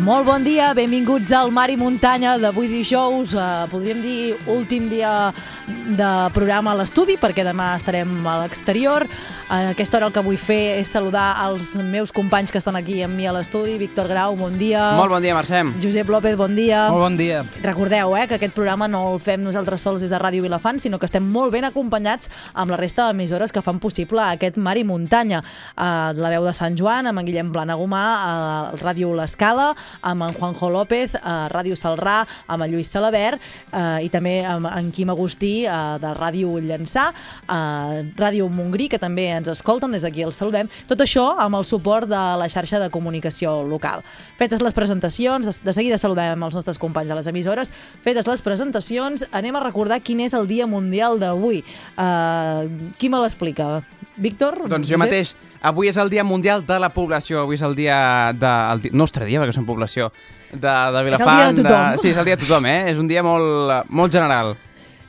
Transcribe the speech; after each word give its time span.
Molt 0.00 0.24
bon 0.24 0.40
dia, 0.40 0.70
benvinguts 0.72 1.28
al 1.36 1.50
Mar 1.52 1.66
i 1.68 1.74
Muntanya 1.76 2.38
d'avui 2.40 2.70
dijous, 2.72 3.34
eh, 3.36 3.66
podríem 3.68 4.00
dir 4.00 4.36
últim 4.48 4.88
dia 4.88 5.28
de 5.68 6.08
programa 6.32 6.72
a 6.72 6.78
l'estudi, 6.78 7.18
perquè 7.20 7.44
demà 7.44 7.74
estarem 7.76 8.08
a 8.26 8.38
l'exterior. 8.40 9.04
A 9.50 9.74
aquesta 9.74 9.98
hora 9.98 10.06
el 10.06 10.14
que 10.14 10.22
vull 10.24 10.38
fer 10.38 10.78
és 10.78 10.88
saludar 10.88 11.34
els 11.44 11.76
meus 11.82 12.12
companys 12.12 12.50
que 12.50 12.58
estan 12.58 12.76
aquí 12.76 13.02
amb 13.02 13.14
mi 13.14 13.26
a 13.26 13.32
l'estudi. 13.34 13.76
Víctor 13.76 14.08
Grau, 14.08 14.36
bon 14.36 14.56
dia. 14.56 14.92
Molt 14.96 15.10
bon 15.10 15.20
dia, 15.20 15.34
Mercè. 15.36 15.60
Josep 15.82 16.08
López, 16.08 16.36
bon 16.36 16.54
dia. 16.54 16.88
Molt 16.88 17.02
bon 17.02 17.16
dia. 17.18 17.44
Recordeu 17.62 18.16
eh, 18.16 18.26
que 18.26 18.38
aquest 18.38 18.54
programa 18.54 18.88
no 18.88 19.02
el 19.12 19.20
fem 19.20 19.42
nosaltres 19.42 19.82
sols 19.82 20.00
des 20.00 20.10
de 20.10 20.18
Ràdio 20.18 20.46
Vilafant, 20.46 20.80
sinó 20.80 20.98
que 20.98 21.10
estem 21.10 21.26
molt 21.28 21.52
ben 21.52 21.66
acompanyats 21.68 22.30
amb 22.54 22.70
la 22.70 22.80
resta 22.80 23.10
d'emissores 23.10 23.52
que 23.52 23.60
fan 23.60 23.82
possible 23.82 24.22
aquest 24.22 24.56
mar 24.56 24.78
i 24.78 24.84
muntanya. 24.84 25.42
Uh, 25.76 26.14
la 26.16 26.30
veu 26.32 26.46
de 26.46 26.54
Sant 26.56 26.78
Joan, 26.78 27.10
amb 27.10 27.20
en 27.20 27.26
Guillem 27.26 27.52
Planagumà, 27.52 28.04
a 28.16 28.32
Ràdio 28.80 29.12
L'Escala, 29.18 29.74
amb 30.02 30.26
en 30.26 30.34
Juanjo 30.34 30.70
López, 30.70 31.16
a 31.22 31.48
Ràdio 31.52 31.76
Salrà, 31.78 32.22
amb 32.46 32.64
en 32.64 32.72
Lluís 32.72 32.90
Salabert, 32.90 33.40
uh, 33.72 33.98
i 34.02 34.08
també 34.12 34.40
amb 34.46 34.68
en 34.70 34.90
Quim 34.94 35.10
Agustí, 35.12 35.66
uh, 35.66 35.98
de 36.00 36.12
Ràdio 36.16 36.56
Llançà, 36.62 37.10
uh, 37.12 38.00
Ràdio 38.18 38.48
Montgrí, 38.50 38.88
que 38.92 39.00
també 39.02 39.28
ens 39.34 39.50
escolten, 39.52 39.92
des 39.92 40.06
d'aquí 40.06 40.24
els 40.26 40.38
saludem. 40.40 40.70
Tot 40.90 41.02
això 41.04 41.26
amb 41.40 41.58
el 41.58 41.66
suport 41.68 42.08
de 42.10 42.22
la 42.40 42.48
xarxa 42.48 42.80
de 42.82 42.90
comunicació 42.90 43.60
local. 43.66 44.04
Fetes 44.38 44.62
les 44.64 44.76
presentacions, 44.76 45.46
de, 45.46 45.54
de 45.64 45.76
seguida 45.76 45.98
saludem 45.98 46.42
els 46.48 46.56
nostres 46.56 46.78
companys 46.80 47.10
de 47.10 47.18
les 47.18 47.30
emissores, 47.30 47.74
fetes 48.04 48.28
les 48.30 48.42
presentacions, 48.42 49.26
anem 49.32 49.56
a 49.56 49.64
recordar 49.64 50.00
quin 50.04 50.20
és 50.24 50.34
el 50.36 50.48
Dia 50.50 50.66
Mundial 50.70 51.20
d'avui. 51.20 51.62
Uh, 51.96 52.92
qui 52.98 53.10
me 53.12 53.20
l'explica? 53.22 53.80
Víctor? 54.20 54.66
Doncs 54.68 54.88
jo 54.88 54.96
Josep? 54.96 55.04
mateix. 55.06 55.36
Avui 55.60 55.90
és 55.90 55.98
el 56.00 56.08
Dia 56.08 56.24
Mundial 56.24 56.64
de 56.66 56.78
la 56.80 56.88
Població. 56.94 57.42
Avui 57.44 57.58
és 57.58 57.62
el 57.66 57.76
dia 57.76 58.32
de... 58.32 58.50
El 58.72 58.80
di... 58.80 58.94
nostre 58.96 59.28
dia, 59.28 59.42
perquè 59.42 59.52
som 59.56 59.68
població. 59.68 60.08
De, 60.50 60.70
de 60.70 61.04
Vilafant. 61.04 61.36
dia 61.36 61.52
de 61.52 61.62
tothom. 61.62 62.00
Sí, 62.00 62.10
és 62.14 62.18
el 62.18 62.26
dia 62.30 62.38
de 62.38 62.46
tothom, 62.46 62.66
eh? 62.66 62.80
És 62.90 62.98
un 62.98 63.10
dia 63.10 63.22
molt, 63.26 63.90
molt 63.92 64.12
general. 64.12 64.56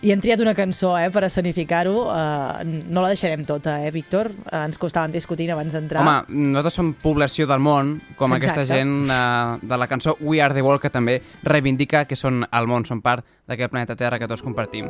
I 0.01 0.09
hem 0.09 0.21
triat 0.21 0.41
una 0.41 0.55
cançó 0.57 0.95
eh, 0.97 1.11
per 1.13 1.23
escenificar-ho. 1.27 1.93
Uh, 2.09 2.65
no 2.89 3.03
la 3.03 3.11
deixarem 3.13 3.45
tota, 3.45 3.77
eh, 3.85 3.91
Víctor? 3.93 4.31
Uh, 4.47 4.63
ens 4.65 4.81
costaven 4.81 5.13
discutint 5.13 5.53
abans 5.53 5.77
d'entrar. 5.77 6.01
Home, 6.01 6.41
nosaltres 6.49 6.79
som 6.81 6.91
població 6.97 7.45
del 7.47 7.61
món, 7.61 7.99
com 8.17 8.33
Exacte. 8.33 8.65
aquesta 8.65 8.75
gent 8.75 9.13
eh, 9.13 9.61
de 9.61 9.77
la 9.77 9.87
cançó 9.87 10.17
We 10.19 10.41
Are 10.41 10.57
The 10.57 10.65
World, 10.65 10.81
que 10.81 10.91
també 10.91 11.19
reivindica 11.45 12.07
que 12.09 12.17
són 12.17 12.41
el 12.49 12.67
món, 12.67 12.89
són 12.89 13.05
part 13.05 13.23
d'aquest 13.45 13.71
planeta 13.71 13.95
Terra 13.95 14.17
que 14.17 14.27
tots 14.27 14.41
compartim. 14.41 14.89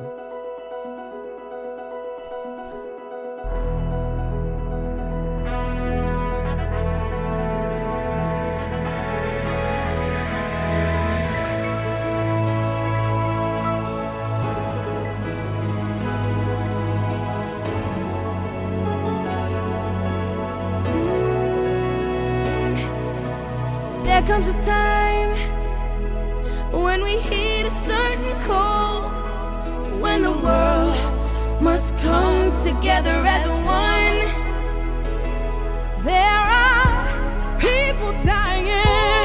Together 32.81 33.23
as 33.27 33.51
one. 33.57 34.19
There 36.03 36.43
are 36.63 37.59
people 37.59 38.11
dying. 38.25 38.71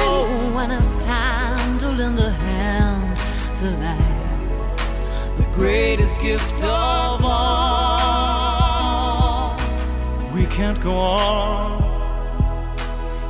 Oh, 0.02 0.52
when 0.54 0.70
it's 0.70 0.98
time 0.98 1.78
to 1.78 1.88
lend 1.90 2.18
a 2.18 2.30
hand 2.30 3.16
to 3.56 3.70
life, 3.86 5.38
the 5.38 5.46
greatest 5.54 6.20
gift 6.20 6.62
of 6.62 7.24
all. 7.24 7.96
We 10.34 10.44
can't 10.44 10.78
go 10.82 10.94
on 10.94 11.82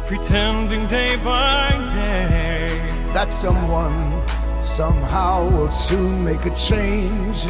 pretending 0.08 0.88
day 0.88 1.14
by 1.22 1.70
day. 1.92 2.82
that 3.14 3.32
someone 3.32 4.26
somehow 4.60 5.48
will 5.48 5.70
soon 5.70 6.24
make 6.24 6.44
a 6.46 6.54
change. 6.54 7.46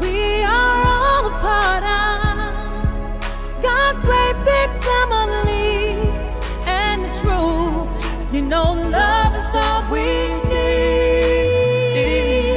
We 0.00 0.42
are 0.42 0.82
all 0.86 1.26
a 1.26 1.30
part 1.40 1.84
of 1.84 3.62
God's 3.62 4.00
great 4.00 4.36
big 4.44 4.70
family. 4.82 6.10
And 6.66 7.04
it's 7.06 7.20
true, 7.20 7.88
you 8.32 8.42
know, 8.42 8.72
love 8.90 9.34
is 9.34 9.54
all 9.54 9.82
we 9.92 10.06
need. 10.48 11.50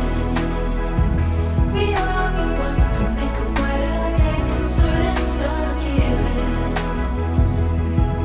We 1.73 1.85
are 1.95 2.29
the 2.39 2.47
ones 2.65 2.93
who 2.99 3.07
make 3.21 3.39
a 3.39 3.49
better 3.59 4.09
day. 4.19 4.41
Let's 4.59 5.31
start 5.37 5.71
giving. 5.85 6.75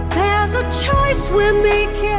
There's 0.09 0.53
a 0.55 0.65
choice 0.85 1.21
we're 1.29 1.57
making. 1.61 2.18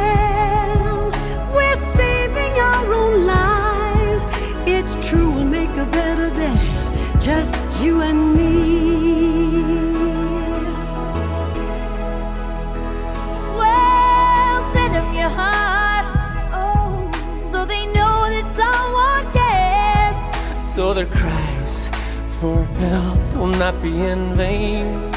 You 7.81 8.01
and 8.01 8.35
me. 8.37 9.63
Well, 13.59 14.73
send 14.73 14.93
them 14.95 15.13
your 15.15 15.29
heart. 15.29 16.05
Oh, 16.53 17.09
so 17.51 17.65
they 17.65 17.85
know 17.87 18.29
that 18.33 18.45
someone 18.61 19.25
cares. 19.33 20.19
So 20.75 20.93
their 20.93 21.07
cries 21.07 21.89
for 22.39 22.63
help 22.85 23.19
will 23.35 23.55
not 23.63 23.81
be 23.81 23.93
in 23.99 24.35
vain. 24.35 25.11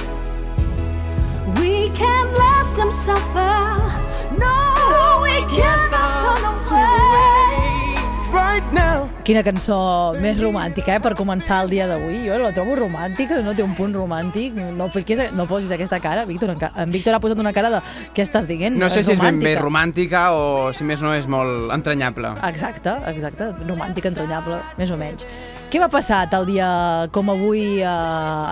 We 1.60 1.90
can't 1.90 2.32
let 2.32 2.76
them 2.76 2.90
suffer. 2.90 3.53
Quina 9.24 9.40
cançó 9.40 10.12
més 10.20 10.36
romàntica, 10.36 10.98
eh, 10.98 11.00
per 11.00 11.14
començar 11.16 11.62
el 11.64 11.70
dia 11.72 11.86
d'avui. 11.88 12.26
Jo 12.28 12.36
la 12.42 12.50
trobo 12.52 12.74
romàntica, 12.76 13.38
no 13.42 13.54
té 13.56 13.62
un 13.64 13.72
punt 13.74 13.94
romàntic. 13.96 14.52
No, 14.76 14.90
fiquis, 14.92 15.22
no 15.32 15.46
posis 15.48 15.72
aquesta 15.72 15.96
cara, 15.98 16.26
Víctor. 16.28 16.52
En, 16.52 16.90
Víctor 16.92 17.14
ha 17.16 17.20
posat 17.24 17.38
una 17.40 17.54
cara 17.56 17.70
de 17.72 17.80
què 18.12 18.20
estàs 18.20 18.44
dient? 18.46 18.76
No 18.76 18.90
sé 18.92 19.00
si 19.02 19.12
és 19.14 19.18
ben 19.22 19.38
bé 19.40 19.54
romàntica. 19.56 20.26
o, 20.36 20.74
si 20.76 20.84
més 20.84 21.00
no, 21.00 21.14
és 21.16 21.24
molt 21.26 21.72
entranyable. 21.72 22.34
Exacte, 22.50 22.92
exacte. 23.14 23.48
Romàntica, 23.66 24.08
entranyable, 24.12 24.58
més 24.76 24.90
o 24.92 24.98
menys. 25.00 25.24
Què 25.72 25.80
va 25.80 25.88
passar 25.88 26.20
tal 26.30 26.44
dia 26.46 27.08
com 27.10 27.30
avui 27.32 27.80
a, 27.82 27.94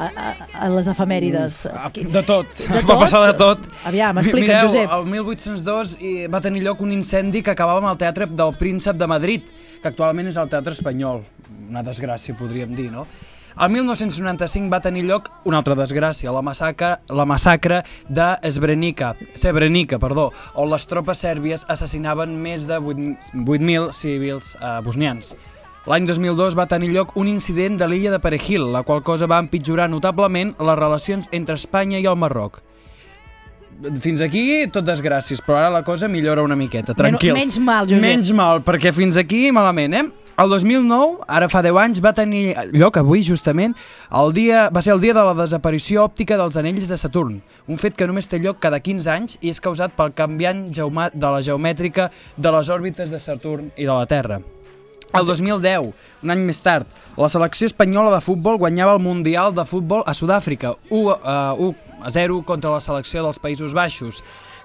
a, 0.08 0.30
a 0.64 0.70
les 0.72 0.88
efemèrides? 0.88 1.66
Qui- 1.92 2.06
De 2.10 2.22
tot. 2.26 2.48
De 2.64 2.80
Va 2.88 2.96
passar 3.04 3.20
de 3.26 3.36
tot. 3.38 3.68
Aviam, 3.84 4.16
explica't, 4.24 4.56
Mireu, 4.64 4.70
Josep. 4.72 4.88
el 4.96 5.04
1802 5.12 5.92
i 6.00 6.14
va 6.32 6.40
tenir 6.40 6.64
lloc 6.64 6.80
un 6.80 6.96
incendi 6.96 7.42
que 7.44 7.52
acabava 7.52 7.78
amb 7.84 7.92
el 7.92 8.00
Teatre 8.00 8.26
del 8.26 8.56
Príncep 8.58 8.96
de 8.96 9.06
Madrid, 9.06 9.52
que 9.82 9.90
actualment 9.90 10.30
és 10.30 10.38
el 10.40 10.50
Teatre 10.52 10.74
Espanyol. 10.76 11.22
Una 11.68 11.82
desgràcia, 11.84 12.36
podríem 12.38 12.72
dir, 12.76 12.90
no? 12.94 13.06
El 13.52 13.68
1995 13.68 14.72
va 14.72 14.80
tenir 14.80 15.02
lloc 15.04 15.26
una 15.44 15.58
altra 15.60 15.74
desgràcia, 15.76 16.32
la 16.32 16.40
massacre, 16.40 16.94
la 17.12 17.26
massacre 17.28 17.82
de 18.08 18.28
Srebrenica, 18.48 19.12
Srebrenica, 19.34 19.98
perdó, 20.00 20.30
on 20.56 20.70
les 20.72 20.88
tropes 20.88 21.20
sèrbies 21.20 21.66
assassinaven 21.68 22.32
més 22.40 22.64
de 22.70 22.80
8 22.80 23.34
8.000 23.36 23.92
civils 23.92 24.54
eh, 24.56 24.78
bosnians. 24.86 25.34
L'any 25.84 26.06
2002 26.08 26.56
va 26.56 26.68
tenir 26.70 26.92
lloc 26.94 27.16
un 27.18 27.28
incident 27.28 27.76
de 27.76 27.88
l'illa 27.90 28.14
de 28.14 28.22
Perejil, 28.22 28.70
la 28.72 28.84
qual 28.88 29.02
cosa 29.04 29.28
va 29.28 29.42
empitjorar 29.42 29.90
notablement 29.90 30.54
les 30.56 30.78
relacions 30.78 31.28
entre 31.32 31.58
Espanya 31.60 32.00
i 32.00 32.06
el 32.08 32.16
Marroc. 32.16 32.62
Fins 34.00 34.20
aquí 34.22 34.66
tot 34.70 34.86
desgràcies, 34.86 35.40
però 35.42 35.58
ara 35.58 35.70
la 35.72 35.82
cosa 35.82 36.08
millora 36.08 36.42
una 36.44 36.56
miqueta, 36.56 36.94
tranquils. 36.94 37.34
menys 37.34 37.58
mal, 37.58 37.88
Josep. 37.88 38.02
Menys 38.02 38.32
mal, 38.36 38.62
perquè 38.62 38.92
fins 38.94 39.16
aquí 39.18 39.50
malament, 39.50 39.94
eh? 39.94 40.04
El 40.42 40.48
2009, 40.48 41.26
ara 41.28 41.48
fa 41.52 41.60
10 41.62 41.76
anys, 41.76 42.00
va 42.00 42.14
tenir 42.16 42.54
lloc 42.72 42.96
avui, 42.96 43.20
justament, 43.26 43.74
el 44.16 44.32
dia, 44.32 44.68
va 44.72 44.80
ser 44.80 44.94
el 44.94 45.02
dia 45.02 45.12
de 45.12 45.24
la 45.26 45.34
desaparició 45.36 46.06
òptica 46.06 46.38
dels 46.40 46.56
anells 46.56 46.88
de 46.88 46.96
Saturn, 46.96 47.36
un 47.68 47.78
fet 47.78 47.98
que 47.98 48.08
només 48.08 48.30
té 48.30 48.40
lloc 48.40 48.62
cada 48.62 48.80
15 48.80 49.10
anys 49.12 49.36
i 49.42 49.52
és 49.52 49.60
causat 49.60 49.92
pel 49.98 50.14
canviant 50.16 50.64
de 50.72 51.28
la 51.28 51.42
geomètrica 51.44 52.08
de 52.36 52.56
les 52.56 52.72
òrbites 52.72 53.12
de 53.12 53.20
Saturn 53.20 53.70
i 53.76 53.84
de 53.84 53.92
la 53.92 54.06
Terra. 54.06 54.40
El 55.12 55.26
2010, 55.28 55.92
un 56.24 56.32
any 56.32 56.40
més 56.40 56.62
tard, 56.64 56.88
la 57.20 57.28
selecció 57.28 57.68
espanyola 57.68 58.14
de 58.14 58.22
futbol 58.24 58.56
guanyava 58.56 58.94
el 58.96 59.02
Mundial 59.04 59.52
de 59.52 59.66
Futbol 59.68 60.00
a 60.08 60.14
Sud-àfrica, 60.16 60.72
1 60.88 61.18
a 61.20 61.34
1 61.52 61.91
a 62.04 62.10
0 62.10 62.42
contra 62.46 62.70
la 62.74 62.80
selecció 62.80 63.22
dels 63.24 63.38
Països 63.42 63.74
Baixos 63.74 64.22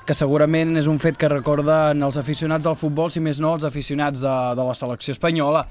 que 0.07 0.15
segurament 0.15 0.77
és 0.79 0.87
un 0.87 1.01
fet 1.03 1.17
que 1.19 1.27
recorden 1.27 1.99
els 2.05 2.15
aficionats 2.15 2.63
del 2.63 2.77
futbol, 2.79 3.09
si 3.11 3.19
més 3.19 3.41
no 3.43 3.49
els 3.57 3.65
aficionats 3.67 4.21
de, 4.23 4.35
de 4.55 4.63
la 4.69 4.73
selecció 4.79 5.11
espanyola. 5.11 5.65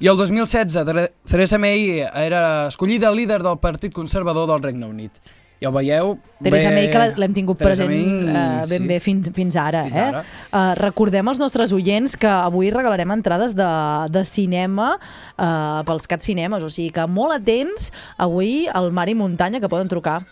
I 0.00 0.08
el 0.08 0.16
2016, 0.16 0.78
Tere- 0.88 1.10
Theresa 1.28 1.58
May 1.60 2.00
era 2.00 2.68
escollida 2.70 3.10
líder 3.12 3.42
del 3.44 3.58
Partit 3.60 3.92
Conservador 3.92 4.48
del 4.48 4.62
Regne 4.64 4.86
Unit. 4.88 5.20
Ja 5.62 5.68
ho 5.68 5.74
veieu? 5.76 6.16
Teresa 6.42 6.70
bé- 6.72 6.74
May, 6.74 6.88
que 6.90 7.20
l'hem 7.20 7.34
tingut 7.36 7.60
Theresa 7.60 7.84
present 7.84 8.08
May, 8.08 8.32
eh, 8.32 8.64
ben 8.72 8.80
sí. 8.82 8.88
bé 8.88 8.96
fins, 8.98 9.28
fins 9.36 9.54
ara. 9.60 9.84
Fins 9.84 10.00
eh? 10.00 10.08
ara. 10.08 10.24
Eh, 10.50 10.74
recordem 10.80 11.28
als 11.30 11.38
nostres 11.38 11.70
oients 11.76 12.16
que 12.18 12.26
avui 12.32 12.72
regalarem 12.74 13.12
entrades 13.14 13.52
de, 13.54 13.68
de 14.10 14.24
cinema 14.24 14.94
eh, 15.36 15.82
pels 15.86 16.08
Cat 16.10 16.24
Cinemes, 16.24 16.64
o 16.64 16.72
sigui 16.72 16.90
que 16.96 17.04
molt 17.06 17.36
atents 17.36 17.92
avui 18.16 18.64
al 18.72 18.88
Mar 18.90 19.06
i 19.12 19.14
Muntanya, 19.14 19.60
que 19.60 19.68
poden 19.70 19.92
trucar. 19.92 20.22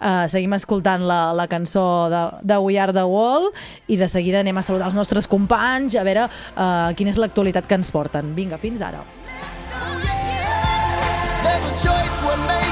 Uh, 0.00 0.24
seguim 0.32 0.54
escoltant 0.56 1.04
la, 1.04 1.34
la 1.36 1.44
cançó 1.50 2.08
de, 2.08 2.22
de 2.48 2.56
We 2.64 2.78
Are 2.80 2.94
The 2.96 3.04
Wall 3.04 3.50
i 3.92 4.00
de 4.00 4.08
seguida 4.08 4.40
anem 4.40 4.56
a 4.56 4.64
saludar 4.64 4.88
els 4.88 4.96
nostres 4.96 5.28
companys 5.28 5.98
a 6.00 6.04
veure 6.06 6.24
uh, 6.24 6.90
quina 6.96 7.12
és 7.12 7.20
l'actualitat 7.20 7.68
que 7.68 7.76
ens 7.76 7.92
porten. 7.92 8.32
Vinga, 8.34 8.56
fins 8.60 8.80
ara. 8.80 9.04
There's 11.40 11.64
a 11.66 11.76
choice 11.76 12.16
we're 12.24 12.36
making. 12.46 12.69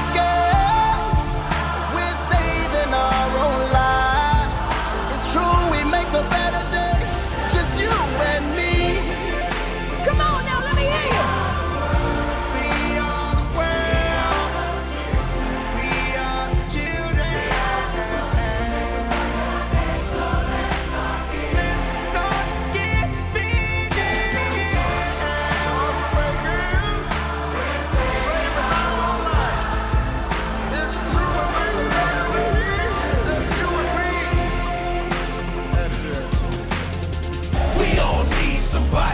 Somebody 38.69 39.08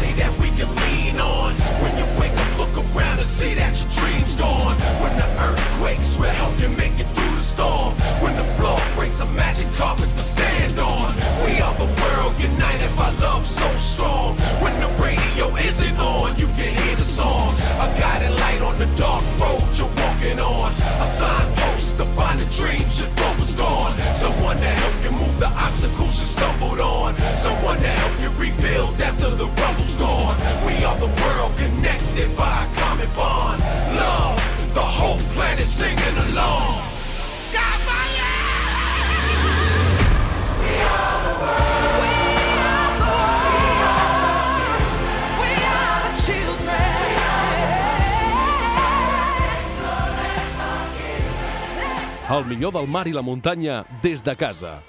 millor 52.55 52.71
del 52.71 52.87
mar 52.87 53.07
i 53.07 53.11
la 53.11 53.21
muntanya 53.21 53.83
des 54.01 54.23
de 54.23 54.35
casa. 54.35 54.79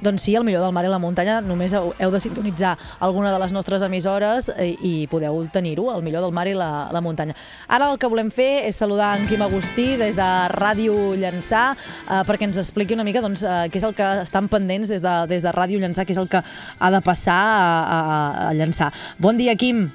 Doncs 0.00 0.22
sí, 0.24 0.34
el 0.34 0.44
millor 0.44 0.62
del 0.64 0.72
mar 0.72 0.86
i 0.86 0.88
la 0.88 0.96
muntanya, 0.96 1.42
només 1.44 1.74
heu, 1.76 1.90
de 1.92 2.20
sintonitzar 2.22 2.70
alguna 3.04 3.28
de 3.34 3.40
les 3.42 3.52
nostres 3.52 3.82
emissores 3.84 4.48
i, 4.56 4.70
i 4.80 4.92
podeu 5.12 5.42
tenir-ho, 5.52 5.90
el 5.92 6.00
millor 6.00 6.24
del 6.24 6.32
mar 6.32 6.46
i 6.48 6.54
la, 6.56 6.88
la 6.88 7.02
muntanya. 7.04 7.36
Ara 7.68 7.90
el 7.92 8.00
que 8.00 8.08
volem 8.08 8.32
fer 8.32 8.64
és 8.70 8.80
saludar 8.80 9.10
en 9.18 9.28
Quim 9.28 9.44
Agustí 9.44 9.98
des 10.00 10.16
de 10.16 10.30
Ràdio 10.56 10.96
Llançà 11.20 11.66
eh, 11.76 12.22
perquè 12.24 12.48
ens 12.48 12.62
expliqui 12.64 12.96
una 12.96 13.04
mica 13.04 13.20
doncs, 13.20 13.44
eh, 13.44 13.68
què 13.68 13.76
és 13.76 13.84
el 13.84 13.92
que 13.98 14.08
estan 14.24 14.48
pendents 14.48 14.88
des 14.88 15.04
de, 15.04 15.16
des 15.28 15.44
de 15.44 15.52
Ràdio 15.52 15.84
Llançà, 15.84 16.08
què 16.08 16.16
és 16.16 16.22
el 16.22 16.32
que 16.32 16.40
ha 16.40 16.94
de 16.96 17.04
passar 17.04 17.36
a, 17.36 17.72
a, 17.84 18.20
a 18.48 18.52
Llançà. 18.56 18.88
Bon 19.20 19.36
dia, 19.36 19.52
Quim. 19.60 19.90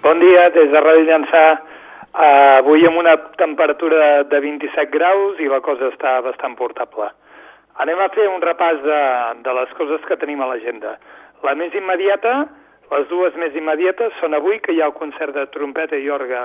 Bon 0.00 0.24
dia, 0.24 0.48
des 0.56 0.72
de 0.72 0.88
Ràdio 0.88 1.04
Llançà. 1.12 1.50
Uh, 2.20 2.58
avui 2.58 2.82
amb 2.84 2.98
una 3.00 3.14
temperatura 3.40 4.24
de 4.28 4.38
27 4.44 4.90
graus 4.92 5.38
i 5.40 5.46
la 5.48 5.62
cosa 5.64 5.86
està 5.88 6.18
bastant 6.20 6.52
portable. 6.58 7.06
Anem 7.80 8.00
a 8.04 8.10
fer 8.12 8.26
un 8.28 8.42
repàs 8.44 8.82
de, 8.84 8.98
de 9.40 9.52
les 9.56 9.70
coses 9.78 10.02
que 10.04 10.18
tenim 10.20 10.42
a 10.44 10.48
l'agenda. 10.50 10.98
La 11.48 11.54
més 11.56 11.72
immediata, 11.72 12.34
les 12.90 13.06
dues 13.08 13.38
més 13.40 13.56
immediates, 13.56 14.12
són 14.20 14.36
avui 14.36 14.60
que 14.60 14.74
hi 14.76 14.82
ha 14.82 14.90
el 14.90 14.98
concert 14.98 15.32
de 15.32 15.46
trompeta 15.54 15.96
i 15.96 16.10
orga 16.12 16.42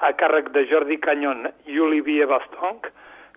a 0.00 0.14
càrrec 0.16 0.48
de 0.54 0.62
Jordi 0.70 0.96
Canyon 1.02 1.50
i 1.68 1.76
Olivier 1.76 2.30
Bastonc, 2.30 2.88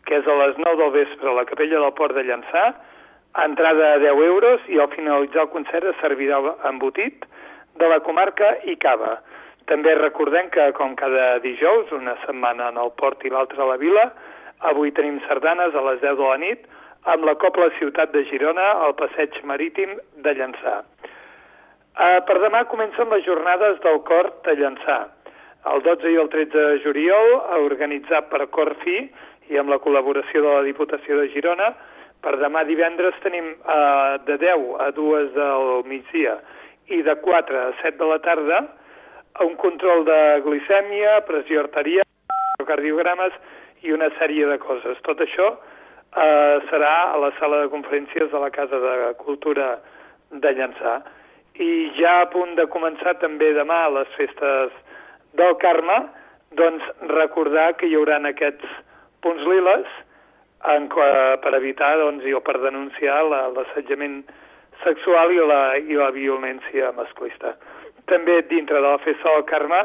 que 0.07 0.21
és 0.21 0.29
a 0.31 0.37
les 0.45 0.55
9 0.63 0.79
del 0.85 0.93
vespre 0.95 1.27
a 1.27 1.35
la 1.41 1.43
capella 1.49 1.81
del 1.83 1.95
Port 1.97 2.15
de 2.15 2.23
Llançà, 2.23 2.69
entrada 3.43 3.97
a 3.97 3.99
10 3.99 4.23
euros 4.29 4.63
i 4.71 4.79
al 4.79 4.93
finalitzar 4.95 5.43
el 5.43 5.51
concert 5.57 5.91
es 5.91 5.99
servirà 5.99 6.39
embotit 6.71 7.27
de 7.83 7.91
la 7.91 7.99
comarca 8.07 8.53
i 8.63 8.79
cava. 8.79 9.17
També 9.71 9.93
recordem 9.95 10.49
que, 10.51 10.65
com 10.75 10.97
cada 10.99 11.37
dijous, 11.39 11.91
una 11.95 12.17
setmana 12.25 12.65
en 12.73 12.79
el 12.81 12.89
port 12.99 13.21
i 13.23 13.29
l'altra 13.31 13.61
a 13.63 13.69
la 13.69 13.77
vila, 13.79 14.09
avui 14.67 14.89
tenim 14.91 15.21
sardanes 15.29 15.71
a 15.71 15.83
les 15.85 16.01
10 16.01 16.17
de 16.19 16.25
la 16.27 16.39
nit 16.41 16.65
amb 17.13 17.23
la 17.23 17.37
Copla 17.39 17.69
Ciutat 17.77 18.11
de 18.11 18.25
Girona 18.27 18.65
al 18.87 18.97
passeig 18.99 19.37
marítim 19.47 19.93
de 20.25 20.33
Llançà. 20.35 20.81
Uh, 20.81 22.19
per 22.27 22.35
demà 22.43 22.65
comencen 22.67 23.07
les 23.15 23.23
jornades 23.23 23.79
del 23.85 24.01
Cort 24.09 24.41
de 24.49 24.57
Llançà. 24.59 24.97
El 25.71 25.85
12 25.87 26.11
i 26.11 26.19
el 26.19 26.27
13 26.35 26.51
de 26.57 26.83
juliol, 26.83 27.31
organitzat 27.61 28.27
per 28.27 28.49
Corfi 28.51 29.05
i 29.53 29.61
amb 29.61 29.71
la 29.71 29.79
col·laboració 29.79 30.43
de 30.43 30.57
la 30.57 30.67
Diputació 30.67 31.21
de 31.21 31.31
Girona, 31.31 31.71
per 32.19 32.35
demà 32.43 32.65
divendres 32.67 33.15
tenim 33.23 33.53
uh, 33.55 34.19
de 34.27 34.35
10 34.43 34.67
a 34.83 34.91
2 34.99 35.33
del 35.39 35.73
migdia 35.87 36.37
i 36.91 37.01
de 37.07 37.15
4 37.23 37.63
a 37.63 37.73
7 37.79 37.95
de 38.03 38.11
la 38.11 38.21
tarda 38.27 38.61
un 39.39 39.55
control 39.55 40.03
de 40.05 40.19
glicèmia, 40.45 41.21
pressió 41.27 41.63
arterial, 41.63 42.05
cardiogrames 42.67 43.33
i 43.81 43.91
una 43.95 44.09
sèrie 44.19 44.45
de 44.45 44.57
coses. 44.61 44.99
Tot 45.07 45.21
això 45.23 45.47
eh, 45.55 46.57
serà 46.69 46.93
a 47.13 47.17
la 47.21 47.31
sala 47.39 47.63
de 47.63 47.71
conferències 47.73 48.29
de 48.31 48.39
la 48.43 48.51
Casa 48.53 48.77
de 48.79 49.13
Cultura 49.17 49.79
de 50.31 50.53
Llançà. 50.53 50.99
I 51.57 51.91
ja 51.97 52.21
a 52.21 52.29
punt 52.31 52.55
de 52.55 52.67
començar 52.71 53.15
també 53.19 53.51
demà 53.57 53.87
les 53.91 54.07
festes 54.17 54.71
del 55.33 55.57
Carme, 55.63 55.97
doncs 56.55 56.83
recordar 57.09 57.73
que 57.79 57.87
hi 57.87 57.95
haurà 57.95 58.19
aquests 58.27 58.67
punts 59.23 59.43
liles 59.47 59.87
en, 60.67 60.87
per 60.91 61.53
evitar 61.55 61.95
doncs, 61.97 62.23
i, 62.27 62.33
o 62.33 62.41
per 62.43 62.59
denunciar 62.61 63.23
la- 63.25 63.47
l'assetjament 63.55 64.21
sexual 64.83 65.31
i 65.31 65.39
la, 65.39 65.61
i 65.77 65.95
la 65.97 66.11
violència 66.11 66.91
masclista. 66.97 67.55
També 68.09 68.41
dintre 68.49 68.79
de 68.79 68.87
la 68.87 69.01
festa 69.03 69.35
del 69.35 69.45
Carme, 69.45 69.83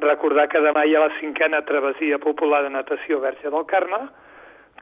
recordar 0.00 0.48
que 0.48 0.62
demà 0.64 0.86
hi 0.86 0.96
ha 0.96 1.06
la 1.06 1.18
cinquena 1.18 1.60
travessia 1.68 2.18
popular 2.18 2.62
de 2.64 2.70
natació 2.70 3.20
Verge 3.20 3.50
del 3.50 3.66
Carme, 3.66 4.00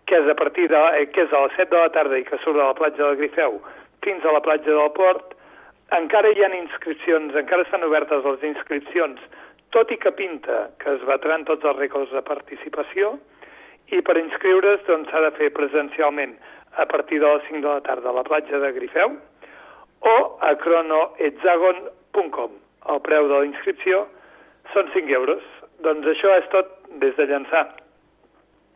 que 0.06 0.16
és 0.16 0.30
a 0.30 0.34
partir 0.34 0.68
de, 0.68 0.78
eh, 0.98 1.06
que 1.12 1.26
és 1.26 1.32
a 1.32 1.46
les 1.46 1.56
7 1.56 1.74
de 1.74 1.82
la 1.82 1.92
tarda 1.92 2.18
i 2.18 2.24
que 2.24 2.38
surt 2.38 2.56
de 2.56 2.64
la 2.64 2.74
platja 2.74 3.04
del 3.04 3.16
Grifeu 3.16 3.60
fins 4.04 4.24
a 4.24 4.32
la 4.32 4.40
platja 4.40 4.70
del 4.70 4.92
Port. 4.96 5.34
Encara 5.96 6.30
hi 6.30 6.44
ha 6.44 6.52
inscripcions, 6.54 7.34
encara 7.36 7.66
estan 7.66 7.84
obertes 7.84 8.24
les 8.24 8.44
inscripcions, 8.52 9.20
tot 9.70 9.90
i 9.92 9.98
que 10.00 10.12
pinta 10.12 10.68
que 10.80 10.94
es 10.96 11.02
batran 11.08 11.44
tots 11.44 11.64
els 11.64 11.76
rècords 11.76 12.12
de 12.12 12.22
participació, 12.22 13.18
i 13.92 14.00
per 14.04 14.16
inscriure's 14.20 14.84
doncs, 14.86 15.10
s'ha 15.10 15.20
de 15.24 15.32
fer 15.36 15.50
presencialment 15.56 16.36
a 16.76 16.86
partir 16.86 17.20
de 17.20 17.26
les 17.26 17.42
5 17.48 17.60
de 17.64 17.68
la 17.68 17.84
tarda 17.84 18.10
a 18.10 18.18
la 18.20 18.24
platja 18.24 18.58
de 18.60 18.72
Grifeu 18.72 19.16
o 20.00 20.16
a 20.40 20.54
cronohexagon.com. 20.60 22.67
el 22.86 23.02
preu 23.04 23.28
de 23.28 23.42
la 23.42 23.48
inscripció 23.48 24.06
són 24.74 24.88
5 24.94 25.18
euros. 25.18 25.44
Doncs 25.84 26.06
això 26.14 26.32
és 26.38 26.48
tot 26.54 26.72
des 27.02 27.14
de 27.18 27.28
llançar. 27.30 27.66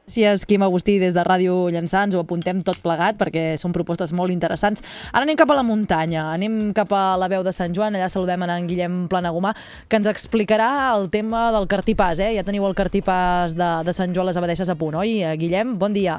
Gràcies, 0.02 0.42
Quim 0.50 0.62
Agustí, 0.66 0.98
des 0.98 1.14
de 1.14 1.22
Ràdio 1.22 1.70
Llançà. 1.70 2.02
Ens 2.04 2.16
ho 2.16 2.20
apuntem 2.20 2.60
tot 2.66 2.80
plegat 2.82 3.16
perquè 3.20 3.54
són 3.56 3.72
propostes 3.72 4.10
molt 4.12 4.34
interessants. 4.34 4.82
Ara 5.12 5.22
anem 5.22 5.38
cap 5.38 5.50
a 5.54 5.56
la 5.56 5.62
muntanya, 5.62 6.26
anem 6.34 6.72
cap 6.74 6.90
a 6.92 7.16
la 7.16 7.30
veu 7.30 7.46
de 7.46 7.54
Sant 7.54 7.72
Joan. 7.72 7.94
Allà 7.94 8.10
saludem 8.10 8.42
en 8.42 8.66
Guillem 8.66 9.06
Planagumà, 9.08 9.54
que 9.88 9.96
ens 9.96 10.10
explicarà 10.10 10.92
el 10.98 11.08
tema 11.08 11.50
del 11.54 11.70
cartipàs. 11.70 12.18
Eh? 12.18 12.34
Ja 12.36 12.44
teniu 12.44 12.66
el 12.66 12.74
cartipàs 12.74 13.54
de, 13.54 13.74
de 13.86 13.94
Sant 13.94 14.12
Joan 14.12 14.26
les 14.26 14.36
Abadesses 14.36 14.68
a 14.68 14.76
punt, 14.76 14.98
oi? 14.98 15.22
Guillem, 15.38 15.78
bon 15.78 15.94
dia. 15.94 16.18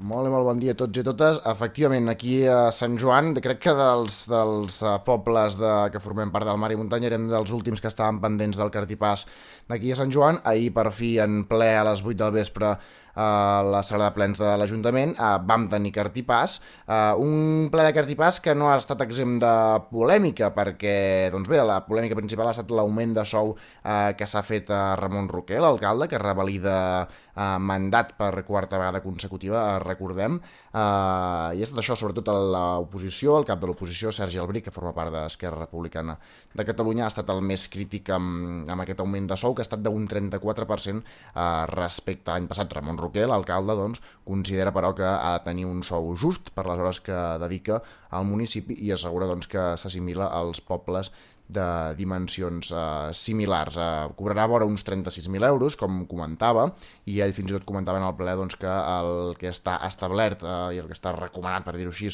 Molt 0.00 0.30
molt 0.32 0.46
bon 0.48 0.60
dia 0.60 0.72
a 0.72 0.76
tots 0.80 0.96
i 0.96 1.02
a 1.02 1.04
totes. 1.04 1.38
Efectivament, 1.50 2.06
aquí 2.08 2.38
a 2.48 2.70
Sant 2.72 2.94
Joan, 3.00 3.34
crec 3.44 3.58
que 3.66 3.74
dels, 3.76 4.22
dels 4.30 4.78
eh, 4.80 4.94
pobles 5.04 5.58
de, 5.60 5.72
que 5.92 6.00
formem 6.00 6.32
part 6.32 6.48
del 6.48 6.56
Mar 6.62 6.70
i 6.72 6.78
Muntanya 6.80 7.10
érem 7.10 7.26
dels 7.28 7.52
últims 7.52 7.84
que 7.84 7.90
estaven 7.92 8.16
pendents 8.22 8.56
del 8.56 8.72
cartipàs 8.72 9.26
d'aquí 9.68 9.92
a 9.92 9.98
Sant 10.00 10.14
Joan. 10.14 10.40
Ahir, 10.48 10.72
per 10.72 10.86
fi, 10.96 11.18
en 11.20 11.42
ple 11.50 11.68
a 11.76 11.84
les 11.90 12.00
8 12.00 12.16
del 12.22 12.32
vespre, 12.38 12.72
a 13.14 13.62
la 13.66 13.82
sala 13.82 14.08
de 14.08 14.14
plens 14.14 14.38
de 14.38 14.50
l'Ajuntament 14.58 15.14
eh, 15.16 15.30
vam 15.46 15.66
tenir 15.70 15.92
cartipàs, 15.94 16.58
eh, 16.86 17.12
un 17.18 17.68
ple 17.72 17.86
de 17.86 17.94
cartipàs 17.96 18.40
que 18.42 18.54
no 18.54 18.70
ha 18.70 18.76
estat 18.80 19.02
exempt 19.04 19.40
de 19.42 19.54
polèmica 19.90 20.52
perquè, 20.54 21.30
doncs 21.34 21.50
bé, 21.50 21.60
la 21.66 21.80
polèmica 21.86 22.18
principal 22.18 22.48
ha 22.48 22.54
estat 22.54 22.70
l'augment 22.74 23.14
de 23.16 23.24
sou 23.26 23.56
eh, 23.56 24.12
que 24.16 24.28
s'ha 24.30 24.44
fet 24.46 24.70
a 24.70 24.96
Ramon 25.00 25.28
Roquer, 25.30 25.60
l'alcalde, 25.62 26.08
que 26.10 26.22
revalida 26.22 26.76
eh, 27.04 27.58
mandat 27.58 28.14
per 28.18 28.32
quarta 28.46 28.78
vegada 28.78 29.02
consecutiva, 29.04 29.64
eh, 29.74 29.82
recordem, 29.90 30.38
eh, 30.40 30.78
i 30.78 31.60
ha 31.60 31.66
estat 31.66 31.82
això 31.82 31.98
sobretot 31.98 32.30
a 32.32 32.36
l'oposició, 32.38 33.36
el 33.38 33.48
cap 33.48 33.60
de 33.60 33.70
l'oposició, 33.70 34.14
Sergi 34.14 34.40
Albric, 34.40 34.68
que 34.68 34.74
forma 34.74 34.94
part 34.96 35.12
d'Esquerra 35.14 35.66
Republicana 35.66 36.16
de 36.54 36.66
Catalunya, 36.68 37.04
ha 37.06 37.12
estat 37.12 37.30
el 37.34 37.42
més 37.44 37.66
crític 37.72 38.10
amb, 38.14 38.68
amb 38.70 38.86
aquest 38.86 39.02
augment 39.04 39.28
de 39.30 39.38
sou, 39.40 39.54
que 39.54 39.64
ha 39.64 39.68
estat 39.68 39.84
d'un 39.84 40.06
34% 40.10 41.02
eh, 41.02 41.66
respecte 41.74 42.30
a 42.30 42.38
l'any 42.38 42.48
passat. 42.50 42.72
Ramon 42.80 43.00
Roquer, 43.00 43.26
l'alcalde, 43.28 43.76
doncs, 43.78 44.02
considera 44.24 44.72
però 44.72 44.94
que 44.94 45.06
ha 45.06 45.34
de 45.38 45.44
tenir 45.46 45.66
un 45.66 45.82
sou 45.86 46.14
just 46.16 46.52
per 46.54 46.66
les 46.68 46.78
hores 46.78 47.00
que 47.04 47.18
dedica 47.42 47.80
al 48.14 48.26
municipi 48.26 48.76
i 48.84 48.92
assegura 48.94 49.28
doncs, 49.30 49.48
que 49.50 49.72
s'assimila 49.80 50.30
als 50.34 50.62
pobles 50.64 51.12
de 51.52 51.66
dimensions 51.98 52.72
eh, 52.72 53.10
similars. 53.16 53.76
Eh, 53.76 54.08
cobrarà 54.18 54.46
vora 54.50 54.68
uns 54.68 54.86
36.000 54.86 55.50
euros, 55.50 55.76
com 55.80 56.04
comentava, 56.10 56.70
i 57.10 57.20
ell 57.24 57.36
fins 57.36 57.52
i 57.52 57.58
tot 57.58 57.68
comentava 57.68 58.00
en 58.00 58.08
el 58.08 58.16
ple 58.18 58.34
doncs, 58.38 58.58
que 58.60 58.70
el 58.70 59.36
que 59.40 59.52
està 59.52 59.80
establert 59.88 60.44
eh, 60.46 60.58
i 60.76 60.82
el 60.82 60.90
que 60.90 60.98
està 60.98 61.14
recomanat, 61.16 61.66
per 61.66 61.78
dir-ho 61.78 61.94
així, 61.94 62.12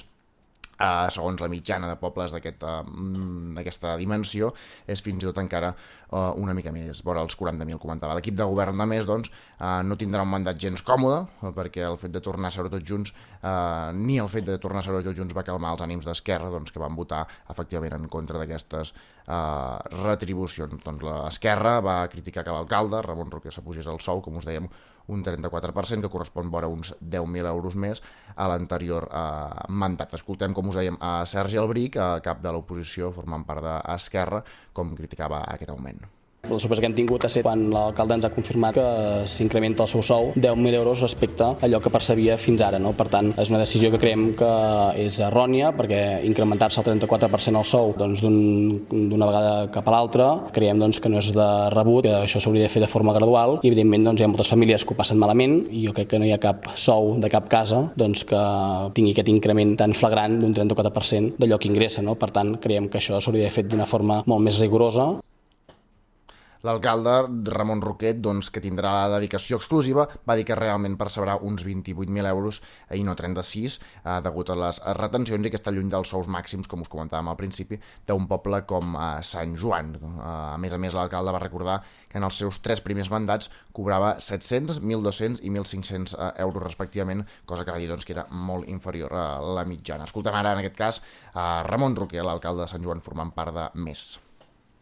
Uh, 0.77 1.07
segons 1.09 1.41
la 1.41 1.49
mitjana 1.49 1.89
de 1.89 1.95
pobles 1.97 2.35
d'aquesta 2.35 2.83
uh, 2.85 3.97
dimensió, 3.97 4.51
és 4.85 5.01
fins 5.01 5.23
i 5.23 5.25
tot 5.25 5.39
encara 5.41 5.71
uh, 5.73 6.35
una 6.37 6.53
mica 6.53 6.69
més, 6.69 7.01
vora 7.07 7.23
els 7.25 7.33
40.000, 7.41 7.79
comentava. 7.81 8.13
L'equip 8.19 8.37
de 8.37 8.45
govern, 8.45 8.77
de 8.77 8.87
més, 8.91 9.09
doncs, 9.09 9.33
uh, 9.57 9.81
no 9.89 9.97
tindrà 9.97 10.21
un 10.27 10.35
mandat 10.35 10.61
gens 10.61 10.85
còmode, 10.85 11.23
uh, 11.41 11.55
perquè 11.57 11.87
el 11.89 11.97
fet 11.97 12.13
de 12.13 12.21
tornar 12.21 12.51
a 12.53 12.57
seure 12.59 12.69
tots 12.75 12.85
junts, 12.85 13.15
uh, 13.41 13.89
ni 13.97 14.19
el 14.21 14.29
fet 14.29 14.45
de 14.51 14.59
tornar 14.61 14.85
a 14.85 14.89
seure 14.91 15.01
tots 15.01 15.17
junts 15.17 15.33
va 15.39 15.47
calmar 15.49 15.73
els 15.79 15.87
ànims 15.87 16.05
d'Esquerra, 16.05 16.53
doncs, 16.53 16.75
que 16.75 16.85
van 16.85 16.99
votar, 16.99 17.25
efectivament, 17.49 17.97
en 17.97 18.13
contra 18.13 18.43
d'aquestes 18.43 18.93
retribucions. 19.27 20.83
Doncs 20.85 21.07
l'Esquerra 21.07 21.79
va 21.85 21.97
criticar 22.13 22.45
que 22.47 22.55
l'alcalde, 22.55 23.03
Ramon 23.05 23.31
Roquer, 23.33 23.53
s'apugés 23.55 23.89
el 23.91 24.01
sou, 24.05 24.23
com 24.23 24.39
us 24.41 24.47
dèiem, 24.47 24.69
un 25.13 25.23
34%, 25.23 26.03
que 26.03 26.11
correspon 26.11 26.51
vora 26.51 26.71
uns 26.71 26.93
10.000 27.01 27.47
euros 27.51 27.79
més 27.79 28.03
a 28.35 28.49
l'anterior 28.51 29.09
eh, 29.11 29.71
mandat. 29.71 30.15
Escoltem, 30.19 30.55
com 30.55 30.71
us 30.73 30.81
dèiem, 30.81 30.99
a 31.01 31.21
Sergi 31.31 31.63
Albric, 31.63 31.99
a 31.99 32.11
cap 32.25 32.43
de 32.43 32.55
l'oposició, 32.55 33.13
formant 33.15 33.47
part 33.47 33.65
d'Esquerra, 33.67 34.43
com 34.73 34.95
criticava 34.99 35.45
aquest 35.47 35.75
augment. 35.75 36.07
La 36.49 36.61
sorpresa 36.61 36.81
que 36.81 36.87
hem 36.87 36.95
tingut 36.95 37.25
ha 37.25 37.29
estat 37.29 37.43
quan 37.43 37.65
l'alcalde 37.73 38.15
ens 38.17 38.27
ha 38.27 38.31
confirmat 38.31 38.77
que 38.77 38.85
s'incrementa 39.27 39.83
el 39.83 39.91
seu 39.91 40.03
sou 40.07 40.29
10.000 40.37 40.79
euros 40.79 41.01
respecte 41.03 41.43
a 41.43 41.57
allò 41.67 41.81
que 41.83 41.91
percebia 41.91 42.37
fins 42.39 42.63
ara. 42.63 42.79
No? 42.79 42.93
Per 42.95 43.09
tant, 43.11 43.33
és 43.35 43.51
una 43.51 43.59
decisió 43.59 43.91
que 43.91 43.99
creiem 43.99 44.29
que 44.39 44.51
és 45.03 45.19
errònia 45.27 45.73
perquè 45.77 46.23
incrementar-se 46.29 46.81
el 46.81 46.87
34% 46.87 47.59
el 47.59 47.67
sou 47.67 47.93
doncs, 47.99 48.23
d'una 48.23 48.87
un, 48.95 49.27
vegada 49.27 49.67
cap 49.75 49.91
a 49.91 49.97
l'altra 49.97 50.29
creiem 50.55 50.79
doncs, 50.79 51.01
que 51.03 51.11
no 51.11 51.19
és 51.19 51.33
de 51.35 51.49
rebut, 51.75 52.07
que 52.07 52.15
això 52.23 52.41
s'hauria 52.43 52.69
de 52.69 52.73
fer 52.73 52.85
de 52.85 52.91
forma 52.95 53.17
gradual 53.17 53.59
i 53.63 53.73
evidentment 53.73 54.07
doncs, 54.07 54.23
hi 54.23 54.29
ha 54.29 54.31
moltes 54.31 54.53
famílies 54.55 54.87
que 54.87 54.95
ho 54.95 54.99
passen 54.99 55.19
malament 55.19 55.65
i 55.75 55.83
jo 55.89 55.97
crec 55.99 56.15
que 56.15 56.23
no 56.23 56.31
hi 56.31 56.35
ha 56.37 56.43
cap 56.43 56.71
sou 56.79 57.17
de 57.19 57.33
cap 57.33 57.51
casa 57.51 57.89
doncs, 57.99 58.23
que 58.29 58.43
tingui 58.95 59.17
aquest 59.17 59.33
increment 59.35 59.75
tan 59.83 59.99
flagrant 59.99 60.39
d'un 60.41 60.55
34% 60.55 61.41
d'allò 61.43 61.59
que 61.59 61.73
ingressa. 61.73 62.07
No? 62.07 62.15
Per 62.15 62.31
tant, 62.31 62.55
creiem 62.63 62.87
que 62.89 63.03
això 63.03 63.19
s'hauria 63.19 63.51
de 63.51 63.55
fer 63.55 63.67
d'una 63.67 63.91
forma 63.91 64.23
molt 64.31 64.47
més 64.47 64.63
rigorosa 64.63 65.17
L'alcalde, 66.67 67.13
Ramon 67.55 67.79
Roquet, 67.85 68.19
doncs, 68.19 68.49
que 68.51 68.61
tindrà 68.65 68.91
la 68.91 69.19
dedicació 69.19 69.59
exclusiva, 69.61 70.07
va 70.27 70.35
dir 70.39 70.47
que 70.49 70.57
realment 70.59 70.97
percebrà 70.99 71.37
uns 71.47 71.63
28.000 71.67 72.27
euros 72.27 72.59
i 72.97 73.05
no 73.07 73.15
36, 73.15 73.77
eh, 74.01 74.17
degut 74.25 74.51
a 74.51 74.57
les 74.59 74.81
retencions 74.99 75.47
i 75.47 75.53
que 75.53 75.61
està 75.61 75.71
lluny 75.71 75.93
dels 75.93 76.11
sous 76.11 76.27
màxims, 76.27 76.67
com 76.67 76.83
us 76.83 76.91
comentàvem 76.91 77.31
al 77.31 77.39
principi, 77.39 77.79
d'un 78.09 78.27
poble 78.27 78.65
com 78.67 78.99
eh, 78.99 79.07
Sant 79.23 79.55
Joan. 79.55 79.95
Eh, 80.01 80.11
a 80.27 80.59
més 80.59 80.75
a 80.75 80.83
més, 80.83 80.99
l'alcalde 80.99 81.37
va 81.37 81.45
recordar 81.45 81.79
que 82.11 82.19
en 82.19 82.27
els 82.27 82.43
seus 82.43 82.59
tres 82.65 82.83
primers 82.83 83.13
mandats 83.15 83.53
cobrava 83.77 84.17
700, 84.19 84.83
1.200 84.83 85.47
i 85.47 85.55
1.500 85.55 86.19
eh, 86.19 86.33
euros 86.49 86.67
respectivament, 86.67 87.23
cosa 87.47 87.63
que 87.63 87.75
va 87.77 87.79
dir 87.79 87.93
doncs, 87.93 88.09
que 88.09 88.19
era 88.19 88.27
molt 88.31 88.67
inferior 88.73 89.15
a 89.15 89.27
la 89.61 89.69
mitjana. 89.71 90.11
Escoltem 90.11 90.35
ara, 90.35 90.57
en 90.57 90.65
aquest 90.65 90.83
cas, 90.83 91.03
a 91.35 91.63
Ramon 91.71 91.95
Roquer, 91.95 92.27
l'alcalde 92.27 92.67
de 92.67 92.73
Sant 92.75 92.83
Joan, 92.83 93.07
formant 93.07 93.31
part 93.39 93.55
de 93.55 93.71
Més. 93.87 94.17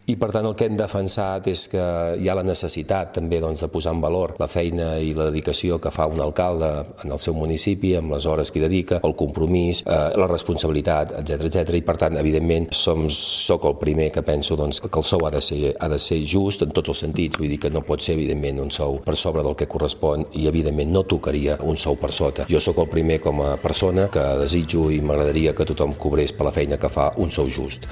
I 0.04 0.18
per 0.20 0.28
tant 0.34 0.44
el 0.44 0.52
que 0.52 0.66
hem 0.68 0.74
defensat 0.76 1.46
és 1.48 1.62
que 1.72 1.82
hi 2.20 2.26
ha 2.28 2.34
la 2.36 2.44
necessitat 2.44 3.14
també 3.16 3.38
doncs, 3.40 3.62
de 3.64 3.70
posar 3.72 3.94
en 3.96 4.02
valor 4.04 4.34
la 4.36 4.48
feina 4.52 4.98
i 5.00 5.14
la 5.16 5.30
dedicació 5.30 5.78
que 5.80 5.92
fa 5.94 6.04
un 6.12 6.20
alcalde 6.20 6.68
en 7.06 7.14
el 7.14 7.22
seu 7.22 7.32
municipi, 7.38 7.94
amb 7.96 8.12
les 8.12 8.26
hores 8.28 8.52
que 8.52 8.60
hi 8.60 8.64
dedica, 8.66 8.98
el 9.08 9.16
compromís, 9.16 9.80
eh, 9.86 9.96
la 10.20 10.28
responsabilitat, 10.28 11.14
etc 11.22 11.48
etc. 11.48 11.72
I 11.78 11.82
per 11.88 11.96
tant, 12.02 12.18
evidentment, 12.20 12.68
som, 12.76 13.08
soc 13.08 13.64
el 13.70 13.78
primer 13.80 14.10
que 14.12 14.26
penso 14.26 14.60
doncs, 14.60 14.82
que 14.84 15.00
el 15.00 15.08
sou 15.08 15.24
ha 15.24 15.32
de, 15.32 15.40
ser, 15.40 15.72
ha 15.80 15.88
de 15.88 15.98
ser 15.98 16.20
just 16.28 16.68
en 16.68 16.76
tots 16.76 16.92
els 16.92 17.04
sentits, 17.06 17.40
vull 17.40 17.48
dir 17.56 17.62
que 17.64 17.72
no 17.72 17.86
pot 17.88 18.04
ser 18.04 18.18
evidentment 18.18 18.60
un 18.60 18.70
sou 18.74 19.00
per 19.08 19.16
sobre 19.16 19.46
del 19.46 19.56
que 19.56 19.70
correspon 19.72 20.28
i 20.36 20.48
evidentment 20.52 20.92
no 20.92 21.06
tocaria 21.08 21.56
un 21.64 21.80
sou 21.80 21.96
per 21.96 22.12
sota. 22.12 22.44
Jo 22.52 22.60
sóc 22.60 22.84
el 22.84 22.92
primer 22.92 23.22
com 23.24 23.40
a 23.40 23.54
persona 23.56 24.10
que 24.12 24.28
desitjo 24.44 24.90
i 24.92 25.00
m'agradaria 25.00 25.56
que 25.56 25.72
tothom 25.72 25.96
cobrés 25.96 26.36
per 26.36 26.52
la 26.52 26.52
feina 26.52 26.76
que 26.76 26.92
fa 26.92 27.14
un 27.16 27.32
sou 27.32 27.48
just. 27.48 27.88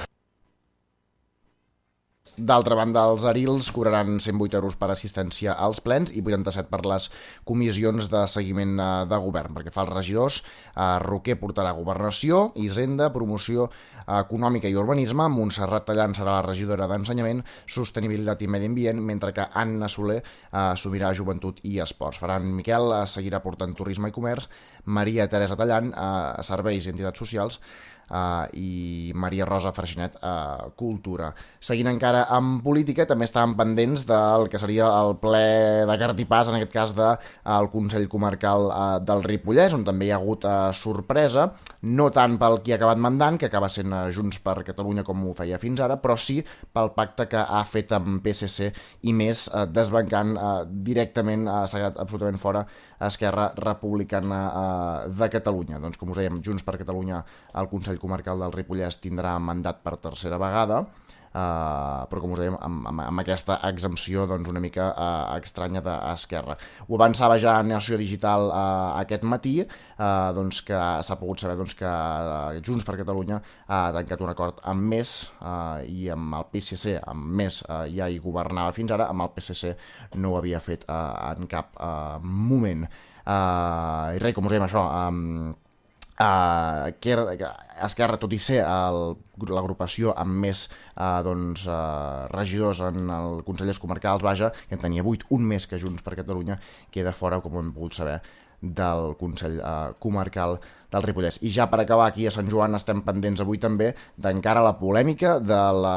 D'altra 2.42 2.74
banda, 2.74 3.04
els 3.06 3.22
Arils 3.28 3.68
cobraran 3.70 4.16
108 4.18 4.56
euros 4.58 4.74
per 4.80 4.88
assistència 4.90 5.52
als 5.66 5.78
plens 5.84 6.10
i 6.10 6.22
87 6.24 6.72
per 6.72 6.80
les 6.90 7.04
comissions 7.46 8.08
de 8.10 8.22
seguiment 8.26 8.72
eh, 8.82 8.88
de 9.06 9.18
govern. 9.22 9.54
Perquè 9.54 9.70
fa 9.70 9.84
els 9.84 9.92
regidors, 9.92 10.40
eh, 10.72 10.88
Roquer 11.04 11.36
portarà 11.38 11.70
governació, 11.76 12.48
Hisenda, 12.58 13.12
promoció 13.14 13.68
econòmica 14.02 14.66
i 14.66 14.74
urbanisme, 14.74 15.28
Montserrat 15.30 15.86
Tallant 15.86 16.16
serà 16.16 16.38
la 16.40 16.46
regidora 16.48 16.88
d'Ensenyament, 16.90 17.44
Sostenibilitat 17.70 18.42
i 18.42 18.50
Medi 18.50 18.66
Ambient, 18.70 18.98
mentre 19.06 19.30
que 19.36 19.46
Anna 19.62 19.88
Soler 19.88 20.18
eh, 20.18 20.24
assumirà 20.64 21.12
Joventut 21.14 21.62
i 21.68 21.78
Esports. 21.84 22.18
Ferran 22.22 22.50
Miquel 22.56 22.90
eh, 22.96 23.04
seguirà 23.06 23.42
portant 23.44 23.74
Turisme 23.78 24.10
i 24.10 24.16
Comerç, 24.18 24.48
Maria 24.84 25.28
Teresa 25.30 25.54
Tallant, 25.58 25.92
eh, 25.94 26.42
Serveis 26.42 26.86
i 26.86 26.94
Entitats 26.96 27.22
Socials, 27.22 27.60
uh, 28.10 28.46
i 28.58 29.12
Maria 29.14 29.46
Rosa 29.48 29.72
Freixenet 29.74 30.18
uh, 30.20 30.70
Cultura. 30.78 31.30
Seguint 31.62 31.90
encara 31.90 32.24
amb 32.34 32.62
política, 32.64 33.06
també 33.08 33.26
estàvem 33.28 33.54
pendents 33.58 34.06
del 34.08 34.48
que 34.52 34.60
seria 34.60 34.88
el 35.00 35.16
ple 35.22 35.42
de 35.88 35.98
Cartipàs, 36.00 36.50
en 36.50 36.58
aquest 36.58 36.74
cas 36.74 36.94
del 36.96 37.16
de, 37.44 37.70
Consell 37.72 38.08
Comarcal 38.10 38.68
uh, 38.68 38.98
del 39.02 39.24
Ripollès, 39.26 39.76
on 39.76 39.86
també 39.86 40.08
hi 40.08 40.12
ha 40.14 40.20
hagut 40.20 40.46
uh, 40.48 40.70
sorpresa, 40.76 41.48
no 41.82 42.08
tant 42.14 42.38
pel 42.40 42.60
qui 42.62 42.74
ha 42.74 42.78
acabat 42.80 43.00
mandant, 43.00 43.38
que 43.40 43.50
acaba 43.50 43.70
sent 43.72 43.92
uh, 43.92 44.06
Junts 44.14 44.42
per 44.44 44.58
Catalunya 44.66 45.06
com 45.06 45.26
ho 45.26 45.34
feia 45.38 45.60
fins 45.62 45.82
ara, 45.84 45.98
però 46.02 46.16
sí 46.20 46.40
pel 46.72 46.92
pacte 46.96 47.28
que 47.30 47.40
ha 47.42 47.62
fet 47.68 47.94
amb 47.96 48.22
PSC 48.24 48.70
i 49.08 49.14
més, 49.16 49.48
uh, 49.52 49.66
desbancant 49.66 50.36
uh, 50.36 50.52
directament, 50.66 51.46
uh, 51.48 51.64
s'ha 51.66 51.80
quedat 51.82 52.00
absolutament 52.02 52.40
fora 52.42 52.66
Esquerra 53.06 53.50
Republicana 53.58 54.40
uh, 54.48 55.12
de 55.12 55.28
Catalunya. 55.32 55.80
Doncs, 55.82 55.98
com 56.00 56.12
us 56.12 56.20
dèiem, 56.20 56.40
Junts 56.44 56.66
per 56.66 56.78
Catalunya 56.80 57.22
al 57.58 57.70
Consell 57.70 58.00
Comarcal 58.02 58.44
del 58.44 58.54
Ripollès 58.54 59.00
tindrà 59.02 59.34
mandat 59.42 59.82
per 59.82 59.96
tercera 60.02 60.38
vegada, 60.40 60.82
Uh, 61.32 62.04
però 62.10 62.20
com 62.20 62.34
us 62.34 62.42
dèiem, 62.42 62.58
amb, 62.60 62.84
amb, 62.90 63.02
amb 63.06 63.22
aquesta 63.22 63.56
exempció 63.64 64.26
doncs, 64.28 64.50
una 64.52 64.60
mica 64.60 64.90
uh, 64.92 65.38
estranya 65.40 65.80
d'Esquerra. 65.84 66.58
Ho 66.88 66.98
avançava 66.98 67.38
ja 67.40 67.54
a 67.56 67.62
Nació 67.64 67.96
Digital 68.00 68.50
uh, 68.50 68.98
aquest 69.00 69.24
matí, 69.24 69.54
uh, 69.64 70.28
doncs, 70.36 70.60
que 70.68 70.76
s'ha 70.76 71.16
pogut 71.20 71.40
saber 71.40 71.56
doncs, 71.56 71.76
que 71.78 71.88
uh, 71.88 72.60
Junts 72.60 72.84
per 72.84 72.98
Catalunya 73.00 73.40
ha 73.72 73.80
tancat 73.96 74.20
un 74.20 74.34
acord 74.34 74.60
amb 74.68 74.92
més 74.92 75.14
uh, 75.40 75.80
i 75.88 76.10
amb 76.12 76.36
el 76.36 76.48
PSC, 76.52 76.98
amb 77.00 77.32
més 77.40 77.62
uh, 77.64 77.86
ja 77.88 78.10
hi 78.12 78.20
governava 78.20 78.76
fins 78.76 78.92
ara, 78.92 79.08
amb 79.08 79.24
el 79.24 79.32
PSC 79.32 79.72
no 80.20 80.34
ho 80.34 80.38
havia 80.42 80.60
fet 80.60 80.84
uh, 80.88 81.32
en 81.32 81.48
cap 81.48 81.72
uh, 81.80 82.20
moment. 82.20 82.84
Uh, 83.22 84.12
I 84.16 84.20
res, 84.20 84.34
com 84.36 84.44
us 84.48 84.52
dèiem 84.52 84.66
això, 84.66 84.82
um, 85.06 85.52
Uh, 86.22 86.92
que 87.00 87.10
era, 87.10 87.24
que 87.34 87.48
Esquerra, 87.82 88.18
tot 88.20 88.30
i 88.30 88.38
ser 88.38 88.60
l'agrupació 88.62 90.12
amb 90.14 90.36
més 90.44 90.60
uh, 90.68 91.18
doncs, 91.26 91.64
uh, 91.66 92.28
regidors 92.30 92.82
en 92.86 93.10
el 93.10 93.40
Consellers 93.46 93.80
Comarcals, 93.82 94.22
vaja, 94.22 94.52
que 94.68 94.76
en 94.78 94.84
tenia 94.84 95.02
8, 95.02 95.32
un 95.34 95.48
més 95.50 95.66
que 95.66 95.80
Junts 95.82 96.04
per 96.06 96.14
Catalunya, 96.20 96.60
queda 96.94 97.14
fora, 97.16 97.40
com 97.42 97.58
hem 97.58 97.72
pogut 97.74 97.98
saber, 97.98 98.20
del 98.62 99.16
Consell 99.18 99.58
uh, 99.58 99.96
Comarcal 99.98 100.60
del 100.92 101.04
Ripollès. 101.06 101.38
I 101.42 101.50
ja 101.52 101.68
per 101.72 101.80
acabar 101.82 102.10
aquí 102.10 102.26
a 102.28 102.32
Sant 102.34 102.48
Joan 102.52 102.76
estem 102.76 103.02
pendents 103.06 103.40
avui 103.42 103.58
també 103.62 103.92
d'encara 104.20 104.62
la 104.64 104.74
polèmica 104.78 105.38
de 105.40 105.60
la, 105.76 105.96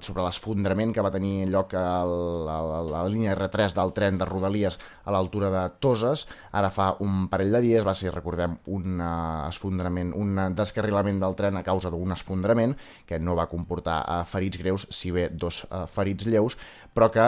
sobre 0.00 0.24
l'esfondrament 0.24 0.94
que 0.94 1.04
va 1.04 1.12
tenir 1.12 1.48
lloc 1.52 1.74
a 1.76 1.86
la, 2.08 2.56
a 2.78 2.82
la 2.88 3.02
línia 3.12 3.36
R3 3.36 3.76
del 3.76 3.92
tren 3.96 4.18
de 4.18 4.28
Rodalies 4.28 4.78
a 5.04 5.14
l'altura 5.14 5.50
de 5.52 5.66
Toses. 5.82 6.26
Ara 6.52 6.72
fa 6.72 6.92
un 7.04 7.28
parell 7.32 7.52
de 7.52 7.62
dies 7.64 7.86
va 7.86 7.94
ser, 7.98 8.12
recordem, 8.14 8.56
un 8.72 9.00
uh, 9.00 9.48
esfondrament, 9.48 10.14
un 10.16 10.40
descarrilament 10.56 11.20
del 11.22 11.36
tren 11.38 11.60
a 11.60 11.64
causa 11.66 11.92
d'un 11.92 12.16
esfondrament 12.16 12.76
que 13.06 13.20
no 13.20 13.36
va 13.38 13.50
comportar 13.52 14.00
uh, 14.02 14.22
ferits 14.28 14.60
greus, 14.62 14.88
si 14.90 15.12
bé 15.12 15.28
dos 15.28 15.64
uh, 15.68 15.84
ferits 15.90 16.26
lleus, 16.26 16.56
però 16.92 17.08
que 17.12 17.24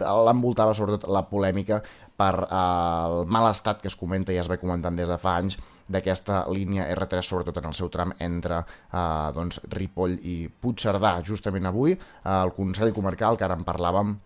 l'envoltava 0.00 0.74
sobretot 0.76 1.08
la 1.12 1.24
polèmica 1.28 1.82
per 2.16 2.32
el 2.48 3.24
mal 3.28 3.50
estat 3.50 3.82
que 3.82 3.90
es 3.92 3.96
comenta 3.96 4.32
i 4.32 4.40
es 4.40 4.48
va 4.48 4.60
comentant 4.60 4.96
des 4.96 5.08
de 5.08 5.18
fa 5.20 5.36
anys 5.40 5.58
d'aquesta 5.88 6.44
línia 6.52 6.88
R3, 6.94 7.22
sobretot 7.22 7.60
en 7.60 7.68
el 7.70 7.76
seu 7.78 7.90
tram 7.92 8.14
entre 8.20 8.62
eh, 8.62 9.28
doncs, 9.36 9.60
Ripoll 9.76 10.18
i 10.22 10.38
Puigcerdà. 10.48 11.18
Justament 11.26 11.68
avui, 11.70 11.96
eh, 11.96 12.32
el 12.36 12.54
Consell 12.56 12.94
Comarcal, 12.96 13.38
que 13.38 13.46
ara 13.46 13.58
en 13.58 13.66
parlàvem, 13.66 14.16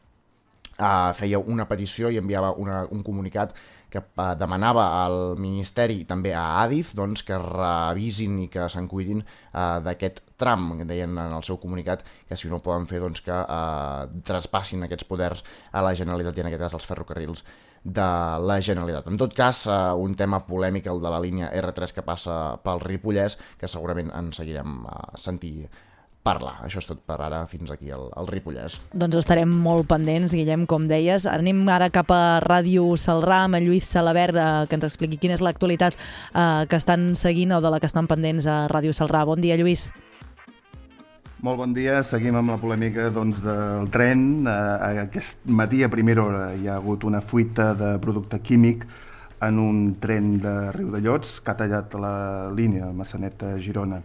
eh, 0.78 1.12
feia 1.18 1.38
una 1.40 1.68
petició 1.68 2.10
i 2.10 2.18
enviava 2.20 2.54
una, 2.56 2.84
un 2.90 3.04
comunicat 3.06 3.54
que 3.90 3.98
eh, 3.98 4.34
demanava 4.38 4.86
al 5.02 5.36
Ministeri 5.40 6.00
i 6.00 6.08
també 6.08 6.32
a 6.36 6.62
Adif 6.62 6.94
doncs, 6.96 7.24
que 7.26 7.38
revisin 7.42 8.38
i 8.44 8.48
que 8.52 8.68
se'n 8.72 8.88
cuidin 8.88 9.20
eh, 9.20 9.78
d'aquest 9.84 10.22
tram, 10.40 10.70
que 10.78 10.86
deien 10.88 11.18
en 11.18 11.34
el 11.36 11.44
seu 11.44 11.58
comunicat 11.60 12.06
que 12.28 12.38
si 12.38 12.48
no 12.48 12.60
ho 12.60 12.64
poden 12.64 12.86
fer 12.90 13.02
doncs, 13.02 13.24
que 13.26 13.34
eh, 13.34 14.22
traspassin 14.26 14.86
aquests 14.86 15.08
poders 15.10 15.44
a 15.72 15.84
la 15.84 15.96
Generalitat 15.98 16.38
i 16.38 16.46
en 16.46 16.52
aquest 16.52 16.64
cas 16.68 16.78
als 16.78 16.88
ferrocarrils 16.88 17.44
de 17.84 18.08
la 18.44 18.60
Generalitat. 18.60 19.06
En 19.08 19.16
tot 19.16 19.34
cas, 19.34 19.66
eh, 19.66 19.92
un 19.96 20.14
tema 20.14 20.44
polèmic, 20.46 20.86
el 20.86 21.00
de 21.00 21.10
la 21.10 21.20
línia 21.20 21.52
R3 21.52 21.94
que 21.94 22.02
passa 22.02 22.58
pel 22.62 22.80
Ripollès, 22.80 23.38
que 23.58 23.68
segurament 23.68 24.10
en 24.14 24.32
seguirem 24.32 24.84
a 24.86 25.16
sentir 25.16 25.68
parlar. 26.22 26.58
Això 26.66 26.82
és 26.82 26.88
tot 26.88 27.00
per 27.08 27.16
ara, 27.24 27.46
fins 27.48 27.70
aquí 27.72 27.88
el, 27.94 28.10
el 28.20 28.28
Ripollès. 28.28 28.76
Doncs 28.92 29.22
estarem 29.22 29.48
molt 29.48 29.88
pendents, 29.88 30.34
Guillem, 30.36 30.66
com 30.68 30.84
deies. 30.90 31.24
Anem 31.26 31.62
ara 31.72 31.88
cap 31.92 32.12
a 32.12 32.40
Ràdio 32.44 32.84
Salrà 33.00 33.46
amb 33.46 33.56
en 33.56 33.64
Lluís 33.64 33.88
Salabert, 33.88 34.36
eh, 34.36 34.68
que 34.68 34.76
ens 34.76 34.86
expliqui 34.90 35.16
quina 35.16 35.38
és 35.38 35.44
l'actualitat 35.44 35.96
eh, 35.96 36.68
que 36.68 36.76
estan 36.76 37.14
seguint 37.16 37.56
o 37.56 37.64
de 37.64 37.72
la 37.72 37.80
que 37.80 37.88
estan 37.88 38.10
pendents 38.10 38.46
a 38.46 38.66
Ràdio 38.68 38.92
Salrà. 38.96 39.24
Bon 39.24 39.40
dia, 39.40 39.56
Lluís. 39.56 39.88
Molt 41.40 41.56
bon 41.56 41.70
dia, 41.72 42.02
seguim 42.04 42.36
amb 42.36 42.50
la 42.52 42.58
polèmica 42.60 43.06
doncs, 43.08 43.38
del 43.40 43.86
tren. 43.88 44.42
Eh, 44.44 45.04
aquest 45.06 45.46
matí 45.48 45.78
a 45.80 45.88
primera 45.88 46.20
hora 46.20 46.42
hi 46.52 46.66
ha 46.68 46.74
hagut 46.76 47.06
una 47.08 47.22
fuita 47.24 47.70
de 47.72 47.94
producte 48.02 48.42
químic 48.44 48.84
en 49.46 49.56
un 49.62 49.78
tren 50.02 50.34
de 50.42 50.52
Riudellots 50.76 51.38
que 51.40 51.54
ha 51.54 51.56
tallat 51.56 51.96
la 51.96 52.12
línia 52.52 52.90
Massanet-Girona. 52.92 54.02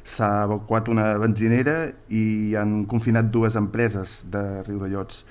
S'ha 0.00 0.30
evacuat 0.46 0.88
una 0.88 1.10
benzinera 1.20 1.76
i 2.08 2.56
han 2.56 2.86
confinat 2.88 3.28
dues 3.36 3.60
empreses 3.60 4.22
de 4.32 4.62
Riudellots. 4.62 5.26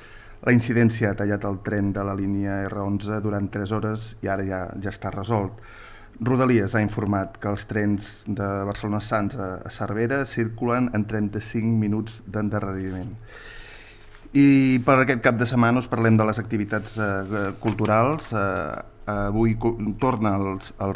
La 0.46 0.54
incidència 0.54 1.10
ha 1.10 1.18
tallat 1.18 1.50
el 1.50 1.58
tren 1.66 1.90
de 1.90 2.06
la 2.06 2.14
línia 2.14 2.68
R11 2.68 3.18
durant 3.26 3.50
3 3.50 3.74
hores 3.74 4.12
i 4.22 4.30
ara 4.30 4.46
ja, 4.46 4.62
ja 4.78 4.94
està 4.94 5.10
resolt. 5.10 5.58
Rodalies 6.20 6.74
ha 6.76 6.82
informat 6.82 7.36
que 7.38 7.50
els 7.52 7.68
trens 7.70 8.24
de 8.28 8.48
Barcelona-Sants 8.66 9.36
a 9.38 9.50
a 9.68 9.70
Cervera 9.74 10.24
circulen 10.26 10.90
en 10.98 11.06
35 11.06 11.78
minuts 11.78 12.24
d'endarreriment. 12.26 13.12
I 14.34 14.80
per 14.86 14.98
aquest 15.04 15.22
cap 15.24 15.38
de 15.40 15.46
setmana 15.48 15.80
us 15.80 15.88
parlem 15.88 16.18
de 16.18 16.26
les 16.28 16.40
activitats 16.42 16.98
eh, 16.98 17.52
culturals. 17.62 18.32
Eh, 18.34 18.84
avui 19.08 19.56
co- 19.56 19.78
torna 20.02 20.34
el, 20.36 20.58
el 20.84 20.94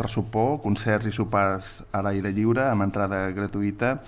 concerts 0.60 1.08
i 1.08 1.14
sopars 1.16 1.78
a 1.96 2.02
l'aire 2.04 2.34
lliure 2.36 2.66
amb 2.68 2.84
entrada 2.84 3.30
gratuïta. 3.32 4.00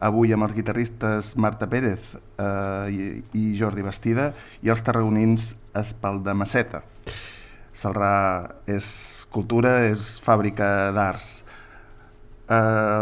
Avui 0.00 0.32
amb 0.32 0.46
els 0.46 0.54
guitarristes 0.56 1.34
Marta 1.36 1.66
Pérez 1.68 2.12
eh, 2.38 2.86
i, 2.92 3.24
i 3.36 3.56
Jordi 3.58 3.82
Bastida 3.84 4.30
i 4.62 4.70
els 4.72 4.84
tarragonins 4.86 5.56
Espal 5.76 6.22
de 6.24 6.32
Maceta. 6.34 6.84
Salrà 7.74 8.14
és 8.70 9.19
cultura, 9.32 9.86
és 9.88 10.18
fàbrica 10.22 10.90
d'arts. 10.96 11.30
Eh, 12.50 12.56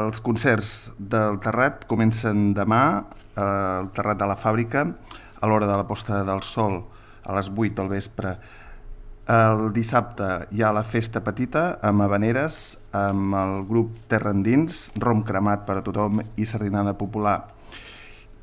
els 0.06 0.20
concerts 0.20 0.92
del 0.98 1.40
Terrat 1.40 1.86
comencen 1.88 2.52
demà, 2.54 3.04
eh, 3.34 3.40
al 3.40 3.90
Terrat 3.96 4.18
de 4.20 4.26
la 4.28 4.36
Fàbrica, 4.36 4.84
a 5.40 5.46
l'hora 5.46 5.66
de 5.66 5.76
la 5.76 5.86
posta 5.86 6.24
del 6.24 6.42
sol, 6.42 6.84
a 7.24 7.34
les 7.34 7.48
8 7.48 7.74
del 7.74 7.88
vespre. 7.88 8.38
El 9.28 9.72
dissabte 9.72 10.48
hi 10.56 10.62
ha 10.62 10.72
la 10.72 10.82
festa 10.82 11.20
petita 11.20 11.78
amb 11.84 12.00
habaneres, 12.00 12.78
amb 12.92 13.34
el 13.36 13.66
grup 13.68 13.90
Terra 14.08 14.30
Endins, 14.32 14.90
rom 14.96 15.22
cremat 15.22 15.66
per 15.66 15.76
a 15.78 15.82
tothom 15.84 16.22
i 16.36 16.46
sardinada 16.48 16.96
popular. 16.96 17.57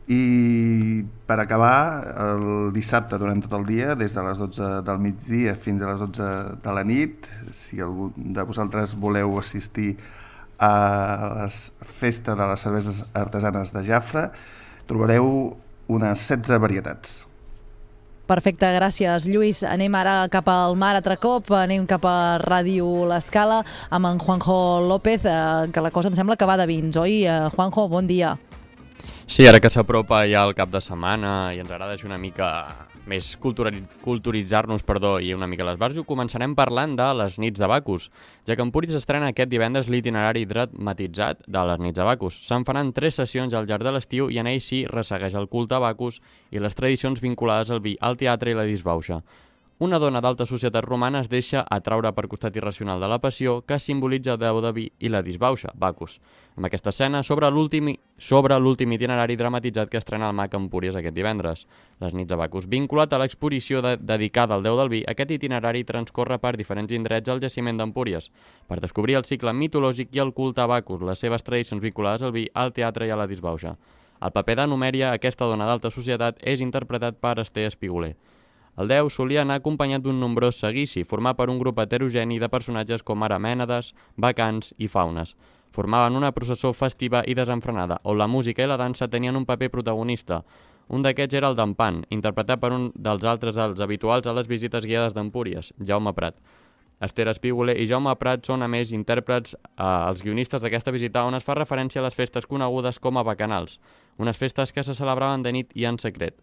I 0.08 1.04
per 1.26 1.40
acabar, 1.42 2.06
el 2.22 2.74
dissabte 2.76 3.18
durant 3.18 3.42
tot 3.42 3.56
el 3.58 3.66
dia, 3.66 3.96
des 3.98 4.14
de 4.14 4.22
les 4.22 4.38
12 4.38 4.70
del 4.86 5.00
migdia 5.02 5.56
fins 5.58 5.82
a 5.82 5.90
les 5.90 6.04
12 6.04 6.28
de 6.62 6.76
la 6.78 6.84
nit, 6.86 7.26
si 7.50 7.82
algú 7.82 8.12
de 8.16 8.46
vosaltres 8.46 8.94
voleu 8.94 9.40
assistir 9.40 9.96
a 10.62 10.72
la 11.42 11.50
festa 11.50 12.36
de 12.38 12.50
les 12.52 12.62
cerveses 12.62 13.04
artesanes 13.14 13.74
de 13.74 13.86
Jafra, 13.88 14.30
trobareu 14.86 15.56
unes 15.88 16.28
16 16.30 16.62
varietats. 16.62 17.24
Perfecte, 18.26 18.66
gràcies, 18.74 19.28
Lluís. 19.30 19.62
Anem 19.70 19.94
ara 19.98 20.24
cap 20.34 20.48
al 20.50 20.74
mar 20.82 20.96
altre 20.98 21.18
cop, 21.22 21.52
anem 21.54 21.86
cap 21.86 22.06
a 22.10 22.38
Ràdio 22.42 23.06
L'Escala 23.10 23.60
amb 23.94 24.10
en 24.10 24.22
Juanjo 24.22 24.82
López, 24.82 25.26
eh, 25.30 25.70
que 25.74 25.82
la 25.82 25.92
cosa 25.94 26.10
em 26.10 26.18
sembla 26.18 26.38
que 26.38 26.50
va 26.50 26.58
de 26.58 26.66
vins, 26.66 26.98
oi? 26.98 27.24
Eh, 27.26 27.50
Juanjo, 27.54 27.88
bon 27.88 28.08
dia. 28.10 28.34
Sí, 29.28 29.48
ara 29.50 29.58
que 29.58 29.72
s'apropa 29.74 30.20
ja 30.30 30.44
el 30.46 30.52
cap 30.54 30.70
de 30.70 30.78
setmana 30.86 31.50
i 31.56 31.58
ens 31.58 31.72
agrada 31.74 31.96
una 32.06 32.20
mica 32.22 32.48
més 33.10 33.32
culturitzar-nos 33.42 34.84
perdó, 34.86 35.16
i 35.18 35.34
una 35.34 35.48
mica 35.50 35.64
a 35.66 35.68
l'esbarjo, 35.72 36.04
començarem 36.06 36.54
parlant 36.54 36.94
de 36.96 37.08
les 37.18 37.40
nits 37.42 37.58
de 37.58 37.66
Bacus, 37.66 38.12
ja 38.46 38.56
que 38.56 38.62
Empúries 38.62 38.94
estrena 38.94 39.32
aquest 39.34 39.50
divendres 39.50 39.90
l'itinerari 39.90 40.46
dramatitzat 40.46 41.42
de 41.48 41.64
les 41.72 41.82
nits 41.82 41.98
de 41.98 42.06
Bacus. 42.06 42.38
Se'n 42.46 42.68
faran 42.70 42.94
tres 42.94 43.18
sessions 43.18 43.58
al 43.58 43.66
llarg 43.66 43.84
de 43.84 43.96
l'estiu 43.98 44.30
i 44.30 44.38
en 44.38 44.46
ell 44.52 44.62
sí 44.62 44.86
ressegueix 44.86 45.34
el 45.34 45.50
culte 45.50 45.74
a 45.74 45.82
Bacus 45.82 46.22
i 46.54 46.62
les 46.62 46.78
tradicions 46.78 47.22
vinculades 47.22 47.74
al 47.74 47.82
vi, 47.82 47.98
al 48.02 48.22
teatre 48.22 48.54
i 48.54 48.58
la 48.58 48.70
disbauxa. 48.70 49.24
Una 49.78 49.98
dona 50.00 50.22
d'alta 50.24 50.46
societat 50.48 50.86
romana 50.86 51.20
es 51.20 51.28
deixa 51.28 51.66
atraure 51.76 52.08
per 52.16 52.30
costat 52.32 52.56
irracional 52.56 53.02
de 53.04 53.10
la 53.12 53.18
passió 53.20 53.58
que 53.68 53.76
simbolitza 53.76 54.38
déu 54.40 54.62
de 54.64 54.70
vi 54.72 54.84
i 55.04 55.10
la 55.12 55.20
disbauxa, 55.22 55.74
Bacus. 55.76 56.14
Amb 56.56 56.70
aquesta 56.70 56.94
escena 56.94 57.20
sobre 57.28 57.50
l'últim 57.52 57.90
sobre 58.18 58.56
l'últim 58.56 58.94
itinerari 58.96 59.36
dramatitzat 59.36 59.90
que 59.92 60.00
estrena 60.00 60.30
el 60.30 60.38
Mac 60.38 60.56
Empúries 60.56 60.96
aquest 60.96 61.18
divendres. 61.18 61.66
Les 62.00 62.16
nits 62.16 62.30
de 62.30 62.38
Bacus. 62.40 62.70
Vinculat 62.72 63.12
a 63.12 63.20
l'exposició 63.20 63.82
de, 63.84 63.98
dedicada 64.00 64.56
al 64.56 64.64
déu 64.64 64.78
del 64.80 64.94
vi, 64.94 65.02
aquest 65.04 65.34
itinerari 65.36 65.84
transcorre 65.84 66.38
per 66.40 66.56
diferents 66.56 66.96
indrets 66.96 67.28
al 67.28 67.44
jaciment 67.44 67.76
d'Empúries 67.76 68.30
per 68.70 68.80
descobrir 68.80 69.20
el 69.20 69.28
cicle 69.28 69.52
mitològic 69.52 70.16
i 70.16 70.24
el 70.24 70.32
culte 70.32 70.64
a 70.64 70.70
Bacus, 70.72 71.04
les 71.04 71.20
seves 71.20 71.44
tradicions 71.44 71.84
vinculades 71.84 72.24
al 72.24 72.32
vi, 72.32 72.48
al 72.54 72.72
teatre 72.72 73.10
i 73.10 73.12
a 73.12 73.20
la 73.20 73.28
disbauxa. 73.28 73.76
El 74.24 74.32
paper 74.32 74.56
de 74.56 74.70
Numèria, 74.72 75.12
aquesta 75.12 75.52
dona 75.52 75.68
d'alta 75.68 75.92
societat, 75.92 76.40
és 76.40 76.64
interpretat 76.64 77.20
per 77.20 77.36
Esther 77.44 77.68
Espiguler. 77.68 78.14
El 78.76 78.90
déu 78.92 79.08
solia 79.08 79.44
anar 79.46 79.62
acompanyat 79.62 80.04
d'un 80.04 80.18
nombrós 80.20 80.58
seguici, 80.60 81.06
format 81.08 81.38
per 81.40 81.48
un 81.52 81.60
grup 81.62 81.78
heterogeni 81.80 82.42
de 82.44 82.50
personatges 82.52 83.04
com 83.08 83.24
ara 83.24 83.38
mènades, 83.40 83.94
bacants 84.18 84.74
i 84.78 84.90
faunes. 84.92 85.36
Formaven 85.72 86.16
una 86.20 86.34
processó 86.36 86.74
festiva 86.74 87.22
i 87.28 87.36
desenfrenada, 87.36 88.02
on 88.04 88.20
la 88.20 88.28
música 88.28 88.64
i 88.64 88.68
la 88.68 88.80
dansa 88.80 89.08
tenien 89.08 89.36
un 89.36 89.46
paper 89.48 89.70
protagonista. 89.72 90.42
Un 90.88 91.06
d'aquests 91.06 91.40
era 91.40 91.48
el 91.48 91.56
d'Empan, 91.56 92.04
interpretat 92.12 92.60
per 92.60 92.74
un 92.76 92.90
dels 92.96 93.24
altres 93.24 93.56
dels 93.56 93.80
habituals 93.82 94.28
a 94.28 94.36
les 94.36 94.48
visites 94.48 94.86
guiades 94.86 95.16
d'Empúries, 95.16 95.72
Jaume 95.80 96.14
Prat. 96.14 96.36
Esther 97.04 97.28
Espígole 97.28 97.76
i 97.80 97.88
Jaume 97.88 98.12
Prat 98.20 98.46
són, 98.48 98.64
a 98.64 98.68
més, 98.72 98.92
intèrprets, 98.96 99.56
eh, 99.56 99.84
els 99.84 100.24
guionistes 100.24 100.62
d'aquesta 100.62 100.92
visita 100.92 101.24
on 101.28 101.36
es 101.36 101.44
fa 101.44 101.56
referència 101.56 102.02
a 102.02 102.06
les 102.06 102.16
festes 102.16 102.46
conegudes 102.46 103.00
com 103.00 103.18
a 103.18 103.24
bacanals, 103.24 103.80
unes 104.18 104.38
festes 104.38 104.72
que 104.72 104.84
se 104.84 104.94
celebraven 104.94 105.44
de 105.44 105.52
nit 105.52 105.72
i 105.76 105.88
en 105.88 106.00
secret. 106.00 106.40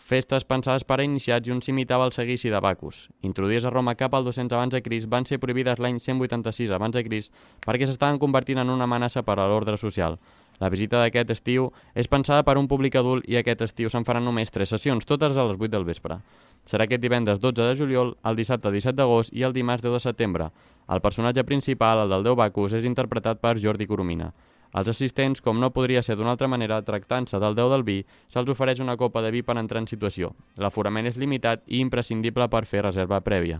Festes 0.00 0.46
pensades 0.48 0.82
per 0.88 0.96
a 0.98 1.04
iniciats 1.04 1.46
i 1.46 1.52
on 1.54 1.60
s'imitava 1.62 2.06
el 2.08 2.14
seguici 2.16 2.50
de 2.50 2.58
Bacus. 2.64 3.04
Introduïdes 3.22 3.66
a 3.68 3.70
Roma 3.70 3.92
cap 3.94 4.14
al 4.16 4.24
200 4.24 4.56
abans 4.56 4.72
de 4.72 4.80
Crist, 4.82 5.06
van 5.12 5.26
ser 5.28 5.38
prohibides 5.38 5.78
l'any 5.78 6.00
186 6.00 6.72
abans 6.74 6.96
de 6.96 7.04
Crist 7.06 7.30
perquè 7.66 7.86
s'estaven 7.86 8.18
convertint 8.18 8.58
en 8.58 8.72
una 8.72 8.88
amenaça 8.88 9.22
per 9.22 9.36
a 9.38 9.46
l'ordre 9.46 9.76
social. 9.78 10.16
La 10.58 10.72
visita 10.72 10.98
d'aquest 11.00 11.30
estiu 11.36 11.70
és 11.94 12.08
pensada 12.08 12.42
per 12.48 12.56
un 12.58 12.66
públic 12.68 12.96
adult 12.96 13.28
i 13.28 13.36
aquest 13.38 13.62
estiu 13.68 13.92
se'n 13.92 14.08
faran 14.08 14.24
només 14.24 14.50
tres 14.50 14.72
sessions, 14.72 15.06
totes 15.06 15.36
a 15.36 15.46
les 15.46 15.60
8 15.60 15.70
del 15.76 15.84
vespre. 15.84 16.18
serà 16.64 16.84
aquest 16.84 17.00
divendres 17.00 17.40
12 17.40 17.62
de 17.62 17.76
juliol, 17.76 18.16
el 18.24 18.36
dissabte 18.36 18.70
17 18.70 18.96
d'agost 18.96 19.32
i 19.32 19.42
el 19.42 19.52
dimarts 19.52 19.82
10 19.82 19.92
de 19.92 20.00
setembre. 20.00 20.50
El 20.88 21.00
personatge 21.00 21.44
principal, 21.44 22.02
el 22.02 22.10
del 22.10 22.24
Déu 22.24 22.36
Bacus, 22.36 22.72
és 22.72 22.84
interpretat 22.84 23.40
per 23.40 23.58
Jordi 23.58 23.86
Coromina. 23.86 24.32
Als 24.72 24.88
assistents, 24.88 25.40
com 25.42 25.58
no 25.58 25.72
podria 25.74 26.02
ser 26.02 26.14
d'una 26.16 26.30
altra 26.36 26.48
manera, 26.48 26.78
tractant-se 26.86 27.40
del 27.42 27.56
Déu 27.58 27.70
del 27.72 27.82
Vi, 27.82 27.98
se'ls 28.30 28.50
ofereix 28.52 28.80
una 28.80 28.96
copa 28.96 29.22
de 29.24 29.32
vi 29.34 29.42
per 29.42 29.58
entrar 29.58 29.82
en 29.82 29.90
situació. 29.90 30.30
L'aforament 30.62 31.10
és 31.10 31.18
limitat 31.18 31.64
i 31.66 31.80
imprescindible 31.82 32.46
per 32.48 32.66
fer 32.70 32.84
reserva 32.86 33.18
prèvia. 33.20 33.58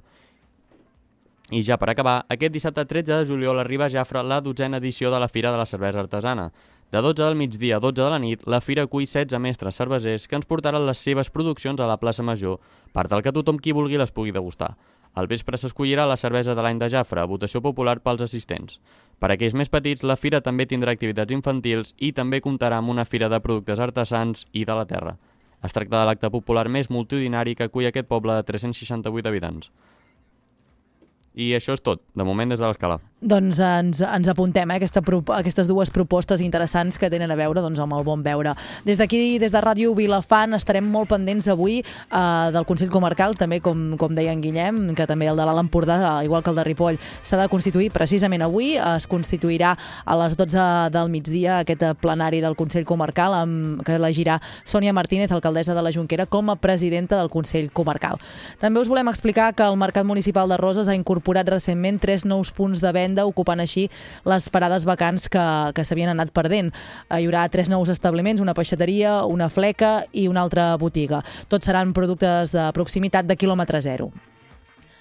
I 1.51 1.64
ja 1.66 1.75
per 1.83 1.88
acabar, 1.90 2.20
aquest 2.31 2.53
dissabte 2.55 2.85
13 2.87 3.11
de 3.11 3.25
juliol 3.27 3.59
arriba 3.59 3.88
a 3.88 3.90
Jafre 3.90 4.23
la 4.23 4.38
dotzena 4.40 4.79
edició 4.79 5.11
de 5.11 5.18
la 5.18 5.27
Fira 5.27 5.51
de 5.51 5.59
la 5.59 5.66
Cervesa 5.66 5.99
Artesana. 5.99 6.53
De 6.92 7.03
12 7.03 7.25
del 7.25 7.35
migdia 7.35 7.77
a 7.77 7.81
12 7.81 8.03
de 8.03 8.11
la 8.11 8.20
nit, 8.23 8.44
la 8.46 8.61
Fira 8.61 8.85
acull 8.87 9.03
16 9.03 9.38
mestres 9.42 9.75
cervesers 9.75 10.29
que 10.29 10.38
ens 10.38 10.46
portaran 10.46 10.87
les 10.87 11.03
seves 11.03 11.31
produccions 11.31 11.81
a 11.81 11.90
la 11.90 11.99
plaça 11.99 12.23
Major 12.23 12.61
per 12.94 13.09
tal 13.11 13.23
que 13.23 13.35
tothom 13.35 13.59
qui 13.59 13.75
vulgui 13.75 13.99
les 13.99 14.14
pugui 14.14 14.31
degustar. 14.31 14.77
Al 15.14 15.27
vespre 15.27 15.59
s'escollirà 15.59 16.07
la 16.07 16.16
cervesa 16.16 16.55
de 16.55 16.62
l'any 16.62 16.79
de 16.79 16.88
Jafre, 16.92 17.25
votació 17.27 17.61
popular 17.64 17.99
pels 18.05 18.23
assistents. 18.23 18.79
Per 19.18 19.29
a 19.29 19.35
aquells 19.35 19.57
més 19.59 19.68
petits, 19.68 20.05
la 20.07 20.16
fira 20.16 20.40
també 20.40 20.66
tindrà 20.70 20.94
activitats 20.94 21.35
infantils 21.35 21.94
i 21.99 22.12
també 22.16 22.40
comptarà 22.40 22.79
amb 22.79 22.94
una 22.94 23.05
fira 23.05 23.29
de 23.29 23.40
productes 23.42 23.83
artesans 23.83 24.46
i 24.53 24.64
de 24.64 24.79
la 24.79 24.87
terra. 24.87 25.16
Es 25.66 25.75
tracta 25.77 25.99
de 25.99 26.07
l'acte 26.09 26.31
popular 26.31 26.68
més 26.73 26.88
multitudinari 26.88 27.57
que 27.57 27.66
acull 27.68 27.90
aquest 27.90 28.09
poble 28.09 28.38
de 28.38 28.46
368 28.49 29.29
habitants. 29.29 29.73
I 31.35 31.53
això 31.59 31.75
és 31.77 31.83
tot, 31.85 32.03
de 32.14 32.25
moment 32.25 32.49
des 32.49 32.62
de 32.62 32.66
l'escala. 32.66 33.01
Doncs 33.20 33.59
ens, 33.61 33.98
ens 34.00 34.28
apuntem 34.33 34.70
eh, 34.70 34.76
aquesta, 34.78 35.02
aquestes 35.37 35.68
dues 35.68 35.90
propostes 35.92 36.40
interessants 36.40 36.96
que 36.96 37.11
tenen 37.12 37.28
a 37.28 37.37
veure 37.37 37.61
doncs, 37.61 37.80
amb 37.85 37.92
el 37.98 38.04
bon 38.06 38.22
veure. 38.24 38.54
Des 38.87 38.96
d'aquí, 38.96 39.37
des 39.38 39.52
de 39.52 39.61
Ràdio 39.61 39.92
Vilafant, 39.92 40.56
estarem 40.56 40.87
molt 40.88 41.11
pendents 41.12 41.50
avui 41.52 41.83
eh, 41.83 42.48
del 42.54 42.64
Consell 42.64 42.88
Comarcal, 42.88 43.37
també 43.37 43.59
com, 43.61 43.98
com 44.00 44.14
deia 44.16 44.33
en 44.33 44.40
Guillem, 44.40 44.78
que 44.96 45.04
també 45.04 45.28
el 45.28 45.37
de 45.37 45.44
l'Alt 45.44 45.61
Empordà, 45.61 45.98
igual 46.24 46.42
que 46.42 46.48
el 46.54 46.62
de 46.62 46.64
Ripoll, 46.64 46.96
s'ha 47.20 47.42
de 47.42 47.48
constituir 47.52 47.90
precisament 47.92 48.46
avui. 48.46 48.72
Es 48.80 49.04
constituirà 49.11 49.74
a 49.76 50.16
les 50.22 50.38
12 50.40 50.64
del 50.96 51.12
migdia 51.12 51.59
aquest 51.61 51.85
plenari 52.00 52.40
del 52.40 52.56
Consell 52.56 52.88
Comarcal 52.88 53.37
amb, 53.37 53.85
que 53.85 53.98
elegirà 54.00 54.38
Sònia 54.64 54.96
Martínez, 54.96 55.28
alcaldessa 55.28 55.76
de 55.76 55.85
la 55.85 55.92
Junquera, 55.92 56.24
com 56.24 56.48
a 56.48 56.56
presidenta 56.56 57.20
del 57.20 57.28
Consell 57.28 57.68
Comarcal. 57.68 58.16
També 58.64 58.80
us 58.80 58.88
volem 58.88 59.12
explicar 59.12 59.52
que 59.52 59.68
el 59.68 59.76
Mercat 59.76 60.09
Municipal 60.09 60.48
de 60.48 60.56
Roses 60.56 60.88
ha 60.88 60.96
incorporat 60.96 61.52
recentment 61.52 62.00
tres 62.00 62.24
nous 62.24 62.48
punts 62.56 62.80
de 62.80 62.96
venda, 62.96 63.10
ocupant 63.18 63.61
així 63.61 63.88
les 64.25 64.49
parades 64.53 64.87
vacants 64.88 65.29
que, 65.29 65.44
que 65.75 65.85
s'havien 65.85 66.12
anat 66.14 66.33
perdent. 66.37 66.70
Eh, 66.70 67.20
Hi 67.20 67.29
haurà 67.29 67.49
tres 67.51 67.70
nous 67.73 67.90
establiments, 67.92 68.40
una 68.40 68.55
peixateria, 68.55 69.25
una 69.27 69.51
fleca 69.51 70.05
i 70.12 70.29
una 70.29 70.44
altra 70.46 70.77
botiga. 70.81 71.25
Tots 71.49 71.66
seran 71.66 71.94
productes 71.96 72.55
de 72.55 72.70
proximitat 72.77 73.27
de 73.27 73.37
quilòmetre 73.37 73.83
zero. 73.85 74.12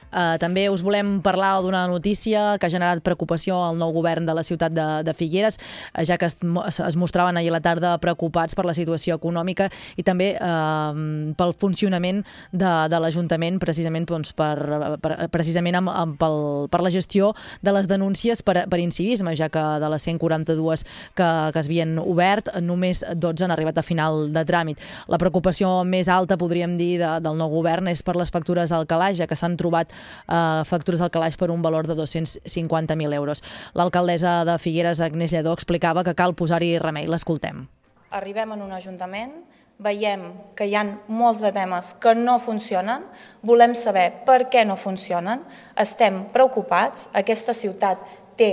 Uh, 0.09 0.37
també 0.41 0.65
us 0.73 0.81
volem 0.85 1.19
parlar 1.21 1.59
d'una 1.61 1.83
notícia 1.87 2.57
que 2.57 2.65
ha 2.65 2.73
generat 2.73 3.03
preocupació 3.05 3.59
al 3.61 3.77
nou 3.77 3.93
govern 3.93 4.25
de 4.25 4.33
la 4.33 4.43
ciutat 4.43 4.73
de, 4.73 4.87
de 5.05 5.13
Figueres, 5.13 5.59
uh, 5.93 6.01
ja 6.05 6.17
que 6.17 6.25
es, 6.25 6.39
es 6.41 6.97
mostraven 6.97 7.37
ahir 7.37 7.51
a 7.53 7.57
la 7.57 7.61
tarda 7.61 7.93
preocupats 8.01 8.57
per 8.57 8.65
la 8.65 8.73
situació 8.73 9.19
econòmica 9.19 9.69
i 9.97 10.05
també 10.07 10.31
uh, 10.41 10.97
pel 11.37 11.53
funcionament 11.61 12.23
de, 12.51 12.71
de 12.89 13.01
l'Ajuntament, 13.01 13.59
precisament, 13.61 14.07
doncs, 14.09 14.33
per, 14.33 14.57
per, 15.03 15.15
precisament 15.29 15.77
amb, 15.77 15.93
amb, 15.93 16.17
pel, 16.17 16.39
per 16.73 16.81
la 16.85 16.93
gestió 16.93 17.33
de 17.61 17.75
les 17.75 17.89
denúncies 17.89 18.41
per, 18.45 18.63
per 18.69 18.81
incivisme, 18.81 19.35
ja 19.37 19.51
que 19.53 19.61
de 19.81 19.93
les 19.93 20.09
142 20.09 20.85
que, 21.13 21.29
que 21.53 21.61
es 21.61 21.69
havien 21.69 21.97
obert, 22.01 22.49
només 22.65 23.03
12 23.13 23.45
han 23.45 23.53
arribat 23.53 23.77
a 23.77 23.85
final 23.85 24.27
de 24.33 24.45
tràmit. 24.47 24.81
La 25.11 25.19
preocupació 25.21 25.83
més 25.85 26.09
alta, 26.09 26.37
podríem 26.39 26.77
dir, 26.79 26.95
de, 27.01 27.13
del 27.21 27.37
nou 27.37 27.51
govern 27.53 27.91
és 27.91 28.01
per 28.05 28.17
les 28.17 28.33
factures 28.33 28.73
al 28.73 28.87
calaix, 28.89 29.19
ja 29.21 29.29
que 29.29 29.37
s'han 29.37 29.57
trobat 29.59 29.93
eh, 30.27 30.63
factures 30.65 31.01
al 31.01 31.11
calaix 31.11 31.37
per 31.37 31.51
un 31.51 31.61
valor 31.61 31.87
de 31.87 31.95
250.000 31.95 33.13
euros. 33.13 33.43
L'alcaldessa 33.73 34.43
de 34.45 34.57
Figueres, 34.57 35.01
Agnès 35.01 35.33
Lledó, 35.33 35.53
explicava 35.53 36.03
que 36.03 36.15
cal 36.15 36.35
posar-hi 36.35 36.77
remei. 36.79 37.07
L'escoltem. 37.07 37.67
arribem 38.09 38.55
en 38.55 38.61
un 38.65 38.71
ajuntament, 38.73 39.33
veiem 39.79 40.25
que 40.57 40.67
hi 40.67 40.75
ha 40.75 40.83
molts 41.07 41.39
de 41.43 41.51
temes 41.55 41.93
que 42.03 42.15
no 42.17 42.39
funcionen, 42.43 43.05
volem 43.47 43.75
saber 43.77 44.25
per 44.27 44.49
què 44.51 44.65
no 44.67 44.75
funcionen, 44.75 45.45
estem 45.79 46.25
preocupats, 46.33 47.07
aquesta 47.13 47.55
ciutat 47.55 48.01
té 48.39 48.51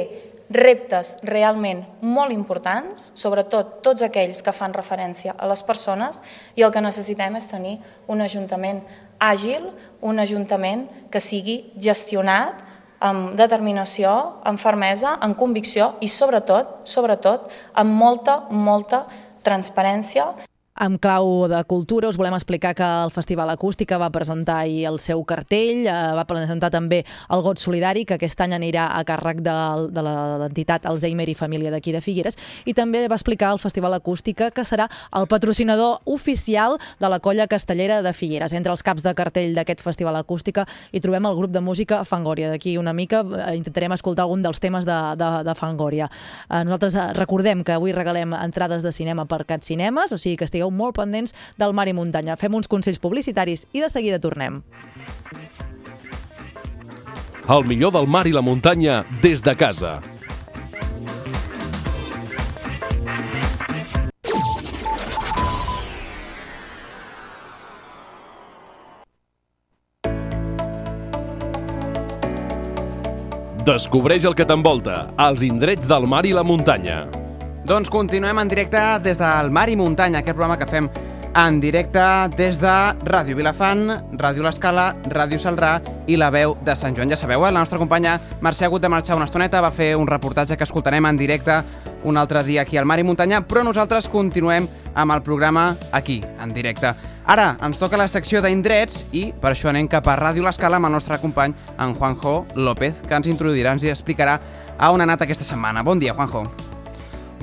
reptes 0.54 1.16
realment 1.26 1.82
molt 2.06 2.30
importants, 2.30 3.11
sobretot 3.18 3.80
tots 3.82 4.04
aquells 4.06 4.42
que 4.46 4.54
fan 4.54 4.74
referència 4.76 5.35
a 5.35 5.48
les 5.50 5.64
persones, 5.66 6.20
i 6.54 6.62
el 6.62 6.70
que 6.70 6.85
necessitem 6.85 7.35
és 7.40 7.50
tenir 7.50 7.76
un 8.06 8.22
ajuntament 8.22 8.85
àgil, 9.18 9.70
un 10.00 10.18
ajuntament 10.18 10.87
que 11.11 11.20
sigui 11.20 11.72
gestionat 11.81 12.62
amb 13.00 13.35
determinació, 13.37 14.12
amb 14.44 14.61
fermesa, 14.61 15.16
amb 15.20 15.37
convicció 15.37 15.94
i 16.00 16.09
sobretot, 16.09 16.83
sobretot, 16.88 17.50
amb 17.74 17.92
molta, 17.92 18.40
molta 18.50 19.05
transparència. 19.46 20.33
En 20.79 20.99
clau 21.01 21.47
de 21.49 21.62
cultura 21.65 22.11
us 22.11 22.19
volem 22.21 22.35
explicar 22.37 22.75
que 22.77 22.85
el 22.85 23.11
Festival 23.11 23.49
Acústica 23.49 23.97
va 23.97 24.11
presentar 24.12 24.59
ahir 24.61 24.85
el 24.91 24.99
seu 25.01 25.23
cartell, 25.25 25.87
eh, 25.89 25.93
va 26.12 26.27
presentar 26.29 26.69
també 26.71 26.99
el 27.33 27.41
Got 27.41 27.62
Solidari, 27.62 28.05
que 28.05 28.19
aquest 28.19 28.43
any 28.45 28.53
anirà 28.53 28.91
a 28.93 29.01
càrrec 29.09 29.41
de, 29.41 29.55
l'entitat 30.05 30.85
Alzheimer 30.85 31.31
i 31.33 31.35
Família 31.35 31.71
d'aquí 31.73 31.95
de 31.97 32.03
Figueres, 32.05 32.37
i 32.67 32.75
també 32.77 33.07
va 33.09 33.17
explicar 33.17 33.55
el 33.55 33.59
Festival 33.62 33.97
Acústica, 33.97 34.51
que 34.51 34.67
serà 34.69 34.91
el 35.17 35.27
patrocinador 35.27 36.03
oficial 36.05 36.77
de 37.01 37.09
la 37.09 37.21
colla 37.21 37.47
castellera 37.47 38.03
de 38.03 38.12
Figueres. 38.12 38.53
Entre 38.53 38.71
els 38.71 38.85
caps 38.85 39.03
de 39.03 39.15
cartell 39.17 39.57
d'aquest 39.57 39.81
Festival 39.81 40.21
Acústica 40.21 40.67
hi 40.93 41.01
trobem 41.01 41.25
el 41.25 41.41
grup 41.41 41.57
de 41.57 41.65
música 41.65 42.05
Fangoria. 42.05 42.51
D'aquí 42.53 42.77
una 42.77 42.93
mica 42.93 43.25
eh, 43.25 43.57
intentarem 43.57 43.97
escoltar 43.97 44.29
algun 44.29 44.45
dels 44.45 44.61
temes 44.61 44.85
de, 44.85 45.01
de, 45.17 45.33
de 45.49 45.57
Fangoria. 45.57 46.11
Eh, 46.51 46.62
nosaltres 46.69 47.01
recordem 47.17 47.65
que 47.65 47.73
avui 47.81 47.97
regalem 47.97 48.37
entrades 48.37 48.85
de 48.85 48.93
cinema 48.93 49.25
per 49.25 49.47
Cat 49.47 49.65
Cinemes, 49.65 50.12
o 50.12 50.21
sigui 50.21 50.37
que 50.37 50.45
estigueu 50.45 50.65
molt 50.70 50.96
pendents 50.96 51.35
del 51.59 51.72
Mar 51.76 51.88
i 51.88 51.94
Muntanya. 51.96 52.37
Fem 52.37 52.55
uns 52.55 52.68
consells 52.68 53.02
publicitaris 53.02 53.66
i 53.72 53.85
de 53.85 53.90
seguida 53.92 54.18
tornem. 54.22 54.62
El 57.46 57.62
millor 57.62 57.92
del 57.94 58.09
mar 58.11 58.24
i 58.26 58.33
la 58.35 58.42
muntanya 58.42 59.05
des 59.22 59.42
de 59.46 59.52
casa. 59.55 60.00
Descobreix 73.66 74.22
el 74.26 74.35
que 74.38 74.44
t'envolta, 74.46 75.09
els 75.18 75.42
indrets 75.42 75.87
del 75.90 76.07
mar 76.07 76.22
i 76.26 76.35
la 76.35 76.46
muntanya. 76.46 77.26
Doncs 77.66 77.90
continuem 77.90 78.38
en 78.38 78.46
directe 78.46 78.79
des 79.02 79.18
del 79.18 79.48
Mar 79.50 79.66
i 79.66 79.74
Muntanya, 79.74 80.20
aquest 80.20 80.37
programa 80.37 80.55
que 80.57 80.68
fem 80.70 80.87
en 81.35 81.57
directe 81.59 82.02
des 82.38 82.61
de 82.62 82.74
Ràdio 83.11 83.35
Vilafant, 83.35 83.88
Ràdio 84.14 84.44
L'Escala, 84.44 84.85
Ràdio 85.11 85.40
Salrà 85.42 85.72
i 86.07 86.14
la 86.14 86.29
veu 86.31 86.55
de 86.62 86.76
Sant 86.79 86.94
Joan. 86.94 87.11
Ja 87.11 87.18
sabeu, 87.18 87.42
eh? 87.42 87.50
la 87.50 87.59
nostra 87.59 87.81
companya 87.83 88.20
Mercè 88.40 88.64
ha 88.64 88.70
hagut 88.70 88.85
de 88.85 88.88
marxar 88.88 89.16
una 89.18 89.26
estoneta, 89.26 89.61
va 89.61 89.72
fer 89.74 89.96
un 89.98 90.07
reportatge 90.07 90.55
que 90.57 90.62
escoltarem 90.62 91.09
en 91.11 91.18
directe 91.18 91.57
un 92.05 92.16
altre 92.16 92.44
dia 92.46 92.62
aquí 92.62 92.79
al 92.79 92.87
Mar 92.87 93.00
i 93.02 93.07
Muntanya, 93.09 93.42
però 93.42 93.64
nosaltres 93.66 94.07
continuem 94.09 94.68
amb 94.94 95.16
el 95.16 95.24
programa 95.26 95.72
aquí, 95.90 96.20
en 96.22 96.55
directe. 96.55 96.94
Ara 97.26 97.57
ens 97.66 97.83
toca 97.83 97.98
la 97.98 98.07
secció 98.07 98.44
d'indrets 98.44 99.09
i 99.11 99.33
per 99.42 99.57
això 99.57 99.72
anem 99.74 99.90
cap 99.90 100.07
a 100.07 100.14
Ràdio 100.22 100.46
L'Escala 100.46 100.79
amb 100.79 100.87
el 100.87 100.94
nostre 101.00 101.18
company, 101.18 101.57
en 101.83 101.98
Juanjo 101.98 102.44
López, 102.55 103.02
que 103.02 103.18
ens 103.18 103.26
introduirà, 103.26 103.74
ens 103.74 103.90
explicarà 103.90 104.38
a 104.79 104.92
on 104.94 105.02
ha 105.02 105.11
anat 105.11 105.26
aquesta 105.26 105.44
setmana. 105.44 105.83
Bon 105.83 105.98
dia, 105.98 106.14
Juanjo. 106.14 106.46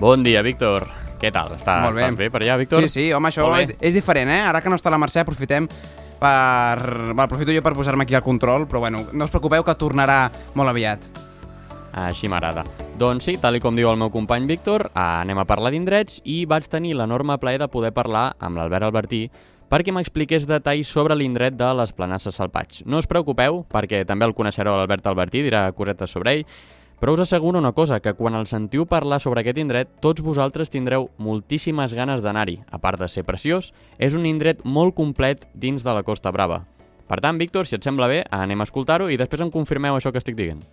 Bon 0.04 0.20
dia, 0.20 0.42
Víctor. 0.44 0.84
Què 1.16 1.30
tal? 1.32 1.54
Està, 1.56 1.78
Molt 1.86 1.96
bé. 1.96 2.02
Estàs 2.04 2.18
bé 2.20 2.26
per 2.28 2.42
allà, 2.42 2.58
Víctor? 2.60 2.84
Sí, 2.84 2.90
sí, 2.92 3.04
home, 3.16 3.30
això 3.30 3.46
és, 3.56 3.70
és 3.80 3.94
diferent, 3.96 4.28
eh? 4.28 4.42
Ara 4.44 4.60
que 4.60 4.68
no 4.68 4.76
està 4.76 4.92
la 4.92 4.98
Mercè, 5.00 5.22
aprofitem 5.24 5.70
per... 6.20 6.82
Bueno, 6.82 7.22
aprofito 7.24 7.56
jo 7.56 7.62
per 7.64 7.72
posar-me 7.78 8.04
aquí 8.04 8.18
al 8.20 8.26
control, 8.26 8.66
però 8.68 8.82
bueno, 8.84 9.06
no 9.14 9.24
us 9.24 9.32
preocupeu 9.32 9.64
que 9.64 9.78
tornarà 9.80 10.18
molt 10.60 10.74
aviat. 10.74 11.08
Així 12.04 12.28
m'agrada. 12.28 12.66
Doncs 13.00 13.30
sí, 13.30 13.38
tal 13.40 13.62
com 13.64 13.80
diu 13.80 13.88
el 13.94 14.02
meu 14.02 14.12
company 14.12 14.44
Víctor, 14.52 14.90
anem 14.92 15.40
a 15.40 15.48
parlar 15.48 15.72
d'indrets 15.72 16.20
i 16.28 16.42
vaig 16.52 16.68
tenir 16.68 16.98
l'enorme 17.00 17.40
plaer 17.40 17.64
de 17.64 17.72
poder 17.72 17.96
parlar 17.96 18.34
amb 18.44 18.60
l'Albert 18.60 18.90
Albertí 18.90 19.24
perquè 19.72 19.96
m'expliqués 19.96 20.44
detalls 20.52 20.92
sobre 20.92 21.16
l'indret 21.16 21.56
de 21.56 21.72
les 21.80 21.96
Planasses 21.96 22.36
Salpats. 22.36 22.84
No 22.84 23.00
us 23.00 23.08
preocupeu, 23.08 23.64
perquè 23.72 24.04
també 24.04 24.28
el 24.28 24.36
coneixereu 24.36 24.76
l'Albert 24.76 25.08
Albertí, 25.08 25.48
dirà 25.48 25.70
cosetes 25.72 26.12
sobre 26.12 26.36
ell, 26.36 26.48
però 27.04 27.16
us 27.16 27.20
asseguro 27.20 27.60
una 27.60 27.74
cosa, 27.74 28.00
que 28.00 28.14
quan 28.16 28.32
el 28.32 28.46
sentiu 28.48 28.86
parlar 28.88 29.18
sobre 29.20 29.42
aquest 29.42 29.58
indret, 29.60 29.90
tots 30.00 30.24
vosaltres 30.24 30.70
tindreu 30.72 31.10
moltíssimes 31.20 31.92
ganes 31.92 32.22
d'anar-hi. 32.24 32.62
A 32.72 32.80
part 32.80 32.96
de 33.02 33.10
ser 33.12 33.26
preciós, 33.28 33.74
és 34.00 34.16
un 34.16 34.24
indret 34.24 34.62
molt 34.64 34.96
complet 34.96 35.44
dins 35.52 35.84
de 35.84 35.92
la 35.92 36.06
Costa 36.08 36.32
Brava. 36.32 36.62
Per 37.12 37.20
tant, 37.20 37.36
Víctor, 37.36 37.68
si 37.68 37.76
et 37.76 37.84
sembla 37.84 38.08
bé, 38.08 38.22
anem 38.32 38.64
a 38.64 38.70
escoltar-ho 38.70 39.12
i 39.12 39.20
després 39.20 39.44
em 39.44 39.52
confirmeu 39.52 40.00
això 40.00 40.16
que 40.16 40.24
estic 40.24 40.40
dient. 40.40 40.64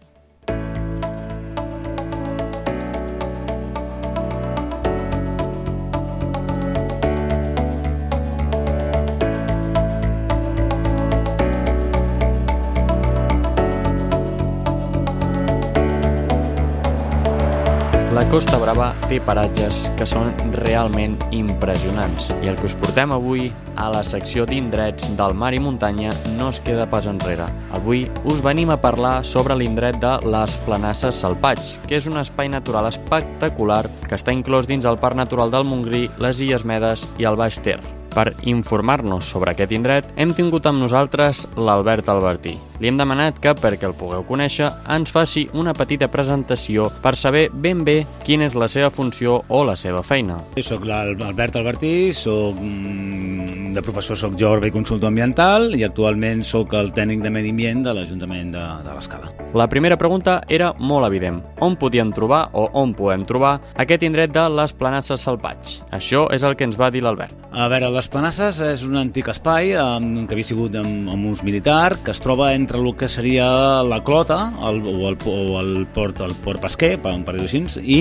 Costa 18.31 18.61
Brava 18.63 18.93
té 19.11 19.17
paratges 19.27 19.81
que 19.99 20.07
són 20.07 20.29
realment 20.55 21.17
impressionants 21.35 22.29
i 22.45 22.53
el 22.53 22.55
que 22.61 22.69
us 22.69 22.77
portem 22.79 23.11
avui 23.11 23.49
a 23.75 23.89
la 23.91 24.05
secció 24.07 24.47
d'indrets 24.47 25.09
del 25.19 25.35
mar 25.35 25.51
i 25.51 25.59
muntanya 25.59 26.13
no 26.37 26.53
es 26.55 26.61
queda 26.63 26.87
pas 26.93 27.09
enrere. 27.11 27.49
Avui 27.75 28.05
us 28.31 28.39
venim 28.47 28.71
a 28.71 28.79
parlar 28.79 29.25
sobre 29.27 29.59
l'indret 29.59 29.99
de 29.99 30.15
les 30.31 30.55
Planasses 30.63 31.19
Salpats, 31.25 31.75
que 31.91 31.99
és 31.99 32.07
un 32.07 32.23
espai 32.23 32.55
natural 32.55 32.87
espectacular 32.93 33.83
que 34.07 34.15
està 34.15 34.31
inclòs 34.31 34.71
dins 34.71 34.87
el 34.87 35.03
Parc 35.03 35.19
Natural 35.19 35.51
del 35.51 35.67
Montgrí, 35.67 36.07
les 36.23 36.39
Illes 36.39 36.63
Medes 36.63 37.09
i 37.19 37.27
el 37.27 37.35
Baix 37.35 37.59
Ter. 37.67 37.81
Per 38.15 38.31
informar-nos 38.47 39.27
sobre 39.27 39.59
aquest 39.59 39.75
indret, 39.75 40.07
hem 40.15 40.39
tingut 40.39 40.71
amb 40.71 40.87
nosaltres 40.87 41.49
l'Albert 41.59 42.15
Albertí. 42.15 42.61
Li 42.81 42.89
hem 42.89 42.97
demanat 42.97 43.37
que, 43.45 43.53
perquè 43.53 43.85
el 43.85 43.95
pugueu 43.99 44.25
conèixer, 44.25 44.71
ens 44.89 45.13
faci 45.13 45.45
una 45.53 45.75
petita 45.77 46.09
presentació 46.09 46.89
per 47.05 47.13
saber 47.21 47.49
ben 47.53 47.85
bé 47.85 47.99
quina 48.25 48.49
és 48.49 48.57
la 48.57 48.71
seva 48.73 48.89
funció 48.91 49.43
o 49.49 49.63
la 49.69 49.77
seva 49.77 50.01
feina. 50.03 50.39
Soc 50.65 50.87
l'Albert 50.89 51.61
Albertí, 51.61 52.13
soc 52.17 52.57
mm, 52.57 53.71
de 53.75 53.83
professor 53.85 54.19
soc 54.19 54.37
geògraf 54.41 54.71
i 54.71 54.75
consultor 54.75 55.11
ambiental 55.11 55.75
i 55.77 55.85
actualment 55.87 56.43
sóc 56.47 56.73
el 56.79 56.93
tècnic 56.97 57.23
de 57.25 57.33
medi 57.33 57.53
ambient 57.53 57.85
de 57.85 57.95
l'Ajuntament 57.97 58.55
de, 58.55 58.65
de 58.87 58.97
l'Escala. 58.97 59.31
La 59.55 59.69
primera 59.69 59.99
pregunta 59.99 60.39
era 60.49 60.73
molt 60.79 61.07
evident. 61.09 61.41
On 61.61 61.77
podíem 61.77 62.13
trobar 62.17 62.47
o 62.55 62.69
on 62.81 62.95
podem 62.97 63.25
trobar 63.27 63.59
aquest 63.83 64.05
indret 64.07 64.33
de 64.33 64.47
les 64.55 64.73
Planasses 64.73 65.25
Salpats? 65.27 65.81
Això 65.93 66.29
és 66.35 66.45
el 66.47 66.57
que 66.57 66.69
ens 66.69 66.79
va 66.81 66.91
dir 66.95 67.03
l'Albert. 67.05 67.35
A 67.51 67.67
veure, 67.69 67.91
les 67.91 68.07
Planasses 68.07 68.61
és 68.63 68.85
un 68.87 68.95
antic 69.01 69.29
espai 69.33 69.75
um, 69.75 70.25
que 70.27 70.37
havia 70.37 70.47
sigut 70.47 70.77
amb, 70.79 71.11
amb 71.11 71.31
ús 71.33 71.43
militar, 71.43 71.97
que 72.05 72.15
es 72.15 72.23
troba 72.23 72.53
entre 72.55 72.70
el 72.77 72.95
que 72.97 73.09
seria 73.09 73.47
la 73.83 74.01
Clota 74.05 74.53
el, 74.69 74.81
o, 74.87 75.09
el, 75.09 75.19
o 75.27 75.61
el 75.61 75.87
port, 75.95 76.21
el 76.21 76.35
port 76.45 76.63
pesquer, 76.63 76.97
per, 77.03 77.15
per 77.27 77.37
dir-ho 77.37 77.49
així, 77.49 77.65
i 77.83 78.01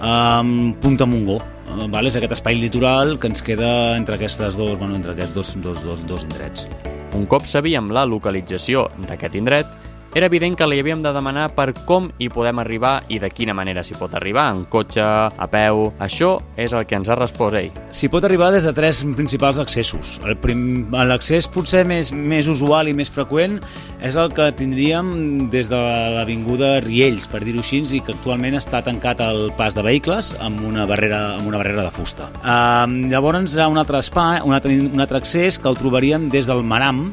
um, 0.00 0.74
Punta 0.82 1.08
Mongó. 1.08 1.40
Uh? 1.68 1.88
És 2.00 2.16
aquest 2.16 2.38
espai 2.38 2.56
litoral 2.56 3.18
que 3.20 3.28
ens 3.28 3.44
queda 3.44 3.96
entre 3.96 4.16
aquestes 4.16 4.56
dos, 4.56 4.78
bueno, 4.78 4.96
entre 4.96 5.12
aquests 5.12 5.34
dos, 5.34 5.52
dos, 5.64 5.82
dos, 5.84 6.06
dos 6.08 6.24
indrets. 6.24 6.68
Un 7.16 7.26
cop 7.28 7.46
sabíem 7.48 7.92
la 7.92 8.06
localització 8.08 8.88
d'aquest 9.08 9.36
indret, 9.40 9.68
era 10.14 10.26
evident 10.26 10.56
que 10.56 10.66
li 10.66 10.80
havíem 10.80 11.02
de 11.04 11.12
demanar 11.12 11.48
per 11.56 11.72
com 11.86 12.08
hi 12.18 12.30
podem 12.32 12.58
arribar 12.62 13.02
i 13.12 13.18
de 13.20 13.28
quina 13.30 13.54
manera 13.54 13.84
s'hi 13.84 13.96
pot 13.98 14.14
arribar, 14.16 14.48
en 14.54 14.64
cotxe, 14.70 15.02
a 15.02 15.48
peu... 15.52 15.88
Això 15.98 16.38
és 16.56 16.72
el 16.72 16.86
que 16.88 16.96
ens 16.96 17.08
ha 17.10 17.16
respost 17.18 17.58
ell. 17.58 17.74
S'hi 17.92 18.08
pot 18.12 18.24
arribar 18.24 18.50
des 18.54 18.64
de 18.64 18.72
tres 18.76 19.02
principals 19.16 19.60
accessos. 19.60 20.16
L'accés 20.24 21.48
potser 21.52 21.84
més, 21.88 22.12
més 22.12 22.48
usual 22.48 22.88
i 22.88 22.96
més 22.96 23.10
freqüent 23.12 23.58
és 24.04 24.16
el 24.16 24.32
que 24.34 24.48
tindríem 24.56 25.48
des 25.52 25.68
de 25.70 25.78
l'avinguda 26.16 26.78
Riells, 26.84 27.28
per 27.28 27.42
dir-ho 27.44 27.62
així, 27.62 27.82
i 27.94 28.00
que 28.02 28.14
actualment 28.16 28.56
està 28.58 28.80
tancat 28.82 29.20
el 29.22 29.52
pas 29.58 29.76
de 29.76 29.84
vehicles 29.86 30.32
amb 30.42 30.64
una 30.66 30.86
barrera, 30.88 31.36
amb 31.36 31.46
una 31.50 31.60
barrera 31.60 31.84
de 31.86 31.94
fusta. 31.94 32.26
Um, 32.42 33.04
llavors 33.12 33.54
hi 33.54 33.62
ha 33.62 33.68
un 33.70 33.78
altre 33.78 34.00
espai, 34.02 34.40
un 34.44 34.56
altre, 34.56 34.74
un 34.88 35.04
altre 35.04 35.20
accés 35.22 35.60
que 35.60 35.70
el 35.70 35.78
trobaríem 35.78 36.26
des 36.32 36.48
del 36.50 36.64
Maram, 36.66 37.06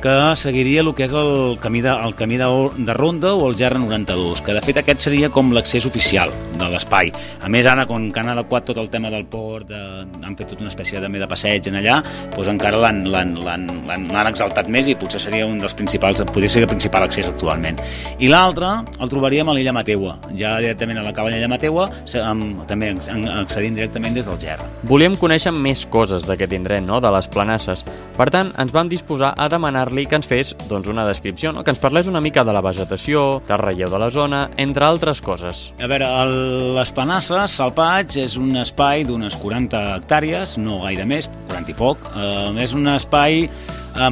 que 0.00 0.36
seguiria 0.36 0.80
el 0.80 0.94
que 0.96 1.04
és 1.06 1.12
el 1.16 1.58
camí 1.60 1.82
de, 1.84 1.92
el 1.92 2.14
camí 2.16 2.38
de, 2.40 2.48
de 2.78 2.94
Ronda 2.96 3.34
o 3.34 3.48
el 3.48 3.56
GR92, 3.56 4.40
que 4.44 4.54
de 4.56 4.62
fet 4.64 4.80
aquest 4.80 5.04
seria 5.04 5.28
com 5.30 5.52
l'accés 5.52 5.86
oficial 5.86 6.32
de 6.56 6.68
l'espai. 6.72 7.12
A 7.44 7.50
més, 7.52 7.68
ara, 7.68 7.86
com 7.88 8.08
que 8.12 8.20
han 8.22 8.30
adequat 8.32 8.66
tot 8.70 8.80
el 8.80 8.90
tema 8.92 9.10
del 9.12 9.26
port, 9.30 9.68
de, 9.68 9.80
han 10.24 10.36
fet 10.38 10.52
tota 10.52 10.64
una 10.64 10.72
espècie 10.72 11.00
de, 11.02 11.08
de 11.08 11.28
passeig 11.30 11.68
en 11.70 11.78
allà, 11.80 12.00
doncs 12.34 12.50
encara 12.52 12.80
l'han 12.80 14.30
exaltat 14.30 14.70
més 14.72 14.88
i 14.88 14.96
potser 14.98 15.20
seria 15.22 15.48
un 15.48 15.60
dels 15.60 15.76
principals, 15.76 16.24
podria 16.32 16.52
ser 16.52 16.64
el 16.64 16.70
principal 16.70 17.04
accés 17.06 17.28
actualment. 17.30 17.80
I 18.18 18.32
l'altre 18.32 18.72
el 19.00 19.12
trobaríem 19.12 19.48
a 19.48 19.56
l'illa 19.56 19.74
Mateua, 19.76 20.16
ja 20.36 20.56
directament 20.62 21.00
a 21.02 21.06
la 21.06 21.14
cava 21.16 21.32
de 21.32 21.48
Mateua, 21.50 21.88
amb, 22.24 22.64
també 22.70 22.92
accedint 22.94 23.76
directament 23.76 24.16
des 24.16 24.28
del 24.28 24.40
GR. 24.40 24.68
Volíem 24.88 25.16
conèixer 25.20 25.52
més 25.54 25.84
coses 25.90 26.26
d'aquest 26.28 26.56
indret, 26.56 26.84
no?, 26.84 27.00
de 27.00 27.12
les 27.12 27.28
planasses. 27.30 27.84
Per 28.16 28.28
tant, 28.32 28.52
ens 28.60 28.72
vam 28.74 28.88
disposar 28.90 29.32
a 29.36 29.48
demanar-li 29.90 30.06
que 30.06 30.18
ens 30.18 30.28
fes 30.28 30.54
doncs, 30.68 30.88
una 30.88 31.06
descripció, 31.06 31.52
no? 31.52 31.64
que 31.64 31.70
ens 31.70 31.80
parlés 31.80 32.08
una 32.08 32.20
mica 32.20 32.44
de 32.44 32.52
la 32.52 32.62
vegetació, 32.62 33.42
del 33.48 33.58
relleu 33.58 33.90
de 33.90 33.98
la 33.98 34.10
zona, 34.10 34.50
entre 34.56 34.86
altres 34.86 35.20
coses. 35.20 35.72
A 35.80 35.88
veure, 35.90 36.06
el, 36.06 36.74
les 36.76 36.92
Panasses, 36.94 37.56
Salpaig, 37.58 38.16
és 38.20 38.36
un 38.38 38.56
espai 38.60 39.04
d'unes 39.04 39.36
40 39.40 39.82
hectàrees, 39.98 40.56
no 40.58 40.82
gaire 40.84 41.06
més, 41.06 41.28
40 41.48 41.70
i 41.70 41.76
poc. 41.78 42.10
Eh, 42.14 42.62
és 42.62 42.74
un 42.74 42.86
espai 42.88 43.48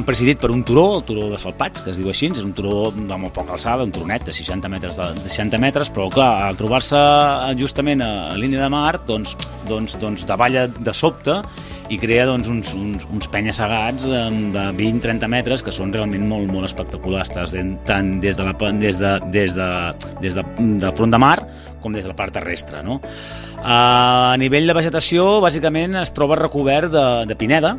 presidit 0.05 0.39
per 0.41 0.51
un 0.51 0.63
turó, 0.67 0.97
el 0.97 1.03
turó 1.07 1.29
de 1.31 1.37
Salpaig, 1.39 1.79
que 1.83 1.93
es 1.93 1.97
diu 1.99 2.09
així, 2.11 2.29
és 2.33 2.43
un 2.43 2.53
turó 2.57 2.89
de 2.91 3.17
molt 3.17 3.33
poca 3.35 3.55
alçada, 3.55 3.85
un 3.87 3.93
turonet 3.95 4.25
de 4.27 4.35
60 4.35 4.69
metres, 4.71 4.97
de, 4.99 5.07
de 5.23 5.29
60 5.29 5.59
metres 5.61 5.91
però 5.93 6.09
clar, 6.13 6.31
al 6.49 6.59
trobar-se 6.59 6.99
justament 7.59 8.03
a, 8.03 8.29
a 8.33 8.37
línia 8.39 8.61
de 8.63 8.69
mar, 8.73 8.99
doncs, 9.07 9.35
doncs, 9.69 9.97
doncs 10.01 10.25
davalla 10.29 10.67
de 10.67 10.93
sobte 10.93 11.39
i 11.89 11.97
crea 11.97 12.27
doncs, 12.29 12.47
uns, 12.51 12.73
uns, 12.77 13.05
uns 13.09 13.29
penya-segats 13.33 14.05
eh, 14.09 14.25
de 14.53 14.65
20-30 14.77 15.29
metres 15.31 15.63
que 15.65 15.73
són 15.73 15.93
realment 15.95 16.27
molt, 16.29 16.49
molt 16.51 16.69
espectaculars, 16.69 17.31
tant 17.33 18.11
des 18.21 18.37
de, 18.37 18.45
la, 18.45 18.53
des 18.77 18.99
de, 18.99 19.15
des 19.33 19.55
de, 19.57 19.69
des 20.21 20.37
de, 20.37 20.45
de 20.83 20.93
front 20.97 21.15
de 21.15 21.21
mar 21.21 21.37
com 21.81 21.95
des 21.95 22.05
de 22.05 22.11
la 22.11 22.17
part 22.17 22.35
terrestre. 22.35 22.83
No? 22.85 22.99
A 23.63 24.35
nivell 24.39 24.67
de 24.69 24.75
vegetació, 24.77 25.39
bàsicament 25.43 25.97
es 26.03 26.13
troba 26.15 26.37
recobert 26.39 26.91
de, 26.93 27.07
de 27.29 27.39
pineda, 27.39 27.77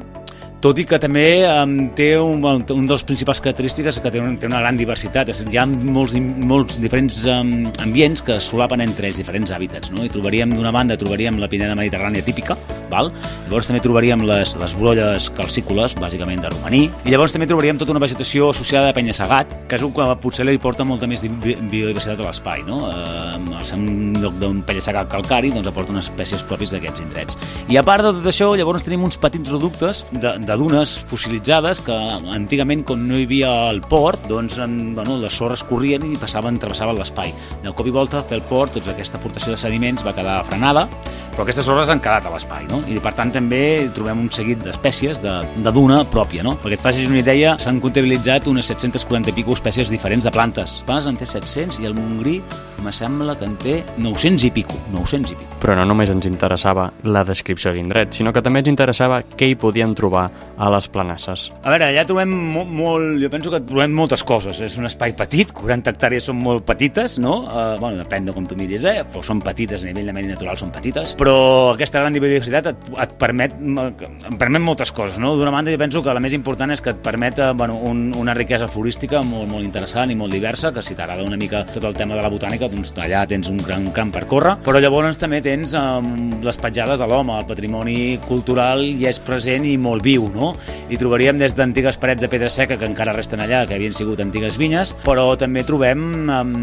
tot 0.61 0.77
i 0.77 0.85
que 0.85 0.99
també 1.01 1.41
um, 1.49 1.71
té 1.97 2.11
un, 2.21 2.43
un 2.45 2.85
dels 2.89 3.05
principals 3.09 3.41
característiques 3.41 3.97
que 4.05 4.11
té, 4.13 4.21
un, 4.21 4.35
té 4.37 4.45
una 4.45 4.59
gran 4.61 4.77
diversitat. 4.77 5.31
És, 5.33 5.41
hi 5.49 5.57
ha 5.57 5.65
molts, 5.67 6.13
molts 6.21 6.77
diferents 6.83 7.17
um, 7.25 7.71
ambients 7.81 8.21
que 8.27 8.37
solapen 8.45 8.83
entre 8.85 9.09
els 9.09 9.17
diferents 9.17 9.55
hàbitats. 9.57 9.89
No? 9.95 10.05
I 10.05 10.13
trobaríem, 10.13 10.53
d'una 10.53 10.73
banda, 10.77 10.99
trobaríem 11.01 11.39
la 11.41 11.49
pineda 11.49 11.73
mediterrània 11.79 12.21
típica, 12.27 12.59
val? 12.91 13.09
llavors 13.49 13.71
també 13.71 13.81
trobaríem 13.81 14.21
les, 14.29 14.53
les 14.61 14.75
brolles 14.77 15.31
calcícoles, 15.35 15.95
bàsicament 15.97 16.45
de 16.45 16.51
romaní, 16.53 16.83
i 17.07 17.15
llavors 17.15 17.33
també 17.33 17.49
trobaríem 17.49 17.81
tota 17.81 17.95
una 17.97 18.03
vegetació 18.05 18.51
associada 18.53 18.93
a 18.93 18.97
penya-segat, 18.97 19.57
que 19.71 19.79
és 19.81 19.87
el 19.87 19.95
que 19.97 20.09
potser 20.21 20.45
li 20.45 20.59
porta 20.61 20.85
molta 20.85 21.09
més 21.09 21.25
di- 21.25 21.33
bi- 21.33 21.57
biodiversitat 21.73 22.21
a 22.21 22.29
l'espai. 22.29 22.67
No? 22.69 22.83
Eh, 22.91 23.57
al 23.61 23.65
ser 23.65 23.79
un 23.81 24.13
lloc 24.21 24.37
d'un 24.43 24.61
penya-segat 24.69 25.09
calcari, 25.09 25.55
doncs 25.57 25.73
aporta 25.73 25.97
unes 25.97 26.11
espècies 26.13 26.45
propis 26.45 26.77
d'aquests 26.77 27.01
indrets. 27.07 27.41
I 27.73 27.81
a 27.81 27.87
part 27.87 28.05
de 28.05 28.13
tot 28.21 28.29
això, 28.29 28.53
llavors 28.61 28.85
tenim 28.85 29.09
uns 29.09 29.17
petits 29.21 29.49
reductes 29.49 30.05
de, 30.13 30.37
de 30.37 30.50
dunes 30.59 30.97
fossilitzades 31.11 31.81
que 31.85 31.95
antigament, 32.35 32.85
quan 32.87 33.07
no 33.09 33.19
hi 33.19 33.27
havia 33.29 33.51
el 33.71 33.83
port, 33.83 34.25
doncs 34.31 34.59
en, 34.63 34.95
bueno, 34.97 35.19
les 35.23 35.37
sorres 35.37 35.63
corrien 35.69 36.07
i 36.09 36.19
passaven, 36.21 36.59
travessaven 36.63 36.99
l'espai. 36.99 37.35
De 37.65 37.75
cop 37.77 37.87
i 37.87 37.95
volta, 37.95 38.23
fer 38.27 38.41
el 38.41 38.47
port, 38.49 38.75
tota 38.79 38.95
aquesta 38.95 39.21
aportació 39.21 39.55
de 39.55 39.61
sediments 39.61 40.07
va 40.07 40.15
quedar 40.17 40.41
frenada, 40.49 40.87
però 41.31 41.45
aquestes 41.45 41.67
sorres 41.69 41.91
han 41.93 42.03
quedat 42.03 42.27
a 42.27 42.33
l'espai, 42.35 42.67
no? 42.71 42.81
I 42.91 42.99
per 43.03 43.13
tant 43.19 43.31
també 43.35 43.63
trobem 43.97 44.25
un 44.27 44.31
seguit 44.35 44.63
d'espècies 44.65 45.23
de, 45.23 45.37
de 45.63 45.75
duna 45.75 46.03
pròpia, 46.11 46.45
no? 46.47 46.57
Perquè 46.61 46.79
et 46.79 46.85
facis 46.85 47.09
una 47.09 47.21
idea, 47.23 47.55
s'han 47.63 47.81
comptabilitzat 47.83 48.49
unes 48.51 48.71
740 48.73 49.31
i 49.33 49.37
pico 49.39 49.55
espècies 49.57 49.93
diferents 49.93 50.27
de 50.27 50.35
plantes. 50.35 50.81
Planes 50.89 51.09
en 51.11 51.21
té 51.21 51.29
700 51.29 51.81
i 51.81 51.89
el 51.89 51.97
Montgrí 51.97 52.41
me 52.85 52.93
sembla 52.93 53.37
que 53.37 53.45
en 53.45 53.57
té 53.61 53.77
900 53.99 54.49
i 54.49 54.51
pico, 54.55 54.77
900 54.93 55.35
i 55.35 55.39
pico. 55.39 55.59
Però 55.61 55.77
no 55.77 55.85
només 55.89 56.11
ens 56.13 56.27
interessava 56.29 56.89
la 57.05 57.25
descripció 57.29 57.73
d'indret, 57.77 58.15
sinó 58.17 58.33
que 58.33 58.43
també 58.43 58.63
ens 58.65 58.71
interessava 58.73 59.21
què 59.23 59.51
hi 59.51 59.59
podíem 59.61 59.95
trobar 59.97 60.29
a 60.61 60.69
les 60.75 60.89
planasses. 60.93 61.49
A 61.65 61.73
veure, 61.73 61.89
allà 61.89 62.05
trobem 62.09 62.31
molt, 62.31 62.69
molt, 62.69 63.17
jo 63.23 63.31
penso 63.33 63.53
que 63.53 63.63
trobem 63.65 63.95
moltes 63.97 64.25
coses. 64.27 64.61
És 64.61 64.77
un 64.81 64.89
espai 64.89 65.15
petit, 65.17 65.53
40 65.57 65.93
hectàrees 65.95 66.29
són 66.29 66.37
molt 66.41 66.67
petites, 66.69 67.17
no? 67.23 67.37
Uh, 67.47 67.79
bueno, 67.81 68.01
depèn 68.03 68.29
de 68.29 68.35
com 68.37 68.47
tu 68.49 68.59
miris, 68.59 68.85
eh? 68.89 69.01
Però 69.09 69.25
són 69.25 69.41
petites, 69.45 69.83
a 69.83 69.89
nivell 69.89 70.11
de 70.11 70.17
medi 70.17 70.31
natural 70.33 70.59
són 70.61 70.73
petites. 70.75 71.15
Però 71.21 71.37
aquesta 71.73 72.03
gran 72.03 72.17
biodiversitat 72.17 72.71
et, 72.73 72.91
et 73.07 73.15
permet, 73.21 73.57
em 73.61 74.39
permet 74.41 74.65
moltes 74.65 74.93
coses, 74.97 75.19
no? 75.23 75.33
D'una 75.39 75.55
banda, 75.55 75.73
jo 75.73 75.81
penso 75.81 76.05
que 76.05 76.15
la 76.17 76.23
més 76.23 76.37
important 76.37 76.75
és 76.75 76.85
que 76.85 76.93
et 76.95 77.03
permet 77.05 77.41
eh, 77.41 77.51
bueno, 77.57 77.79
un, 77.89 78.11
una 78.21 78.37
riquesa 78.37 78.69
florística 78.71 79.25
molt, 79.27 79.49
molt 79.51 79.65
interessant 79.65 80.13
i 80.13 80.19
molt 80.19 80.37
diversa, 80.37 80.75
que 80.77 80.85
si 80.85 80.97
t'agrada 80.99 81.25
una 81.27 81.41
mica 81.41 81.65
tot 81.73 81.89
el 81.89 81.97
tema 81.97 82.19
de 82.19 82.25
la 82.25 82.33
botànica, 82.33 82.69
doncs 82.71 82.93
allà 83.01 83.25
tens 83.31 83.51
un 83.51 83.61
gran 83.65 83.89
camp 83.97 84.13
per 84.15 84.27
córrer. 84.31 84.57
Però 84.67 84.81
llavors 84.83 85.19
també 85.21 85.41
tens 85.45 85.75
um, 85.79 86.41
les 86.45 86.61
petjades 86.61 87.01
de 87.01 87.09
l'home, 87.09 87.37
el 87.41 87.49
patrimoni 87.49 87.99
cultural 88.27 88.85
hi 88.85 89.09
és 89.09 89.21
present 89.25 89.67
i 89.69 89.77
molt 89.81 90.05
viu, 90.05 90.30
no? 90.35 90.55
I 90.91 90.99
trobaríem 91.01 91.39
des 91.39 91.55
d'antigues 91.57 91.97
parets 92.01 92.23
de 92.23 92.29
pedra 92.29 92.51
seca 92.51 92.77
que 92.79 92.87
encara 92.89 93.13
resten 93.17 93.41
allà, 93.41 93.65
que 93.69 93.75
havien 93.79 93.95
sigut 93.97 94.21
antigues 94.21 94.59
vinyes, 94.59 94.95
però 95.05 95.29
també 95.39 95.63
trobem 95.65 96.03
um, 96.31 96.55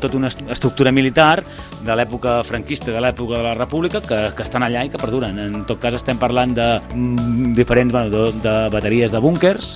tota 0.00 0.16
una 0.16 0.28
est- 0.32 0.42
estructura 0.50 0.92
militar 0.92 1.42
de 1.84 1.96
l'època 1.96 2.42
franquista, 2.44 2.90
de 2.92 3.00
l'època 3.00 3.36
de 3.38 3.42
la 3.44 3.54
República, 3.54 4.00
que, 4.00 4.20
que 4.36 4.42
estan 4.42 4.62
allà 4.66 4.84
i 4.86 4.90
que 4.90 4.98
perduren. 4.98 5.38
En 5.38 5.64
tot 5.68 5.78
cas, 5.82 5.94
es 5.94 6.02
estem 6.06 6.18
parlant 6.22 6.52
de 6.54 6.66
mm, 6.94 7.52
diferents, 7.58 7.90
bueno, 7.92 8.10
de, 8.10 8.32
de 8.42 8.54
bateries 8.70 9.10
de 9.10 9.18
búnkers, 9.18 9.72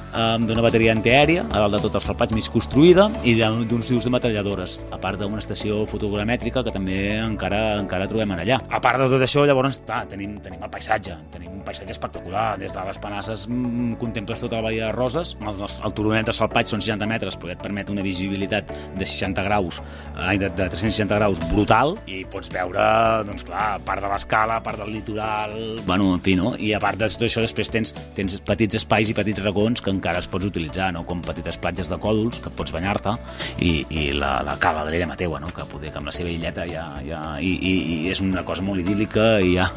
d'una 0.46 0.62
bateria 0.62 0.92
antiaèria, 0.94 1.42
a 1.50 1.58
dalt 1.64 1.74
de 1.74 1.80
tots 1.82 1.98
els 1.98 2.04
salpats 2.06 2.32
mig 2.34 2.46
construïda, 2.54 3.08
i 3.26 3.34
d'uns 3.38 3.88
dius 3.90 4.04
de 4.06 4.10
metralladores, 4.14 4.78
a 4.94 4.98
part 5.02 5.18
d'una 5.18 5.38
estació 5.42 5.84
fotogramètrica 5.86 6.62
que 6.66 6.70
també 6.74 7.16
encara 7.18 7.78
encara 7.80 8.06
trobem 8.10 8.30
allà. 8.34 8.60
A 8.70 8.80
part 8.82 8.98
de 9.02 9.08
tot 9.10 9.22
això, 9.22 9.42
llavors, 9.46 9.82
clar, 9.86 10.04
tenim, 10.10 10.38
tenim 10.42 10.62
el 10.62 10.70
paisatge, 10.70 11.14
tenim 11.32 11.50
un 11.58 11.64
paisatge 11.66 11.92
espectacular, 11.94 12.56
des 12.58 12.72
de 12.74 12.80
les 12.86 12.98
Panasses 12.98 13.29
mm, 13.48 13.98
contemples 14.00 14.42
tota 14.42 14.58
la 14.58 14.68
Badia 14.68 14.88
de 14.88 14.92
Roses, 14.96 15.36
el, 15.40 15.60
el 15.60 15.94
turonet 15.96 16.28
de 16.30 16.34
Salpatx 16.36 16.74
són 16.74 16.82
60 16.84 17.08
metres, 17.10 17.36
però 17.40 17.54
et 17.54 17.62
permet 17.62 17.90
una 17.92 18.04
visibilitat 18.06 18.70
de 18.98 19.06
60 19.06 19.44
graus, 19.46 19.80
ai, 20.16 20.38
de, 20.40 20.50
de 20.50 20.68
360 20.72 21.18
graus 21.20 21.40
brutal, 21.50 21.96
i 22.10 22.22
pots 22.30 22.52
veure, 22.52 22.84
doncs 23.28 23.46
clar, 23.48 23.68
part 23.86 24.04
de 24.04 24.10
l'escala, 24.12 24.60
part 24.64 24.80
del 24.82 24.92
litoral, 24.94 25.56
bueno, 25.86 26.12
en 26.14 26.24
fi, 26.24 26.36
no? 26.38 26.54
I 26.58 26.72
a 26.76 26.82
part 26.82 27.00
de 27.00 27.08
tot 27.10 27.26
això, 27.28 27.44
després 27.44 27.72
tens, 27.72 27.94
tens 28.16 28.38
petits 28.46 28.80
espais 28.80 29.10
i 29.10 29.16
petits 29.16 29.42
racons 29.44 29.82
que 29.84 29.92
encara 29.94 30.22
es 30.22 30.28
pots 30.30 30.48
utilitzar, 30.50 30.90
no? 30.96 31.04
Com 31.08 31.22
petites 31.24 31.58
platges 31.60 31.90
de 31.90 31.98
còdols, 32.00 32.42
que 32.44 32.52
pots 32.54 32.74
banyar-te, 32.74 33.16
i, 33.58 33.72
i 33.88 34.10
la, 34.16 34.38
la 34.46 34.58
cala 34.62 34.84
de 34.86 34.94
l'Ella 34.94 35.10
Mateua, 35.10 35.40
no? 35.42 35.52
Que 35.54 35.66
poder 35.70 35.92
que 35.92 36.00
amb 36.02 36.10
la 36.10 36.14
seva 36.14 36.32
illeta 36.32 36.66
ja, 36.70 36.86
ja, 37.06 37.22
i, 37.40 37.54
i, 37.56 37.74
i 37.96 37.98
és 38.12 38.22
una 38.24 38.44
cosa 38.46 38.66
molt 38.66 38.84
idíl·lica 38.84 39.32
i 39.44 39.56
ja... 39.58 39.70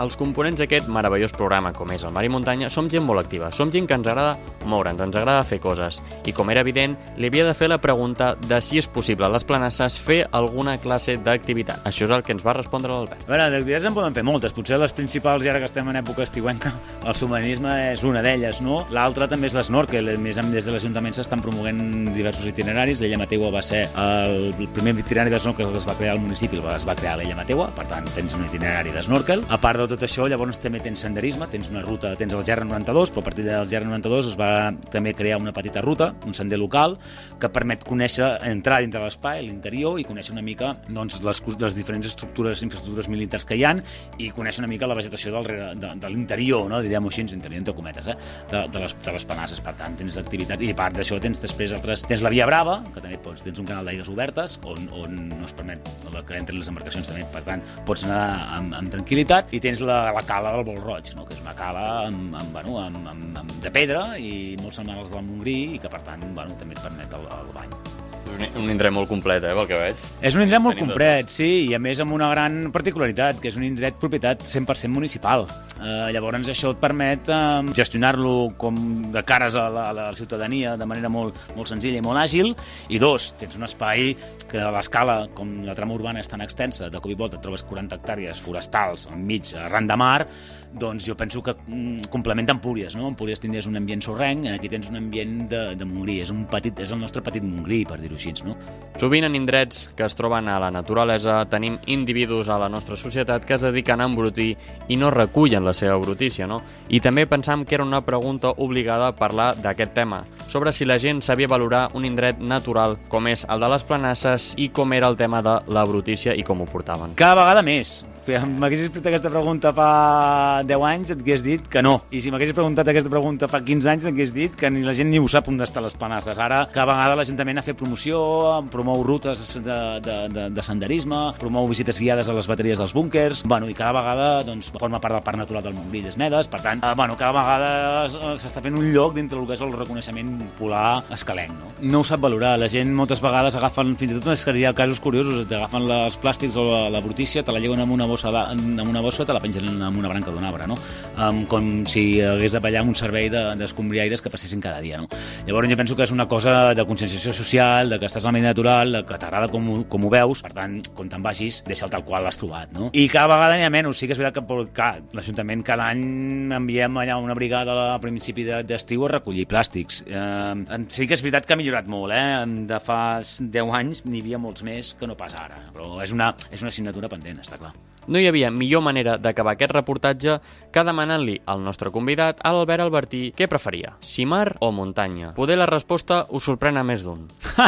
Els 0.00 0.16
components 0.18 0.58
d'aquest 0.58 0.88
meravellós 0.90 1.34
programa, 1.34 1.72
com 1.72 1.90
és 1.94 2.02
el 2.04 2.12
Mar 2.14 2.24
i 2.26 2.30
Muntanya, 2.32 2.70
som 2.70 2.88
gent 2.90 3.04
molt 3.06 3.22
activa, 3.22 3.52
som 3.54 3.70
gent 3.70 3.86
que 3.86 3.94
ens 3.94 4.08
agrada 4.10 4.36
moure'ns, 4.66 5.00
ens 5.00 5.16
agrada 5.16 5.44
fer 5.46 5.60
coses. 5.62 6.00
I 6.26 6.32
com 6.34 6.50
era 6.50 6.64
evident, 6.64 6.96
li 7.16 7.28
havia 7.30 7.46
de 7.46 7.54
fer 7.54 7.68
la 7.70 7.78
pregunta 7.82 8.32
de 8.48 8.60
si 8.64 8.80
és 8.80 8.88
possible 8.90 9.26
a 9.26 9.32
les 9.32 9.44
planasses 9.46 9.98
fer 10.00 10.24
alguna 10.32 10.76
classe 10.82 11.16
d'activitat. 11.22 11.84
Això 11.86 12.08
és 12.08 12.14
el 12.14 12.24
que 12.26 12.34
ens 12.34 12.44
va 12.44 12.56
respondre 12.56 12.92
l'Albert. 12.92 13.26
A 13.28 13.30
veure, 13.30 13.48
d'activitats 13.52 13.88
en 13.90 13.96
poden 13.96 14.16
fer 14.16 14.24
moltes. 14.26 14.56
Potser 14.56 14.80
les 14.80 14.94
principals, 14.96 15.44
i 15.44 15.52
ara 15.52 15.62
que 15.62 15.68
estem 15.70 15.88
en 15.90 16.00
època 16.00 16.24
estiuenca, 16.26 16.74
el 17.08 17.14
submarinisme 17.14 17.74
és 17.92 18.04
una 18.08 18.22
d'elles, 18.24 18.62
no? 18.64 18.82
L'altra 18.94 19.28
també 19.30 19.50
és 19.50 19.56
l'esnorkel. 19.56 20.10
Més 20.18 20.40
des 20.54 20.66
de 20.66 20.74
l'Ajuntament 20.74 21.14
s'estan 21.16 21.42
promoguent 21.44 22.12
diversos 22.14 22.48
itineraris. 22.50 23.00
L'Ella 23.02 23.20
Mateua 23.20 23.52
va 23.54 23.62
ser 23.62 23.84
el, 24.00 24.52
primer 24.74 24.96
itinerari 24.98 25.32
d'esnorkel 25.32 25.70
que 25.70 25.80
es 25.80 25.86
va 25.88 25.96
crear 25.98 26.16
al 26.16 26.22
municipi, 26.22 26.60
es 26.74 26.86
va 26.88 26.96
crear 26.98 27.16
l'Ella 27.18 27.36
Mateua, 27.38 27.68
per 27.76 27.86
tant, 27.90 28.06
tens 28.16 28.34
un 28.36 28.44
itinerari 28.48 28.92
d'esnorkel. 28.94 29.44
A 29.48 29.60
part 29.60 29.80
de 29.80 29.83
tot 29.90 30.02
això, 30.06 30.26
llavors 30.30 30.60
també 30.62 30.80
tens 30.84 31.02
senderisme, 31.04 31.48
tens 31.52 31.70
una 31.72 31.82
ruta, 31.84 32.14
tens 32.20 32.34
el 32.36 32.44
GR92, 32.46 33.12
però 33.12 33.22
a 33.22 33.26
partir 33.26 33.44
del 33.46 33.68
GR92 33.70 34.30
es 34.32 34.38
va 34.38 34.50
també 34.92 35.14
crear 35.16 35.40
una 35.40 35.52
petita 35.56 35.82
ruta, 35.84 36.12
un 36.26 36.36
sender 36.36 36.58
local, 36.60 36.96
que 37.40 37.50
permet 37.52 37.84
conèixer, 37.86 38.28
entrar 38.50 38.80
dintre 38.84 39.00
de 39.00 39.08
l'espai, 39.08 39.42
l'interior, 39.46 39.98
i 40.00 40.06
conèixer 40.08 40.34
una 40.34 40.44
mica 40.44 40.74
doncs, 40.88 41.20
les, 41.24 41.42
les 41.60 41.76
diferents 41.76 42.08
estructures, 42.10 42.62
infraestructures 42.66 43.10
militars 43.12 43.46
que 43.48 43.58
hi 43.58 43.64
han, 43.68 43.82
i 44.18 44.30
conèixer 44.34 44.64
una 44.64 44.70
mica 44.70 44.88
la 44.90 44.98
vegetació 44.98 45.34
del, 45.36 45.50
de, 45.80 45.92
de 46.02 46.12
l'interior, 46.12 46.68
no? 46.70 46.80
diríem-ho 46.84 47.12
així, 47.12 47.24
interior 47.24 47.60
entre 47.62 47.74
cometes, 47.76 48.08
eh? 48.12 48.16
de, 48.50 48.64
de, 48.68 48.84
les, 48.84 48.96
de 49.04 49.16
les 49.16 49.28
panasses. 49.28 49.62
Per 49.64 49.74
tant, 49.78 49.96
tens 49.98 50.18
activitat, 50.20 50.62
i 50.62 50.72
a 50.74 50.78
part 50.78 50.96
d'això 50.96 51.20
tens 51.22 51.40
després 51.42 51.74
altres... 51.76 52.04
Tens 52.08 52.24
la 52.24 52.32
Via 52.32 52.46
Brava, 52.48 52.80
que 52.94 53.02
també 53.02 53.18
pots, 53.22 53.44
tens 53.46 53.60
un 53.62 53.68
canal 53.68 53.88
d'aigües 53.88 54.10
obertes, 54.12 54.58
on, 54.68 54.88
on 54.94 55.16
no 55.32 55.44
es 55.46 55.54
permet 55.56 55.84
que 56.24 56.38
entren 56.38 56.58
les 56.58 56.68
embarcacions 56.70 57.08
també, 57.10 57.24
per 57.32 57.42
tant, 57.46 57.62
pots 57.88 58.04
anar 58.06 58.22
amb, 58.58 58.74
amb 58.78 58.92
tranquil·litat, 58.92 59.52
i 59.56 59.60
tens 59.64 59.73
la, 59.82 60.12
la 60.14 60.22
cala 60.26 60.52
del 60.54 60.64
Bol 60.68 60.80
Roig, 60.82 61.14
no? 61.16 61.24
que 61.26 61.34
és 61.34 61.42
una 61.42 61.54
cala 61.58 61.84
amb, 62.06 62.34
amb, 62.38 62.52
bueno, 62.52 62.78
amb, 62.82 63.08
amb, 63.10 63.38
amb, 63.42 63.58
de 63.64 63.72
pedra 63.74 64.06
i 64.20 64.54
molt 64.62 64.76
semblant 64.76 65.02
als 65.02 65.12
del 65.14 65.24
Montgrí 65.26 65.58
i 65.74 65.82
que 65.82 65.90
per 65.90 66.02
tant 66.06 66.22
bueno, 66.36 66.54
també 66.60 66.78
et 66.78 66.84
permet 66.84 67.18
el, 67.18 67.28
el 67.40 67.52
bany. 67.56 68.03
És 68.24 68.32
un, 68.34 68.64
un 68.64 68.72
indret 68.72 68.94
molt 68.94 69.10
complet, 69.10 69.44
eh, 69.44 69.52
pel 69.56 69.68
que 69.70 69.80
veig. 69.80 70.04
És 70.20 70.38
un 70.38 70.44
indret 70.44 70.62
molt 70.64 70.78
Tenim 70.78 70.90
complet, 70.90 71.30
sí, 71.32 71.50
i 71.68 71.74
a 71.76 71.80
més 71.82 72.00
amb 72.02 72.16
una 72.16 72.30
gran 72.32 72.70
particularitat, 72.74 73.40
que 73.42 73.50
és 73.52 73.58
un 73.60 73.66
indret 73.66 73.98
propietat 74.00 74.42
100% 74.48 74.92
municipal. 74.92 75.46
Eh, 75.74 76.12
llavors 76.14 76.48
això 76.48 76.70
et 76.72 76.80
permet 76.80 77.28
eh, 77.28 77.38
gestionar-lo 77.76 78.54
com 78.60 78.76
de 79.12 79.22
cares 79.26 79.56
a 79.58 79.66
la, 79.72 79.88
a 79.90 79.94
la 79.96 80.06
ciutadania 80.16 80.76
de 80.80 80.86
manera 80.88 81.10
molt, 81.12 81.36
molt 81.56 81.70
senzilla 81.70 82.00
i 82.00 82.04
molt 82.04 82.22
àgil, 82.22 82.52
i 82.88 83.00
dos, 83.02 83.32
tens 83.40 83.58
un 83.58 83.66
espai 83.66 84.14
que 84.50 84.62
a 84.62 84.70
l'escala, 84.74 85.24
com 85.34 85.56
la 85.66 85.76
trama 85.76 85.96
urbana 85.98 86.22
és 86.22 86.30
tan 86.30 86.44
extensa, 86.44 86.88
de 86.90 87.02
cop 87.02 87.12
i 87.12 87.18
volta 87.18 87.42
trobes 87.42 87.66
40 87.68 87.98
hectàrees 87.98 88.40
forestals 88.40 89.08
enmig, 89.12 89.54
arran 89.58 89.90
de 89.90 89.98
mar, 89.98 90.26
doncs 90.74 91.06
jo 91.06 91.16
penso 91.16 91.42
que 91.42 91.54
mm, 91.54 92.10
complementa 92.10 92.54
Empúries, 92.54 92.96
no? 92.96 93.08
Empúries 93.08 93.40
tindries 93.42 93.66
un 93.70 93.78
ambient 93.78 94.02
sorrenc, 94.02 94.48
aquí 94.50 94.70
tens 94.70 94.88
un 94.90 94.98
ambient 94.98 95.44
de, 95.50 95.62
de 95.78 95.86
Montgrí, 95.88 96.20
és, 96.24 96.32
un 96.34 96.44
petit, 96.50 96.78
és 96.82 96.94
el 96.94 97.02
nostre 97.02 97.22
petit 97.24 97.44
Montgrí, 97.44 97.84
per 97.88 98.00
dir-ho 98.02 98.13
així, 98.14 98.34
no? 98.46 98.56
Sovint 98.94 99.26
en 99.26 99.34
indrets 99.34 99.88
que 99.98 100.04
es 100.06 100.14
troben 100.14 100.46
a 100.46 100.60
la 100.62 100.70
naturalesa 100.70 101.40
tenim 101.50 101.80
individus 101.90 102.48
a 102.48 102.60
la 102.62 102.68
nostra 102.70 102.94
societat 102.96 103.42
que 103.44 103.56
es 103.56 103.64
dediquen 103.66 104.00
a 104.00 104.06
embrutir 104.06 104.52
i 104.88 104.98
no 105.00 105.10
recullen 105.10 105.66
la 105.66 105.74
seva 105.74 105.98
brutícia, 105.98 106.46
no? 106.46 106.60
I 106.88 107.02
també 107.02 107.26
pensam 107.26 107.64
que 107.66 107.74
era 107.74 107.84
una 107.84 108.04
pregunta 108.06 108.54
obligada 108.56 109.10
parlar 109.18 109.54
d'aquest 109.58 109.94
tema, 109.98 110.22
sobre 110.48 110.72
si 110.72 110.86
la 110.86 111.00
gent 111.02 111.24
sabia 111.26 111.50
valorar 111.50 111.88
un 111.94 112.06
indret 112.06 112.38
natural 112.38 112.98
com 113.10 113.26
és 113.26 113.44
el 113.50 113.66
de 113.66 113.74
les 113.74 113.82
planasses 113.82 114.52
i 114.56 114.70
com 114.70 114.92
era 114.94 115.10
el 115.10 115.18
tema 115.18 115.42
de 115.42 115.58
la 115.66 115.84
brutícia 115.84 116.34
i 116.38 116.46
com 116.46 116.62
ho 116.62 116.70
portaven. 116.70 117.18
Cada 117.18 117.42
vegada 117.42 117.66
més. 117.66 118.04
M'haguessis 118.24 118.88
fet 118.88 119.04
aquesta 119.10 119.28
pregunta 119.28 119.68
fa 119.76 120.62
10 120.64 120.84
anys, 120.88 121.10
et 121.12 121.20
hagués 121.20 121.42
dit 121.44 121.66
que 121.68 121.82
no. 121.84 121.98
I 122.08 122.22
si 122.24 122.30
m'haguessis 122.32 122.56
preguntat 122.56 122.88
aquesta 122.88 123.10
pregunta 123.12 123.50
fa 123.52 123.60
15 123.60 123.90
anys, 123.92 124.06
t'hagués 124.06 124.32
dit 124.32 124.54
que 124.56 124.70
ni 124.72 124.80
la 124.86 124.94
gent 124.96 125.10
ni 125.12 125.20
ho 125.20 125.28
sap 125.28 125.50
on 125.52 125.60
està 125.60 125.82
les 125.84 125.96
panasses. 126.00 126.38
Ara, 126.40 126.62
cada 126.72 126.94
vegada 126.94 127.18
l'Ajuntament 127.20 127.60
ha 127.60 127.66
fet 127.66 127.76
promoció, 127.76 128.03
promou 128.12 129.02
rutes 129.02 129.54
de, 129.62 130.00
de, 130.04 130.16
de, 130.28 130.50
de 130.50 130.62
senderisme, 130.62 131.32
promou 131.38 131.66
visites 131.68 131.98
guiades 132.00 132.28
a 132.28 132.34
les 132.36 132.46
bateries 132.46 132.78
dels 132.78 132.92
búnkers, 132.92 133.42
bueno, 133.48 133.68
i 133.70 133.74
cada 133.74 133.92
vegada 133.96 134.26
doncs, 134.44 134.70
forma 134.74 135.00
part 135.00 135.14
del 135.14 135.22
Parc 135.24 135.38
Natural 135.38 135.62
del 135.64 135.74
Montgrí 135.74 136.02
des 136.04 136.16
Medes, 136.20 136.48
per 136.48 136.60
tant, 136.60 136.82
eh, 136.84 136.92
bueno, 136.96 137.16
cada 137.16 137.32
vegada 137.32 138.36
s'està 138.40 138.60
fent 138.62 138.76
un 138.76 138.90
lloc 138.92 139.14
dintre 139.16 139.38
del 139.38 139.46
que 139.48 139.54
és 139.56 139.62
el 139.64 139.72
reconeixement 139.72 140.34
polar 140.58 141.02
escalenc. 141.14 141.52
No? 141.54 141.72
no 141.80 142.00
ho 142.00 142.04
sap 142.04 142.20
valorar, 142.20 142.58
la 142.58 142.68
gent 142.68 142.92
moltes 142.94 143.20
vegades 143.24 143.54
agafen, 143.56 143.94
fins 144.00 144.12
i 144.16 144.20
tot 144.20 144.54
hi 144.54 144.64
ha 144.64 144.74
casos 144.74 145.00
curiosos, 145.00 145.46
t'agafen 145.48 145.86
la- 145.88 146.04
els 146.06 146.18
plàstics 146.20 146.56
o 146.56 146.64
la, 146.64 146.90
la 146.90 147.00
brutícia, 147.00 147.42
te 147.42 147.52
la 147.52 147.58
lleguen 147.60 147.80
amb 147.80 147.92
una 147.92 148.06
bossa, 148.06 148.30
de, 148.30 148.42
amb 148.82 148.88
una 148.88 149.00
bossa 149.00 149.24
te 149.24 149.32
la 149.32 149.40
pengen 149.40 149.80
amb 149.82 149.98
una 149.98 150.08
branca 150.08 150.30
d'un 150.30 150.44
arbre, 150.44 150.66
no? 150.66 150.76
Um, 151.16 151.44
com 151.46 151.84
si 151.86 152.20
hagués 152.20 152.52
de 152.52 152.60
ballar 152.60 152.82
amb 152.82 152.92
un 152.92 152.94
servei 152.98 153.28
de- 153.30 153.54
d'escombriaires 153.56 154.20
que 154.22 154.30
passessin 154.30 154.60
cada 154.60 154.80
dia, 154.80 154.98
no? 154.98 155.08
Llavors 155.46 155.68
jo 155.70 155.76
penso 155.76 155.96
que 155.96 156.02
és 156.04 156.10
una 156.12 156.26
cosa 156.28 156.74
de 156.74 156.84
conscienciació 156.84 157.32
social, 157.32 157.93
de 157.94 158.00
que 158.02 158.10
estàs 158.10 158.26
al 158.26 158.34
medi 158.36 158.44
natural, 158.46 158.92
de 158.98 159.02
que 159.08 159.18
t'agrada 159.22 159.48
com, 159.52 159.84
com 159.88 160.04
ho 160.04 160.10
veus, 160.12 160.42
per 160.44 160.52
tant, 160.56 160.76
quan 160.94 161.08
te'n 161.12 161.22
vagis, 161.24 161.62
deixa'l 161.66 161.90
tal 161.94 162.04
qual 162.04 162.26
l'has 162.26 162.38
trobat, 162.40 162.72
no? 162.74 162.90
I 162.92 163.06
cada 163.12 163.30
vegada 163.32 163.56
n'hi 163.56 163.64
ha 163.66 163.72
menys, 163.72 163.96
sí 164.02 164.06
que 164.10 164.14
és 164.16 164.20
veritat 164.20 164.42
que 164.42 164.46
per- 164.50 165.00
l'Ajuntament 165.14 165.62
cada 165.66 165.88
any 165.94 166.52
enviem 166.52 166.98
allà 167.00 167.16
una 167.22 167.34
brigada 167.38 167.94
a 167.94 167.98
principi 168.02 168.44
de- 168.44 168.62
d'estiu 168.66 169.06
a 169.06 169.12
recollir 169.16 169.46
plàstics. 169.48 170.02
Eh, 170.06 170.84
sí 170.90 171.06
que 171.06 171.14
és 171.14 171.22
veritat 171.22 171.46
que 171.46 171.54
ha 171.54 171.56
millorat 171.60 171.86
molt, 171.86 172.12
eh? 172.12 172.44
De 172.68 172.80
fa 172.80 173.20
10 173.40 173.72
anys 173.74 174.04
n'hi 174.04 174.20
havia 174.20 174.38
molts 174.38 174.62
més 174.66 174.94
que 174.98 175.06
no 175.06 175.16
pas 175.16 175.34
ara, 175.34 175.62
però 175.72 176.02
és 176.02 176.12
una, 176.12 176.34
és 176.50 176.60
una 176.62 176.68
assignatura 176.74 177.08
pendent, 177.08 177.40
està 177.40 177.58
clar. 177.58 177.72
No 178.06 178.20
hi 178.20 178.26
havia 178.28 178.50
millor 178.50 178.82
manera 178.84 179.16
d'acabar 179.18 179.54
aquest 179.54 179.72
reportatge 179.72 180.38
que 180.72 180.84
demanant-li 180.84 181.38
al 181.46 181.62
nostre 181.64 181.90
convidat, 181.94 182.40
a 182.44 182.52
l'Albert 182.52 182.84
Albertí, 182.84 183.32
què 183.36 183.48
preferia, 183.48 183.94
si 184.00 184.26
mar 184.26 184.56
o 184.60 184.72
muntanya. 184.72 185.32
Poder 185.34 185.56
la 185.58 185.66
resposta 185.70 186.26
us 186.30 186.44
sorprèn 186.44 186.76
a 186.76 186.84
més 186.84 187.04
d'un. 187.06 187.24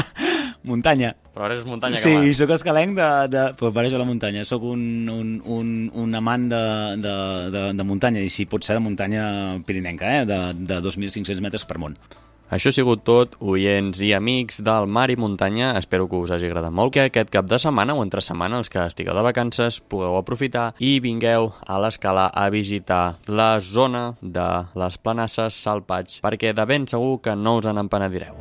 Muntanya. 0.66 1.12
Però 1.31 1.46
ara 1.46 1.55
és 1.55 1.62
muntanya 1.68 1.94
Sí, 2.01 2.11
que 2.11 2.18
mar. 2.18 2.35
sóc 2.35 2.51
escalenc 2.57 2.96
de... 2.99 3.09
de 3.31 3.42
pues 3.59 3.72
per 3.77 3.85
això 3.87 4.01
la 4.01 4.07
muntanya. 4.09 4.42
Sóc 4.49 4.64
un, 4.66 4.81
un, 5.12 5.29
un, 5.46 5.68
un 5.94 6.14
amant 6.18 6.49
de, 6.51 6.62
de, 7.05 7.14
de, 7.55 7.62
de 7.79 7.87
muntanya, 7.87 8.18
i 8.25 8.31
si 8.35 8.49
pot 8.51 8.66
ser 8.66 8.75
de 8.75 8.83
muntanya 8.83 9.27
pirinenca, 9.66 10.11
eh? 10.18 10.25
de, 10.27 10.40
de 10.66 10.81
2.500 10.83 11.38
metres 11.44 11.64
per 11.70 11.79
món. 11.79 11.94
Això 12.47 12.71
ha 12.71 12.75
sigut 12.77 13.01
tot, 13.03 13.33
oients 13.43 13.99
i 14.07 14.13
amics 14.15 14.61
del 14.63 14.85
Mar 14.87 15.09
i 15.11 15.17
Muntanya. 15.19 15.73
Espero 15.81 16.05
que 16.07 16.15
us 16.15 16.31
hagi 16.31 16.47
agradat 16.47 16.71
molt 16.71 16.93
que 16.95 17.09
aquest 17.09 17.33
cap 17.35 17.49
de 17.51 17.59
setmana 17.59 17.97
o 17.99 18.05
entre 18.05 18.23
setmana, 18.23 18.61
els 18.63 18.71
que 18.71 18.85
estigueu 18.87 19.17
de 19.19 19.25
vacances, 19.27 19.81
pugueu 19.83 20.15
aprofitar 20.15 20.69
i 20.79 21.01
vingueu 21.03 21.51
a 21.67 21.81
l'escala 21.83 22.29
a 22.31 22.45
visitar 22.55 23.17
la 23.27 23.59
zona 23.59 24.13
de 24.23 24.47
les 24.79 24.99
Planasses 25.03 25.59
Salpats, 25.59 26.21
perquè 26.23 26.55
de 26.55 26.69
ben 26.71 26.87
segur 26.87 27.19
que 27.25 27.35
no 27.35 27.57
us 27.59 27.67
en 27.67 27.83
empenedireu. 27.83 28.39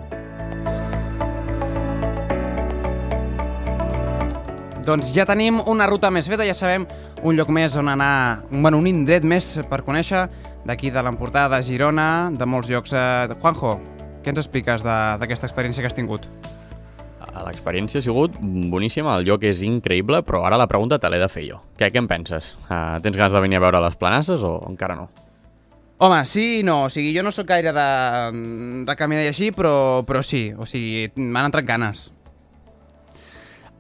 Doncs 4.86 5.10
ja 5.18 5.26
tenim 5.26 5.64
una 5.66 5.90
ruta 5.90 6.14
més 6.14 6.30
feta, 6.30 6.46
ja 6.46 6.54
sabem 6.54 6.86
un 7.26 7.34
lloc 7.34 7.50
més 7.50 7.74
on 7.74 7.90
anar, 7.90 8.46
bueno, 8.52 8.78
un 8.78 8.86
indret 8.86 9.26
més 9.26 9.56
per 9.66 9.82
conèixer 9.82 10.28
d'aquí 10.62 10.94
de 10.94 11.02
l'Empordà, 11.02 11.50
de 11.50 11.64
Girona, 11.66 12.30
de 12.30 12.46
molts 12.46 12.70
llocs. 12.70 12.94
Eh, 12.94 13.34
Juanjo, 13.42 13.95
què 14.26 14.34
ens 14.34 14.42
expliques 14.42 14.84
de- 14.84 15.18
d'aquesta 15.22 15.48
experiència 15.48 15.82
que 15.86 15.88
has 15.94 15.98
tingut? 15.98 16.26
L'experiència 17.46 18.00
ha 18.00 18.04
sigut 18.06 18.38
boníssima, 18.40 19.18
el 19.20 19.26
lloc 19.28 19.44
és 19.44 19.60
increïble, 19.66 20.22
però 20.24 20.46
ara 20.48 20.58
la 20.58 20.68
pregunta 20.72 20.98
te 21.00 21.10
l'he 21.12 21.20
de 21.20 21.28
fer 21.30 21.44
jo. 21.50 21.58
Què, 21.78 21.90
què 21.92 22.00
en 22.00 22.08
penses? 22.08 22.54
Uh, 22.70 22.96
tens 23.04 23.18
ganes 23.18 23.34
de 23.36 23.42
venir 23.44 23.58
a 23.60 23.64
veure 23.66 23.82
les 23.84 23.98
planasses 24.00 24.44
o 24.48 24.54
encara 24.70 24.96
no? 24.96 25.10
Home, 26.00 26.22
sí 26.28 26.60
i 26.60 26.64
no, 26.64 26.86
o 26.86 26.90
sigui, 26.92 27.12
jo 27.16 27.24
no 27.24 27.32
sóc 27.36 27.48
gaire 27.48 27.72
de, 27.76 27.86
de 28.88 28.96
caminar 29.00 29.24
i 29.24 29.30
així, 29.32 29.52
però, 29.56 30.04
però 30.08 30.22
sí, 30.24 30.50
o 30.58 30.66
sigui, 30.68 31.10
m'han 31.16 31.50
entrat 31.52 31.68
ganes. 31.68 32.10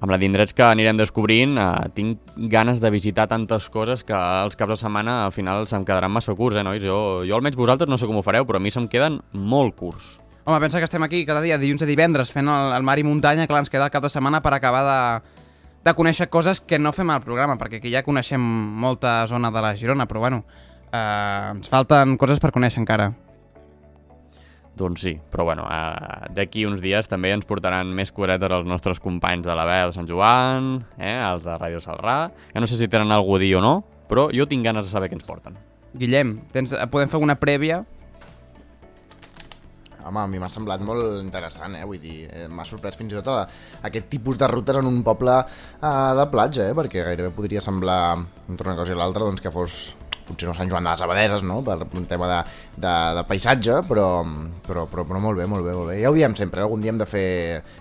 amb 0.05 0.11
la 0.11 0.17
d'indrets 0.21 0.53
que 0.53 0.61
anirem 0.61 0.97
descobrint, 0.99 1.55
eh, 1.57 1.87
tinc 1.95 2.19
ganes 2.51 2.81
de 2.83 2.91
visitar 2.93 3.25
tantes 3.31 3.69
coses 3.73 4.03
que 4.03 4.13
els 4.13 4.55
caps 4.59 4.75
de 4.75 4.77
setmana 4.83 5.23
al 5.25 5.31
final 5.31 5.65
se'm 5.65 5.85
quedaran 5.87 6.11
massa 6.11 6.35
curts, 6.35 6.59
eh, 6.59 6.63
nois? 6.67 6.83
Jo, 6.83 7.23
jo 7.25 7.35
almenys 7.39 7.55
vosaltres 7.57 7.89
no 7.89 7.97
sé 7.97 8.05
com 8.05 8.19
ho 8.19 8.21
fareu, 8.21 8.45
però 8.45 8.59
a 8.59 8.59
mi 8.61 8.69
se'm 8.69 8.87
queden 8.91 9.21
molt 9.33 9.75
curts. 9.79 10.19
Home, 10.45 10.59
pensa 10.59 10.77
que 10.77 10.85
estem 10.85 11.01
aquí 11.01 11.25
cada 11.25 11.41
dia, 11.41 11.57
dilluns 11.57 11.81
a 11.81 11.87
divendres, 11.89 12.29
fent 12.29 12.45
el, 12.45 12.75
el 12.77 12.83
mar 12.85 12.99
i 13.01 13.03
muntanya, 13.03 13.47
clar, 13.49 13.63
ens 13.63 13.71
queda 13.73 13.87
el 13.87 13.93
cap 13.93 14.03
de 14.05 14.11
setmana 14.13 14.43
per 14.45 14.51
acabar 14.53 14.83
de, 14.85 14.99
de 15.81 15.93
conèixer 15.97 16.27
coses 16.29 16.59
que 16.61 16.77
no 16.77 16.91
fem 16.93 17.09
al 17.09 17.23
programa, 17.23 17.55
perquè 17.57 17.79
aquí 17.81 17.89
ja 17.89 18.03
coneixem 18.05 18.43
molta 18.85 19.23
zona 19.25 19.49
de 19.49 19.63
la 19.65 19.71
Girona, 19.73 20.05
però 20.05 20.21
bueno, 20.21 20.43
eh, 20.93 21.49
ens 21.49 21.71
falten 21.73 22.13
coses 22.21 22.37
per 22.43 22.51
conèixer 22.53 22.83
encara. 22.83 23.07
Doncs 24.77 25.07
sí, 25.07 25.15
però 25.33 25.47
bueno, 25.49 25.65
eh, 25.65 26.29
d'aquí 26.37 26.67
uns 26.69 26.83
dies 26.83 27.09
també 27.09 27.33
ens 27.33 27.49
portaran 27.49 27.89
més 27.97 28.13
coretes 28.13 28.53
els 28.53 28.69
nostres 28.69 29.01
companys 29.01 29.49
de 29.49 29.57
la 29.57 29.65
veu 29.65 29.89
de 29.89 29.97
Sant 29.97 30.05
Joan, 30.05 30.69
eh, 30.99 31.15
els 31.25 31.41
de 31.47 31.57
Ràdio 31.57 31.81
Salrà, 31.81 32.19
que 32.53 32.61
no 32.61 32.69
sé 32.69 32.77
si 32.77 32.91
tenen 32.91 33.09
algú 33.15 33.39
a 33.39 33.41
dir 33.41 33.55
o 33.57 33.65
no, 33.65 33.79
però 34.05 34.27
jo 34.29 34.45
tinc 34.45 34.61
ganes 34.69 34.85
de 34.85 34.93
saber 34.93 35.09
què 35.09 35.17
ens 35.17 35.25
porten. 35.25 35.57
Guillem, 35.97 36.37
tens, 36.53 36.77
podem 36.93 37.09
fer 37.09 37.23
una 37.23 37.39
prèvia? 37.41 37.81
Home, 40.05 40.21
a 40.21 40.27
mi 40.29 40.39
m'ha 40.41 40.49
semblat 40.51 40.83
molt 40.85 41.19
interessant, 41.23 41.75
eh? 41.79 41.83
Vull 41.87 42.01
dir, 42.01 42.17
eh, 42.29 42.45
m'ha 42.47 42.65
sorprès 42.67 42.97
fins 42.99 43.13
i 43.13 43.19
tot 43.19 43.31
a, 43.33 43.43
aquest 43.89 44.09
tipus 44.11 44.37
de 44.37 44.49
rutes 44.51 44.77
en 44.81 44.89
un 44.89 45.01
poble 45.03 45.37
eh, 45.41 46.11
de 46.19 46.25
platja, 46.31 46.69
eh? 46.69 46.77
Perquè 46.77 47.05
gairebé 47.09 47.33
podria 47.35 47.63
semblar, 47.63 48.01
entre 48.49 48.69
una 48.69 48.77
cosa 48.77 48.93
i 48.93 48.99
l'altra, 48.99 49.25
doncs 49.25 49.41
que 49.41 49.53
fos 49.53 49.95
potser 50.25 50.47
no 50.49 50.55
Sant 50.57 50.69
Joan 50.71 50.85
de 50.85 50.93
les 50.93 51.03
Abadeses, 51.05 51.43
no?, 51.45 51.59
per 51.65 51.77
un 51.85 52.05
tema 52.09 52.29
de, 52.31 52.39
de, 52.81 52.93
de 53.17 53.23
paisatge, 53.29 53.81
però, 53.89 54.07
però, 54.65 54.85
però, 54.89 55.05
però 55.05 55.21
molt 55.21 55.37
bé, 55.37 55.45
molt 55.49 55.65
bé, 55.65 55.75
molt 55.77 55.91
bé. 55.91 55.99
Ja 56.01 56.11
ho 56.11 56.17
diem 56.17 56.35
sempre, 56.37 56.61
eh? 56.61 56.65
algun 56.65 56.81
dia 56.81 56.93
hem 56.93 57.01
de 57.01 57.09
fer, 57.09 57.27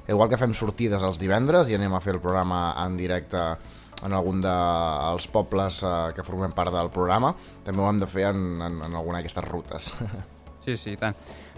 igual 0.09 0.29
que 0.33 0.41
fem 0.41 0.53
sortides 0.57 1.05
els 1.07 1.21
divendres 1.23 1.73
i 1.73 1.79
anem 1.79 1.97
a 1.97 2.03
fer 2.05 2.17
el 2.17 2.23
programa 2.25 2.67
en 2.85 2.99
directe 3.01 3.41
en 4.05 4.13
algun 4.13 4.43
dels 4.45 5.29
pobles 5.33 5.81
eh, 5.87 5.95
que 6.17 6.27
formem 6.27 6.53
part 6.53 6.75
del 6.75 6.93
programa, 6.93 7.33
també 7.65 7.81
ho 7.81 7.89
hem 7.89 8.03
de 8.03 8.11
fer 8.11 8.29
en, 8.33 8.45
en, 8.61 8.81
en 8.91 9.01
alguna 9.01 9.21
d'aquestes 9.21 9.51
rutes. 9.51 9.93
Sí, 10.65 10.79
sí, 10.81 10.95
tant. 10.97 11.13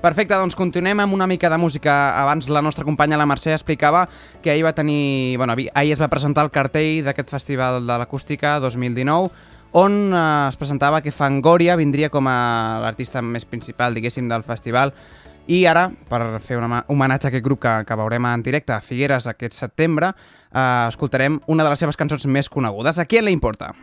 Perfecte, 0.07 0.36
doncs 0.38 0.54
continuem 0.54 1.00
amb 1.02 1.16
una 1.16 1.26
mica 1.26 1.48
de 1.50 1.57
música. 1.59 1.92
Abans 2.20 2.46
la 2.46 2.61
nostra 2.62 2.84
companya, 2.86 3.16
la 3.18 3.26
Mercè, 3.26 3.50
explicava 3.50 4.04
que 4.42 4.52
ahir 4.52 4.62
va 4.62 4.70
tenir... 4.72 5.34
Bueno, 5.36 5.57
ahir 5.57 5.92
es 5.96 5.98
va 5.98 6.07
presentar 6.07 6.44
el 6.46 6.52
cartell 6.54 7.02
d'aquest 7.02 7.32
Festival 7.34 7.80
de 7.88 7.96
l'Acústica 7.98 8.61
2019, 8.62 9.32
on 9.74 9.96
eh, 10.14 10.20
es 10.52 10.59
presentava 10.61 11.00
que 11.02 11.11
Fangoria 11.11 11.74
vindria 11.74 12.12
com 12.14 12.30
a 12.30 12.36
l'artista 12.84 13.18
més 13.18 13.48
principal, 13.50 13.98
diguéssim, 13.98 14.28
del 14.30 14.46
festival, 14.46 14.94
i 15.50 15.64
ara, 15.66 15.88
per 16.07 16.38
fer 16.38 16.61
un 16.61 16.78
homenatge 16.86 17.26
a 17.26 17.34
aquest 17.34 17.42
grup 17.42 17.64
que, 17.66 17.74
que 17.88 17.98
veurem 17.98 18.30
en 18.30 18.46
directe 18.46 18.76
a 18.76 18.80
Figueres 18.86 19.26
aquest 19.26 19.59
setembre, 19.59 20.14
eh, 20.52 20.86
escoltarem 20.86 21.42
una 21.50 21.66
de 21.66 21.74
les 21.74 21.82
seves 21.82 21.98
cançons 21.98 22.30
més 22.30 22.46
conegudes. 22.46 23.02
A 23.02 23.11
qui 23.11 23.18
le 23.18 23.34
importa? 23.34 23.74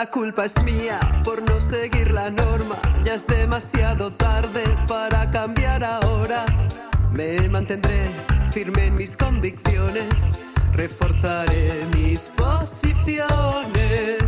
La 0.00 0.06
culpa 0.06 0.46
es 0.46 0.54
mía 0.62 0.98
por 1.24 1.42
no 1.42 1.60
seguir 1.60 2.10
la 2.12 2.30
norma. 2.30 2.76
Ya 3.04 3.16
es 3.16 3.26
demasiado 3.26 4.10
tarde 4.10 4.64
para 4.88 5.30
cambiar 5.30 5.84
ahora. 5.84 6.46
Me 7.12 7.36
mantendré 7.50 8.10
firme 8.50 8.86
en 8.86 8.94
mis 8.96 9.14
convicciones. 9.14 10.38
Reforzaré 10.72 11.84
mis 11.94 12.30
posiciones. 12.34 14.19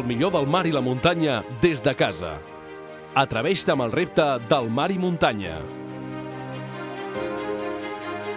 El 0.00 0.06
millor 0.08 0.32
del 0.32 0.46
mar 0.48 0.64
i 0.66 0.72
la 0.72 0.80
muntanya 0.80 1.42
des 1.60 1.82
de 1.84 1.92
casa. 1.94 2.38
Atreveix-te 3.20 3.74
amb 3.74 3.82
el 3.84 3.92
repte 3.92 4.24
del 4.48 4.70
mar 4.72 4.88
i 4.90 4.96
muntanya. 4.98 5.58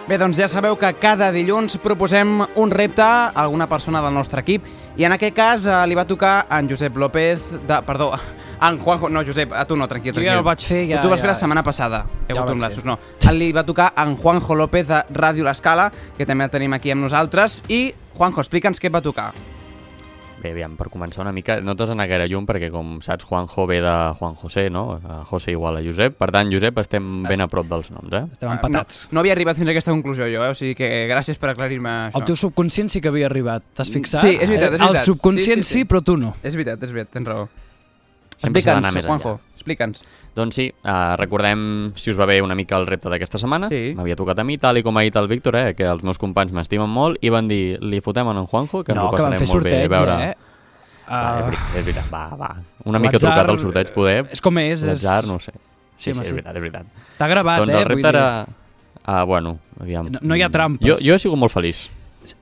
Bé, 0.04 0.18
doncs 0.20 0.36
ja 0.36 0.44
sabeu 0.52 0.76
que 0.76 0.90
cada 1.00 1.30
dilluns 1.32 1.78
proposem 1.80 2.42
un 2.60 2.70
repte 2.74 3.00
a 3.00 3.30
alguna 3.40 3.64
persona 3.70 4.02
del 4.04 4.12
nostre 4.12 4.42
equip 4.44 4.66
i 5.00 5.06
en 5.08 5.14
aquest 5.16 5.32
cas 5.38 5.64
eh, 5.64 5.78
li 5.88 5.96
va 5.96 6.04
tocar 6.04 6.34
a 6.44 6.58
en 6.60 6.68
Josep 6.68 6.98
López, 7.00 7.40
de, 7.64 7.78
perdó, 7.86 8.10
a 8.12 8.68
en 8.68 8.76
Juanjo, 8.82 9.08
no 9.08 9.22
Josep, 9.24 9.54
a 9.56 9.64
tu 9.64 9.78
no, 9.80 9.88
tranquil, 9.88 10.12
Jo 10.12 10.20
tranquil. 10.20 10.34
ja 10.34 10.36
el 10.42 10.44
vaig 10.44 10.60
fer, 10.68 10.82
ja- 10.90 11.00
Tu 11.00 11.08
vas 11.08 11.20
fer 11.22 11.30
ja- 11.30 11.32
la 11.32 11.38
setmana 11.40 11.62
passada, 11.64 12.04
he 12.28 12.34
Ja 12.34 12.40
hagut 12.42 12.50
el 12.50 12.56
un 12.56 12.60
vaig 12.60 12.68
lapsus, 12.68 12.84
fer. 12.84 12.92
no. 12.92 13.32
Li 13.38 13.52
va 13.56 13.64
tocar 13.64 13.94
a 13.96 14.04
en 14.04 14.16
Juanjo 14.16 14.54
López 14.54 14.86
de 14.88 15.00
Ràdio 15.14 15.42
L'Escala, 15.48 15.90
que 16.18 16.26
també 16.26 16.44
el 16.44 16.50
tenim 16.50 16.74
aquí 16.76 16.90
amb 16.92 17.00
nosaltres, 17.08 17.62
i 17.68 17.94
Juanjo, 18.14 18.40
explica'ns 18.44 18.78
què 18.78 18.88
et 18.92 18.94
va 18.94 19.00
tocar. 19.00 19.32
Bé, 20.42 20.50
aviam, 20.52 20.74
per 20.76 20.90
començar 20.92 21.22
una 21.22 21.32
mica, 21.32 21.60
no 21.64 21.72
t'has 21.76 21.88
d'anar 21.88 22.04
gaire 22.10 22.26
llum 22.28 22.44
perquè, 22.44 22.68
com 22.72 22.98
saps, 23.04 23.24
Juanjo 23.24 23.64
ve 23.70 23.78
de 23.80 23.92
Juan 24.18 24.34
José, 24.36 24.66
no? 24.70 25.00
A 25.00 25.22
José 25.24 25.54
igual 25.54 25.78
a 25.78 25.82
Josep. 25.84 26.18
Per 26.20 26.28
tant, 26.34 26.50
Josep, 26.52 26.78
estem 26.82 27.22
ben 27.24 27.40
a 27.40 27.48
prop 27.48 27.66
dels 27.70 27.90
noms, 27.94 28.12
eh? 28.12 28.24
Estem 28.32 28.50
Ah, 28.50 28.58
No, 28.68 28.84
no 29.12 29.20
havia 29.20 29.32
arribat 29.32 29.56
fins 29.56 29.68
a 29.68 29.72
aquesta 29.72 29.92
conclusió 29.94 30.26
jo, 30.28 30.44
eh? 30.44 30.50
o 30.52 30.54
sigui 30.58 30.74
que 30.76 30.88
gràcies 31.08 31.38
per 31.40 31.54
aclarir-me 31.54 31.88
això. 32.10 32.20
El 32.20 32.24
teu 32.28 32.36
subconscient 32.36 32.90
sí 32.92 33.00
que 33.00 33.08
havia 33.08 33.26
arribat, 33.30 33.62
t'has 33.74 33.90
fixat? 33.90 34.20
Sí, 34.20 34.34
és 34.36 34.48
veritat, 34.48 34.74
és 34.74 34.78
veritat. 34.78 34.88
El 34.90 34.96
subconscient 35.04 35.62
sí, 35.62 35.68
Sí, 35.68 35.72
sí, 35.72 35.78
sí. 35.80 35.88
però 35.88 36.02
tu 36.04 36.16
no. 36.20 36.34
És 36.42 36.54
veritat, 36.58 36.82
és 36.82 36.92
veritat, 36.92 37.12
tens 37.14 37.26
raó. 37.26 37.48
Sempre 38.36 38.62
s'ha 38.62 38.74
d'anar 38.74 38.88
Explica'ns, 38.90 38.94
més 38.94 39.06
Juanjo, 39.06 39.32
enllà. 39.38 39.54
explica'ns. 39.54 40.02
Doncs 40.34 40.54
sí, 40.58 40.66
uh, 40.84 41.14
recordem, 41.16 41.92
si 41.96 42.10
us 42.10 42.18
va 42.18 42.26
bé, 42.26 42.40
una 42.42 42.54
mica 42.54 42.76
el 42.76 42.86
repte 42.86 43.08
d'aquesta 43.08 43.38
setmana. 43.38 43.68
Sí. 43.70 43.92
M'havia 43.96 44.16
tocat 44.16 44.38
a 44.38 44.44
mi, 44.44 44.58
tal 44.58 44.76
i 44.78 44.82
com 44.82 44.96
ha 44.98 45.02
dit 45.06 45.14
el 45.16 45.28
Víctor, 45.28 45.56
eh, 45.56 45.74
que 45.74 45.84
els 45.86 46.02
meus 46.02 46.18
companys 46.18 46.50
m'estimen 46.52 46.90
molt, 46.90 47.18
i 47.22 47.30
van 47.30 47.46
dir, 47.48 47.78
li 47.80 48.00
fotem 48.00 48.26
en 48.28 48.38
en 48.42 48.46
Juanjo, 48.46 48.82
que 48.84 48.92
ens 48.92 49.00
No, 49.00 49.08
ho 49.08 49.14
que 49.14 49.22
van 49.22 49.32
passarem 49.32 49.46
fer 49.46 49.48
molt 49.54 49.64
bé. 49.64 49.70
sorteig, 49.70 49.92
a 49.92 50.00
veure... 50.00 50.24
eh? 50.30 50.34
Va, 51.04 51.20
Ah. 51.20 51.38
és, 51.38 51.44
veritat, 51.44 51.76
és 51.76 51.84
veritat, 51.84 52.10
va, 52.10 52.36
va. 52.36 52.50
Una 52.84 52.98
mica 52.98 53.18
trucat 53.18 53.48
al 53.48 53.58
sorteig, 53.60 53.90
poder. 53.92 54.26
és 54.32 54.40
com 54.40 54.58
és, 54.58 54.82
és- 54.82 54.86
L'atzar, 55.04 55.26
no 55.28 55.34
ho 55.34 55.38
sé. 55.38 55.52
Sí, 55.52 56.10
Sí, 56.10 56.14
sí, 56.14 56.20
és 56.22 56.30
veritat, 56.32 56.56
és 56.56 56.60
veritat. 56.62 56.86
T'ha 57.18 57.28
gravat, 57.28 57.58
doncs 57.60 57.70
eh, 57.70 57.76
el 57.76 57.84
vull 57.84 57.94
repte 57.94 58.08
era... 58.08 58.46
Ah, 59.04 59.22
bueno, 59.24 59.58
aviam. 59.78 60.08
No- 60.10 60.18
no 60.22 60.34
hi 60.34 60.40
ha 60.42 60.48
trampes. 60.48 60.86
Jo, 60.88 60.96
jo 60.98 61.14
he 61.14 61.18
sigut 61.18 61.38
molt 61.38 61.52
feliç. 61.52 61.90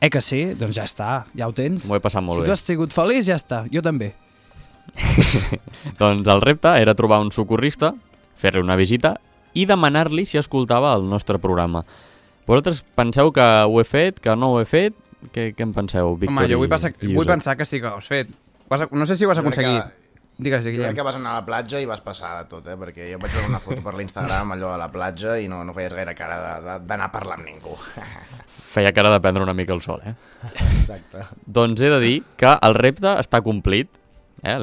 Eh 0.01 0.09
que 0.11 0.21
sí? 0.23 0.55
Doncs 0.55 0.77
ja 0.77 0.85
està, 0.85 1.25
ja 1.35 1.49
ho 1.49 1.53
tens. 1.53 1.85
M'ho 1.89 1.97
he 1.97 2.01
passat 2.01 2.23
molt 2.23 2.37
si 2.39 2.41
bé. 2.43 2.47
tu 2.47 2.53
has 2.53 2.61
sigut 2.61 2.93
feliç, 2.95 3.27
ja 3.27 3.35
està. 3.35 3.65
Jo 3.69 3.83
també. 3.83 4.13
doncs 5.99 6.29
el 6.29 6.41
repte 6.41 6.73
era 6.81 6.95
trobar 6.99 7.21
un 7.25 7.33
socorrista, 7.33 7.93
fer-li 8.37 8.63
una 8.63 8.77
visita 8.77 9.17
i 9.55 9.67
demanar-li 9.69 10.25
si 10.27 10.39
escoltava 10.41 10.95
el 10.97 11.05
nostre 11.09 11.39
programa. 11.39 11.85
Vosaltres 12.47 12.83
penseu 12.97 13.31
que 13.33 13.45
ho 13.69 13.81
he 13.81 13.85
fet, 13.87 14.19
que 14.21 14.35
no 14.37 14.53
ho 14.55 14.61
he 14.61 14.67
fet? 14.67 14.95
Què, 15.33 15.53
què 15.55 15.63
en 15.63 15.73
penseu, 15.77 16.17
Víctor 16.19 16.35
Home, 16.35 16.49
jo 16.51 16.57
i- 16.57 16.61
vull, 16.65 16.69
pensar, 16.73 16.93
i 17.01 17.13
vull 17.15 17.29
pensar 17.29 17.57
que 17.57 17.65
sí 17.65 17.79
que 17.81 17.87
ho 17.87 17.99
has 18.01 18.09
fet. 18.11 18.33
Has, 18.73 18.89
no 18.91 19.07
sé 19.07 19.15
si 19.17 19.25
ho 19.27 19.31
has 19.31 19.39
aconseguit. 19.39 19.83
que- 19.83 20.01
Digues, 20.43 20.63
Jo 20.65 20.71
crec 20.71 20.77
Guillem. 20.79 20.95
que 20.97 21.03
vas 21.05 21.15
anar 21.15 21.33
a 21.37 21.41
la 21.41 21.45
platja 21.47 21.79
i 21.79 21.85
vas 21.87 22.01
passar 22.01 22.31
de 22.43 22.49
tot, 22.49 22.67
eh? 22.67 22.75
perquè 22.75 23.05
jo 23.13 23.19
vaig 23.21 23.31
veure 23.31 23.49
una 23.51 23.61
foto 23.61 23.83
per 23.85 23.93
l'Instagram 23.95 24.51
allò 24.57 24.73
a 24.75 24.79
la 24.81 24.89
platja 24.91 25.37
i 25.39 25.47
no, 25.47 25.63
no 25.63 25.75
feies 25.77 25.93
gaire 25.95 26.15
cara 26.17 26.39
de- 26.41 26.63
de- 26.65 26.79
d'anar 26.89 27.11
a 27.11 27.13
parlar 27.13 27.37
amb 27.39 27.47
ningú. 27.47 27.77
Feia 28.73 28.93
cara 28.97 29.11
de 29.13 29.21
prendre 29.21 29.43
una 29.45 29.53
mica 29.55 29.75
el 29.75 29.83
sol, 29.83 30.01
eh? 30.05 30.15
Exacte. 30.57 31.27
Doncs 31.47 31.81
he 31.83 31.91
de 31.93 32.01
dir 32.01 32.23
que 32.41 32.49
el 32.63 32.75
repte 32.75 33.13
està 33.21 33.43
complit, 33.45 33.91
eh? 34.43 34.59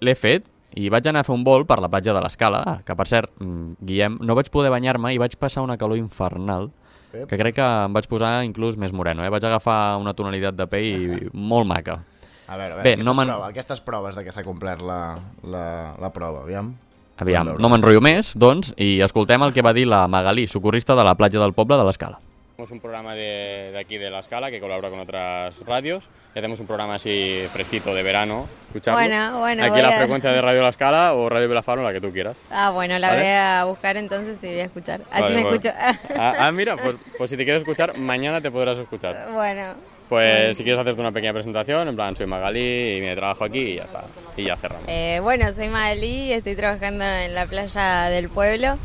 L'he- 0.00 0.14
fet 0.16 0.44
i 0.78 0.88
vaig 0.88 1.06
anar 1.10 1.20
a 1.24 1.26
fer 1.26 1.34
un 1.34 1.42
vol 1.44 1.64
per 1.66 1.80
la 1.82 1.88
platja 1.90 2.12
de 2.14 2.20
l'Escala, 2.22 2.60
ah, 2.66 2.76
que 2.86 2.94
per 2.94 3.06
cert, 3.10 3.30
mm, 3.40 3.72
Guillem, 3.82 4.18
no 4.22 4.34
vaig 4.38 4.50
poder 4.50 4.70
banyar-me 4.70 5.12
i 5.14 5.18
vaig 5.18 5.34
passar 5.36 5.62
una 5.66 5.76
calor 5.76 5.98
infernal, 5.98 6.70
que 7.10 7.36
crec 7.38 7.56
que 7.56 7.64
em 7.86 7.92
vaig 7.92 8.06
posar 8.06 8.44
inclús 8.46 8.76
més 8.78 8.92
moreno, 8.92 9.24
eh? 9.24 9.30
Vaig 9.34 9.42
agafar 9.44 9.96
una 9.98 10.14
tonalitat 10.14 10.54
de 10.54 10.66
pell 10.70 11.30
molt 11.34 11.66
maca. 11.66 11.98
A 12.46 12.56
veure, 12.56 12.74
a 12.74 12.76
veure 12.78 12.82
Bé, 12.84 12.92
aquestes, 12.94 13.06
no 13.06 13.14
proves, 13.14 13.48
aquestes 13.50 13.80
proves 13.80 14.14
de 14.16 14.24
que 14.24 14.32
s'ha 14.32 14.42
complert 14.46 14.80
la, 14.82 15.16
la, 15.42 15.64
la 15.98 16.10
prova, 16.14 16.42
aviam. 16.46 16.72
Aviam, 17.20 17.50
no 17.60 17.68
m'enrotllo 17.68 18.00
més, 18.00 18.30
doncs, 18.38 18.70
i 18.80 19.00
escoltem 19.04 19.42
el 19.44 19.52
que 19.52 19.60
va 19.62 19.74
dir 19.76 19.84
la 19.86 20.06
Magalí, 20.08 20.46
socorrista 20.48 20.94
de 20.96 21.04
la 21.04 21.16
platja 21.18 21.38
del 21.42 21.52
poble 21.52 21.76
de 21.76 21.84
l'Escala. 21.84 22.18
Hacemos 22.54 22.70
un 22.72 22.80
programa 22.80 23.14
de, 23.14 23.70
de 23.72 23.78
aquí 23.78 23.98
de 23.98 24.10
La 24.10 24.20
Escala 24.20 24.50
que 24.50 24.60
colabora 24.60 24.88
con 24.90 25.00
otras 25.00 25.58
radios 25.66 26.04
y 26.34 26.38
hacemos 26.38 26.60
un 26.60 26.66
programa 26.66 26.94
así 26.94 27.44
fresquito 27.52 27.94
de 27.94 28.02
verano. 28.02 28.48
Escucharlo. 28.68 29.00
Bueno, 29.00 29.38
bueno, 29.40 29.64
Aquí 29.64 29.82
la 29.82 29.88
a- 29.88 29.92
frecuencia 29.98 30.30
de 30.30 30.40
Radio 30.40 30.62
La 30.62 30.68
Escala 30.68 31.14
o 31.14 31.28
Radio 31.28 31.48
Vilafaro, 31.48 31.82
la 31.82 31.92
que 31.92 32.00
tú 32.00 32.12
quieras. 32.12 32.36
Ah, 32.50 32.70
bueno, 32.70 32.98
la 32.98 33.08
¿Vale? 33.08 33.20
voy 33.22 33.30
a 33.32 33.64
buscar 33.64 33.96
entonces 33.96 34.42
y 34.44 34.46
voy 34.48 34.60
a 34.60 34.64
escuchar. 34.64 35.00
Así 35.10 35.22
Vale, 35.22 35.34
me 35.34 35.40
escucho. 35.50 35.70
Ah, 36.16 36.32
ah, 36.38 36.52
mira, 36.52 36.76
pues, 36.76 36.96
pues 37.18 37.30
si 37.30 37.36
te 37.36 37.44
quieres 37.44 37.62
escuchar, 37.62 37.98
mañana 37.98 38.40
te 38.40 38.50
podrás 38.50 38.78
escuchar. 38.78 39.28
bueno, 39.32 39.74
Pues 40.08 40.56
si 40.56 40.62
quieres 40.64 40.80
hacerte 40.80 41.00
una 41.00 41.12
pequeña 41.12 41.32
presentación, 41.32 41.88
en 41.88 41.96
plan, 41.96 42.14
soy 42.16 42.26
Magalí 42.26 42.96
y 42.96 43.00
me 43.00 43.14
trabajo 43.16 43.44
aquí 43.44 43.58
y 43.60 43.76
ya 43.76 43.84
está. 43.84 44.02
Y 44.36 44.44
ya 44.44 44.56
cerramos. 44.56 44.84
eh, 44.88 45.18
bueno, 45.22 45.52
soy 45.52 45.68
Magalí, 45.68 46.32
estoy 46.32 46.54
trabajando 46.54 47.04
en 47.04 47.34
la 47.34 47.46
playa 47.46 48.04
del 48.04 48.28
pueblo, 48.28 48.78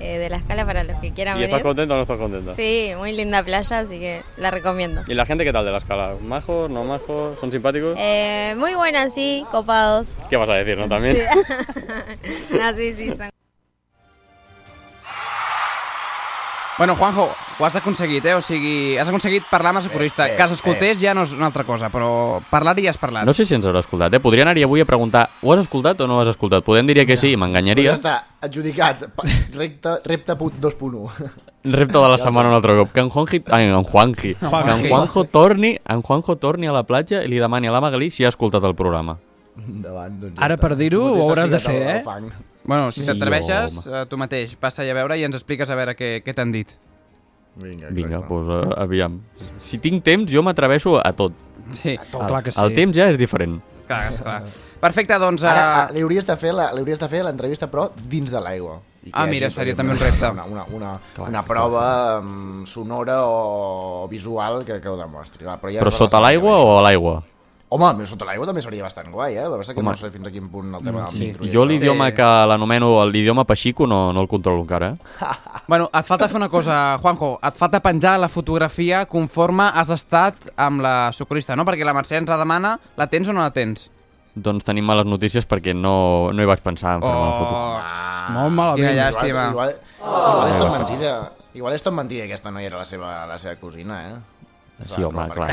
eh, 0.00 0.18
de 0.18 0.30
la 0.30 0.36
escala 0.36 0.64
para 0.64 0.84
los 0.84 0.98
que 1.00 1.12
quieran 1.12 1.38
¿Y 1.38 1.44
estás 1.44 1.62
contento 1.62 1.94
o 1.94 1.96
no 1.96 2.02
estás 2.02 2.18
contento? 2.18 2.54
Sí, 2.54 2.92
muy 2.96 3.12
linda 3.12 3.42
playa, 3.42 3.78
así 3.78 3.98
que 3.98 4.22
la 4.36 4.50
recomiendo. 4.50 5.02
¿Y 5.06 5.14
la 5.14 5.26
gente 5.26 5.44
qué 5.44 5.52
tal 5.52 5.64
de 5.64 5.72
La 5.72 5.78
Escala? 5.78 6.16
¿Majos, 6.22 6.70
no 6.70 6.84
majos? 6.84 7.38
¿Son 7.38 7.52
simpáticos? 7.52 7.96
Eh, 7.98 8.54
muy 8.56 8.74
buena, 8.74 9.10
sí, 9.10 9.44
copados. 9.50 10.08
¿Qué 10.28 10.36
vas 10.36 10.48
a 10.48 10.54
decir, 10.54 10.78
no? 10.78 10.88
También. 10.88 11.16
Sí. 11.16 11.22
no, 12.58 12.72
sí, 12.76 12.94
sí, 12.96 13.08
son 13.16 13.30
Bueno, 16.80 16.96
Juanjo, 16.96 17.28
ho 17.58 17.64
has 17.66 17.74
aconseguit, 17.76 18.24
eh? 18.24 18.32
O 18.32 18.40
sigui, 18.40 18.96
has 18.96 19.04
aconseguit 19.10 19.44
parlar 19.50 19.74
amb 19.74 19.82
el 19.82 19.84
socorrista. 19.84 20.24
bé, 20.24 20.36
que 20.38 20.44
els 20.46 20.54
escoltés 20.54 21.02
ja 21.02 21.12
no 21.12 21.26
és 21.26 21.34
una 21.36 21.50
altra 21.50 21.60
cosa, 21.68 21.90
però 21.92 22.40
parlar-hi 22.48 22.86
ja 22.86 22.94
has 22.94 22.96
parlat. 22.96 23.26
No 23.28 23.34
sé 23.36 23.44
si 23.44 23.52
ens 23.54 23.66
haurà 23.68 23.82
escoltat, 23.84 24.14
eh? 24.16 24.20
Podria 24.24 24.46
anar-hi 24.46 24.64
avui 24.64 24.80
a 24.80 24.86
preguntar 24.88 25.26
ho 25.42 25.52
has 25.52 25.60
escoltat 25.60 26.00
o 26.00 26.06
no 26.08 26.16
ho 26.16 26.22
has 26.22 26.30
escoltat? 26.32 26.64
Podem 26.64 26.86
dir 26.88 27.04
que 27.04 27.18
sí, 27.18 27.34
Pues 27.34 27.40
m'enganyaria. 27.42 27.90
ja 27.90 27.98
està, 27.98 28.14
adjudicat. 28.40 29.10
Repte, 29.58 29.92
repte 30.06 30.36
punt 30.40 30.56
2.1. 30.58 31.30
Repte 31.64 31.98
de 31.98 32.08
la 32.08 32.16
setmana 32.16 32.48
un 32.48 32.54
altre 32.54 32.78
cop. 32.78 32.92
Que 32.94 33.00
en 33.00 33.10
Juanji... 33.10 33.42
Ai, 33.50 33.64
en 33.66 33.84
Juanji. 33.84 34.34
Juanji. 34.40 34.64
Que 34.64 34.86
en 34.86 34.88
Juanjo 34.88 35.24
torni, 35.24 35.76
en 35.86 36.00
Juanjo 36.00 36.36
torni 36.36 36.66
a 36.66 36.72
la 36.72 36.84
platja 36.84 37.20
i 37.22 37.28
li 37.28 37.38
demani 37.38 37.68
a 37.68 37.72
la 37.72 37.82
Magalí 37.82 38.10
si 38.10 38.24
ha 38.24 38.32
escoltat 38.32 38.64
el 38.64 38.74
programa. 38.74 39.18
Endavant, 39.68 40.16
doncs 40.18 40.40
Ara, 40.40 40.56
per 40.56 40.78
dir-ho, 40.80 41.12
ho 41.12 41.28
hauràs 41.28 41.52
de 41.52 41.60
fer, 41.60 41.82
eh? 41.98 42.49
Bueno, 42.70 42.92
si 42.94 43.00
Sí, 43.02 43.06
t'atreveixes, 43.10 43.74
home. 43.80 43.96
eh, 43.98 44.04
tu 44.06 44.16
mateix, 44.20 44.54
passa 44.62 44.84
a 44.86 44.94
veure 44.94 45.16
i 45.18 45.24
ens 45.26 45.34
expliques 45.40 45.68
a 45.70 45.74
veure 45.78 45.96
què, 45.98 46.20
què 46.22 46.34
t'han 46.36 46.52
dit. 46.54 46.76
Vinga, 47.60 47.88
Vinga, 47.90 48.20
doncs 48.22 48.46
uh, 48.70 48.76
aviam. 48.78 49.16
Si 49.58 49.80
tinc 49.82 50.04
temps, 50.06 50.30
jo 50.30 50.42
m'atreveixo 50.46 51.00
a 51.02 51.10
tot. 51.18 51.34
Sí, 51.74 51.96
El, 51.98 52.26
clar 52.30 52.44
que 52.46 52.52
sí. 52.54 52.60
El 52.62 52.72
temps 52.78 52.94
ja 52.96 53.08
és 53.10 53.18
diferent. 53.18 53.58
Clar, 53.90 54.12
clar. 54.14 54.36
Perfecte, 54.80 55.16
doncs... 55.18 55.42
Ara, 55.50 55.64
eh, 55.90 55.96
li 55.96 56.04
hauries 56.06 56.24
de 56.28 56.36
fer 56.38 56.52
la- 56.54 56.68
li 56.72 56.78
hauries 56.84 57.00
de 57.02 57.08
fer 57.10 57.24
l'entrevista, 57.26 57.66
però 57.72 57.88
dins 58.06 58.30
de 58.30 58.38
l'aigua. 58.40 58.78
Ah, 59.12 59.24
mira, 59.26 59.48
seria 59.50 59.74
també 59.74 59.94
un 59.96 59.98
repte. 59.98 60.28
Una, 60.30 60.44
una, 60.46 60.64
una, 60.76 60.92
una 61.26 61.42
prova 61.42 61.84
um, 62.20 62.62
sonora 62.70 63.18
o 63.26 64.06
visual 64.08 64.62
que, 64.64 64.78
que 64.80 64.88
ho 64.92 64.96
demostri. 64.96 65.42
Va, 65.48 65.56
però 65.58 65.72
ja 65.74 65.82
Però 65.82 65.90
sota 65.90 66.20
l'aigua 66.22 66.54
o 66.62 66.78
a 66.78 66.82
l'aigua? 66.86 67.16
Home, 67.70 67.86
més 68.00 68.10
sota 68.10 68.26
l'aigua 68.26 68.48
també 68.48 68.62
seria 68.64 68.82
bastant 68.82 69.12
guai, 69.14 69.36
eh? 69.36 69.44
A 69.44 69.48
veure 69.52 69.62
que 69.62 69.78
Home. 69.78 69.90
no 69.92 69.96
sé 69.96 70.08
fins 70.10 70.26
a 70.26 70.30
quin 70.34 70.48
punt 70.50 70.72
el 70.74 70.82
tema 70.82 71.04
del 71.04 71.10
Sí. 71.14 71.26
micro. 71.28 71.46
Jo 71.52 71.64
l'idioma 71.64 72.08
que 72.12 72.22
l'anomeno 72.50 73.06
l'idioma 73.06 73.44
paxico 73.46 73.86
no, 73.86 74.12
no 74.12 74.20
el 74.20 74.26
controlo 74.26 74.62
encara, 74.62 74.88
eh? 74.88 74.96
Bueno, 75.68 75.88
et 75.94 76.04
falta 76.04 76.26
fer 76.28 76.36
una 76.36 76.48
cosa, 76.48 76.98
Juanjo. 76.98 77.38
Et 77.46 77.54
falta 77.54 77.78
penjar 77.80 78.18
la 78.18 78.28
fotografia 78.28 79.04
conforme 79.06 79.68
has 79.72 79.90
estat 79.94 80.48
amb 80.56 80.82
la 80.82 81.12
socorrista, 81.12 81.54
no? 81.54 81.64
Perquè 81.64 81.84
la 81.86 81.94
Mercè 81.94 82.18
ens 82.18 82.28
la 82.28 82.36
demana. 82.38 82.72
La 82.96 83.06
tens 83.06 83.28
o 83.28 83.32
no 83.32 83.40
la 83.40 83.52
tens? 83.54 83.88
Doncs 84.34 84.64
tenim 84.66 84.84
males 84.84 85.06
notícies 85.06 85.46
perquè 85.46 85.72
no, 85.74 86.32
no 86.34 86.42
hi 86.42 86.46
vaig 86.46 86.60
pensar 86.62 86.96
en 86.96 87.02
fer-me 87.02 87.22
la 87.22 87.38
foto. 87.38 87.54
Oh, 87.54 88.32
Molt 88.34 88.52
malament. 88.54 88.82
Quina 88.82 88.96
llàstima. 88.98 89.46
Igual, 89.52 89.70
igual, 89.70 89.78
igual 90.02 90.48
és 90.50 90.58
tot 90.58 90.72
mentida. 90.74 91.14
Igual 91.54 91.74
és 91.74 91.82
tot 91.86 91.94
mentida 91.94 92.26
que 92.26 92.32
aquesta 92.34 92.50
noia 92.50 92.66
era 92.66 92.78
la 92.78 92.84
seva, 92.84 93.26
la 93.30 93.38
seva 93.38 93.54
cosina, 93.62 94.00
eh? 94.10 94.84
Sí, 94.86 95.02
home, 95.04 95.28
clar. 95.30 95.50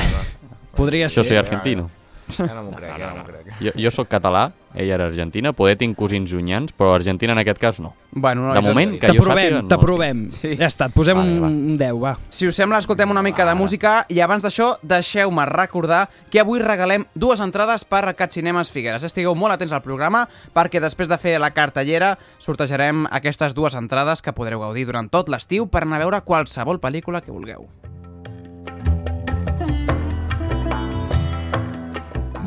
Podria 0.74 1.06
Jo 1.06 1.22
ser. 1.22 1.24
soy 1.26 1.36
argentino. 1.36 1.90
Ja 2.36 2.54
no 2.54 2.64
m'ho 2.66 2.76
crec, 2.76 2.92
ja 2.98 3.10
no 3.10 3.20
m'ho 3.20 3.26
crec. 3.26 3.52
Jo, 3.62 3.72
jo 3.76 3.90
sóc 3.94 4.08
català, 4.12 4.50
ella 4.74 4.94
era 4.98 5.06
argentina, 5.08 5.52
poder 5.56 5.76
tinc 5.80 5.96
cosins 5.98 6.30
llunyans, 6.30 6.74
però 6.76 6.92
Argentina 6.94 7.32
en 7.32 7.40
aquest 7.40 7.58
cas 7.58 7.80
no. 7.80 7.94
Bueno, 8.10 8.52
de 8.52 8.60
nois, 8.60 8.66
moment, 8.66 8.94
que 9.00 9.08
jo 9.08 9.18
T'aprovem, 9.18 9.44
sàpiga, 9.44 9.62
no 9.62 9.68
t'aprovem. 9.72 10.22
Sí. 10.34 10.52
Ja 10.60 10.68
està, 10.68 10.88
et 10.90 10.96
posem 10.96 11.18
Vale, 11.18 11.32
un, 11.32 11.42
va. 11.42 11.48
un 11.48 11.76
10, 11.80 11.98
va. 12.02 12.14
Si 12.30 12.48
us 12.48 12.56
sembla, 12.58 12.80
escoltem 12.82 13.10
una 13.10 13.22
mica 13.24 13.46
de 13.48 13.56
música 13.58 13.94
i 14.12 14.20
abans 14.24 14.44
d'això, 14.44 14.74
deixeu-me 14.82 15.46
recordar 15.50 16.04
que 16.30 16.42
avui 16.42 16.62
regalem 16.62 17.08
dues 17.14 17.40
entrades 17.44 17.84
per 17.88 18.04
a 18.06 18.14
Cat 18.14 18.36
Cinemes 18.36 18.72
Figueres. 18.74 19.04
Estigueu 19.08 19.34
molt 19.34 19.56
atents 19.56 19.74
al 19.76 19.84
programa 19.84 20.26
perquè 20.54 20.82
després 20.84 21.08
de 21.08 21.18
fer 21.20 21.38
la 21.40 21.52
cartellera 21.56 22.16
sortejarem 22.38 23.06
aquestes 23.10 23.56
dues 23.56 23.76
entrades 23.78 24.22
que 24.22 24.36
podreu 24.36 24.60
gaudir 24.60 24.86
durant 24.88 25.08
tot 25.10 25.28
l'estiu 25.32 25.68
per 25.68 25.84
anar 25.84 26.00
a 26.00 26.04
veure 26.06 26.24
qualsevol 26.24 26.80
pel·lícula 26.82 27.24
que 27.24 27.32
vulgueu. 27.34 27.68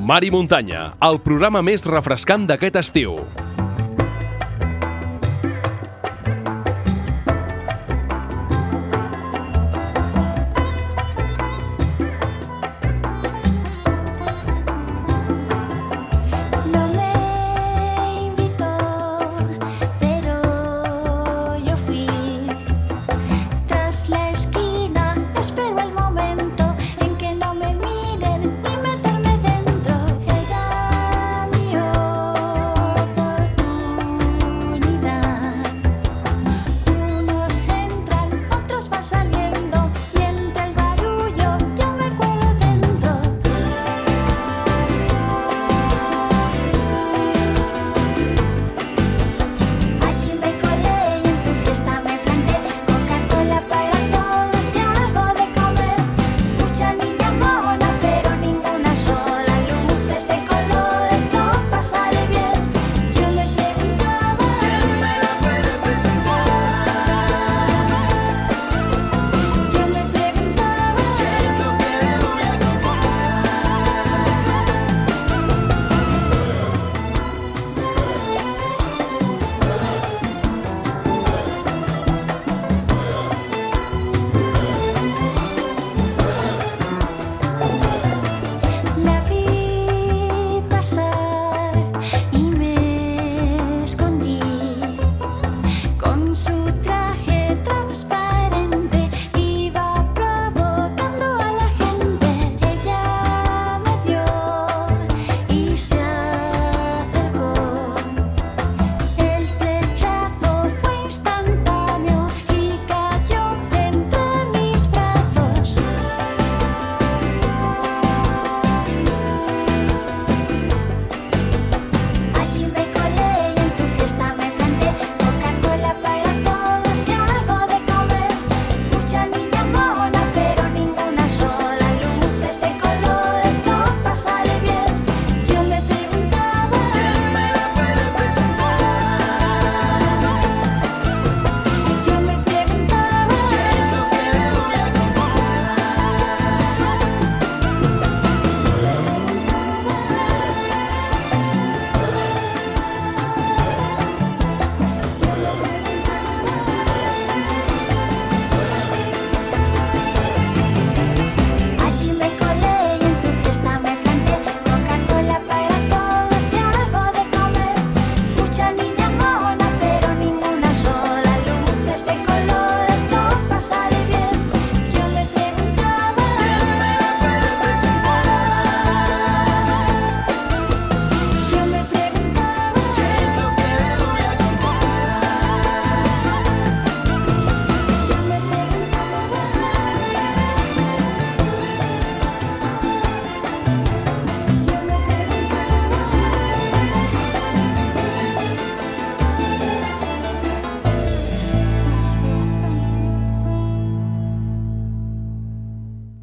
Mar 0.01 0.23
i 0.25 0.31
muntanya, 0.33 0.95
el 1.05 1.19
programa 1.21 1.61
més 1.61 1.85
refrescant 1.85 2.47
d'aquest 2.49 2.79
estiu. 2.81 3.19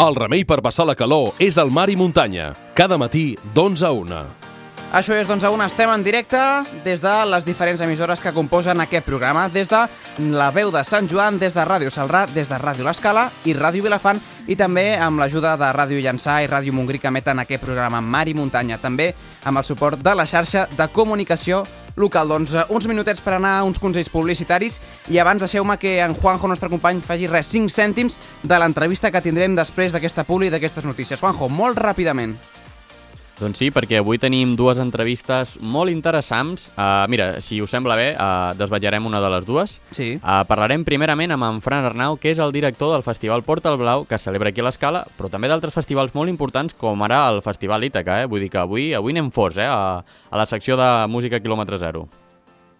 El 0.09 0.17
remei 0.17 0.41
per 0.49 0.63
passar 0.65 0.87
la 0.89 0.95
calor 0.97 1.35
és 1.43 1.59
el 1.61 1.69
mar 1.75 1.91
i 1.93 1.97
muntanya. 1.99 2.55
Cada 2.73 2.97
matí, 2.97 3.35
d'11 3.53 3.83
a 3.85 3.91
1. 3.93 4.21
Això 4.97 5.13
és, 5.13 5.27
doncs, 5.29 5.45
a 5.45 5.51
on 5.53 5.61
estem 5.61 5.91
en 5.93 6.05
directe 6.07 6.39
des 6.87 7.03
de 7.05 7.13
les 7.29 7.45
diferents 7.45 7.83
emissores 7.85 8.23
que 8.25 8.33
composen 8.33 8.81
aquest 8.81 9.05
programa, 9.05 9.51
des 9.53 9.69
de 9.69 9.83
la 10.33 10.47
veu 10.55 10.71
de 10.73 10.81
Sant 10.81 11.11
Joan, 11.11 11.37
des 11.37 11.53
de 11.53 11.61
Ràdio 11.61 11.93
Salrà, 11.93 12.23
des 12.33 12.49
de 12.49 12.57
Ràdio 12.57 12.87
L'Escala 12.87 13.27
i 13.45 13.53
Ràdio 13.53 13.85
Vilafant, 13.85 14.23
i 14.49 14.57
també 14.57 14.95
amb 14.97 15.21
l'ajuda 15.21 15.59
de 15.61 15.69
Ràdio 15.77 16.01
Llançà 16.01 16.39
i 16.41 16.49
Ràdio 16.49 16.73
Montgrí 16.73 17.03
que 17.03 17.13
emeten 17.13 17.45
aquest 17.45 17.67
programa 17.67 18.01
Mar 18.01 18.25
i 18.33 18.37
Muntanya, 18.39 18.81
també 18.81 19.11
amb 19.45 19.61
el 19.61 19.69
suport 19.69 20.01
de 20.01 20.17
la 20.17 20.25
xarxa 20.25 20.65
de 20.73 20.89
comunicació 20.89 21.67
local. 21.99 22.29
Doncs 22.31 22.55
eh, 22.55 22.65
uns 22.75 22.89
minutets 22.91 23.23
per 23.25 23.37
anar 23.37 23.59
a 23.59 23.65
uns 23.69 23.81
consells 23.83 24.11
publicitaris 24.13 24.81
i 25.13 25.19
abans 25.19 25.43
deixeu-me 25.45 25.79
que 25.79 25.99
en 26.05 26.17
Juanjo, 26.17 26.49
nostre 26.49 26.71
company, 26.73 27.03
faci 27.05 27.29
res 27.31 27.51
5 27.53 27.75
cèntims 27.75 28.19
de 28.43 28.59
l'entrevista 28.61 29.13
que 29.13 29.25
tindrem 29.25 29.59
després 29.59 29.93
d'aquesta 29.93 30.25
publi 30.25 30.49
i 30.49 30.55
d'aquestes 30.55 30.87
notícies. 30.89 31.21
Juanjo, 31.21 31.51
molt 31.51 31.79
ràpidament. 31.79 32.39
Doncs 33.39 33.61
sí, 33.61 33.69
perquè 33.71 34.01
avui 34.01 34.19
tenim 34.19 34.57
dues 34.59 34.81
entrevistes 34.83 35.53
molt 35.63 35.93
interessants. 35.93 36.73
Uh, 36.73 37.07
mira, 37.07 37.29
si 37.45 37.61
us 37.63 37.71
sembla 37.71 37.95
bé, 37.95 38.09
uh, 38.19 38.51
desvetllarem 38.59 39.07
una 39.07 39.21
de 39.23 39.31
les 39.31 39.47
dues. 39.47 39.77
Sí. 39.95 40.09
Uh, 40.19 40.41
parlarem 40.49 40.83
primerament 40.83 41.37
amb 41.37 41.47
en 41.47 41.61
Fran 41.63 41.87
Arnau, 41.87 42.19
que 42.19 42.33
és 42.33 42.41
el 42.43 42.51
director 42.57 42.91
del 42.97 43.07
Festival 43.07 43.45
Porta 43.47 43.77
Blau, 43.79 44.03
que 44.11 44.19
celebra 44.19 44.51
aquí 44.51 44.65
a 44.65 44.67
l'Escala, 44.67 45.05
però 45.15 45.31
també 45.31 45.47
d'altres 45.47 45.77
festivals 45.77 46.17
molt 46.19 46.33
importants, 46.33 46.75
com 46.75 47.07
ara 47.07 47.21
el 47.31 47.39
Festival 47.47 47.87
Ítaca. 47.87 48.25
Eh? 48.25 48.27
Vull 48.27 48.43
dir 48.43 48.51
que 48.51 48.59
avui 48.59 48.91
avui 48.99 49.15
anem 49.15 49.31
forts 49.31 49.63
eh? 49.63 49.71
a, 49.71 50.03
a 50.03 50.43
la 50.43 50.47
secció 50.51 50.75
de 50.81 50.91
música 51.07 51.39
quilòmetre 51.39 51.79
zero. 51.79 52.09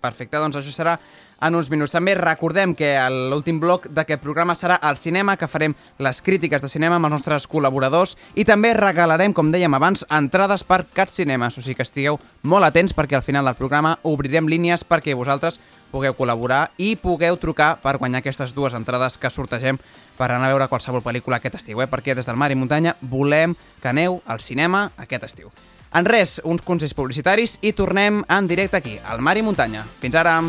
Perfecte, 0.03 0.43
doncs 0.43 0.59
això 0.59 0.75
serà 0.75 0.99
en 1.41 1.55
uns 1.55 1.71
minuts. 1.71 1.93
També 1.95 2.15
recordem 2.19 2.75
que 2.75 2.91
l'últim 3.31 3.61
bloc 3.61 3.87
d'aquest 3.95 4.23
programa 4.23 4.57
serà 4.59 4.79
el 4.89 4.99
cinema, 4.99 5.37
que 5.37 5.49
farem 5.49 5.75
les 5.99 6.23
crítiques 6.23 6.63
de 6.63 6.69
cinema 6.69 6.99
amb 6.99 7.09
els 7.09 7.19
nostres 7.19 7.49
col·laboradors 7.51 8.17
i 8.35 8.45
també 8.49 8.75
regalarem, 8.75 9.35
com 9.35 9.53
dèiem 9.53 9.75
abans, 9.75 10.05
entrades 10.11 10.65
per 10.65 10.85
Cat 10.93 11.13
Cinemas. 11.15 11.59
O 11.59 11.63
sigui 11.63 11.79
que 11.79 11.87
estigueu 11.87 12.19
molt 12.43 12.67
atents 12.67 12.95
perquè 12.97 13.19
al 13.19 13.27
final 13.27 13.47
del 13.47 13.59
programa 13.59 13.99
obrirem 14.03 14.49
línies 14.49 14.85
perquè 14.85 15.17
vosaltres 15.17 15.61
pugueu 15.93 16.13
col·laborar 16.13 16.69
i 16.77 16.95
pugueu 17.01 17.39
trucar 17.41 17.79
per 17.81 17.97
guanyar 17.97 18.21
aquestes 18.21 18.53
dues 18.55 18.75
entrades 18.77 19.17
que 19.17 19.31
sortegem 19.31 19.79
per 20.19 20.31
anar 20.31 20.51
a 20.51 20.53
veure 20.53 20.69
qualsevol 20.69 21.05
pel·lícula 21.05 21.39
aquest 21.39 21.63
estiu, 21.63 21.81
eh? 21.81 21.89
perquè 21.89 22.15
des 22.15 22.29
del 22.29 22.37
mar 22.37 22.51
i 22.53 22.59
muntanya 22.59 22.97
volem 23.01 23.57
que 23.81 23.89
aneu 23.89 24.21
al 24.27 24.45
cinema 24.45 24.91
aquest 24.99 25.31
estiu. 25.31 25.53
En 25.89 26.05
res, 26.05 26.39
uns 26.45 26.61
consells 26.61 26.93
publicitaris 26.93 27.57
i 27.65 27.73
tornem 27.73 28.21
en 28.29 28.49
directe 28.51 28.77
aquí, 28.77 28.99
al 29.01 29.25
Mar 29.25 29.39
i 29.41 29.47
Muntanya. 29.47 29.87
Fins 30.03 30.21
ara! 30.21 30.43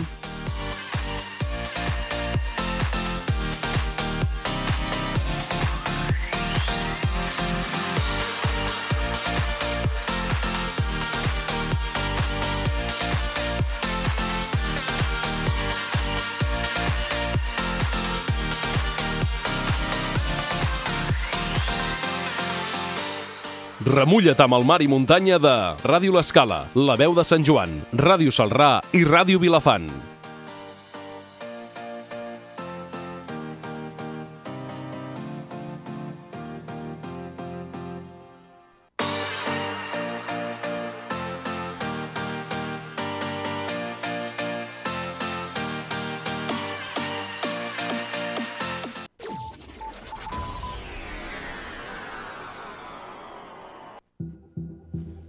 Remulla't 23.89 24.37
amb 24.43 24.53
el 24.53 24.65
mar 24.69 24.83
i 24.85 24.87
muntanya 24.91 25.39
de 25.41 25.53
Ràdio 25.81 26.13
L'Escala, 26.13 26.59
La 26.77 26.93
Veu 26.99 27.15
de 27.17 27.25
Sant 27.25 27.41
Joan, 27.41 27.73
Ràdio 27.97 28.29
Salrà 28.29 28.75
i 28.93 29.01
Ràdio 29.01 29.41
Vilafant. 29.41 29.89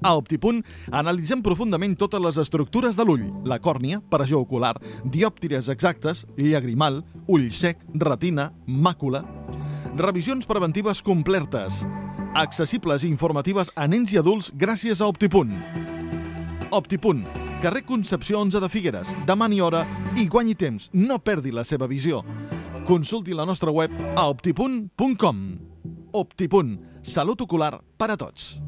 A 0.00 0.14
Optipunt 0.16 0.62
analitzem 0.96 1.42
profundament 1.44 1.92
totes 2.00 2.22
les 2.24 2.38
estructures 2.40 2.96
de 2.96 3.04
l'ull, 3.04 3.26
la 3.44 3.58
còrnia, 3.60 4.00
pressió 4.00 4.40
ocular, 4.40 4.72
diòptires 5.04 5.68
exactes, 5.72 6.24
llagrimal, 6.40 7.02
ull 7.28 7.50
sec, 7.52 7.84
retina, 7.94 8.50
màcula... 8.66 9.24
Revisions 9.90 10.46
preventives 10.46 11.00
completes, 11.02 11.80
accessibles 12.38 13.02
i 13.02 13.08
informatives 13.10 13.72
a 13.74 13.88
nens 13.90 14.14
i 14.14 14.20
adults 14.20 14.52
gràcies 14.54 15.02
a 15.02 15.08
Optipunt. 15.10 15.50
Optipunt, 16.70 17.24
carrer 17.60 17.82
Concepció 17.88 18.38
11 18.46 18.62
de 18.62 18.70
Figueres, 18.70 19.14
demani 19.26 19.60
hora 19.60 19.82
i 20.16 20.28
guanyi 20.30 20.54
temps, 20.54 20.88
no 20.94 21.18
perdi 21.18 21.50
la 21.50 21.66
seva 21.66 21.90
visió. 21.90 22.22
Consulti 22.86 23.34
la 23.34 23.44
nostra 23.44 23.74
web 23.74 23.90
a 24.14 24.28
optipunt.com. 24.30 25.46
Optipunt, 26.22 26.76
salut 27.02 27.42
ocular 27.42 27.80
per 27.98 28.14
a 28.14 28.20
tots. 28.20 28.60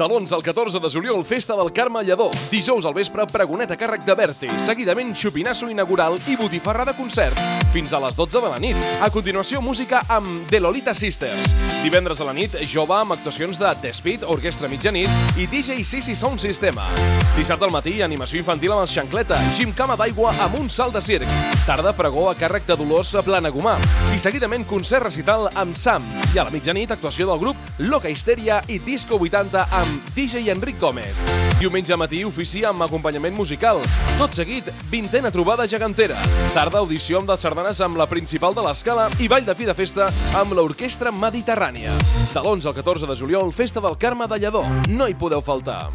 Talons 0.00 0.32
el 0.32 0.42
14 0.42 0.80
de 0.80 0.88
juliol, 0.88 1.22
Festa 1.26 1.54
del 1.54 1.74
Carme 1.74 2.02
Lledó. 2.02 2.30
Dijous 2.50 2.86
al 2.88 2.94
vespre, 2.96 3.26
pregonet 3.28 3.74
a 3.74 3.76
càrrec 3.76 4.06
de 4.06 4.14
Berti. 4.16 4.48
Seguidament, 4.64 5.10
xupinasso 5.12 5.68
inaugural 5.68 6.16
i 6.24 6.38
botifarra 6.40 6.86
de 6.88 6.94
concert. 6.96 7.36
Fins 7.74 7.92
a 7.92 8.00
les 8.00 8.16
12 8.16 8.40
de 8.40 8.48
la 8.48 8.56
nit. 8.56 8.80
A 9.04 9.10
continuació, 9.12 9.60
música 9.60 10.00
amb 10.08 10.48
The 10.48 10.58
Lolita 10.58 10.94
Sisters. 10.96 11.52
Divendres 11.84 12.20
a 12.20 12.24
la 12.24 12.32
nit, 12.32 12.56
jove 12.72 12.96
amb 12.96 13.12
actuacions 13.12 13.60
de 13.60 13.74
The 13.82 13.92
Speed, 13.92 14.24
Orquestra 14.24 14.72
Mitjanit 14.72 15.36
i 15.36 15.44
DJ 15.46 15.84
Sisi 15.84 16.16
Sound 16.16 16.40
Sistema. 16.40 16.88
Dissabte 17.36 17.68
al 17.68 17.76
matí, 17.76 18.00
animació 18.00 18.40
infantil 18.40 18.72
amb 18.72 18.86
el 18.86 18.90
Xancleta, 18.90 19.36
gimcama 19.58 19.98
d'aigua 20.00 20.32
amb 20.46 20.56
un 20.62 20.72
salt 20.72 20.96
de 20.96 21.04
circ. 21.04 21.36
Tarda, 21.66 21.92
pregó 21.92 22.30
a 22.30 22.34
càrrec 22.40 22.64
de 22.66 22.78
Dolors 22.80 23.12
Planagumà. 23.24 23.76
I 24.16 24.18
seguidament, 24.18 24.64
concert 24.64 25.10
recital 25.10 25.50
amb 25.54 25.76
Sam. 25.76 26.08
I 26.32 26.40
a 26.40 26.48
la 26.48 26.56
mitjanit, 26.56 26.96
actuació 26.96 27.28
del 27.28 27.44
grup 27.44 27.80
Loca 27.84 28.08
Histeria 28.08 28.62
i 28.66 28.80
Disco 28.80 29.20
80 29.20 29.68
amb 29.68 29.89
DJ 30.14 30.50
Enric 30.52 30.78
Gómez. 30.80 31.14
Diumenge 31.60 31.96
matí, 32.00 32.22
ofici 32.24 32.62
amb 32.64 32.82
acompanyament 32.86 33.36
musical. 33.36 33.82
Tot 34.18 34.32
seguit, 34.36 34.70
vintena 34.90 35.32
trobada 35.34 35.66
gegantera. 35.68 36.18
Tarda, 36.54 36.80
audició 36.80 37.20
amb 37.20 37.32
les 37.32 37.44
sardanes 37.44 37.80
amb 37.84 38.00
la 38.00 38.08
principal 38.10 38.56
de 38.56 38.64
l'escala 38.64 39.08
i 39.20 39.28
ball 39.28 39.44
de 39.44 39.56
fi 39.58 39.68
de 39.68 39.76
festa 39.76 40.08
amb 40.40 40.56
l'Orquestra 40.56 41.12
Mediterrània. 41.12 41.92
De 42.32 42.40
l'11 42.40 42.70
al 42.72 42.78
14 42.80 43.10
de 43.10 43.18
juliol, 43.20 43.52
Festa 43.52 43.84
del 43.84 43.98
Carme 43.98 44.28
de 44.30 44.40
Lledó. 44.40 44.64
No 44.88 45.08
hi 45.08 45.14
podeu 45.14 45.44
faltar. 45.44 45.88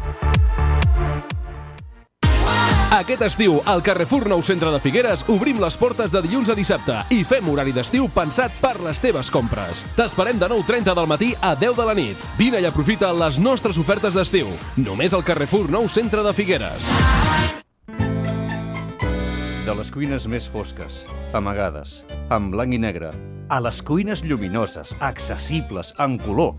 Aquest 2.86 3.22
estiu, 3.26 3.56
al 3.66 3.80
Carrefour 3.82 4.28
Nou 4.30 4.44
Centre 4.46 4.70
de 4.70 4.78
Figueres, 4.78 5.24
obrim 5.26 5.58
les 5.58 5.74
portes 5.74 6.12
de 6.14 6.20
dilluns 6.22 6.52
a 6.52 6.54
dissabte 6.54 7.00
i 7.10 7.24
fem 7.26 7.48
horari 7.50 7.72
d'estiu 7.74 8.06
pensat 8.14 8.54
per 8.62 8.76
les 8.84 9.02
teves 9.02 9.26
compres. 9.34 9.82
T'esperem 9.98 10.38
de 10.38 10.46
9.30 10.52 10.94
del 10.94 11.08
matí 11.10 11.32
a 11.42 11.56
10 11.58 11.74
de 11.80 11.86
la 11.88 11.96
nit. 11.98 12.22
Vine 12.38 12.62
i 12.62 12.68
aprofita 12.68 13.10
les 13.10 13.40
nostres 13.42 13.82
ofertes 13.82 14.14
d'estiu. 14.14 14.54
Només 14.78 15.18
al 15.18 15.26
Carrefour 15.26 15.66
Nou 15.66 15.90
Centre 15.90 16.22
de 16.22 16.30
Figueres. 16.30 16.86
De 19.66 19.74
les 19.74 19.90
cuines 19.90 20.30
més 20.30 20.46
fosques, 20.46 21.08
amagades, 21.34 22.04
en 22.30 22.52
blanc 22.54 22.70
i 22.70 22.78
negre, 22.78 23.10
a 23.48 23.60
les 23.60 23.82
cuines 23.82 24.24
lluminoses, 24.24 24.96
accessibles, 25.00 25.94
en 26.02 26.16
color, 26.18 26.56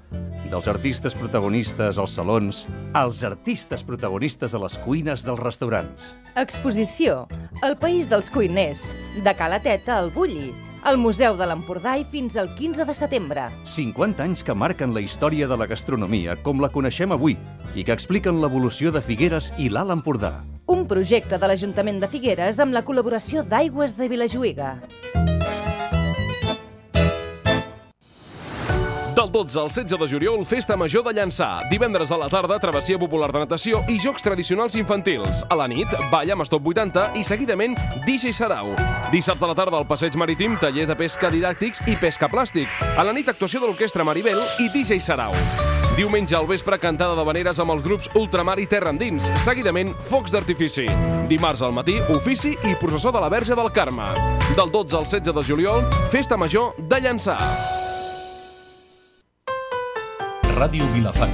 dels 0.47 0.67
artistes 0.71 1.15
protagonistes 1.15 1.97
als 1.99 2.15
salons, 2.15 2.65
als 2.95 3.23
artistes 3.27 3.83
protagonistes 3.83 4.55
a 4.55 4.61
les 4.61 4.77
cuines 4.85 5.25
dels 5.27 5.41
restaurants. 5.41 6.15
Exposició 6.35 7.25
El 7.63 7.75
País 7.77 8.07
dels 8.09 8.31
Cuiners, 8.31 8.93
de 9.23 9.35
Calateta 9.35 9.97
al 9.97 10.11
Bulli, 10.15 10.53
al 10.87 10.99
Museu 11.01 11.35
de 11.35 11.47
l'Empordà 11.49 11.97
i 11.99 12.05
fins 12.07 12.37
al 12.39 12.53
15 12.55 12.85
de 12.87 12.95
setembre. 12.95 13.47
50 13.67 14.23
anys 14.23 14.43
que 14.45 14.55
marquen 14.55 14.93
la 14.95 15.03
història 15.03 15.49
de 15.49 15.57
la 15.59 15.67
gastronomia 15.67 16.37
com 16.45 16.61
la 16.63 16.71
coneixem 16.71 17.11
avui 17.11 17.35
i 17.75 17.83
que 17.83 17.91
expliquen 17.91 18.39
l'evolució 18.39 18.93
de 18.95 19.03
Figueres 19.03 19.51
i 19.57 19.67
l'Alt 19.67 19.91
Empordà. 19.97 20.37
Un 20.67 20.85
projecte 20.87 21.39
de 21.39 21.49
l'Ajuntament 21.51 21.99
de 21.99 22.07
Figueres 22.11 22.59
amb 22.63 22.75
la 22.75 22.85
col·laboració 22.87 23.43
d'Aigües 23.43 23.97
de 23.99 24.07
Vilajuïga. 24.11 24.77
Del 29.17 29.31
12 29.31 29.59
al 29.59 29.69
16 29.69 29.99
de 29.99 30.07
juliol, 30.07 30.45
Festa 30.45 30.75
Major 30.77 31.03
de 31.03 31.09
Llançà. 31.09 31.67
Divendres 31.71 32.11
a 32.11 32.17
la 32.21 32.27
tarda, 32.29 32.59
travessia 32.61 32.99
popular 33.01 33.31
de 33.33 33.39
natació 33.41 33.79
i 33.89 33.95
jocs 33.97 34.21
tradicionals 34.21 34.75
infantils. 34.77 35.39
A 35.49 35.55
la 35.57 35.65
nit, 35.65 35.89
ball 36.11 36.29
amb 36.35 36.45
Stop 36.45 36.67
80 36.69 37.07
i 37.17 37.23
seguidament 37.25 37.73
DJ 38.05 38.29
Sarau. 38.29 38.75
Dissabte 39.09 39.47
a 39.47 39.49
la 39.49 39.55
tarda, 39.57 39.79
al 39.79 39.87
passeig 39.89 40.13
marítim, 40.21 40.53
tallers 40.61 40.91
de 40.91 40.97
pesca 40.99 41.31
didàctics 41.33 41.81
i 41.89 41.95
pesca 41.97 42.29
plàstic. 42.29 42.69
A 42.93 43.01
la 43.01 43.15
nit, 43.17 43.25
actuació 43.33 43.63
de 43.63 43.71
l'orquestra 43.71 44.05
Maribel 44.05 44.37
i 44.61 44.69
DJ 44.69 45.01
Sarau. 45.01 45.33
Diumenge 45.97 46.37
al 46.37 46.45
vespre, 46.45 46.77
cantada 46.77 47.17
de 47.17 47.25
veneres 47.25 47.57
amb 47.57 47.73
els 47.73 47.81
grups 47.81 48.11
Ultramar 48.13 48.59
i 48.61 48.69
Terra 48.69 48.93
Endins. 48.93 49.31
Seguidament, 49.41 49.95
focs 50.11 50.37
d'artifici. 50.37 50.85
Dimarts 51.25 51.65
al 51.65 51.73
matí, 51.73 51.97
ofici 52.13 52.53
i 52.53 52.77
processó 52.77 53.09
de 53.09 53.25
la 53.25 53.33
Verge 53.33 53.57
del 53.57 53.73
Carme. 53.73 54.13
Del 54.53 54.69
12 54.69 55.01
al 55.01 55.09
16 55.09 55.33
de 55.33 55.47
juliol, 55.49 55.89
Festa 56.13 56.37
Major 56.37 56.77
de 56.77 57.01
Llançà. 57.01 57.86
Ràdio 60.57 60.87
Vilafant. 60.89 61.29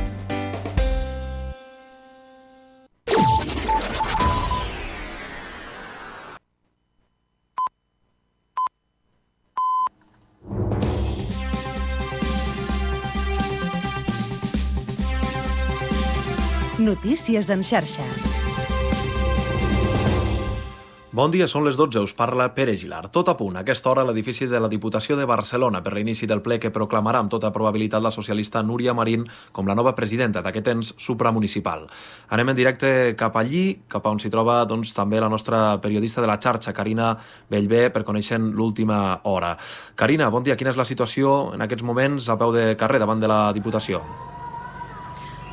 Notícies 16.83 17.49
en 17.49 17.63
xarxa. 17.63 18.03
Bon 21.13 21.29
dia, 21.29 21.45
són 21.45 21.61
les 21.61 21.75
12, 21.77 22.01
us 22.07 22.15
parla 22.17 22.47
Pere 22.55 22.73
Gilar. 22.73 23.03
Tot 23.13 23.27
a 23.29 23.35
punt, 23.37 23.53
a 23.53 23.61
aquesta 23.61 23.91
hora, 23.91 24.01
l'edifici 24.07 24.47
de 24.49 24.57
la 24.57 24.65
Diputació 24.71 25.13
de 25.13 25.27
Barcelona 25.29 25.83
per 25.85 25.93
l'inici 25.93 26.25
del 26.25 26.41
ple 26.41 26.57
que 26.57 26.71
proclamarà 26.73 27.21
amb 27.21 27.29
tota 27.29 27.51
probabilitat 27.53 28.01
la 28.01 28.09
socialista 28.09 28.63
Núria 28.65 28.97
Marín 28.97 29.27
com 29.53 29.69
la 29.69 29.77
nova 29.77 29.93
presidenta 29.93 30.41
d'aquest 30.41 30.71
ens 30.73 30.91
supramunicipal. 30.97 31.85
Anem 32.33 32.49
en 32.49 32.57
directe 32.57 33.13
cap 33.13 33.37
allí, 33.37 33.83
cap 33.85 34.09
on 34.09 34.17
s'hi 34.17 34.33
troba 34.33 34.63
doncs, 34.65 34.97
també 34.97 35.21
la 35.21 35.29
nostra 35.29 35.77
periodista 35.85 36.25
de 36.25 36.33
la 36.33 36.41
xarxa, 36.41 36.73
Carina 36.73 37.13
Bellbé, 37.45 37.91
per 37.93 38.01
conèixer 38.09 38.41
l'última 38.41 39.19
hora. 39.29 39.53
Carina, 39.93 40.33
bon 40.33 40.41
dia, 40.41 40.57
quina 40.57 40.73
és 40.73 40.81
la 40.81 40.89
situació 40.89 41.53
en 41.53 41.61
aquests 41.61 41.85
moments 41.85 42.25
a 42.25 42.41
peu 42.41 42.57
de 42.57 42.71
carrer 42.73 43.05
davant 43.05 43.21
de 43.21 43.29
la 43.29 43.43
Diputació? 43.53 44.01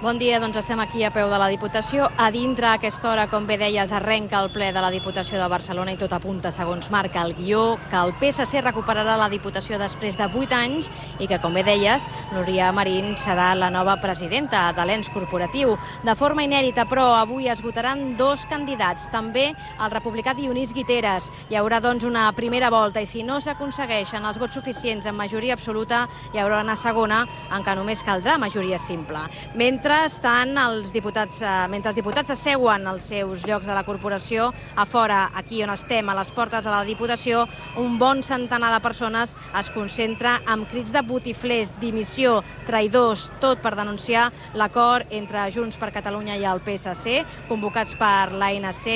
Bon 0.01 0.16
dia, 0.16 0.38
doncs 0.40 0.57
estem 0.57 0.80
aquí 0.80 1.03
a 1.05 1.11
peu 1.12 1.28
de 1.28 1.36
la 1.36 1.51
Diputació. 1.53 2.07
A 2.16 2.30
dintre, 2.32 2.64
a 2.64 2.78
aquesta 2.78 3.11
hora, 3.11 3.26
com 3.28 3.44
bé 3.44 3.59
deies, 3.61 3.90
arrenca 3.92 4.38
el 4.40 4.46
ple 4.48 4.70
de 4.72 4.80
la 4.80 4.88
Diputació 4.88 5.36
de 5.36 5.48
Barcelona 5.53 5.92
i 5.92 5.98
tot 6.01 6.14
apunta, 6.16 6.48
segons 6.48 6.88
marca 6.88 7.20
el 7.20 7.34
guió, 7.36 7.76
que 7.90 8.01
el 8.01 8.14
PSC 8.16 8.62
recuperarà 8.64 9.18
la 9.20 9.28
Diputació 9.28 9.76
després 9.76 10.16
de 10.16 10.24
8 10.24 10.57
anys 10.57 10.88
i 11.20 11.28
que, 11.28 11.36
com 11.42 11.53
bé 11.53 11.66
deies, 11.66 12.07
Núria 12.32 12.70
Marín 12.72 13.12
serà 13.20 13.51
la 13.53 13.68
nova 13.68 13.98
presidenta 14.01 14.62
de 14.72 14.86
l'ens 14.88 15.11
corporatiu. 15.12 15.76
De 16.01 16.16
forma 16.16 16.48
inèdita, 16.48 16.88
però, 16.88 17.11
avui 17.18 17.53
es 17.53 17.61
votaran 17.61 18.16
dos 18.16 18.46
candidats, 18.48 19.05
també 19.12 19.51
el 19.53 19.92
republicà 19.92 20.32
Dionís 20.32 20.72
Guiteres. 20.72 21.28
Hi 21.51 21.61
haurà, 21.61 21.82
doncs, 21.84 22.09
una 22.09 22.24
primera 22.32 22.72
volta 22.72 23.05
i 23.05 23.11
si 23.11 23.20
no 23.20 23.36
s'aconsegueixen 23.36 24.24
els 24.24 24.40
vots 24.40 24.57
suficients 24.57 25.05
en 25.05 25.20
majoria 25.20 25.61
absoluta, 25.61 26.07
hi 26.32 26.40
haurà 26.40 26.64
una 26.64 26.80
segona 26.88 27.26
en 27.53 27.68
què 27.68 27.76
només 27.76 28.01
caldrà 28.01 28.40
majoria 28.40 28.80
simple. 28.80 29.28
Mentre 29.53 29.89
estan 29.91 30.59
els 30.61 30.93
diputats, 30.93 31.41
eh, 31.43 31.66
mentre 31.70 31.91
els 31.91 31.97
diputats 31.97 32.30
asseuen 32.30 32.86
als 32.86 33.09
seus 33.11 33.43
llocs 33.49 33.66
de 33.66 33.74
la 33.74 33.82
corporació, 33.82 34.53
a 34.76 34.84
fora, 34.86 35.30
aquí 35.34 35.62
on 35.64 35.70
estem, 35.70 36.09
a 36.09 36.14
les 36.14 36.30
portes 36.30 36.62
de 36.64 36.70
la 36.70 36.84
Diputació, 36.84 37.47
un 37.76 37.99
bon 37.99 38.22
centenar 38.22 38.72
de 38.74 38.80
persones 38.80 39.34
es 39.59 39.70
concentra 39.70 40.41
amb 40.47 40.68
crits 40.70 40.93
de 40.93 41.03
botiflers, 41.03 41.72
dimissió, 41.80 42.43
traïdors, 42.66 43.30
tot 43.41 43.62
per 43.62 43.74
denunciar 43.74 44.30
l'acord 44.55 45.07
entre 45.11 45.51
Junts 45.51 45.78
per 45.78 45.91
Catalunya 45.93 46.36
i 46.36 46.45
el 46.45 46.61
PSC, 46.61 47.24
convocats 47.49 47.97
per 47.97 48.32
l'ANC. 48.32 48.86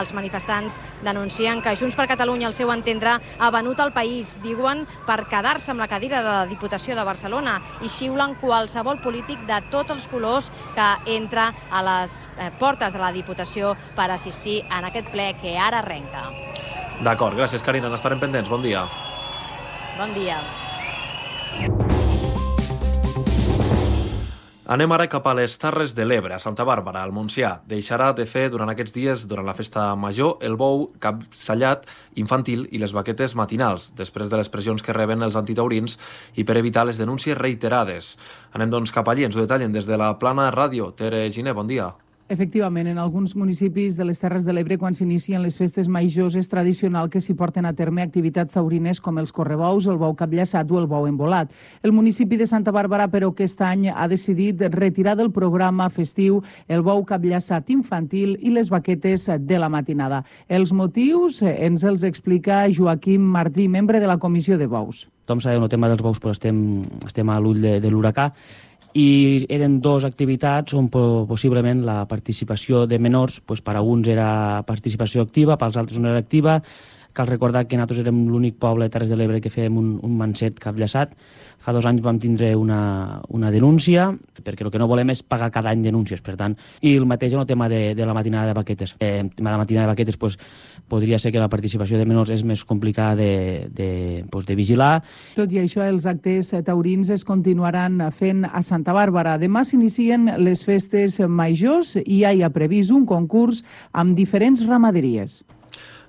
Els 0.00 0.14
manifestants 0.14 0.80
denuncien 1.04 1.62
que 1.62 1.76
Junts 1.76 1.96
per 1.96 2.08
Catalunya, 2.08 2.48
al 2.48 2.54
seu 2.56 2.72
entendre, 2.72 3.18
ha 3.38 3.50
venut 3.50 3.78
el 3.80 3.92
país, 3.92 4.36
diuen, 4.42 4.86
per 5.06 5.28
quedar-se 5.28 5.70
amb 5.70 5.80
la 5.80 5.88
cadira 5.88 6.22
de 6.22 6.28
la 6.28 6.46
Diputació 6.46 6.96
de 6.96 7.04
Barcelona 7.04 7.60
i 7.82 7.88
xiulen 7.88 8.38
qualsevol 8.40 9.00
polític 9.04 9.44
de 9.46 9.60
tots 9.70 9.90
els 9.92 10.08
colors 10.08 10.39
que 10.74 10.88
entra 11.16 11.50
a 11.70 11.82
les 11.84 12.16
eh, 12.38 12.50
portes 12.58 12.94
de 12.94 13.02
la 13.02 13.12
Diputació 13.12 13.74
per 13.98 14.10
assistir 14.14 14.60
en 14.70 14.88
aquest 14.88 15.10
ple 15.12 15.32
que 15.42 15.58
ara 15.58 15.82
arrenca. 15.84 16.28
D'acord, 17.04 17.36
gràcies, 17.36 17.64
Carina, 17.64 17.92
n'estarem 17.92 18.20
pendents. 18.20 18.48
Bon 18.52 18.64
dia. 18.64 18.86
Bon 19.98 20.14
dia. 20.16 20.40
Anem 24.70 24.92
ara 24.94 25.08
cap 25.10 25.24
a 25.26 25.32
les 25.34 25.56
Terres 25.58 25.96
de 25.98 26.04
l'Ebre, 26.06 26.30
a 26.30 26.38
Santa 26.38 26.62
Bàrbara, 26.62 27.00
al 27.02 27.10
Montsià. 27.10 27.48
Deixarà 27.66 28.12
de 28.14 28.22
fer 28.22 28.44
durant 28.52 28.70
aquests 28.70 28.92
dies, 28.94 29.24
durant 29.26 29.48
la 29.48 29.54
festa 29.58 29.88
major, 29.98 30.36
el 30.46 30.54
bou 30.60 30.84
capsallat 31.02 31.88
infantil 32.22 32.68
i 32.70 32.78
les 32.78 32.94
baquetes 32.94 33.34
matinals, 33.34 33.88
després 33.98 34.30
de 34.30 34.38
les 34.38 34.50
pressions 34.52 34.84
que 34.86 34.94
reben 34.94 35.26
els 35.26 35.38
antitaurins 35.40 35.98
i 36.38 36.44
per 36.46 36.54
evitar 36.60 36.84
les 36.86 37.02
denúncies 37.02 37.34
reiterades. 37.40 38.12
Anem 38.54 38.70
doncs 38.70 38.94
cap 38.94 39.10
allí, 39.10 39.26
ens 39.26 39.34
ho 39.34 39.42
detallen 39.42 39.74
des 39.74 39.90
de 39.90 39.98
la 39.98 40.12
Plana 40.22 40.46
Ràdio. 40.54 40.92
Tere 40.94 41.24
Giné, 41.34 41.50
bon 41.50 41.66
dia. 41.66 41.90
Efectivament, 42.30 42.86
en 42.86 42.98
alguns 43.02 43.32
municipis 43.34 43.96
de 43.98 44.04
les 44.06 44.20
Terres 44.22 44.44
de 44.46 44.52
l'Ebre, 44.54 44.76
quan 44.78 44.94
s'inicien 44.94 45.42
les 45.42 45.56
festes 45.58 45.88
majors, 45.90 46.36
és 46.38 46.46
tradicional 46.46 47.08
que 47.10 47.18
s'hi 47.18 47.34
porten 47.34 47.66
a 47.66 47.72
terme 47.74 48.04
activitats 48.04 48.54
taurines 48.54 49.00
com 49.02 49.18
els 49.18 49.34
correbous, 49.34 49.88
el 49.90 49.98
bou 49.98 50.14
capllaçat 50.14 50.70
o 50.70 50.78
el 50.78 50.86
bou 50.86 51.08
embolat. 51.10 51.50
El 51.82 51.90
municipi 51.90 52.38
de 52.38 52.46
Santa 52.46 52.70
Bàrbara, 52.70 53.08
però, 53.10 53.32
aquest 53.34 53.58
any 53.66 53.88
ha 53.90 54.06
decidit 54.06 54.62
retirar 54.76 55.16
del 55.18 55.32
programa 55.34 55.90
festiu 55.90 56.38
el 56.68 56.86
bou 56.86 57.02
capllaçat 57.02 57.74
infantil 57.74 58.36
i 58.38 58.54
les 58.54 58.70
baquetes 58.70 59.26
de 59.26 59.58
la 59.58 59.68
matinada. 59.68 60.22
Els 60.46 60.70
motius 60.70 61.42
eh, 61.42 61.56
ens 61.66 61.82
els 61.82 62.06
explica 62.06 62.68
Joaquim 62.70 63.26
Martí, 63.26 63.66
membre 63.66 63.98
de 63.98 64.06
la 64.06 64.20
Comissió 64.22 64.54
de 64.54 64.70
Bous. 64.70 65.08
Tothom 65.26 65.42
sabeu, 65.42 65.66
el 65.66 65.70
tema 65.70 65.90
dels 65.90 66.02
bous, 66.02 66.22
però 66.22 66.30
estem, 66.30 66.84
estem 67.06 67.26
a 67.26 67.42
l'ull 67.42 67.58
de, 67.58 67.80
de 67.82 67.90
l'huracà 67.90 68.30
i 68.94 69.46
eren 69.52 69.78
dues 69.80 70.04
activitats 70.04 70.74
on 70.74 70.88
po 70.90 71.24
possiblement 71.28 71.84
la 71.86 72.04
participació 72.10 72.86
de 72.90 72.98
menors, 72.98 73.40
doncs 73.46 73.62
per 73.62 73.76
a 73.78 73.82
uns 73.82 74.08
era 74.10 74.62
participació 74.66 75.22
activa, 75.26 75.58
pels 75.60 75.78
altres 75.78 76.00
no 76.00 76.10
era 76.10 76.22
activa. 76.22 76.60
Cal 77.12 77.26
recordar 77.26 77.66
que 77.66 77.76
nosaltres 77.76 78.04
érem 78.04 78.22
l'únic 78.30 78.56
poble 78.62 78.86
de 78.86 78.92
Terres 78.94 79.10
de 79.10 79.16
l'Ebre 79.18 79.40
que 79.42 79.50
fèiem 79.50 79.76
un, 79.76 79.92
un 80.06 80.16
manset 80.18 80.58
capllaçat. 80.62 81.16
Fa 81.60 81.74
dos 81.76 81.84
anys 81.88 82.00
vam 82.04 82.20
tindre 82.22 82.52
una, 82.56 83.20
una 83.28 83.50
denúncia, 83.50 84.06
perquè 84.40 84.64
el 84.64 84.70
que 84.72 84.80
no 84.80 84.88
volem 84.88 85.10
és 85.12 85.20
pagar 85.26 85.50
cada 85.52 85.72
any 85.74 85.82
denúncies, 85.84 86.22
per 86.24 86.36
tant. 86.40 86.56
I 86.80 86.94
el 86.96 87.04
mateix 87.10 87.34
en 87.34 87.42
el 87.42 87.48
tema 87.50 87.68
de, 87.68 87.94
de 87.98 88.06
la 88.06 88.14
matinada 88.16 88.48
de 88.48 88.56
baquetes. 88.56 88.94
Eh, 88.98 89.20
el 89.20 89.30
tema 89.34 89.50
de 89.50 89.56
la 89.56 89.62
matinada 89.64 89.88
de 89.88 89.92
baquetes, 89.92 90.18
doncs, 90.20 90.38
podria 90.88 91.18
ser 91.18 91.34
que 91.34 91.42
la 91.42 91.50
participació 91.50 91.98
de 91.98 92.06
menors 92.06 92.30
és 92.34 92.44
més 92.46 92.64
complicada 92.64 93.18
de, 93.18 93.68
de, 93.74 93.90
doncs, 94.30 94.46
de 94.48 94.56
vigilar. 94.58 94.92
Tot 95.36 95.52
i 95.52 95.60
això, 95.62 95.84
els 95.86 96.06
actes 96.08 96.54
taurins 96.66 97.10
es 97.10 97.26
continuaran 97.26 98.00
fent 98.16 98.46
a 98.46 98.62
Santa 98.62 98.94
Bàrbara. 98.96 99.36
Demà 99.38 99.66
s'inicien 99.66 100.30
les 100.40 100.64
festes 100.64 101.20
majors 101.28 101.96
i 102.06 102.22
hi 102.24 102.42
ha 102.42 102.54
previst 102.54 102.94
un 102.94 103.06
concurs 103.06 103.64
amb 103.92 104.16
diferents 104.16 104.64
ramaderies. 104.66 105.42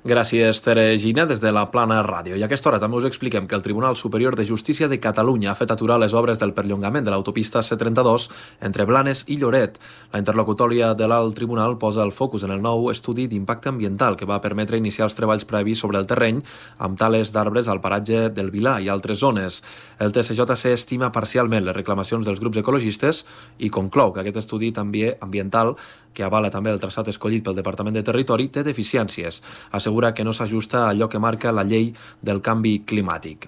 Gràcies, 0.03 0.63
Tere 0.65 0.97
Gina, 0.97 1.27
des 1.29 1.43
de 1.43 1.51
la 1.53 1.67
Plana 1.69 1.99
Ràdio. 2.01 2.33
I 2.33 2.41
a 2.41 2.47
aquesta 2.47 2.71
hora 2.71 2.79
també 2.81 2.97
us 2.97 3.05
expliquem 3.05 3.45
que 3.45 3.53
el 3.53 3.61
Tribunal 3.61 3.93
Superior 3.95 4.33
de 4.33 4.47
Justícia 4.49 4.87
de 4.89 4.97
Catalunya 4.97 5.51
ha 5.51 5.59
fet 5.59 5.69
aturar 5.69 5.99
les 6.01 6.15
obres 6.17 6.39
del 6.41 6.55
perllongament 6.57 7.05
de 7.05 7.11
l'autopista 7.13 7.61
C32 7.61 8.25
entre 8.65 8.87
Blanes 8.89 9.21
i 9.29 9.37
Lloret. 9.37 9.77
La 10.09 10.17
interlocutòria 10.17 10.95
de 10.97 11.05
l'alt 11.05 11.37
tribunal 11.37 11.77
posa 11.77 12.01
el 12.01 12.15
focus 12.17 12.47
en 12.47 12.55
el 12.57 12.65
nou 12.65 12.89
estudi 12.89 13.27
d'impacte 13.29 13.69
ambiental 13.69 14.17
que 14.17 14.25
va 14.25 14.41
permetre 14.41 14.81
iniciar 14.81 15.05
els 15.05 15.13
treballs 15.13 15.45
previs 15.45 15.85
sobre 15.85 16.01
el 16.01 16.09
terreny 16.09 16.41
amb 16.79 16.97
tales 16.97 17.29
d'arbres 17.29 17.69
al 17.69 17.85
paratge 17.85 18.31
del 18.33 18.49
Vilà 18.49 18.79
i 18.81 18.89
altres 18.89 19.21
zones. 19.21 19.61
El 19.99 20.17
TCJC 20.17 20.73
estima 20.73 21.11
parcialment 21.13 21.61
les 21.61 21.77
reclamacions 21.77 22.25
dels 22.25 22.41
grups 22.41 22.57
ecologistes 22.57 23.21
i 23.59 23.69
conclou 23.69 24.15
que 24.15 24.25
aquest 24.25 24.41
estudi 24.47 24.73
també 24.73 25.11
ambiental 25.21 25.75
que 26.13 26.23
avala 26.23 26.51
també 26.51 26.71
el 26.71 26.79
traçat 26.79 27.07
escollit 27.11 27.43
pel 27.45 27.57
Departament 27.57 27.95
de 27.95 28.03
Territori, 28.03 28.49
té 28.49 28.63
deficiències. 28.63 29.41
Assegura 29.71 30.13
que 30.13 30.25
no 30.27 30.33
s'ajusta 30.33 30.85
a 30.85 30.89
allò 30.91 31.09
que 31.09 31.19
marca 31.19 31.51
la 31.51 31.63
llei 31.63 31.93
del 32.21 32.41
canvi 32.41 32.81
climàtic. 32.85 33.47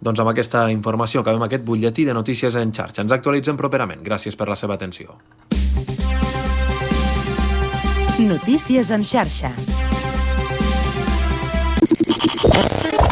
Doncs 0.00 0.20
amb 0.22 0.30
aquesta 0.30 0.68
informació 0.70 1.24
acabem 1.24 1.42
aquest 1.42 1.64
butlletí 1.66 2.04
de 2.06 2.14
notícies 2.14 2.54
en 2.54 2.72
xarxa. 2.72 3.02
Ens 3.02 3.12
actualitzem 3.12 3.58
properament. 3.58 4.04
Gràcies 4.06 4.38
per 4.38 4.48
la 4.48 4.56
seva 4.56 4.78
atenció. 4.78 5.18
Notícies 8.18 8.90
en 8.90 9.04
xarxa. 9.04 9.54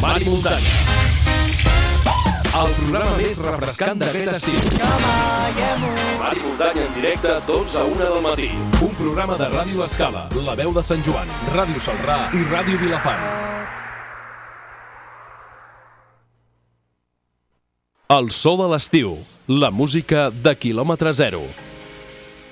Mari 0.03 0.31
Muntanya. 0.31 0.96
El 2.57 2.71
programa 2.79 3.17
més 3.19 3.41
refrescant 3.45 3.99
d'aquest 4.01 4.31
estiu. 4.33 4.61
Mari 6.23 6.41
Muntanya 6.41 6.87
en 6.87 6.95
directe, 6.95 7.35
12 7.49 7.77
a 7.77 7.83
1 7.91 7.99
del 8.01 8.23
matí. 8.25 8.49
Un 8.87 8.95
programa 8.97 9.37
de 9.37 9.49
Ràdio 9.53 9.85
Escala, 9.85 10.23
La 10.47 10.55
Veu 10.57 10.73
de 10.73 10.85
Sant 10.89 11.05
Joan, 11.05 11.29
Ràdio 11.53 11.83
Salrà 11.85 12.17
i 12.33 12.41
Ràdio 12.49 12.81
Vilafant. 12.81 13.21
El 18.17 18.33
so 18.33 18.57
de 18.57 18.73
l'estiu, 18.73 19.19
la 19.51 19.73
música 19.75 20.31
de 20.31 20.57
quilòmetre 20.57 21.13
zero. 21.13 21.45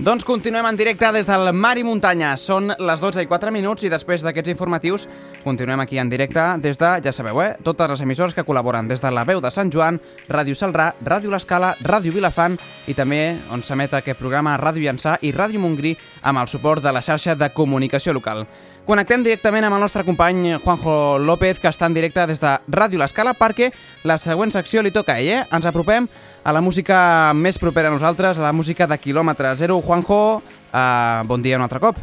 Doncs 0.05 0.27
continuem 0.29 0.67
en 0.69 0.77
directe 0.77 1.09
des 1.17 1.25
del 1.25 1.49
Mar 1.57 1.79
i 1.81 1.83
Muntanya. 1.83 2.35
Són 2.37 2.67
les 2.69 3.01
12 3.01 3.23
i 3.25 3.29
4 3.31 3.49
minuts 3.55 3.87
i 3.87 3.89
després 3.89 4.21
d'aquests 4.21 4.51
informatius 4.53 5.07
continuem 5.41 5.81
aquí 5.81 5.97
en 5.97 6.11
directe 6.13 6.43
des 6.61 6.77
de, 6.77 6.91
ja 7.07 7.13
sabeu, 7.13 7.41
eh, 7.41 7.55
totes 7.65 7.89
les 7.89 8.03
emissores 8.05 8.35
que 8.37 8.45
col·laboren 8.45 8.85
des 8.89 9.01
de 9.01 9.11
la 9.11 9.25
veu 9.25 9.41
de 9.41 9.51
Sant 9.51 9.73
Joan, 9.73 9.97
Ràdio 10.29 10.53
Salrà, 10.61 10.91
Ràdio 11.01 11.33
L'Escala, 11.33 11.73
Ràdio 11.81 12.13
Vilafant 12.13 12.59
i 12.87 12.93
també 12.93 13.39
on 13.51 13.65
s'emet 13.65 13.97
aquest 13.97 14.21
programa 14.21 14.59
Ràdio 14.61 14.85
Llançà 14.85 15.17
i 15.23 15.33
Ràdio 15.33 15.61
Montgrí 15.61 15.97
amb 16.21 16.43
el 16.43 16.53
suport 16.53 16.85
de 16.85 16.93
la 16.93 17.01
xarxa 17.01 17.35
de 17.35 17.49
comunicació 17.57 18.13
local. 18.13 18.45
Connectem 18.85 19.23
directament 19.25 19.65
amb 19.65 19.79
el 19.79 19.81
nostre 19.81 20.05
company 20.05 20.59
Juanjo 20.61 21.19
López, 21.19 21.57
que 21.61 21.71
està 21.73 21.89
en 21.89 21.95
directe 21.97 22.27
des 22.29 22.45
de 22.45 22.59
Ràdio 22.69 23.01
L'Escala, 23.01 23.33
perquè 23.33 23.71
la 24.05 24.19
següent 24.21 24.53
secció 24.53 24.83
li 24.85 24.93
toca 24.93 25.15
a 25.17 25.21
ell, 25.21 25.31
eh? 25.33 25.45
Ens 25.49 25.65
apropem 25.65 26.09
a 26.45 26.53
la 26.53 26.61
música 26.61 27.33
més 27.33 27.57
propera 27.59 27.89
a 27.89 27.95
nosaltres, 27.95 28.39
a 28.39 28.45
la 28.45 28.53
música 28.53 28.87
de 28.87 28.99
quilòmetre 29.01 29.55
zero. 29.57 29.81
Juanjo, 29.81 30.19
uh, 30.39 31.25
bon 31.27 31.43
dia 31.43 31.57
un 31.57 31.65
altre 31.65 31.81
cop. 31.81 31.97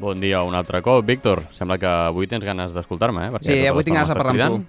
Bon 0.00 0.18
dia 0.18 0.40
un 0.42 0.56
altre 0.56 0.80
cop, 0.82 1.04
Víctor. 1.06 1.44
Sembla 1.52 1.76
que 1.78 1.86
avui 1.86 2.26
tens 2.26 2.44
ganes 2.44 2.72
d'escoltar-me, 2.74 3.28
eh? 3.28 3.34
Perquè 3.34 3.50
Sí, 3.50 3.58
tota 3.60 3.74
avui 3.74 3.84
tinc 3.84 4.00
ganes 4.00 4.08
de 4.08 4.16
parlar 4.16 4.32
amb 4.32 4.40
cridant. 4.40 4.64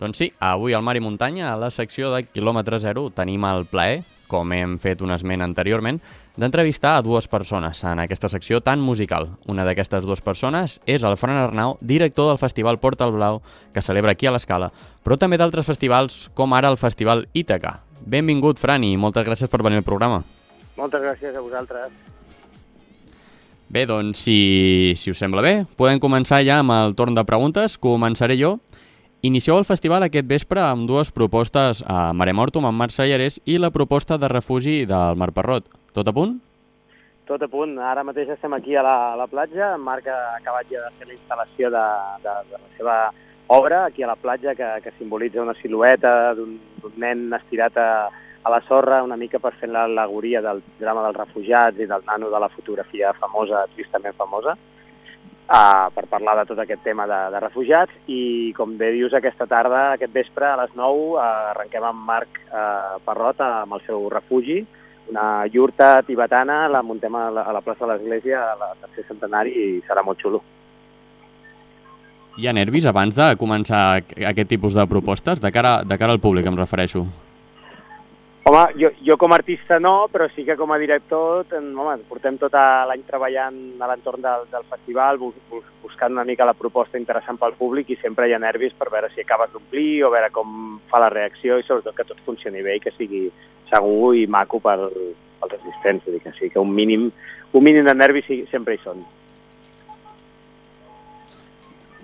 Doncs 0.00 0.18
sí, 0.18 0.32
avui 0.40 0.72
al 0.74 0.82
Mar 0.82 0.96
i 0.96 1.04
Muntanya, 1.04 1.52
a 1.52 1.58
la 1.60 1.70
secció 1.70 2.10
de 2.14 2.24
quilòmetre 2.24 2.80
zero, 2.82 3.10
tenim 3.14 3.44
el 3.46 3.68
plaer, 3.70 4.02
com 4.26 4.50
hem 4.56 4.78
fet 4.82 5.04
un 5.04 5.12
esment 5.12 5.44
anteriorment, 5.44 6.00
d'entrevistar 6.36 6.96
a 6.96 7.02
dues 7.04 7.28
persones 7.28 7.82
en 7.84 8.00
aquesta 8.00 8.30
secció 8.32 8.60
tan 8.64 8.80
musical. 8.80 9.28
Una 9.46 9.66
d'aquestes 9.68 10.04
dues 10.04 10.22
persones 10.24 10.78
és 10.86 11.04
el 11.04 11.16
Fran 11.20 11.36
Arnau, 11.36 11.76
director 11.80 12.30
del 12.30 12.40
Festival 12.40 12.78
Porta 12.80 13.04
el 13.04 13.12
Blau, 13.16 13.42
que 13.74 13.84
celebra 13.84 14.12
aquí 14.16 14.26
a 14.26 14.32
l'Escala, 14.32 14.72
però 15.04 15.18
també 15.18 15.38
d'altres 15.40 15.68
festivals, 15.68 16.30
com 16.34 16.54
ara 16.56 16.72
el 16.72 16.80
Festival 16.80 17.26
Ítaca. 17.34 17.80
Benvingut, 18.06 18.58
Fran, 18.58 18.84
i 18.84 18.96
moltes 18.96 19.26
gràcies 19.26 19.50
per 19.50 19.62
venir 19.62 19.82
al 19.82 19.86
programa. 19.86 20.22
Moltes 20.76 21.04
gràcies 21.04 21.36
a 21.36 21.44
vosaltres. 21.44 21.92
Bé, 23.72 23.86
doncs, 23.88 24.20
si, 24.20 24.92
si 25.00 25.12
us 25.12 25.20
sembla 25.20 25.40
bé, 25.44 25.52
podem 25.80 26.00
començar 26.00 26.42
ja 26.44 26.58
amb 26.60 26.74
el 26.74 26.96
torn 26.96 27.16
de 27.16 27.24
preguntes. 27.24 27.78
Començaré 27.80 28.36
jo. 28.36 28.58
Inicieu 29.22 29.54
el 29.54 29.62
festival 29.62 30.02
aquest 30.02 30.26
vespre 30.26 30.58
amb 30.58 30.88
dues 30.90 31.12
propostes 31.14 31.78
a 31.86 32.08
Mare 32.10 32.32
Mortum 32.34 32.64
amb 32.66 32.74
Marc 32.82 32.90
Sallarès 32.90 33.36
i 33.46 33.54
la 33.62 33.68
proposta 33.70 34.16
de 34.18 34.26
refugi 34.26 34.80
del 34.90 35.14
Mar 35.14 35.28
Parrot. 35.36 35.68
Tot 35.94 36.08
a 36.10 36.14
punt? 36.16 36.32
Tot 37.30 37.44
a 37.46 37.48
punt. 37.52 37.76
Ara 37.78 38.02
mateix 38.02 38.32
estem 38.34 38.56
aquí 38.56 38.74
a 38.74 38.82
la, 38.82 38.96
a 39.12 39.20
la 39.20 39.28
platja. 39.30 39.76
En 39.76 39.84
Marc 39.86 40.08
ha 40.10 40.16
acabat 40.40 40.66
ja 40.74 40.82
de 40.82 40.90
fer 40.96 41.06
la 41.06 41.14
instal·lació 41.14 41.70
de, 41.70 41.84
de, 42.24 42.34
de 42.50 42.58
la 42.64 42.72
seva 42.80 42.96
obra 43.60 43.84
aquí 43.84 44.02
a 44.02 44.10
la 44.10 44.18
platja 44.18 44.56
que, 44.58 44.72
que 44.82 44.94
simbolitza 44.98 45.46
una 45.46 45.54
silueta 45.62 46.34
d'un 46.34 46.58
nen 46.98 47.28
estirat 47.38 47.78
a, 47.78 47.88
a 48.42 48.54
la 48.56 48.62
sorra 48.66 49.04
una 49.06 49.20
mica 49.22 49.38
per 49.38 49.54
fer 49.60 49.70
l'al·legoria 49.70 50.42
del 50.42 50.66
drama 50.82 51.06
dels 51.06 51.22
refugiats 51.22 51.78
i 51.78 51.86
del 51.86 52.02
nano 52.10 52.34
de 52.34 52.42
la 52.42 52.50
fotografia 52.50 53.14
famosa, 53.22 53.68
tristament 53.76 54.18
famosa, 54.18 54.58
uh, 55.52 55.88
per 55.94 56.06
parlar 56.10 56.34
de 56.40 56.46
tot 56.48 56.58
aquest 56.64 56.82
tema 56.82 57.04
de, 57.06 57.18
de 57.34 57.40
refugiats 57.44 57.92
i 58.10 58.52
com 58.56 58.74
bé 58.80 58.90
dius 58.96 59.14
aquesta 59.14 59.46
tarda, 59.46 59.92
aquest 59.98 60.12
vespre 60.16 60.48
a 60.48 60.56
les 60.62 60.72
9 60.74 61.02
uh, 61.12 61.18
arrenquem 61.52 61.84
amb 61.90 62.06
Marc 62.08 62.40
uh, 62.48 62.96
Parrot 63.04 63.40
amb 63.44 63.76
el 63.78 63.84
seu 63.86 64.08
refugi, 64.12 64.62
una 65.12 65.44
iurta 65.52 66.00
tibetana, 66.06 66.64
la 66.70 66.80
muntem 66.82 67.14
a 67.18 67.28
la, 67.30 67.42
a 67.42 67.52
la 67.52 67.60
plaça 67.60 67.84
de 67.86 67.92
l'Església 67.92 68.38
a 68.52 68.56
la 68.56 68.72
tercer 68.80 69.04
centenari 69.08 69.50
i 69.52 69.66
serà 69.86 70.04
molt 70.06 70.20
xulo. 70.22 70.40
Hi 72.40 72.46
ha 72.48 72.52
nervis 72.56 72.86
abans 72.88 73.12
de 73.18 73.26
començar 73.36 73.80
aqu- 73.98 74.22
aquest 74.30 74.48
tipus 74.48 74.72
de 74.78 74.86
propostes? 74.88 75.40
De 75.42 75.50
cara, 75.52 75.82
de 75.84 75.98
cara 76.00 76.14
al 76.16 76.20
públic, 76.22 76.46
em 76.48 76.56
refereixo. 76.56 77.02
Home, 78.44 78.74
jo, 78.74 78.90
jo 79.06 79.16
com 79.16 79.30
a 79.30 79.36
artista 79.38 79.78
no, 79.78 80.08
però 80.10 80.26
sí 80.34 80.42
que 80.42 80.56
com 80.58 80.72
a 80.74 80.78
director 80.82 81.46
home, 81.54 81.92
portem 82.08 82.40
tot 82.40 82.56
l'any 82.56 83.04
treballant 83.06 83.60
a 83.78 83.86
l'entorn 83.86 84.24
del, 84.24 84.48
del 84.50 84.66
festival, 84.66 85.20
bus, 85.20 85.36
bus, 85.50 85.62
buscant 85.84 86.16
una 86.16 86.24
mica 86.26 86.48
la 86.48 86.56
proposta 86.58 86.98
interessant 86.98 87.38
pel 87.38 87.54
públic 87.54 87.92
i 87.94 87.98
sempre 88.02 88.26
hi 88.26 88.34
ha 88.34 88.42
nervis 88.42 88.74
per 88.74 88.90
veure 88.90 89.12
si 89.14 89.22
acabes 89.22 89.52
d'omplir 89.52 90.02
o 90.02 90.10
veure 90.10 90.32
com 90.34 90.80
fa 90.90 90.98
la 91.04 91.12
reacció 91.14 91.60
i 91.60 91.66
sobretot 91.68 91.94
que 91.94 92.08
tot 92.10 92.26
funcioni 92.26 92.66
bé 92.66 92.76
i 92.76 92.82
que 92.82 92.94
sigui 92.98 93.28
segur 93.70 94.16
i 94.18 94.26
maco 94.26 94.58
pels 94.58 94.90
assistents. 95.46 96.10
Dir 96.10 96.20
que 96.26 96.34
sí, 96.34 96.50
que 96.50 96.58
un 96.58 96.74
mínim, 96.74 97.12
un 97.52 97.62
mínim 97.62 97.86
de 97.86 97.94
nervis 97.94 98.26
sempre 98.50 98.74
hi 98.74 98.82
són. 98.82 99.06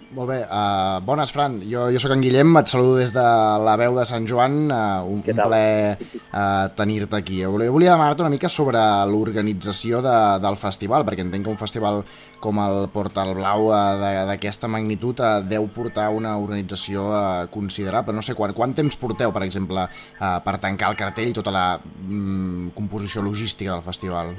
Molt 0.08 0.30
bé, 0.30 0.38
uh, 0.40 1.04
bones, 1.04 1.28
Fran. 1.34 1.58
Jo, 1.68 1.82
jo 1.92 2.00
sóc 2.00 2.14
en 2.14 2.22
Guillem, 2.24 2.54
et 2.56 2.70
saludo 2.70 2.94
des 2.96 3.10
de 3.12 3.24
la 3.60 3.74
veu 3.76 3.92
de 3.98 4.06
Sant 4.08 4.24
Joan. 4.28 4.54
Uh, 4.72 5.04
un, 5.04 5.18
un 5.20 5.36
plaer 5.36 5.98
uh, 6.00 6.70
tenir-te 6.78 7.18
aquí. 7.18 7.42
Volia, 7.44 7.68
volia 7.74 7.92
demanar-te 7.92 8.24
una 8.24 8.32
mica 8.32 8.48
sobre 8.48 8.80
l'organització 9.10 10.00
de, 10.04 10.14
del 10.40 10.56
festival, 10.56 11.04
perquè 11.04 11.26
entenc 11.26 11.44
que 11.44 11.52
un 11.52 11.60
festival 11.60 12.00
com 12.40 12.62
el 12.64 12.88
Portal 12.94 13.34
Blau 13.36 13.68
uh, 13.68 14.22
d'aquesta 14.30 14.70
magnitud 14.72 15.20
uh, 15.20 15.42
deu 15.44 15.68
portar 15.76 16.08
una 16.16 16.38
organització 16.40 17.04
uh, 17.12 17.44
considerable. 17.52 18.16
No 18.16 18.24
sé, 18.24 18.32
quan, 18.38 18.56
quant 18.56 18.72
temps 18.80 18.96
porteu, 18.96 19.34
per 19.36 19.44
exemple, 19.44 19.84
uh, 19.92 20.38
per 20.40 20.56
tancar 20.64 20.88
el 20.94 20.96
cartell 21.04 21.34
i 21.34 21.36
tota 21.36 21.52
la 21.52 21.66
mm, 21.76 22.72
composició 22.78 23.20
logística 23.28 23.76
del 23.76 23.84
festival? 23.84 24.32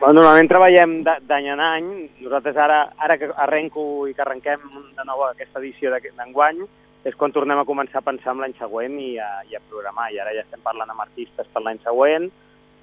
Bueno, 0.00 0.22
normalment 0.22 0.48
treballem 0.48 0.92
d'any 1.04 1.46
en 1.52 1.60
any. 1.60 1.88
Nosaltres 2.24 2.56
ara, 2.56 2.78
ara 2.96 3.18
que 3.20 3.28
arrenco 3.44 3.82
i 4.08 4.14
que 4.16 4.22
arrenquem 4.24 4.62
de 4.96 5.04
nou 5.04 5.26
aquesta 5.26 5.60
edició 5.60 5.92
d'enguany, 5.92 6.62
és 7.04 7.16
quan 7.20 7.34
tornem 7.36 7.60
a 7.60 7.66
començar 7.68 8.00
a 8.00 8.06
pensar 8.06 8.32
en 8.32 8.40
l'any 8.40 8.56
següent 8.56 8.96
i 8.96 9.10
a, 9.20 9.28
i 9.44 9.58
a 9.58 9.60
programar. 9.68 10.08
I 10.08 10.22
ara 10.24 10.32
ja 10.32 10.46
estem 10.46 10.64
parlant 10.64 10.88
amb 10.88 11.04
artistes 11.04 11.52
per 11.52 11.60
l'any 11.66 11.82
següent 11.84 12.30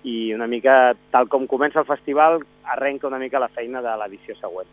i 0.06 0.32
una 0.38 0.46
mica, 0.46 0.94
tal 1.10 1.26
com 1.26 1.50
comença 1.50 1.82
el 1.82 1.90
festival, 1.90 2.44
arrenca 2.70 3.10
una 3.10 3.18
mica 3.18 3.42
la 3.42 3.50
feina 3.50 3.82
de 3.82 3.98
l'edició 3.98 4.38
següent. 4.38 4.70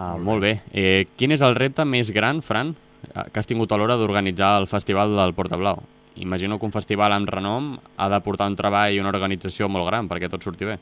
Ah, 0.00 0.16
molt 0.16 0.40
bé. 0.40 0.56
Eh, 0.72 1.04
quin 1.20 1.36
és 1.36 1.44
el 1.44 1.52
repte 1.58 1.84
més 1.84 2.16
gran, 2.16 2.40
Fran, 2.40 2.72
eh, 3.12 3.28
que 3.28 3.42
has 3.42 3.48
tingut 3.50 3.72
a 3.72 3.76
l'hora 3.76 4.00
d'organitzar 4.00 4.56
el 4.62 4.70
Festival 4.72 5.12
del 5.20 5.36
Porta 5.36 5.60
Blau? 5.60 5.84
Imagino 6.20 6.58
que 6.58 6.66
un 6.68 6.72
festival 6.72 7.14
amb 7.16 7.30
renom 7.32 7.72
ha 7.96 8.08
de 8.12 8.20
portar 8.20 8.50
un 8.50 8.56
treball 8.56 8.92
i 8.92 9.00
una 9.00 9.08
organització 9.08 9.68
molt 9.72 9.88
gran 9.88 10.08
perquè 10.08 10.28
tot 10.28 10.44
surti 10.44 10.68
bé. 10.68 10.76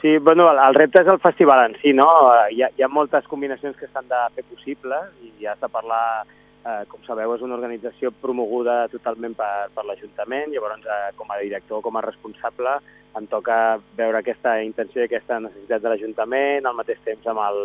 Sí, 0.00 0.18
bueno, 0.18 0.46
el, 0.52 0.60
el 0.62 0.76
repte 0.76 1.00
és 1.02 1.08
el 1.10 1.18
festival 1.18 1.64
en 1.64 1.76
si, 1.80 1.92
no? 1.96 2.06
Eh, 2.30 2.54
Hi 2.54 2.62
ha, 2.62 2.68
hi 2.76 2.84
ha 2.84 2.88
moltes 2.92 3.26
combinacions 3.26 3.74
que 3.78 3.88
s'han 3.88 4.06
de 4.10 4.20
fer 4.36 4.44
possibles 4.46 5.08
i 5.24 5.48
has 5.50 5.58
de 5.58 5.70
parlar, 5.72 6.26
eh, 6.62 6.84
com 6.90 7.02
sabeu, 7.06 7.32
és 7.34 7.42
una 7.42 7.56
organització 7.56 8.12
promoguda 8.22 8.84
totalment 8.92 9.34
per, 9.34 9.50
per 9.74 9.86
l'Ajuntament, 9.88 10.52
llavors 10.52 10.84
eh, 10.84 11.00
com 11.18 11.32
a 11.32 11.40
director, 11.40 11.82
com 11.82 11.98
a 11.98 12.04
responsable, 12.06 12.76
em 13.16 13.26
toca 13.32 13.80
veure 13.96 14.20
aquesta 14.20 14.58
intenció 14.62 15.02
i 15.02 15.08
aquesta 15.08 15.40
necessitat 15.40 15.82
de 15.82 15.90
l'Ajuntament, 15.90 16.68
al 16.68 16.76
mateix 16.78 17.00
temps 17.02 17.26
amb, 17.32 17.42
el, 17.48 17.60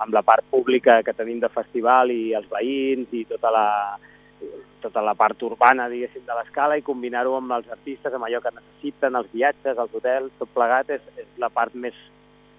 amb 0.00 0.16
la 0.16 0.24
part 0.26 0.48
pública 0.50 1.02
que 1.04 1.14
tenim 1.14 1.38
de 1.44 1.52
festival 1.52 2.10
i 2.10 2.32
els 2.34 2.48
veïns 2.50 3.12
i 3.12 3.26
tota 3.28 3.52
la, 3.52 3.68
tota 4.84 5.02
la 5.02 5.14
part 5.16 5.40
urbana, 5.42 5.88
diguéssim, 5.88 6.24
de 6.26 6.36
l'escala 6.36 6.76
i 6.76 6.84
combinar-ho 6.84 7.38
amb 7.38 7.54
els 7.56 7.70
artistes, 7.72 8.12
amb 8.12 8.26
allò 8.26 8.42
que 8.44 8.52
necessiten, 8.52 9.16
els 9.16 9.30
viatges, 9.32 9.80
els 9.80 9.96
hotels, 9.96 10.34
tot 10.38 10.50
plegat 10.52 10.92
és, 10.92 11.04
és 11.16 11.28
la 11.40 11.48
part 11.48 11.72
més, 11.74 11.96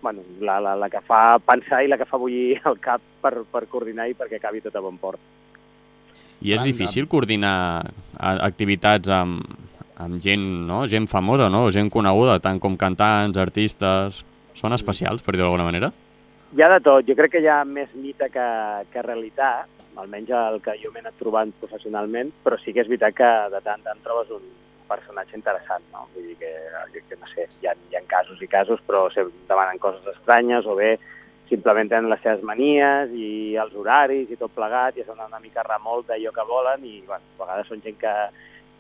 bueno, 0.01 0.26
la, 0.41 0.57
la, 0.63 0.73
la 0.80 0.89
que 0.89 1.03
fa 1.05 1.38
pensar 1.45 1.84
i 1.86 1.91
la 1.91 1.99
que 2.01 2.09
fa 2.09 2.19
bullir 2.21 2.61
el 2.65 2.80
cap 2.82 3.03
per, 3.21 3.36
per 3.51 3.65
coordinar 3.69 4.09
i 4.09 4.17
perquè 4.17 4.41
acabi 4.41 4.63
tot 4.65 4.76
a 4.76 4.84
bon 4.84 4.97
port. 5.01 5.21
I 6.41 6.55
és 6.57 6.65
difícil 6.65 7.07
coordinar 7.09 7.86
activitats 8.19 9.09
amb, 9.13 9.45
amb 10.01 10.17
gent, 10.21 10.43
no? 10.67 10.84
gent 10.91 11.07
famosa, 11.07 11.47
no? 11.49 11.67
gent 11.71 11.91
coneguda, 11.93 12.39
tant 12.43 12.61
com 12.61 12.80
cantants, 12.80 13.38
artistes... 13.41 14.26
Són 14.55 14.71
especials, 14.71 15.19
per 15.19 15.34
dir-ho 15.34 15.49
d'alguna 15.49 15.65
manera? 15.67 15.89
Hi 16.55 16.61
ha 16.63 16.69
de 16.71 16.78
tot. 16.80 17.03
Jo 17.03 17.11
crec 17.17 17.34
que 17.34 17.39
hi 17.43 17.47
ha 17.51 17.57
més 17.67 17.89
mite 17.99 18.30
que, 18.32 18.45
que 18.93 19.01
realitat, 19.03 19.67
almenys 20.02 20.32
el 20.36 20.62
que 20.62 20.76
jo 20.82 20.91
m'he 20.91 21.02
anat 21.04 21.18
trobant 21.20 21.54
professionalment, 21.62 22.32
però 22.43 22.60
sí 22.62 22.74
que 22.74 22.84
és 22.84 22.91
veritat 22.91 23.16
que 23.18 23.32
de 23.54 23.62
tant 23.66 23.84
tant 23.86 24.04
trobes 24.04 24.32
un 24.36 24.46
personatge 24.89 25.36
interessant, 25.38 25.84
no? 25.93 26.06
Vull 26.14 26.30
dir 26.30 26.38
que, 26.41 26.52
que 27.10 27.18
no 27.20 27.30
sé, 27.34 27.48
hi 27.62 27.70
ha, 27.70 27.76
hi 27.89 27.98
ha 27.98 28.04
casos 28.10 28.41
i 28.41 28.48
casos, 28.48 28.82
però 28.88 29.08
se 29.14 29.26
demanen 29.50 29.82
coses 29.82 30.06
estranyes 30.16 30.66
o 30.66 30.76
bé 30.78 30.96
simplement 31.50 31.89
tenen 31.89 32.10
les 32.10 32.22
seves 32.24 32.43
manies 32.46 33.12
i 33.14 33.56
els 33.62 33.74
horaris 33.78 34.32
i 34.34 34.38
tot 34.39 34.54
plegat 34.56 34.98
i 34.98 35.06
donen 35.06 35.30
una 35.30 35.41
mica 35.43 35.66
remolc 35.66 36.08
d'allò 36.10 36.34
que 36.34 36.46
volen 36.50 36.86
i 36.89 37.02
bueno, 37.06 37.22
a 37.22 37.43
vegades 37.43 37.70
són 37.70 37.84
gent 37.86 38.00
que, 38.02 38.14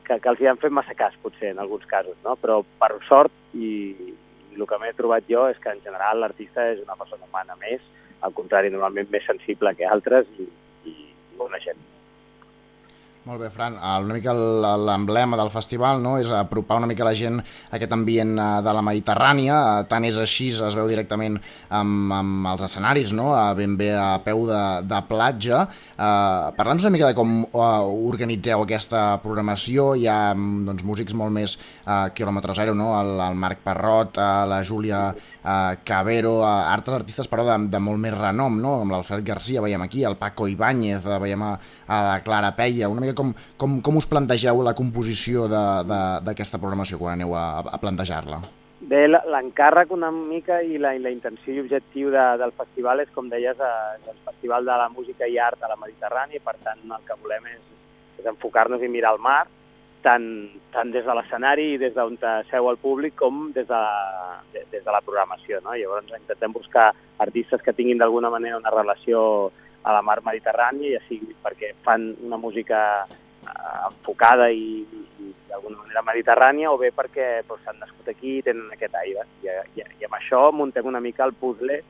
que, 0.07 0.17
que 0.17 0.31
els 0.31 0.41
hi 0.41 0.49
han 0.49 0.61
fet 0.61 0.73
massa 0.73 0.95
cas, 0.97 1.17
potser, 1.21 1.51
en 1.53 1.61
alguns 1.61 1.85
casos, 1.89 2.17
no? 2.25 2.35
Però 2.41 2.61
per 2.81 2.91
sort 3.09 3.33
i, 3.53 3.69
i 4.01 4.57
el 4.57 4.65
que 4.69 4.79
m'he 4.81 4.93
trobat 4.97 5.29
jo 5.29 5.45
és 5.51 5.61
que 5.61 5.73
en 5.73 5.83
general 5.85 6.21
l'artista 6.21 6.65
és 6.73 6.81
una 6.83 6.97
persona 6.97 7.27
humana 7.29 7.57
més, 7.61 7.83
al 8.25 8.33
contrari, 8.33 8.71
normalment 8.73 9.11
més 9.13 9.25
sensible 9.27 9.75
que 9.77 9.85
altres 9.85 10.29
i, 10.39 10.47
gent. 11.63 11.77
Molt 13.25 13.41
bé, 13.41 13.47
Fran. 13.49 13.73
El- 13.73 14.03
Una 14.05 14.13
mica 14.13 14.33
l'emblema 14.35 15.35
del 15.35 15.49
festival 15.49 15.97
no? 15.99 16.19
és 16.19 16.29
apropar 16.29 16.77
una 16.77 16.85
mica 16.85 17.03
la 17.03 17.15
gent 17.15 17.39
a 17.39 17.75
aquest 17.75 17.91
ambient 17.91 18.37
eh, 18.37 18.61
de 18.61 18.73
la 18.77 18.83
Mediterrània. 18.85 19.55
Eh, 19.81 19.87
Tant 19.89 20.05
és 20.05 20.19
així, 20.21 20.49
es 20.53 20.75
veu 20.77 20.85
directament 20.87 21.39
amb, 21.73 22.13
amb 22.13 22.47
els 22.51 22.61
escenaris, 22.61 23.13
no? 23.17 23.33
a 23.33 23.55
ben 23.57 23.73
bé 23.77 23.95
a 23.97 24.19
peu 24.23 24.45
de, 24.45 24.61
de 24.85 25.01
platja. 25.09 25.63
Uh, 25.95 26.51
Parla'ns 26.57 26.83
una 26.83 26.91
mica 26.91 27.07
de 27.07 27.15
com 27.17 27.45
organitzeu 27.55 28.61
aquesta 28.61 29.17
programació. 29.23 29.95
Hi 29.95 30.05
ha 30.11 30.19
doncs, 30.35 30.83
músics 30.85 31.15
molt 31.17 31.33
més 31.33 31.57
uh, 31.87 32.09
quilòmetre 32.13 32.53
zero, 32.53 32.75
no? 32.77 32.91
el, 32.99 33.15
el 33.25 33.35
Marc 33.41 33.63
Parrot, 33.65 34.19
uh, 34.21 34.45
la 34.45 34.61
Júlia 34.61 35.15
uh, 35.45 35.77
Cabero, 35.85 36.39
uh, 36.41 36.73
altres 36.73 36.97
artistes 36.97 37.29
però 37.31 37.45
de, 37.47 37.55
de 37.71 37.81
molt 37.83 38.01
més 38.01 38.17
renom, 38.17 38.57
no? 38.61 38.79
amb 38.81 38.95
l'Alfred 38.95 39.23
Garcia 39.27 39.63
veiem 39.63 39.85
aquí, 39.85 40.03
el 40.03 40.17
Paco 40.19 40.49
Ibáñez, 40.51 41.05
uh, 41.05 41.19
veiem 41.21 41.45
a, 41.45 41.53
a 41.87 42.01
la 42.09 42.19
Clara 42.25 42.51
Peia, 42.57 42.89
una 42.91 43.05
mica 43.05 43.15
com, 43.17 43.31
com, 43.61 43.79
com 43.85 44.01
us 44.01 44.09
plantegeu 44.09 44.61
la 44.65 44.75
composició 44.75 45.47
d'aquesta 45.47 46.59
programació 46.59 46.99
quan 46.99 47.19
aneu 47.19 47.35
a, 47.37 47.47
a 47.69 47.81
plantejar-la? 47.81 48.43
Bé, 48.85 49.05
l'encàrrec 49.07 49.89
una 49.95 50.11
mica 50.13 50.59
i 50.61 50.75
la, 50.77 50.91
i 50.93 50.99
la 51.01 51.09
intenció 51.09 51.55
i 51.55 51.61
objectiu 51.63 52.11
de, 52.13 52.23
del 52.37 52.51
festival 52.53 53.01
és, 53.01 53.09
com 53.15 53.31
deies, 53.31 53.57
eh, 53.57 54.09
el 54.11 54.19
Festival 54.27 54.67
de 54.67 54.75
la 54.77 54.89
Música 54.93 55.25
i 55.25 55.39
Art 55.41 55.63
a 55.63 55.71
la 55.71 55.77
Mediterrània, 55.79 56.43
per 56.43 56.53
tant 56.61 56.83
el 56.83 57.07
que 57.07 57.17
volem 57.23 57.47
és, 57.49 57.63
és 58.19 58.27
enfocar-nos 58.29 58.83
i 58.85 58.91
mirar 58.91 59.15
el 59.15 59.23
mar, 59.23 59.45
tant, 60.05 60.25
tant 60.73 60.91
des 60.93 61.05
de 61.05 61.13
l'escenari 61.17 61.71
i 61.73 61.81
des 61.81 61.95
d'on 61.95 62.17
seu 62.51 62.69
el 62.69 62.77
públic 62.77 63.15
com 63.17 63.49
des 63.55 63.67
de 63.67 63.81
la, 63.85 64.39
de, 64.53 64.63
des 64.71 64.83
de 64.85 64.93
la 64.93 65.01
programació. 65.01 65.59
No? 65.65 65.73
Llavors 65.73 66.13
intentem 66.13 66.53
buscar 66.53 66.91
artistes 67.25 67.63
que 67.65 67.73
tinguin 67.73 68.01
d'alguna 68.01 68.29
manera 68.29 68.59
una 68.61 68.73
relació 68.73 69.51
a 69.85 69.93
la 69.93 70.01
mar 70.05 70.21
Mediterrània, 70.25 70.97
ja 70.97 71.01
sigui 71.09 71.35
perquè 71.45 71.73
fan 71.85 72.11
una 72.25 72.37
música 72.41 72.79
eh, 73.05 73.79
enfocada 73.89 74.49
i, 74.49 74.85
i 74.85 75.33
d'alguna 75.49 75.83
manera 75.83 76.05
mediterrània 76.05 76.71
o 76.73 76.79
bé 76.81 76.91
perquè 76.93 77.43
doncs, 77.47 77.67
nascut 77.79 78.09
aquí 78.13 78.39
i 78.39 78.45
tenen 78.45 78.71
aquest 78.73 78.97
aire. 79.01 79.25
I, 79.43 79.51
i, 79.77 79.85
I 80.01 80.07
amb 80.09 80.17
això 80.19 80.47
muntem 80.53 80.85
una 80.89 81.01
mica 81.01 81.25
el 81.25 81.35
puzzle 81.37 81.81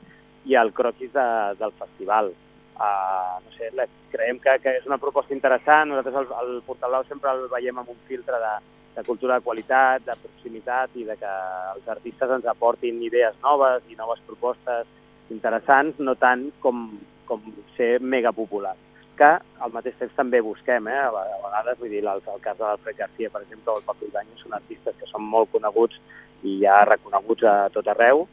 i 0.45 0.59
el 0.59 0.73
croquis 0.77 1.13
de, 1.13 1.29
del 1.59 1.75
festival. 1.79 2.33
Uh, 2.75 3.39
no 3.39 3.53
sé, 3.55 3.69
la, 3.71 3.85
creiem 4.11 4.39
que, 4.43 4.57
que 4.59 4.73
és 4.81 4.87
una 4.89 4.99
proposta 4.99 5.35
interessant. 5.35 5.89
Nosaltres 5.89 6.17
el, 6.21 6.31
el 6.41 6.61
Portal 6.67 6.91
Blau 6.91 7.05
sempre 7.07 7.31
el 7.31 7.45
veiem 7.51 7.79
amb 7.79 7.91
un 7.93 7.99
filtre 8.09 8.39
de, 8.41 8.53
de 8.97 9.03
cultura 9.07 9.39
de 9.39 9.45
qualitat, 9.45 10.05
de 10.07 10.15
proximitat 10.21 10.95
i 10.99 11.05
de 11.07 11.15
que 11.19 11.33
els 11.75 11.87
artistes 11.95 12.37
ens 12.37 12.49
aportin 12.51 13.01
idees 13.03 13.37
noves 13.43 13.87
i 13.91 13.95
noves 13.99 14.23
propostes 14.27 14.87
interessants, 15.31 15.99
no 15.99 16.17
tant 16.19 16.49
com, 16.63 16.89
com 17.29 17.47
ser 17.77 17.95
mega 18.03 18.35
popular 18.35 18.75
que 19.15 19.31
al 19.63 19.71
mateix 19.73 19.95
temps 19.99 20.15
també 20.17 20.41
busquem, 20.43 20.89
eh? 20.91 21.01
a 21.07 21.11
vegades, 21.15 21.77
vull 21.79 21.91
dir, 21.91 22.01
el, 22.03 22.19
el 22.19 22.41
cas 22.43 22.57
de 22.59 22.65
l'Alfred 22.65 22.97
Garcia, 22.99 23.31
per 23.31 23.41
exemple, 23.45 23.71
o 23.71 23.79
el 23.79 23.85
Paco 23.87 24.07
Ibáñez, 24.09 24.41
són 24.43 24.57
artistes 24.57 24.97
que 24.99 25.07
són 25.09 25.23
molt 25.23 25.51
coneguts 25.53 26.01
i 26.43 26.57
ja 26.63 26.81
reconeguts 26.87 27.47
a 27.47 27.55
tot 27.73 27.87
arreu, 27.93 28.25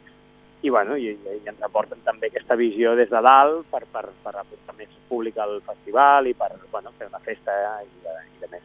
i, 0.63 0.71
bueno, 0.71 0.97
i, 0.97 1.11
i 1.11 1.49
ens 1.51 1.63
aporten 1.67 1.99
també 2.07 2.31
aquesta 2.31 2.55
visió 2.59 2.95
des 2.99 3.11
de 3.11 3.21
dalt 3.25 3.67
per, 3.71 3.83
per, 3.91 4.05
per 4.23 4.35
aportar 4.37 4.77
més 4.79 4.91
públic 5.09 5.39
al 5.43 5.59
festival 5.67 6.29
i 6.31 6.35
per 6.39 6.53
bueno, 6.71 6.93
fer 6.99 7.09
una 7.11 7.19
festa 7.25 7.53
eh? 7.53 7.85
i, 7.87 8.05
de, 8.05 8.15
i 8.37 8.41
de 8.45 8.51
més. 8.53 8.65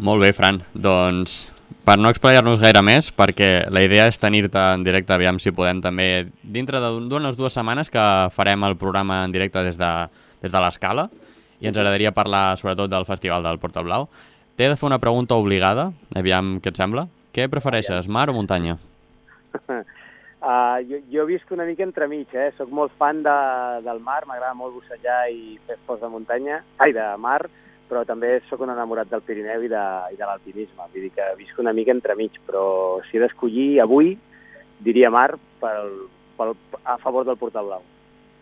Molt 0.00 0.22
bé, 0.24 0.32
Fran. 0.34 0.62
Doncs 0.74 1.44
per 1.86 1.96
no 1.98 2.10
explayar-nos 2.10 2.60
gaire 2.60 2.82
més, 2.82 3.12
perquè 3.14 3.68
la 3.72 3.82
idea 3.86 4.08
és 4.10 4.18
tenir-te 4.20 4.58
en 4.74 4.82
directe, 4.84 5.14
aviam 5.14 5.38
si 5.38 5.52
podem 5.54 5.80
també, 5.82 6.26
dintre 6.42 6.80
de- 6.82 7.06
d'unes 7.08 7.38
dues 7.38 7.54
setmanes 7.56 7.90
que 7.90 8.02
farem 8.34 8.66
el 8.66 8.76
programa 8.76 9.22
en 9.24 9.32
directe 9.32 9.62
des 9.64 9.78
de, 9.78 9.90
des 10.42 10.52
de 10.52 10.60
l'Escala, 10.60 11.08
i 11.60 11.68
ens 11.68 11.78
agradaria 11.78 12.12
parlar 12.16 12.56
sobretot 12.58 12.90
del 12.90 13.06
Festival 13.06 13.44
del 13.44 13.58
Porta 13.62 13.82
Blau. 13.86 14.08
T'he 14.56 14.68
de 14.68 14.76
fer 14.76 14.88
una 14.88 14.98
pregunta 15.00 15.38
obligada, 15.38 15.90
aviam 16.16 16.58
què 16.60 16.72
et 16.72 16.80
sembla. 16.80 17.06
Què 17.32 17.46
prefereixes, 17.48 18.08
mar 18.08 18.28
o 18.32 18.34
muntanya? 18.36 18.78
Uh, 20.40 20.80
jo, 20.88 21.02
jo 21.12 21.26
visc 21.28 21.50
una 21.52 21.66
mica 21.68 21.84
entremig, 21.84 22.30
eh? 22.32 22.48
Soc 22.56 22.70
molt 22.72 22.94
fan 22.96 23.20
de, 23.26 23.36
del 23.84 23.98
mar, 24.00 24.22
m'agrada 24.24 24.56
molt 24.56 24.72
bussejar 24.78 25.26
i 25.28 25.58
fer 25.66 25.76
esports 25.76 26.00
de 26.00 26.08
muntanya, 26.08 26.62
ai, 26.80 26.94
de 26.96 27.04
mar, 27.20 27.42
però 27.90 28.06
també 28.08 28.38
sóc 28.48 28.62
un 28.64 28.72
enamorat 28.72 29.10
del 29.10 29.24
Pirineu 29.26 29.66
i 29.66 29.68
de, 29.68 29.84
i 30.14 30.16
de 30.16 30.24
l'alpinisme. 30.24 30.86
Vull 30.94 31.08
dir 31.08 31.12
que 31.12 31.26
visc 31.36 31.60
una 31.60 31.74
mica 31.76 31.92
entremig, 31.92 32.38
però 32.48 32.64
si 33.08 33.18
he 33.18 33.22
d'escollir 33.22 33.82
avui, 33.84 34.14
diria 34.80 35.12
mar 35.12 35.34
pel, 35.60 35.92
pel, 36.38 36.54
a 36.84 36.96
favor 37.02 37.28
del 37.28 37.36
Portal 37.36 37.68
Blau. 37.68 37.84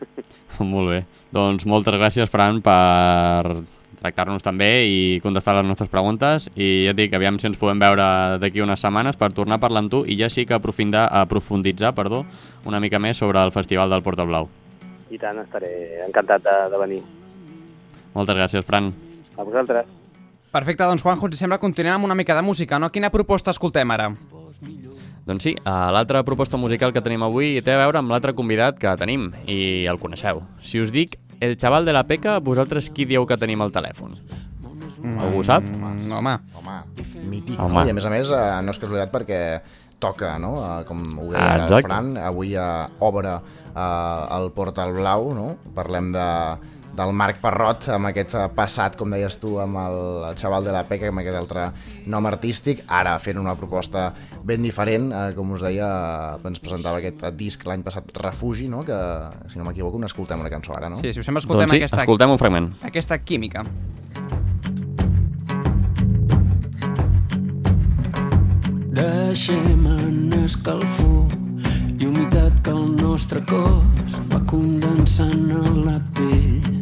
Molt 0.72 0.92
bé. 0.92 1.00
Doncs 1.34 1.66
moltes 1.66 1.98
gràcies, 1.98 2.30
Fran, 2.30 2.62
per 2.62 3.58
tractar-nos 3.98 4.44
també 4.46 4.70
i 4.86 4.98
contestar 5.24 5.56
les 5.58 5.66
nostres 5.66 5.90
preguntes 5.90 6.48
i 6.54 6.86
ja 6.86 6.94
et 6.94 6.98
dic, 6.98 7.14
aviam 7.14 7.38
si 7.38 7.48
ens 7.50 7.58
podem 7.60 7.80
veure 7.82 8.38
d'aquí 8.42 8.62
unes 8.64 8.80
setmanes 8.80 9.18
per 9.18 9.32
tornar 9.36 9.58
a 9.58 9.62
parlar 9.62 9.84
amb 9.84 9.92
tu 9.92 10.04
i 10.06 10.18
ja 10.20 10.30
sí 10.30 10.46
que 10.46 10.56
aprofunditzar, 10.56 11.08
aprofunditzar 11.22 11.94
perdó, 11.96 12.24
una 12.66 12.80
mica 12.80 12.98
més 13.02 13.18
sobre 13.18 13.42
el 13.42 13.52
Festival 13.52 13.90
del 13.90 14.04
Porta 14.06 14.26
Blau. 14.28 14.48
I 15.10 15.18
tant, 15.18 15.38
estaré 15.40 16.04
encantat 16.06 16.44
de, 16.44 16.56
de 16.72 16.82
venir. 16.82 16.98
Moltes 18.14 18.36
gràcies, 18.36 18.66
Fran. 18.66 18.92
A 19.36 19.44
vosaltres. 19.46 19.86
Perfecte, 20.52 20.84
doncs 20.84 21.04
Juanjo, 21.04 21.28
si 21.32 21.40
sembla 21.40 21.60
continuem 21.60 21.98
amb 21.98 22.08
una 22.08 22.16
mica 22.16 22.36
de 22.36 22.42
música, 22.42 22.78
no? 22.80 22.88
Quina 22.92 23.12
proposta 23.12 23.52
escoltem 23.52 23.90
ara? 23.92 24.08
Doncs 25.28 25.44
sí, 25.44 25.52
l'altra 25.64 26.22
proposta 26.24 26.56
musical 26.56 26.94
que 26.94 27.02
tenim 27.04 27.22
avui 27.26 27.58
té 27.60 27.74
a 27.74 27.82
veure 27.82 28.00
amb 28.00 28.12
l'altre 28.14 28.32
convidat 28.32 28.78
que 28.80 28.94
tenim, 28.96 29.28
i 29.44 29.84
el 29.90 30.00
coneixeu. 30.00 30.40
Si 30.64 30.80
us 30.80 30.92
dic 30.94 31.18
El 31.40 31.56
xaval 31.56 31.84
de 31.86 31.92
la 31.94 32.04
Peca, 32.06 32.38
vosaltres 32.42 32.90
qui 32.90 33.04
dieu 33.06 33.24
que 33.26 33.36
tenim 33.38 33.60
al 33.62 33.70
telèfon? 33.74 34.16
Algú 35.22 35.40
ho 35.40 35.44
sap? 35.46 35.62
Mm, 35.62 36.10
home. 36.18 36.32
Home, 36.58 36.78
mític. 37.30 37.58
Home. 37.62 37.74
No? 37.76 37.84
I 37.86 37.92
a 37.92 37.94
més 37.94 38.06
a 38.08 38.10
més, 38.10 38.30
eh, 38.34 38.46
no 38.66 38.74
és 38.74 38.80
casualitat 38.82 39.12
perquè 39.14 39.38
toca, 40.02 40.32
no? 40.42 40.56
Eh, 40.64 40.84
com 40.88 41.04
ho 41.06 41.28
deia 41.30 41.44
Ah, 41.44 41.68
el. 41.68 41.82
Fran, 41.86 42.16
avui 42.18 42.56
eh, 42.58 42.86
obre 43.06 43.36
eh, 43.38 44.36
el 44.38 44.50
Portal 44.56 44.92
Blau, 44.96 45.30
no? 45.34 45.46
Parlem 45.74 46.10
de, 46.16 46.26
del 46.98 47.14
Marc 47.14 47.38
Parrot, 47.42 47.88
amb 47.94 48.10
aquest 48.10 48.34
eh, 48.34 48.46
passat, 48.54 48.96
com 48.98 49.12
deies 49.14 49.38
tu, 49.40 49.54
amb 49.62 49.78
el, 49.80 49.98
el 50.28 50.38
xaval 50.38 50.66
de 50.66 50.74
la 50.74 50.82
Peca, 50.88 51.10
amb 51.12 51.22
aquest 51.22 51.38
altre 51.38 51.66
nom 52.10 52.26
artístic, 52.30 52.82
ara 52.88 53.14
fent 53.22 53.38
una 53.38 53.54
proposta 53.58 54.08
ben 54.44 54.64
diferent, 54.64 55.10
eh, 55.12 55.28
com 55.36 55.54
us 55.54 55.64
deia, 55.64 55.88
eh, 56.38 56.48
ens 56.50 56.62
presentava 56.62 57.02
aquest 57.02 57.22
eh, 57.22 57.32
disc 57.38 57.66
l'any 57.68 57.84
passat, 57.86 58.10
Refugi, 58.18 58.68
no? 58.72 58.82
que, 58.86 58.98
si 59.52 59.60
no 59.60 59.68
m'equivoco, 59.68 60.00
n'escoltem 60.02 60.42
una 60.42 60.50
cançó 60.52 60.74
ara, 60.76 60.90
no? 60.90 60.98
Sí, 61.02 61.12
si 61.12 61.22
us 61.22 61.28
sembla, 61.28 61.44
escoltem 61.44 61.68
Doncs 61.68 61.76
sí, 61.76 61.82
aquesta... 61.84 62.02
escoltem 62.02 62.34
un 62.34 62.40
fragment. 62.40 62.72
Aquesta 62.88 63.20
química. 63.22 63.66
Deixem 68.98 69.84
en 69.86 70.32
escalfor 70.40 71.28
i 71.98 72.06
humitat 72.08 72.58
que 72.66 72.74
el 72.74 72.96
nostre 72.98 73.44
cos 73.46 74.18
va 74.32 74.42
condensant 74.50 75.46
a 75.54 75.62
la 75.84 76.00
pell. 76.16 76.77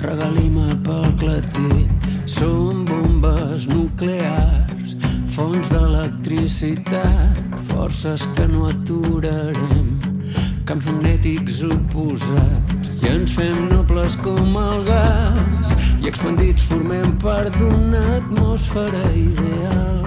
Regalima 0.00 0.68
pel 0.84 1.08
clatell, 1.20 1.88
som 2.26 2.84
bombes 2.88 3.66
nuclears, 3.68 4.96
fonts 5.34 5.68
d'electricitat, 5.72 7.40
forces 7.70 8.26
que 8.36 8.46
no 8.48 8.68
aturarem, 8.70 9.98
camps 10.68 10.86
magnètics 10.86 11.62
oposats 11.66 12.92
i 13.02 13.08
ens 13.10 13.32
fem 13.34 13.56
nobles 13.72 14.16
com 14.22 14.54
el 14.60 14.84
gas. 14.86 15.74
I 16.00 16.08
expandits 16.08 16.64
formem 16.68 17.16
part 17.22 17.56
d'una 17.58 18.00
atmosfera 18.18 19.02
ideal. 19.16 20.04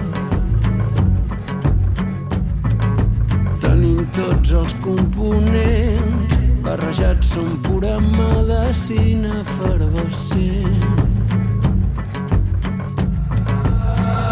Tenim 3.62 4.00
tots 4.16 4.54
els 4.56 4.74
components, 4.84 6.23
barrejats 6.64 7.28
som 7.28 7.62
pura 7.62 8.00
medicina 8.00 9.40
efervescent. 9.40 10.84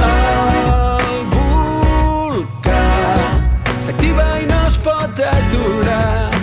El 0.08 1.24
volcà 1.34 2.84
s'activa 3.84 4.28
i 4.40 4.46
no 4.48 4.60
es 4.68 4.78
pot 4.86 5.24
aturar. 5.36 6.41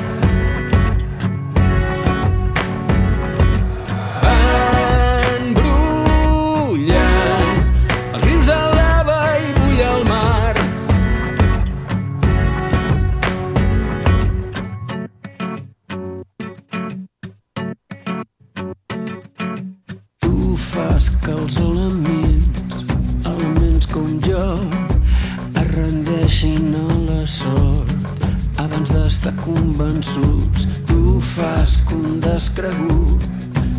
Abans 28.80 28.92
d'estar 28.92 29.34
convençuts. 29.44 30.68
Tu 30.88 31.20
fas 31.20 31.82
que 31.88 31.96
un 31.96 32.20
descregut 32.20 33.24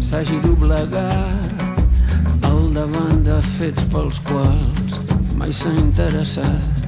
s'hagi 0.04 0.40
doblegat 0.44 2.44
al 2.44 2.68
davant 2.74 3.22
de 3.24 3.38
fets 3.56 3.86
pels 3.92 4.20
quals 4.28 5.00
mai 5.38 5.52
s'ha 5.52 5.72
interessat. 5.72 6.84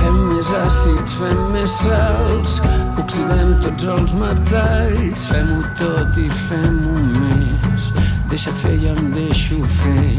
Fem 0.00 0.16
més 0.32 0.48
àcids, 0.64 1.12
fem 1.20 1.40
més 1.52 1.74
sals, 1.82 2.56
oxidem 3.02 3.52
tots 3.60 3.84
els 3.84 4.14
metalls, 4.16 5.26
fem-ho 5.28 5.60
tot 5.76 6.16
i 6.16 6.28
fem-ho 6.48 7.02
més. 7.18 7.90
Deixa't 8.32 8.56
fer 8.62 8.78
i 8.80 8.94
em 8.94 9.10
deixo 9.12 9.60
fer, 9.82 10.14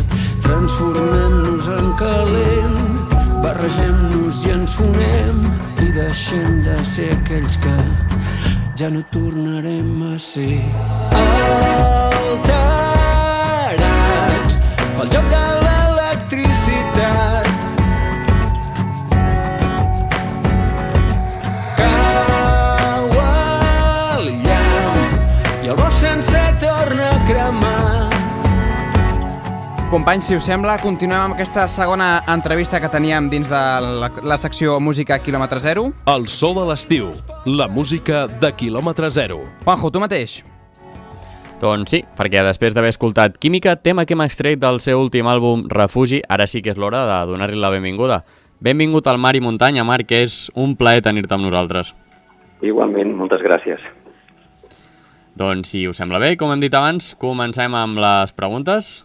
transformem-nos 0.45 1.71
en 1.79 1.89
calent, 1.97 3.10
barregem-nos 3.41 4.45
i 4.45 4.51
ens 4.53 4.73
fonem 4.77 5.37
i 5.81 5.87
deixem 5.95 6.61
de 6.65 6.75
ser 6.85 7.09
aquells 7.15 7.55
que 7.63 7.75
ja 8.79 8.89
no 8.93 9.01
tornarem 9.13 10.03
a 10.13 10.19
ser. 10.21 10.61
Alterats 11.21 12.53
pel 14.97 15.07
joc 15.15 15.25
de 15.33 15.45
l'electricitat 15.65 17.47
cau 21.79 23.07
el 23.27 24.25
llamp 24.45 24.99
i 25.63 25.67
el 25.67 25.75
bosc 25.81 25.97
sencer 26.05 26.47
torna 26.65 27.07
a 27.15 27.17
cremar. 27.31 27.90
Companys, 29.91 30.23
si 30.23 30.37
us 30.39 30.45
sembla, 30.47 30.77
continuem 30.79 31.19
amb 31.19 31.33
aquesta 31.35 31.65
segona 31.67 32.21
entrevista 32.31 32.79
que 32.79 32.87
teníem 32.87 33.25
dins 33.27 33.49
de 33.51 33.59
la, 33.99 34.07
la 34.23 34.37
secció 34.39 34.77
Música 34.79 35.17
Kilòmetre 35.19 35.59
Zero. 35.59 35.89
El 36.07 36.29
so 36.31 36.53
de 36.55 36.63
l'estiu, 36.69 37.09
la 37.43 37.67
música 37.67 38.21
de 38.39 38.53
quilòmetre 38.55 39.09
zero. 39.11 39.41
Juanjo, 39.65 39.91
tu 39.91 39.99
mateix. 39.99 40.37
Doncs 41.59 41.91
sí, 41.91 41.99
perquè 42.15 42.39
després 42.47 42.71
d'haver 42.71 42.93
escoltat 42.95 43.35
Química, 43.35 43.75
tema 43.75 44.07
que 44.07 44.15
hem 44.15 44.23
extret 44.23 44.63
del 44.63 44.79
seu 44.79 45.03
últim 45.03 45.27
àlbum 45.27 45.67
Refugi, 45.67 46.21
ara 46.23 46.47
sí 46.47 46.63
que 46.63 46.71
és 46.71 46.79
l'hora 46.79 47.03
de 47.11 47.19
donar-li 47.33 47.59
la 47.59 47.75
benvinguda. 47.75 48.23
Benvingut 48.63 49.11
al 49.11 49.19
Mar 49.19 49.35
i 49.35 49.43
Muntanya, 49.43 49.83
Marc, 49.83 50.07
que 50.07 50.23
és 50.23 50.47
un 50.55 50.79
plaer 50.79 51.03
tenir-te 51.03 51.35
amb 51.35 51.49
nosaltres. 51.49 51.91
Igualment, 52.63 53.11
moltes 53.19 53.43
gràcies. 53.43 53.83
Doncs 55.35 55.75
si 55.75 55.83
us 55.91 55.99
sembla 55.99 56.23
bé, 56.23 56.37
com 56.39 56.55
hem 56.55 56.63
dit 56.63 56.71
abans, 56.71 57.11
comencem 57.19 57.75
amb 57.75 57.99
les 57.99 58.31
preguntes. 58.31 59.01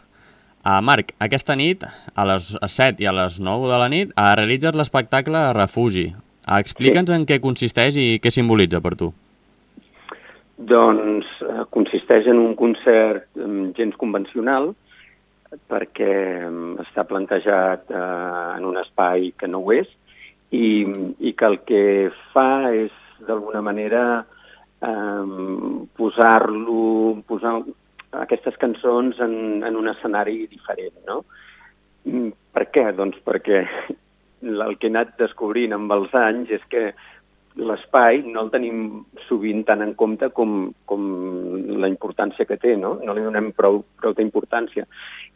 Uh, 0.66 0.80
Marc, 0.82 1.12
aquesta 1.22 1.54
nit, 1.54 1.84
a 2.18 2.22
les 2.26 2.48
7 2.58 2.98
i 2.98 3.06
a 3.06 3.12
les 3.14 3.36
9 3.38 3.68
de 3.70 3.76
la 3.78 3.86
nit, 3.86 4.10
uh, 4.16 4.32
realitzes 4.34 4.74
l'espectacle 4.74 5.38
Refugi. 5.54 6.08
Uh, 6.42 6.56
Explica'ns 6.58 7.12
sí. 7.12 7.14
en 7.14 7.26
què 7.28 7.38
consisteix 7.44 7.94
i 8.02 8.06
què 8.18 8.32
simbolitza 8.34 8.80
per 8.82 8.96
tu. 8.98 9.12
Doncs 10.56 11.28
eh, 11.44 11.62
consisteix 11.70 12.26
en 12.32 12.38
un 12.40 12.54
concert 12.56 13.28
eh, 13.36 13.46
gens 13.76 13.94
convencional 14.00 14.70
perquè 15.68 16.12
eh, 16.48 16.52
està 16.80 17.04
plantejat 17.06 17.92
eh, 17.92 18.04
en 18.56 18.64
un 18.64 18.80
espai 18.80 19.34
que 19.36 19.50
no 19.52 19.60
ho 19.60 19.74
és 19.76 19.90
i, 20.50 20.88
i 21.20 21.34
que 21.36 21.50
el 21.50 21.58
que 21.68 21.82
fa 22.32 22.72
és 22.72 22.94
d'alguna 23.28 23.60
manera 23.62 24.06
eh, 24.24 25.36
posar-lo, 26.00 27.20
posar 27.28 27.60
aquestes 28.12 28.56
cançons 28.60 29.18
en, 29.20 29.62
en 29.66 29.76
un 29.76 29.88
escenari 29.88 30.46
diferent, 30.46 30.94
no? 31.06 31.22
Mm, 32.06 32.32
Per 32.56 32.64
què? 32.72 32.86
Doncs 32.96 33.18
perquè 33.26 33.64
el 34.46 34.78
que 34.80 34.88
he 34.88 34.92
anat 34.92 35.16
descobrint 35.20 35.74
amb 35.76 35.92
els 35.92 36.14
anys 36.16 36.54
és 36.56 36.62
que 36.72 36.88
l'espai 37.56 38.22
no 38.24 38.42
el 38.44 38.50
tenim 38.52 38.78
sovint 39.26 39.62
tant 39.68 39.82
en 39.84 39.94
compte 39.96 40.28
com, 40.36 40.70
com 40.88 41.04
la 41.80 41.88
importància 41.88 42.44
que 42.48 42.58
té, 42.60 42.74
no? 42.80 42.94
No 43.04 43.16
li 43.16 43.24
donem 43.24 43.50
prou, 43.56 43.82
prou 44.00 44.16
d'importància. 44.16 44.84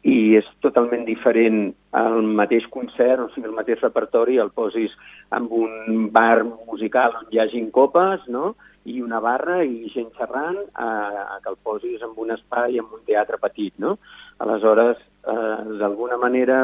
I 0.05 0.36
és 0.40 0.48
totalment 0.64 1.06
diferent 1.09 1.70
al 1.97 2.20
mateix 2.40 2.68
concert, 2.72 3.24
o 3.24 3.28
sigui, 3.34 3.48
el 3.48 3.56
mateix 3.56 3.80
repertori, 3.84 4.40
el 4.40 4.52
posis 4.56 4.97
amb 5.36 5.52
un 5.52 6.09
bar 6.12 6.44
musical 6.44 7.16
on 7.20 7.28
hi 7.32 7.40
hagin 7.40 7.70
copes, 7.72 8.24
no?, 8.28 8.55
i 8.89 9.01
una 9.05 9.20
barra 9.20 9.61
i 9.65 9.90
gent 9.93 10.09
xerrant, 10.16 10.59
a, 10.74 11.39
que 11.43 11.51
el 11.52 11.59
posis 11.62 12.02
en 12.02 12.15
un 12.16 12.32
espai, 12.36 12.78
en 12.81 12.89
un 12.89 13.02
teatre 13.07 13.39
petit, 13.43 13.74
no? 13.78 13.98
Aleshores, 14.40 15.01
eh, 15.28 15.59
d'alguna 15.81 16.16
manera, 16.16 16.62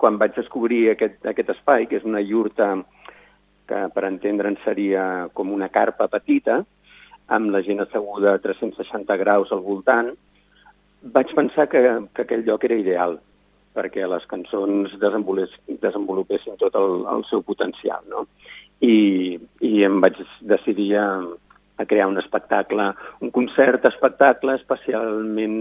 quan 0.00 0.16
vaig 0.18 0.34
descobrir 0.36 0.86
aquest, 0.94 1.20
aquest 1.26 1.52
espai, 1.56 1.86
que 1.86 2.00
és 2.00 2.06
una 2.08 2.22
iurta 2.24 2.72
que 3.68 3.80
per 3.94 4.06
entendre'n 4.08 4.56
seria 4.64 5.28
com 5.36 5.52
una 5.52 5.68
carpa 5.68 6.08
petita, 6.08 6.62
amb 7.30 7.52
la 7.54 7.60
gent 7.62 7.84
asseguda 7.84 8.34
a 8.34 8.42
360 8.42 9.16
graus 9.20 9.52
al 9.52 9.60
voltant, 9.62 10.10
vaig 11.14 11.34
pensar 11.36 11.68
que, 11.68 11.82
que 12.14 12.24
aquell 12.24 12.46
lloc 12.46 12.64
era 12.66 12.80
ideal 12.80 13.20
perquè 13.76 14.06
les 14.10 14.24
cançons 14.26 14.96
desenvolupessin 14.98 16.58
tot 16.58 16.74
el, 16.74 17.04
el 17.12 17.22
seu 17.28 17.44
potencial, 17.46 18.02
no? 18.10 18.24
I, 18.82 19.38
i 19.62 19.84
em 19.86 20.00
vaig 20.02 20.18
decidir 20.40 20.96
a, 20.98 21.06
a 21.80 21.86
crear 21.88 22.08
un 22.10 22.18
espectacle, 22.20 22.90
un 23.24 23.32
concert 23.32 23.86
espectacle 23.88 24.58
especialment 24.60 25.56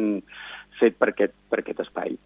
fet 0.79 0.97
per 0.99 1.13
aquest, 1.13 1.35
per 1.49 1.61
aquest 1.61 1.79
espai. 1.85 2.17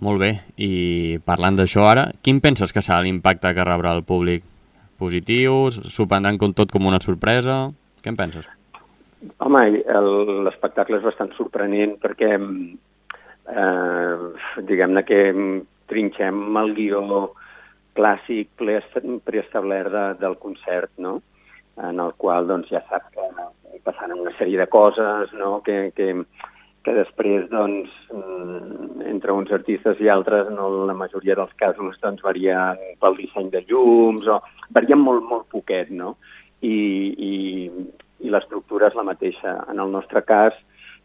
Molt 0.00 0.22
bé, 0.22 0.30
i 0.56 1.18
parlant 1.26 1.58
d'això 1.58 1.84
ara, 1.90 2.06
quin 2.24 2.38
penses 2.40 2.72
que 2.72 2.82
serà 2.84 3.02
l'impacte 3.04 3.50
que 3.56 3.66
rebrà 3.66 3.92
el 3.98 4.06
públic? 4.06 4.46
Positiu? 5.00 5.66
S'ho 5.72 6.06
prendran 6.08 6.38
com 6.40 6.54
tot 6.56 6.72
com 6.72 6.86
una 6.88 7.00
sorpresa? 7.02 7.66
Què 8.00 8.12
en 8.12 8.16
penses? 8.16 8.46
Home, 9.44 9.64
l'espectacle 10.46 10.96
és 10.96 11.04
bastant 11.04 11.34
sorprenent 11.36 11.98
perquè, 12.00 12.30
eh, 13.52 14.62
diguem-ne 14.70 15.04
que 15.04 15.20
trinxem 15.90 16.56
el 16.62 16.72
guió 16.78 17.02
clàssic 17.98 18.48
preest- 18.56 19.02
preestablert 19.26 19.92
de, 19.92 20.04
del 20.22 20.38
concert, 20.40 20.92
no? 20.96 21.18
En 21.76 22.00
el 22.00 22.14
qual 22.18 22.48
doncs, 22.48 22.70
ja 22.72 22.82
saps 22.88 23.12
que 23.14 23.80
passaran 23.84 24.20
una 24.20 24.32
sèrie 24.38 24.58
de 24.58 24.66
coses 24.68 25.32
no? 25.38 25.60
que, 25.64 25.92
que, 25.96 26.12
que 26.84 26.94
després, 26.96 27.46
doncs, 27.52 27.92
mm, 28.12 29.06
entre 29.10 29.32
uns 29.36 29.52
artistes 29.52 30.00
i 30.00 30.08
altres, 30.08 30.50
no, 30.54 30.68
la 30.88 30.96
majoria 30.96 31.36
dels 31.38 31.52
casos 31.60 31.98
doncs, 32.02 32.22
varien 32.24 32.80
pel 33.00 33.18
disseny 33.18 33.50
de 33.52 33.64
llums, 33.68 34.28
o 34.28 34.40
varien 34.76 35.00
molt, 35.00 35.24
molt 35.28 35.48
poquet, 35.52 35.90
no? 35.90 36.16
I, 36.60 36.76
i, 37.30 37.34
i 38.20 38.32
l'estructura 38.32 38.90
és 38.90 38.96
la 38.98 39.06
mateixa. 39.06 39.56
En 39.72 39.80
el 39.80 39.92
nostre 39.92 40.22
cas 40.28 40.56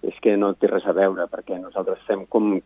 és 0.05 0.15
que 0.21 0.35
no 0.37 0.53
té 0.59 0.69
res 0.71 0.85
a 0.87 0.95
veure, 0.95 1.27
perquè 1.31 1.57
nosaltres 1.59 2.03
fem 2.07 2.25
com, 2.31 2.57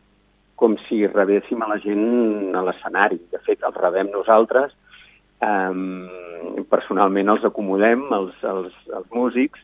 com 0.59 0.77
si 0.87 1.05
rebéssim 1.07 1.61
a 1.63 1.69
la 1.71 1.79
gent 1.81 2.55
a 2.57 2.63
l'escenari. 2.65 3.19
De 3.31 3.41
fet, 3.45 3.61
els 3.65 3.77
rebem 3.77 4.09
nosaltres, 4.13 4.73
um, 5.45 6.65
personalment 6.71 7.31
els 7.35 7.45
acomodem, 7.47 8.05
els, 8.15 8.35
els, 8.43 8.75
els 8.95 9.07
músics, 9.15 9.61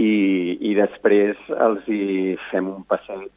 i, 0.00 0.12
i 0.60 0.74
després 0.78 1.38
els 1.52 1.88
hi 1.88 2.36
fem 2.50 2.68
un 2.70 2.84
passeig 2.88 3.30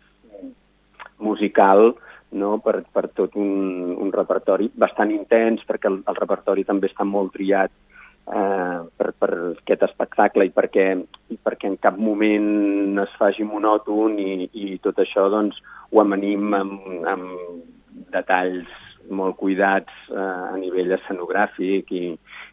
musical 1.20 1.94
no? 2.36 2.57
per, 2.64 2.82
per 2.94 3.07
tot 3.16 3.36
un, 3.40 3.95
un 3.95 4.14
repertori 4.14 4.70
bastant 4.76 5.12
intens, 5.14 5.64
perquè 5.68 5.91
el, 5.91 6.02
el 6.07 6.20
repertori 6.20 6.66
també 6.68 6.90
està 6.91 7.07
molt 7.07 7.34
triat 7.36 7.72
eh, 7.72 8.80
per, 8.98 9.12
per 9.20 9.32
aquest 9.52 9.86
espectacle 9.90 10.48
i 10.48 10.53
perquè, 10.56 10.88
i 11.32 11.38
perquè 11.41 11.72
en 11.72 11.78
cap 11.82 11.99
moment 11.99 13.03
es 13.06 13.14
faci 13.20 13.48
monòton 13.48 14.20
i, 14.22 14.49
i 14.53 14.80
tot 14.84 14.99
això 15.03 15.28
doncs, 15.34 15.62
ho 15.91 16.02
amanim 16.03 16.56
amb, 16.57 16.90
amb 17.12 18.03
detalls 18.16 18.85
molt 19.10 19.38
cuidats 19.40 19.91
eh, 20.11 20.19
a 20.19 20.56
nivell 20.60 20.95
escenogràfic 20.98 21.91
i, 21.91 22.06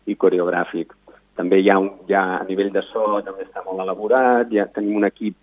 i 0.06 0.16
coreogràfic. 0.16 0.92
També 1.38 1.62
hi 1.62 1.70
ha, 1.72 1.78
un, 1.80 1.90
hi 2.08 2.16
ha 2.16 2.24
a 2.40 2.44
nivell 2.48 2.72
de 2.74 2.82
so, 2.90 3.06
també 3.24 3.46
està 3.46 3.62
molt 3.64 3.80
elaborat, 3.84 4.50
ja 4.52 4.68
tenim 4.74 5.00
un 5.00 5.08
equip 5.08 5.38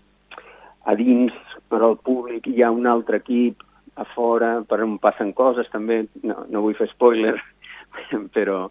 a 0.86 0.96
dins 0.96 1.34
per 1.70 1.82
al 1.84 1.98
públic, 1.98 2.48
hi 2.48 2.64
ha 2.64 2.72
un 2.74 2.88
altre 2.90 3.20
equip 3.22 3.66
a 4.00 4.06
fora 4.14 4.60
per 4.68 4.80
on 4.86 4.98
passen 5.02 5.34
coses 5.38 5.68
també, 5.74 6.04
no, 6.24 6.46
no 6.50 6.64
vull 6.64 6.78
fer 6.78 6.88
spoiler, 6.94 7.36
però 8.36 8.68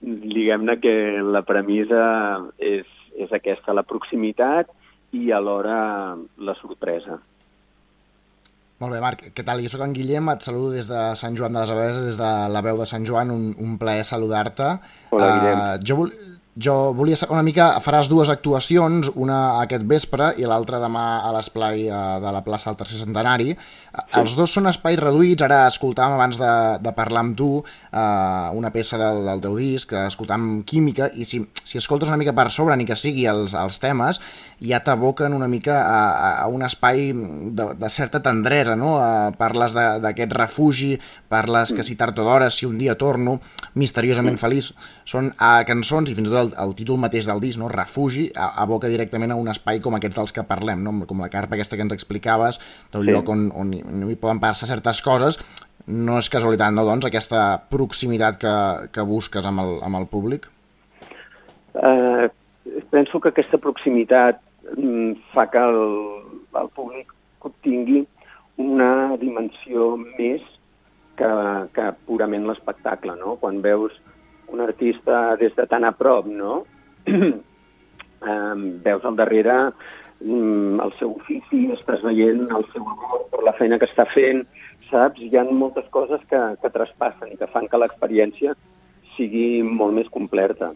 diguem-ne 0.00 0.76
que 0.80 0.94
la 1.24 1.42
premissa 1.46 2.02
és, 2.58 2.86
és 3.16 3.32
aquesta, 3.36 3.76
la 3.76 3.86
proximitat 3.86 4.70
i 5.16 5.30
alhora 5.34 6.16
la 6.38 6.54
sorpresa. 6.60 7.18
Molt 8.80 8.94
bé, 8.96 9.00
Marc, 9.04 9.26
què 9.36 9.44
tal? 9.44 9.60
Jo 9.60 9.68
sóc 9.68 9.82
en 9.84 9.92
Guillem, 9.92 10.30
et 10.32 10.46
saludo 10.46 10.70
des 10.72 10.86
de 10.88 11.00
Sant 11.20 11.34
Joan 11.36 11.52
de 11.52 11.60
les 11.60 11.72
Abeses, 11.74 12.04
des 12.06 12.16
de 12.16 12.30
la 12.48 12.62
veu 12.64 12.80
de 12.80 12.86
Sant 12.88 13.04
Joan, 13.04 13.28
un, 13.34 13.50
un 13.60 13.74
plaer 13.80 14.06
saludar-te. 14.08 14.70
Hola, 15.12 15.26
Guillem. 15.34 15.58
Uh, 15.60 15.82
jo, 15.84 15.96
vol, 15.98 16.14
jo 16.56 16.76
volia 16.96 17.18
saber 17.20 17.36
una 17.36 17.44
mica, 17.44 17.66
faràs 17.84 18.08
dues 18.08 18.30
actuacions, 18.32 19.10
una 19.20 19.60
aquest 19.60 19.84
vespre 19.88 20.30
i 20.40 20.48
l'altra 20.48 20.80
demà 20.80 21.04
a 21.24 21.30
l'esplai 21.36 21.84
eh, 21.86 22.00
de 22.24 22.32
la 22.34 22.40
plaça 22.46 22.70
del 22.70 22.78
Tercer 22.80 23.02
Centenari. 23.02 23.52
Sí. 23.52 24.00
Els 24.20 24.34
dos 24.38 24.56
són 24.56 24.68
espais 24.72 24.98
reduïts, 24.98 25.44
ara 25.46 25.62
escoltàvem 25.68 26.16
abans 26.16 26.40
de, 26.40 26.52
de 26.80 26.94
parlar 26.96 27.26
amb 27.26 27.36
tu 27.38 27.50
eh, 27.60 28.48
una 28.56 28.72
peça 28.74 28.98
del, 29.00 29.22
del 29.28 29.44
teu 29.44 29.60
disc, 29.60 29.94
escoltàvem 30.08 30.62
Química, 30.64 31.10
i 31.14 31.28
si, 31.28 31.42
si 31.64 31.78
escoltes 31.78 32.10
una 32.10 32.18
mica 32.20 32.34
per 32.36 32.48
sobre, 32.50 32.80
ni 32.80 32.88
que 32.88 32.98
sigui 32.98 33.28
els, 33.30 33.54
els 33.54 33.80
temes, 33.82 34.24
ja 34.60 34.82
t'aboquen 34.84 35.32
una 35.32 35.48
mica 35.48 35.78
a, 35.80 36.44
a 36.44 36.46
un 36.52 36.62
espai 36.62 37.12
de, 37.12 37.66
de 37.80 37.88
certa 37.88 38.20
tendresa, 38.22 38.76
no? 38.76 38.98
Eh, 39.00 39.32
parles 39.40 39.72
d'aquest 39.74 40.34
refugi, 40.36 40.92
parles 41.32 41.72
que 41.72 41.84
si 41.86 41.96
tard 41.96 42.18
o 42.20 42.26
d'hora, 42.26 42.50
si 42.52 42.68
un 42.68 42.76
dia 42.78 42.96
torno, 43.00 43.38
misteriosament 43.80 44.36
feliç. 44.40 44.72
Són 45.08 45.32
a 45.40 45.64
cançons 45.68 46.10
i 46.12 46.16
fins 46.18 46.28
i 46.28 46.32
tot 46.32 46.42
el, 46.42 46.52
el 46.60 46.76
títol 46.76 47.00
mateix 47.00 47.28
del 47.30 47.40
disc, 47.40 47.60
no? 47.60 47.70
refugi, 47.72 48.28
aboca 48.36 48.90
directament 48.92 49.32
a 49.32 49.40
un 49.40 49.48
espai 49.48 49.80
com 49.80 49.96
aquest 49.96 50.18
dels 50.18 50.36
que 50.36 50.44
parlem, 50.44 50.84
no? 50.84 50.94
com 51.08 51.24
la 51.24 51.32
carpa 51.32 51.56
aquesta 51.56 51.80
que 51.80 51.86
ens 51.88 51.96
explicaves, 51.96 52.60
d'un 52.92 53.06
sí. 53.06 53.14
lloc 53.14 53.32
on, 53.32 53.48
on, 53.56 53.72
on 53.80 54.06
hi 54.10 54.20
poden 54.20 54.42
passar 54.44 54.68
certes 54.68 55.00
coses, 55.04 55.40
no 55.88 56.18
és 56.20 56.28
casualitat, 56.30 56.74
no, 56.74 56.84
doncs, 56.84 57.08
aquesta 57.08 57.62
proximitat 57.72 58.36
que, 58.40 58.54
que 58.92 59.06
busques 59.08 59.46
amb 59.46 59.64
el, 59.64 59.78
amb 59.86 60.00
el 60.02 60.06
públic? 60.10 60.50
Uh, 61.72 62.28
penso 62.90 63.20
que 63.20 63.30
aquesta 63.30 63.58
proximitat 63.62 64.40
mm, 64.40 64.49
fa 65.34 65.46
que 65.50 65.58
el, 65.58 65.80
el 66.60 66.70
públic 66.76 67.12
obtingui 67.46 68.04
una 68.60 69.16
dimensió 69.20 69.94
més 70.00 70.42
que, 71.20 71.30
que 71.76 71.86
purament 72.08 72.46
l'espectacle, 72.48 73.16
no? 73.20 73.36
Quan 73.40 73.60
veus 73.64 73.94
un 74.50 74.60
artista 74.64 75.36
des 75.40 75.54
de 75.56 75.66
tan 75.70 75.86
a 75.86 75.92
prop, 75.96 76.26
no? 76.26 76.64
veus 78.84 79.04
al 79.08 79.16
darrere 79.16 79.54
um, 80.20 80.80
el 80.84 80.92
seu 80.98 81.14
ofici, 81.16 81.62
estàs 81.76 82.02
veient 82.04 82.42
el 82.48 82.66
seu 82.74 82.84
amor 82.84 83.24
per 83.32 83.44
la 83.46 83.56
feina 83.56 83.78
que 83.80 83.88
està 83.88 84.04
fent, 84.12 84.44
saps? 84.90 85.22
Hi 85.22 85.38
ha 85.38 85.46
moltes 85.48 85.88
coses 85.94 86.20
que, 86.30 86.42
que 86.60 86.74
traspassen 86.74 87.32
i 87.32 87.40
que 87.40 87.48
fan 87.54 87.68
que 87.70 87.80
l'experiència 87.80 88.56
sigui 89.16 89.62
molt 89.64 89.96
més 89.96 90.10
completa. 90.12 90.72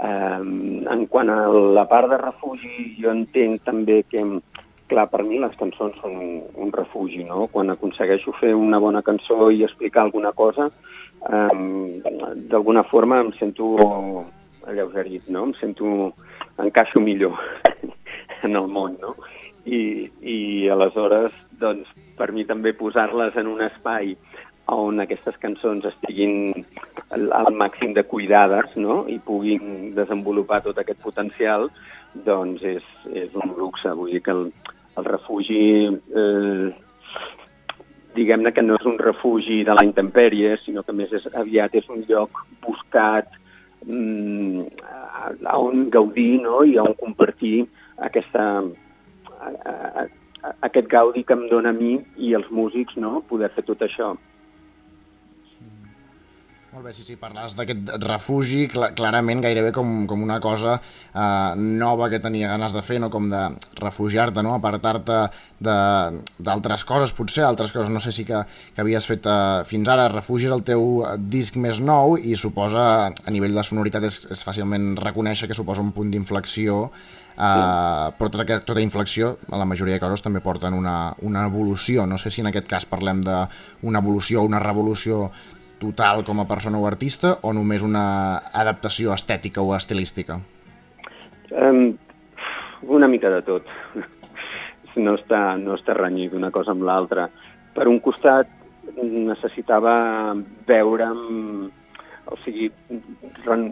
Um, 0.00 0.86
en 0.88 1.04
quant 1.06 1.28
a 1.30 1.46
la 1.76 1.84
part 1.90 2.08
de 2.10 2.18
refugi, 2.18 2.94
jo 2.98 3.12
entenc 3.12 3.62
també 3.66 4.00
que, 4.08 4.24
clar, 4.90 5.06
per 5.12 5.22
mi 5.26 5.38
les 5.42 5.54
cançons 5.60 5.94
són 6.00 6.16
un, 6.16 6.32
un 6.64 6.72
refugi, 6.74 7.22
no? 7.28 7.46
Quan 7.52 7.70
aconsegueixo 7.70 8.34
fer 8.40 8.54
una 8.56 8.80
bona 8.82 9.04
cançó 9.06 9.50
i 9.52 9.62
explicar 9.66 10.06
alguna 10.06 10.32
cosa, 10.32 10.70
um, 11.28 12.00
d'alguna 12.50 12.82
forma 12.90 13.20
em 13.22 13.30
sento 13.38 13.76
alleugerit, 14.66 15.28
no? 15.28 15.48
Em 15.50 15.56
sento... 15.60 16.12
encaixo 16.62 17.00
millor 17.00 17.38
en 18.46 18.56
el 18.56 18.66
món, 18.68 18.98
no? 19.00 19.14
I, 19.64 20.10
i 20.20 20.36
aleshores, 20.70 21.32
doncs, 21.58 21.88
per 22.18 22.28
mi 22.34 22.44
també 22.44 22.74
posar-les 22.76 23.38
en 23.40 23.48
un 23.48 23.62
espai 23.64 24.16
on 24.74 25.02
aquestes 25.02 25.36
cançons 25.42 25.84
estiguin 25.88 26.64
al, 27.10 27.52
màxim 27.56 27.92
de 27.96 28.04
cuidades 28.08 28.76
no? 28.76 29.02
i 29.08 29.18
puguin 29.18 29.92
desenvolupar 29.96 30.62
tot 30.64 30.78
aquest 30.78 31.00
potencial, 31.02 31.68
doncs 32.26 32.62
és, 32.64 32.86
és 33.12 33.34
un 33.34 33.54
luxe. 33.58 33.92
Vull 33.96 34.12
dir 34.14 34.22
que 34.24 34.34
el, 34.34 34.48
el 34.98 35.08
refugi 35.08 35.62
eh, 35.90 36.72
diguem-ne 38.16 38.52
que 38.52 38.64
no 38.64 38.76
és 38.80 38.88
un 38.88 38.98
refugi 39.00 39.62
de 39.64 39.76
la 39.76 39.84
intempèrie, 39.86 40.56
sinó 40.64 40.84
que 40.86 40.94
més 40.96 41.12
és, 41.16 41.28
aviat 41.38 41.74
és 41.80 41.88
un 41.92 42.04
lloc 42.08 42.42
buscat 42.64 43.30
mm, 43.86 44.66
a 45.48 45.58
on 45.58 45.88
gaudir 45.92 46.42
no? 46.42 46.62
i 46.64 46.76
a 46.76 46.84
on 46.84 46.96
compartir 47.00 47.66
aquesta, 48.08 48.48
a, 49.38 49.48
a, 49.48 49.76
a, 50.04 50.52
aquest 50.68 50.90
gaudi 50.92 51.24
que 51.24 51.36
em 51.38 51.48
dona 51.50 51.72
a 51.72 51.78
mi 51.78 51.96
i 52.18 52.34
els 52.38 52.50
músics 52.50 52.98
no? 53.00 53.22
poder 53.28 53.52
fer 53.56 53.64
tot 53.68 53.84
això. 53.88 54.12
Molt 56.72 56.86
bé, 56.86 56.94
sí, 56.96 57.02
sí, 57.04 57.18
parles 57.20 57.52
d'aquest 57.52 57.90
refugi, 58.00 58.62
cl 58.72 58.86
clarament 58.96 59.42
gairebé 59.44 59.74
com, 59.76 60.06
com 60.08 60.22
una 60.24 60.38
cosa 60.40 60.78
eh, 60.78 61.52
nova 61.60 62.08
que 62.08 62.20
tenia 62.24 62.48
ganes 62.48 62.72
de 62.72 62.80
fer, 62.80 62.96
no? 63.02 63.10
com 63.12 63.26
de 63.28 63.42
refugiar-te, 63.76 64.40
no? 64.40 64.54
apartar-te 64.56 65.18
d'altres 65.60 66.86
coses, 66.88 67.12
potser, 67.12 67.44
altres 67.44 67.76
coses 67.76 67.92
no 67.92 68.00
sé 68.00 68.14
si 68.16 68.24
que, 68.24 68.40
que 68.72 68.80
havies 68.80 69.10
fet 69.10 69.28
eh, 69.28 69.36
fins 69.68 69.92
ara. 69.92 70.08
Refugi 70.14 70.48
és 70.48 70.56
el 70.56 70.64
teu 70.72 71.04
disc 71.20 71.60
més 71.60 71.84
nou 71.84 72.16
i 72.16 72.32
suposa, 72.40 72.88
a 73.12 73.36
nivell 73.36 73.60
de 73.60 73.68
sonoritat, 73.68 74.08
és, 74.08 74.22
és 74.32 74.48
fàcilment 74.48 74.94
reconèixer 75.04 75.52
que 75.52 75.60
suposa 75.60 75.84
un 75.84 75.92
punt 75.92 76.08
d'inflexió, 76.08 76.82
eh, 77.36 78.10
però 78.16 78.32
tota, 78.32 78.62
tota 78.64 78.80
inflexió, 78.80 79.34
a 79.52 79.60
la 79.60 79.68
majoria 79.68 80.00
de 80.00 80.08
casos, 80.08 80.24
també 80.24 80.40
porten 80.40 80.72
una, 80.72 81.00
una 81.20 81.44
evolució. 81.52 82.08
No 82.08 82.16
sé 82.16 82.32
si 82.32 82.40
en 82.40 82.48
aquest 82.48 82.72
cas 82.78 82.88
parlem 82.88 83.20
d'una 83.28 84.00
evolució 84.00 84.40
o 84.40 84.48
una 84.48 84.64
revolució 84.70 85.26
total 85.82 86.22
com 86.26 86.40
a 86.40 86.48
persona 86.48 86.78
o 86.78 86.86
artista 86.86 87.36
o 87.42 87.52
només 87.56 87.82
una 87.82 88.04
adaptació 88.62 89.12
estètica 89.16 89.62
o 89.62 89.74
estilística? 89.76 90.38
Um, 91.50 91.92
una 92.98 93.10
mica 93.10 93.30
de 93.30 93.42
tot. 93.46 93.68
No 94.92 95.14
està, 95.16 95.54
no 95.56 95.72
està 95.78 95.94
renyit 95.96 96.34
una 96.36 96.50
cosa 96.52 96.74
amb 96.74 96.82
l'altra. 96.84 97.28
Per 97.72 97.86
un 97.88 97.96
costat, 98.04 98.50
necessitava 99.00 99.94
veure'm, 100.68 101.70
o 102.28 102.36
sigui, 102.44 102.68
ren, 103.46 103.70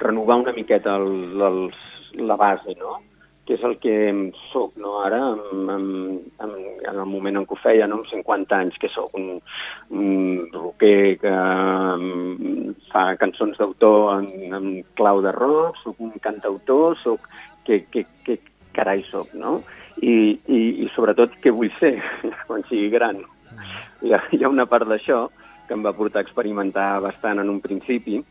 renovar 0.00 0.36
una 0.42 0.52
miqueta 0.52 0.98
el, 1.00 1.40
els, 1.48 1.78
la 2.20 2.36
base, 2.36 2.76
no? 2.76 2.98
Que 3.50 3.56
és 3.58 3.64
el 3.66 3.72
que 3.82 3.94
sóc 4.52 4.76
no? 4.78 5.00
ara, 5.02 5.18
en, 5.34 5.70
en, 5.74 5.86
en, 6.38 6.52
en 6.86 6.98
el 7.00 7.08
moment 7.10 7.40
en 7.40 7.46
què 7.50 7.56
ho 7.56 7.58
feia, 7.58 7.88
no? 7.90 7.96
amb 7.98 8.06
50 8.06 8.58
anys, 8.62 8.76
que 8.78 8.90
sóc 8.94 9.16
un, 9.18 9.40
un 9.90 10.44
rocker 10.54 11.16
que 11.18 11.32
um, 11.34 12.70
fa 12.92 13.08
cançons 13.18 13.58
d'autor 13.58 14.20
en, 14.20 14.54
en 14.54 14.68
clau 14.94 15.18
de 15.26 15.34
rock, 15.34 15.82
sóc 15.82 15.98
un 15.98 16.14
cantautor, 16.22 16.94
sóc... 17.02 17.26
Que, 17.66 17.82
que, 17.92 18.06
que 18.24 18.38
carai 18.72 19.02
sóc, 19.10 19.34
no? 19.36 19.58
I, 20.00 20.38
i, 20.48 20.60
i 20.80 20.86
sobretot 20.94 21.34
què 21.42 21.50
vull 21.54 21.68
ser 21.76 21.92
quan 22.48 22.62
sigui 22.70 22.88
gran. 22.94 23.20
Hi 24.00 24.14
ha, 24.14 24.22
hi 24.32 24.40
ha 24.40 24.50
una 24.50 24.64
part 24.70 24.88
d'això 24.88 25.26
que 25.66 25.74
em 25.76 25.82
va 25.84 25.92
portar 25.94 26.22
a 26.22 26.26
experimentar 26.26 26.88
bastant 27.04 27.42
en 27.42 27.50
un 27.52 27.60
principi, 27.62 28.22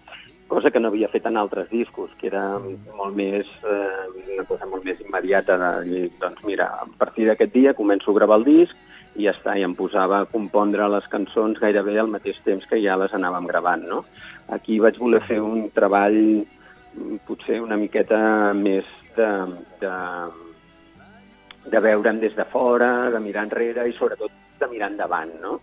cosa 0.50 0.72
que 0.72 0.82
no 0.82 0.90
havia 0.90 1.08
fet 1.14 1.28
en 1.30 1.38
altres 1.40 1.70
discos, 1.72 2.12
que 2.20 2.28
era 2.28 2.44
molt 2.60 3.16
més, 3.16 3.48
eh, 3.64 4.06
una 4.36 4.46
cosa 4.50 4.68
molt 4.68 4.84
més 4.84 5.00
immediata. 5.06 5.56
De 5.62 5.72
dir, 5.88 6.06
doncs 6.20 6.44
mira, 6.44 6.68
a 6.82 6.88
partir 7.00 7.30
d'aquest 7.30 7.54
dia 7.54 7.76
començo 7.78 8.12
a 8.12 8.18
gravar 8.18 8.42
el 8.42 8.48
disc 8.50 8.76
i 9.16 9.26
ja 9.28 9.34
està, 9.36 9.56
i 9.58 9.64
em 9.64 9.76
posava 9.78 10.20
a 10.20 10.28
compondre 10.30 10.90
les 10.92 11.08
cançons 11.14 11.62
gairebé 11.62 11.98
al 12.00 12.12
mateix 12.12 12.42
temps 12.44 12.66
que 12.68 12.82
ja 12.84 12.98
les 13.00 13.14
anàvem 13.16 13.48
gravant, 13.48 13.86
no? 13.88 14.04
Aquí 14.50 14.80
vaig 14.84 15.00
voler 15.00 15.22
fer 15.30 15.40
un 15.44 15.70
treball 15.76 16.20
mm, 16.20 17.22
potser 17.28 17.62
una 17.62 17.78
miqueta 17.78 18.20
més 18.58 18.86
de, 19.16 19.30
de, 19.82 19.96
de 21.72 21.84
veure'm 21.88 22.20
des 22.20 22.36
de 22.36 22.46
fora, 22.52 23.10
de 23.14 23.22
mirar 23.24 23.48
enrere 23.48 23.88
i 23.88 23.98
sobretot 23.98 24.32
de 24.60 24.68
mirar 24.72 24.92
endavant, 24.92 25.32
no? 25.42 25.60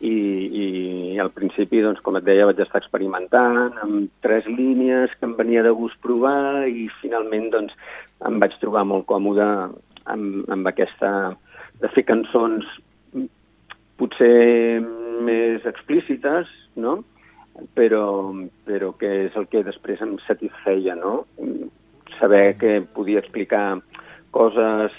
I, 0.00 0.14
i 0.62 1.18
al 1.18 1.30
principi, 1.34 1.80
doncs, 1.82 2.00
com 2.04 2.18
et 2.18 2.26
deia, 2.26 2.46
vaig 2.48 2.60
estar 2.62 2.80
experimentant 2.82 3.78
amb 3.82 4.10
tres 4.24 4.46
línies 4.46 5.14
que 5.18 5.26
em 5.26 5.34
venia 5.38 5.64
de 5.66 5.74
gust 5.74 5.98
provar 6.04 6.66
i 6.70 6.86
finalment 7.00 7.50
doncs, 7.54 7.74
em 8.28 8.38
vaig 8.42 8.54
trobar 8.62 8.86
molt 8.86 9.06
còmode 9.10 9.44
amb, 9.44 10.44
amb 10.50 10.70
aquesta 10.70 11.12
de 11.82 11.90
fer 11.94 12.06
cançons 12.06 12.66
potser 13.98 14.80
més 15.26 15.66
explícites, 15.66 16.50
no? 16.78 17.00
però, 17.74 18.32
però 18.66 18.92
que 18.98 19.10
és 19.26 19.36
el 19.36 19.48
que 19.50 19.64
després 19.66 20.02
em 20.04 20.16
satisfeia, 20.26 20.94
no? 20.94 21.24
Saber 22.18 22.56
que 22.58 22.80
podia 22.94 23.22
explicar 23.22 23.80
coses 24.34 24.94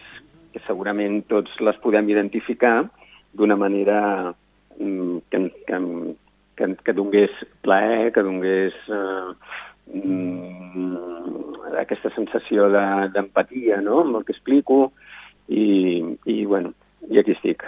que 0.53 0.61
segurament 0.65 1.21
tots 1.29 1.53
les 1.63 1.77
podem 1.83 2.09
identificar 2.11 2.89
d'una 3.37 3.55
manera 3.59 4.33
que, 4.79 5.41
que, 5.67 5.79
que, 6.55 6.69
que 6.85 6.93
donés 6.95 7.35
plaer, 7.61 8.11
que 8.15 8.23
donés 8.25 8.75
eh, 8.87 9.29
mm, 9.93 11.77
aquesta 11.83 12.11
sensació 12.15 12.69
d'empatia 12.71 13.77
de, 13.79 13.85
no? 13.85 14.01
amb 14.05 14.21
el 14.21 14.25
que 14.27 14.35
explico 14.35 14.89
i, 15.47 16.01
i 16.25 16.43
bueno, 16.45 16.73
i 17.09 17.19
aquí 17.19 17.35
estic. 17.35 17.65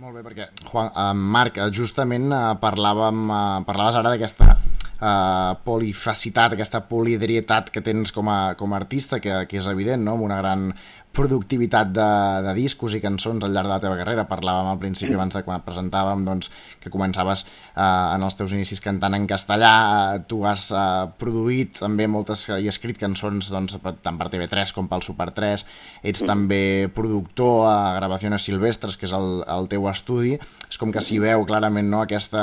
Molt 0.00 0.16
bé, 0.16 0.24
perquè, 0.24 0.48
Juan, 0.70 0.88
eh, 0.94 1.12
Marc, 1.12 1.58
justament 1.76 2.30
eh, 2.32 2.44
parlàvem, 2.62 3.26
eh, 3.28 3.40
parlaves 3.68 3.98
ara 4.00 4.14
d'aquesta 4.14 4.54
eh, 4.54 5.52
polifacitat, 5.66 6.54
aquesta 6.56 6.80
polidrietat 6.88 7.68
que 7.74 7.82
tens 7.84 8.12
com 8.16 8.30
a, 8.32 8.54
com 8.56 8.72
a 8.72 8.80
artista, 8.80 9.20
que, 9.20 9.42
que 9.50 9.60
és 9.60 9.68
evident, 9.68 10.04
no? 10.04 10.16
amb 10.16 10.28
una 10.28 10.40
gran 10.40 10.70
productivitat 11.12 11.90
de, 11.90 12.08
de 12.44 12.52
discos 12.54 12.94
i 12.94 13.00
cançons 13.02 13.42
al 13.44 13.52
llarg 13.54 13.66
de 13.66 13.72
la 13.72 13.80
teva 13.82 13.96
carrera. 13.98 14.26
Parlàvem 14.30 14.70
al 14.70 14.78
principi, 14.82 15.14
abans 15.16 15.34
de 15.34 15.42
quan 15.46 15.58
et 15.58 15.66
presentàvem, 15.66 16.22
doncs, 16.26 16.50
que 16.82 16.92
començaves 16.92 17.44
eh, 17.44 17.82
en 17.82 18.22
els 18.26 18.38
teus 18.38 18.54
inicis 18.54 18.82
cantant 18.84 19.16
en 19.16 19.26
castellà. 19.30 19.72
Eh, 20.14 20.22
tu 20.30 20.44
has 20.46 20.68
eh, 20.70 20.84
produït 21.20 21.80
també 21.82 22.06
moltes 22.10 22.46
i 22.56 22.70
escrit 22.70 23.00
cançons 23.00 23.50
doncs, 23.50 23.78
tant 24.04 24.20
per 24.20 24.30
TV3 24.30 24.74
com 24.76 24.88
pel 24.90 25.02
Super 25.06 25.30
3. 25.36 25.66
Ets 26.12 26.24
també 26.26 26.62
productor 26.94 27.66
a 27.68 27.76
Gravaciones 27.98 28.46
Silvestres, 28.46 28.96
que 28.96 29.08
és 29.08 29.14
el, 29.16 29.42
el 29.50 29.70
teu 29.72 29.90
estudi. 29.90 30.36
És 30.70 30.78
com 30.78 30.94
que 30.94 31.02
s'hi 31.02 31.18
veu 31.22 31.42
clarament 31.48 31.90
no, 31.90 32.04
aquesta, 32.04 32.42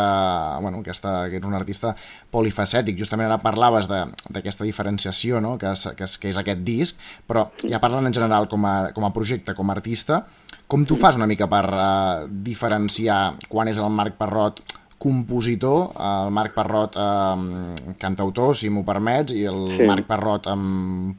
bueno, 0.60 0.82
aquesta, 0.84 1.30
que 1.32 1.40
ets 1.40 1.48
un 1.48 1.56
artista 1.56 1.94
polifacètic. 2.34 2.98
Justament 3.00 3.30
ara 3.30 3.40
parlaves 3.40 3.88
d'aquesta 3.88 4.68
diferenciació 4.68 5.40
no, 5.44 5.56
que, 5.62 5.72
és, 5.72 5.88
que, 5.96 6.04
és, 6.04 6.18
que 6.20 6.32
és 6.34 6.40
aquest 6.42 6.66
disc, 6.68 7.00
però 7.28 7.48
ja 7.64 7.80
parlant 7.84 8.10
en 8.10 8.16
general 8.16 8.50
com 8.52 8.57
a, 8.66 8.92
com 8.96 9.06
a 9.06 9.14
projecte, 9.14 9.54
com 9.54 9.70
a 9.70 9.76
artista, 9.78 10.24
com 10.68 10.84
tu 10.86 10.98
fas 11.00 11.16
una 11.16 11.28
mica 11.28 11.48
per 11.48 11.64
uh, 11.70 12.28
diferenciar 12.28 13.38
quan 13.48 13.70
és 13.72 13.78
el 13.80 13.90
Marc 13.94 14.18
Parrot 14.20 14.64
compositor, 14.98 15.92
el 16.02 16.32
Marc 16.34 16.56
Parrot 16.56 16.96
eh, 16.98 17.94
cantautor, 18.02 18.56
si 18.58 18.70
m'ho 18.74 18.82
permets, 18.86 19.36
i 19.38 19.46
el 19.46 19.78
Sí. 19.78 19.86
Marc 19.86 20.08
Parrot 20.10 20.48
eh, 20.50 20.56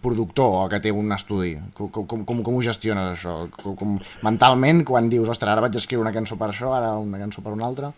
productor, 0.03 0.65
o 0.65 0.69
que 0.69 0.81
té 0.83 0.91
un 0.91 1.13
estudi. 1.15 1.55
Com, 1.75 1.89
com, 1.95 2.25
com, 2.27 2.43
com 2.43 2.57
ho 2.57 2.63
gestiones, 2.63 3.13
això? 3.15 3.47
Com, 3.63 3.77
com, 3.79 3.97
mentalment, 4.27 4.83
quan 4.85 5.09
dius, 5.09 5.31
ostres, 5.31 5.53
ara 5.53 5.63
vaig 5.63 5.79
escriure 5.79 6.03
una 6.03 6.15
cançó 6.15 6.37
per 6.37 6.51
això, 6.51 6.75
ara 6.75 6.97
una 6.99 7.23
cançó 7.23 7.45
per 7.45 7.55
una 7.55 7.67
altra? 7.67 7.93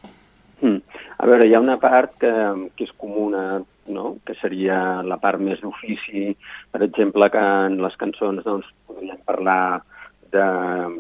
Mm. 0.61 0.83
A 1.21 1.27
veure, 1.27 1.49
hi 1.49 1.55
ha 1.55 1.61
una 1.65 1.79
part 1.81 2.13
que, 2.21 2.33
que 2.77 2.85
és 2.85 2.93
comuna, 3.01 3.63
no? 3.89 4.19
que 4.27 4.35
seria 4.41 5.03
la 5.03 5.17
part 5.19 5.41
més 5.41 5.61
d'ofici, 5.61 6.37
per 6.71 6.83
exemple, 6.83 7.31
que 7.31 7.43
en 7.67 7.81
les 7.83 7.97
cançons 7.97 8.45
doncs, 8.45 8.69
podríem 8.87 9.19
parlar 9.27 9.83
de, 10.31 10.47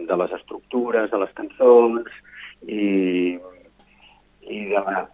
de 0.08 0.16
les 0.16 0.32
estructures 0.40 1.10
de 1.10 1.18
les 1.22 1.32
cançons 1.38 2.08
i, 2.66 3.38
i 4.50 4.60
de 4.72 4.80
la, 4.88 5.06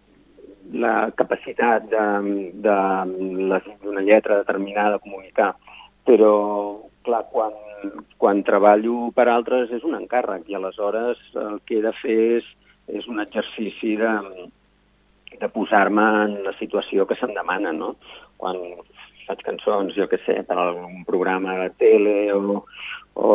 la 0.73 0.95
capacitat 1.15 1.85
de- 1.91 2.51
de 2.65 2.77
d'una 3.83 4.01
lletra 4.01 4.39
determinada 4.41 4.95
a 4.95 4.99
comunicar. 5.03 5.53
Però, 6.07 6.33
clar, 7.03 7.25
quan, 7.31 7.53
quan 8.17 8.43
treballo 8.43 9.11
per 9.15 9.27
altres 9.29 9.71
és 9.75 9.83
un 9.83 9.95
encàrrec 9.95 10.47
i 10.49 10.55
aleshores 10.55 11.19
el 11.35 11.59
que 11.65 11.77
he 11.77 11.81
de 11.83 11.93
fer 12.01 12.17
és, 12.39 12.47
és 12.87 13.07
un 13.11 13.19
exercici 13.19 13.97
de, 13.99 14.11
de 15.39 15.49
posar-me 15.53 16.05
en 16.25 16.37
la 16.45 16.53
situació 16.59 17.05
que 17.07 17.17
se'm 17.19 17.33
demana, 17.35 17.73
no? 17.73 17.95
Quan 18.37 18.57
faig 19.27 19.43
cançons, 19.43 19.95
jo 19.97 20.07
què 20.09 20.19
sé, 20.23 20.39
per 20.47 20.57
algun 20.57 21.03
programa 21.07 21.57
de 21.61 21.69
tele 21.81 22.15
o, 22.33 22.61
o 23.19 23.31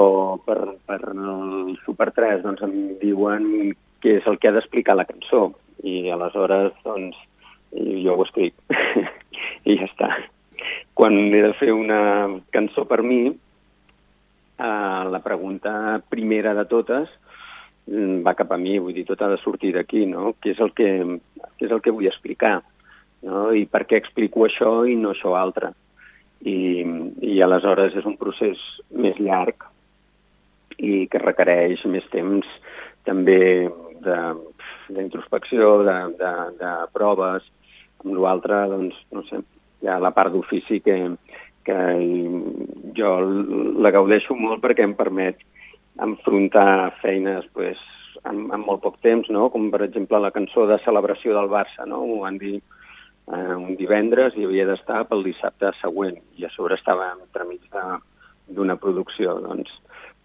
per, 0.46 0.58
per 0.88 1.00
el 1.12 1.76
Super 1.84 2.10
3, 2.16 2.42
doncs 2.46 2.64
em 2.66 2.76
diuen 3.02 3.74
què 4.02 4.18
és 4.20 4.26
el 4.26 4.38
que 4.40 4.50
ha 4.50 4.56
d'explicar 4.56 4.96
la 4.98 5.06
cançó 5.08 5.50
i 5.86 6.08
aleshores, 6.10 6.74
doncs, 6.86 7.18
jo 7.72 8.16
ho 8.16 8.24
escric 8.26 8.54
i 9.68 9.78
ja 9.78 9.88
està. 9.88 10.10
Quan 10.94 11.16
he 11.32 11.42
de 11.42 11.52
fer 11.58 11.72
una 11.74 12.28
cançó 12.54 12.84
per 12.88 13.00
mi, 13.02 13.22
eh, 13.28 15.02
la 15.14 15.22
pregunta 15.24 16.00
primera 16.12 16.54
de 16.54 16.66
totes 16.70 17.10
va 17.86 18.34
cap 18.38 18.52
a 18.54 18.58
mi, 18.60 18.78
vull 18.78 18.94
dir, 18.94 19.04
tot 19.08 19.22
ha 19.22 19.28
de 19.32 19.38
sortir 19.42 19.72
d'aquí, 19.74 20.04
no? 20.06 20.34
Què 20.40 20.52
és, 20.54 20.60
el 20.62 20.70
que, 20.76 20.88
què 21.58 21.66
és 21.66 21.72
el 21.72 21.82
que 21.82 21.90
vull 21.94 22.06
explicar? 22.06 22.60
No? 23.26 23.50
I 23.54 23.66
per 23.70 23.84
què 23.86 23.98
explico 23.98 24.46
això 24.46 24.82
i 24.86 24.96
no 24.98 25.12
això 25.12 25.34
altre? 25.38 25.72
I, 26.42 26.82
I 27.22 27.40
aleshores 27.42 27.94
és 27.98 28.06
un 28.06 28.16
procés 28.18 28.58
més 28.90 29.18
llarg 29.22 29.68
i 30.82 31.06
que 31.10 31.20
requereix 31.22 31.84
més 31.86 32.06
temps 32.10 32.46
també 33.06 33.68
de- 34.02 34.34
d'introspecció, 34.92 35.82
de, 35.86 35.96
de, 36.18 36.32
de 36.58 36.72
proves. 36.94 37.46
Amb 38.02 38.18
l'altre, 38.18 38.64
doncs, 38.70 38.96
no 39.14 39.22
sé, 39.28 39.38
hi 39.82 39.90
ha 39.90 40.00
la 40.02 40.10
part 40.14 40.34
d'ofici 40.34 40.80
que, 40.82 40.96
que 41.66 41.78
jo 42.98 43.12
la 43.78 43.92
gaudeixo 43.94 44.34
molt 44.34 44.62
perquè 44.62 44.82
em 44.86 44.94
permet 44.98 45.38
enfrontar 46.00 46.94
feines 47.02 47.44
pues, 47.52 47.80
en, 48.24 48.46
en 48.52 48.62
molt 48.62 48.82
poc 48.84 49.00
temps, 49.04 49.28
no? 49.34 49.48
com 49.52 49.70
per 49.72 49.82
exemple 49.86 50.20
la 50.22 50.32
cançó 50.34 50.66
de 50.70 50.78
celebració 50.84 51.36
del 51.36 51.50
Barça, 51.52 51.86
no? 51.88 52.02
ho 52.06 52.22
van 52.22 52.38
dir 52.40 52.56
eh, 52.58 53.54
un 53.54 53.76
divendres 53.78 54.36
i 54.36 54.46
havia 54.46 54.66
d'estar 54.68 55.04
pel 55.10 55.24
dissabte 55.26 55.72
següent, 55.80 56.18
i 56.38 56.46
a 56.46 56.52
sobre 56.54 56.78
estava 56.78 57.12
entremig 57.18 57.64
d'una 58.52 58.76
producció. 58.80 59.38
Doncs, 59.44 59.72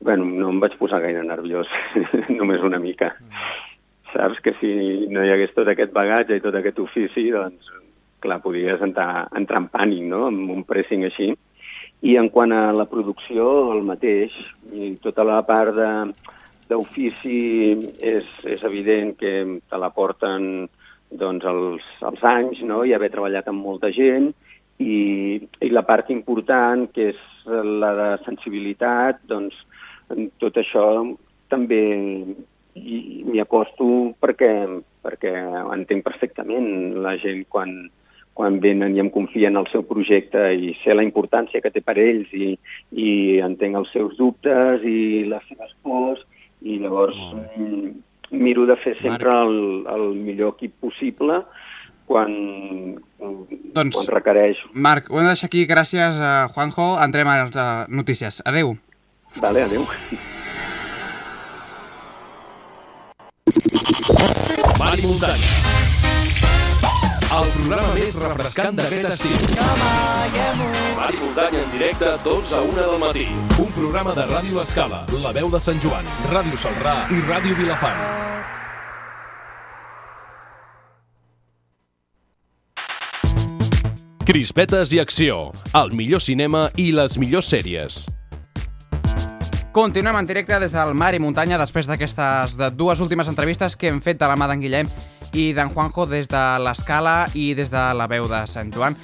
bueno, 0.03 0.25
no 0.25 0.51
em 0.53 0.61
vaig 0.63 0.77
posar 0.79 1.01
gaire 1.03 1.23
nerviós, 1.25 1.71
només 2.39 2.63
una 2.65 2.79
mica. 2.79 3.13
Saps 4.13 4.39
que 4.43 4.53
si 4.61 4.71
no 5.11 5.25
hi 5.25 5.33
hagués 5.33 5.53
tot 5.55 5.67
aquest 5.67 5.91
bagatge 5.93 6.37
i 6.37 6.43
tot 6.43 6.55
aquest 6.55 6.79
ofici, 6.79 7.27
doncs, 7.33 7.73
clar, 8.23 8.39
podies 8.41 8.81
entrar, 8.81 9.27
entrar 9.37 9.63
en 9.63 9.69
pànic, 9.73 10.05
no?, 10.09 10.27
amb 10.31 10.53
un 10.53 10.63
pressing 10.67 11.05
així. 11.07 11.33
I 12.05 12.15
en 12.21 12.29
quant 12.29 12.53
a 12.53 12.71
la 12.77 12.85
producció, 12.85 13.47
el 13.73 13.81
mateix, 13.87 14.33
i 14.73 14.95
tota 15.01 15.23
la 15.25 15.39
part 15.47 15.73
d'ofici 16.69 17.39
és, 17.97 18.27
és 18.45 18.63
evident 18.67 19.15
que 19.17 19.31
te 19.69 19.79
la 19.81 19.89
porten 19.95 20.67
doncs, 21.09 21.45
els, 21.47 21.83
els 22.05 22.23
anys 22.27 22.61
no? 22.67 22.83
i 22.83 22.93
haver 22.93 23.09
treballat 23.13 23.47
amb 23.47 23.63
molta 23.63 23.89
gent 23.95 24.29
i, 24.83 25.39
i 25.63 25.69
la 25.71 25.85
part 25.87 26.11
important, 26.13 26.85
que 26.93 27.13
és 27.13 27.21
la 27.47 27.93
de 27.95 28.09
sensibilitat, 28.25 29.23
doncs 29.25 29.55
tot 30.41 30.59
això 30.59 30.83
també 31.49 31.81
hi- 32.75 33.23
m'hi 33.25 33.39
acosto 33.41 33.87
perquè, 34.21 34.51
perquè 35.03 35.33
entenc 35.73 36.03
perfectament 36.05 36.99
la 37.03 37.15
gent 37.23 37.45
quan, 37.49 37.73
quan 38.37 38.59
venen 38.61 38.93
i 38.95 39.01
em 39.01 39.09
confien 39.09 39.57
el 39.57 39.65
seu 39.71 39.81
projecte 39.89 40.43
i 40.53 40.75
sé 40.83 40.93
la 40.93 41.05
importància 41.05 41.61
que 41.63 41.71
té 41.73 41.81
per 41.81 41.97
ells 41.97 42.29
i, 42.37 42.51
i 42.93 43.11
entenc 43.41 43.79
els 43.81 43.93
seus 43.95 44.13
dubtes 44.19 44.85
i 44.85 45.25
les 45.25 45.47
seves 45.49 45.73
pors 45.81 46.21
i 46.61 46.77
llavors 46.83 47.17
mm, 47.17 47.89
miro 48.37 48.67
de 48.69 48.77
fer 48.83 48.93
sempre 49.01 49.33
el, 49.33 49.57
el 49.89 50.05
millor 50.21 50.53
equip 50.55 50.77
possible 50.85 51.41
quan, 52.07 52.31
Doncs- 53.75 53.97
quan 53.97 54.07
requereix. 54.15 54.61
Marc, 54.73 55.09
ho 55.11 55.19
hem 55.19 55.27
de 55.27 55.33
deixar 55.33 55.49
aquí. 55.51 55.65
Gràcies, 55.67 56.15
a 56.15 56.47
Juanjo. 56.55 56.93
Entrem 57.03 57.27
a 57.27 57.35
les 57.43 57.57
uh, 57.59 57.83
notícies. 57.91 58.39
Adeu. 58.47 58.77
Vale, 59.43 59.65
adeu. 59.67 59.83
Mar 64.79 64.95
i 64.95 65.03
muntanya. 65.03 65.76
El 67.37 67.49
programa 67.53 67.89
més 67.93 68.15
refrescant 68.17 68.77
d'aquest 68.79 69.11
estiu. 69.11 69.33
Mar 70.97 71.09
i 71.13 71.17
muntanya 71.21 71.59
en 71.61 71.67
directe, 71.69 72.13
12 72.23 72.55
a 72.57 72.61
1 72.65 72.77
del 72.79 72.95
matí. 73.03 73.25
Un 73.61 73.67
programa 73.75 74.15
de 74.17 74.23
Ràdio 74.25 74.61
Escala, 74.63 75.03
La 75.21 75.33
Veu 75.35 75.51
de 75.53 75.59
Sant 75.61 75.77
Joan, 75.83 76.07
Ràdio 76.31 76.57
Salrà 76.57 76.95
i 77.13 77.19
Ràdio 77.27 77.53
Vilafant. 77.59 77.99
Crispetes 84.25 84.95
i 84.97 85.01
acció. 85.03 85.51
El 85.77 85.93
millor 85.93 86.23
cinema 86.25 86.71
i 86.73 86.87
les 86.91 87.19
millors 87.21 87.51
sèries. 87.53 87.99
Continuem 89.77 90.17
en 90.17 90.25
directe 90.25 90.57
des 90.57 90.73
del 90.73 90.95
Mar 90.97 91.13
i 91.13 91.21
Muntanya 91.21 91.61
després 91.61 91.85
d'aquestes 91.85 92.57
de 92.57 92.71
dues 92.73 92.97
últimes 93.05 93.29
entrevistes 93.29 93.77
que 93.77 93.93
hem 93.93 94.01
fet 94.01 94.17
de 94.17 94.25
la 94.25 94.33
mà 94.33 94.49
d'en 94.49 94.65
Guillem 94.65 94.89
i 95.33 95.51
d'en 95.53 95.73
Juanjo 95.73 96.05
des 96.07 96.29
de 96.31 96.43
l'Escala 96.63 97.25
i 97.33 97.53
des 97.57 97.71
de 97.73 97.83
la 97.97 98.07
veu 98.07 98.27
de 98.29 98.45
Sant 98.47 98.71
Joan. 98.73 98.95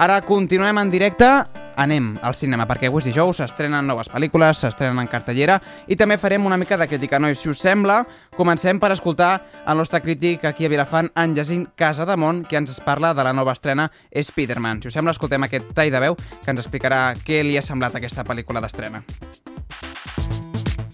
Ara 0.00 0.20
continuem 0.24 0.78
en 0.80 0.90
directe, 0.90 1.28
anem 1.76 2.14
al 2.22 2.34
cinema, 2.34 2.66
perquè 2.68 2.88
avui 2.88 3.00
és 3.02 3.08
dijous, 3.10 3.40
s'estrenen 3.40 3.86
noves 3.88 4.10
pel·lícules, 4.12 4.60
s'estrenen 4.62 5.00
en 5.02 5.10
cartellera 5.10 5.58
i 5.88 5.96
també 5.96 6.18
farem 6.20 6.46
una 6.46 6.58
mica 6.60 6.78
de 6.80 6.88
crítica, 6.88 7.20
nois. 7.20 7.40
Si 7.40 7.50
us 7.52 7.60
sembla, 7.60 8.02
comencem 8.36 8.80
per 8.80 8.92
escoltar 8.94 9.32
el 9.66 9.80
nostre 9.80 10.02
crític 10.04 10.44
aquí 10.48 10.66
a 10.66 10.72
Vilafant, 10.72 11.10
en 11.14 11.36
Jacint 11.36 11.68
Casademont, 11.76 12.44
que 12.48 12.60
ens 12.60 12.80
parla 12.84 13.14
de 13.14 13.24
la 13.24 13.32
nova 13.36 13.52
estrena 13.56 13.90
Spider-Man. 14.10 14.82
Si 14.82 14.88
us 14.88 14.96
sembla, 14.96 15.16
escoltem 15.16 15.48
aquest 15.48 15.72
tall 15.76 15.92
de 15.92 16.04
veu 16.08 16.16
que 16.16 16.52
ens 16.52 16.64
explicarà 16.64 17.10
què 17.24 17.42
li 17.44 17.56
ha 17.56 17.64
semblat 17.64 17.96
aquesta 17.96 18.24
pel·lícula 18.24 18.64
d'estrena. 18.64 19.04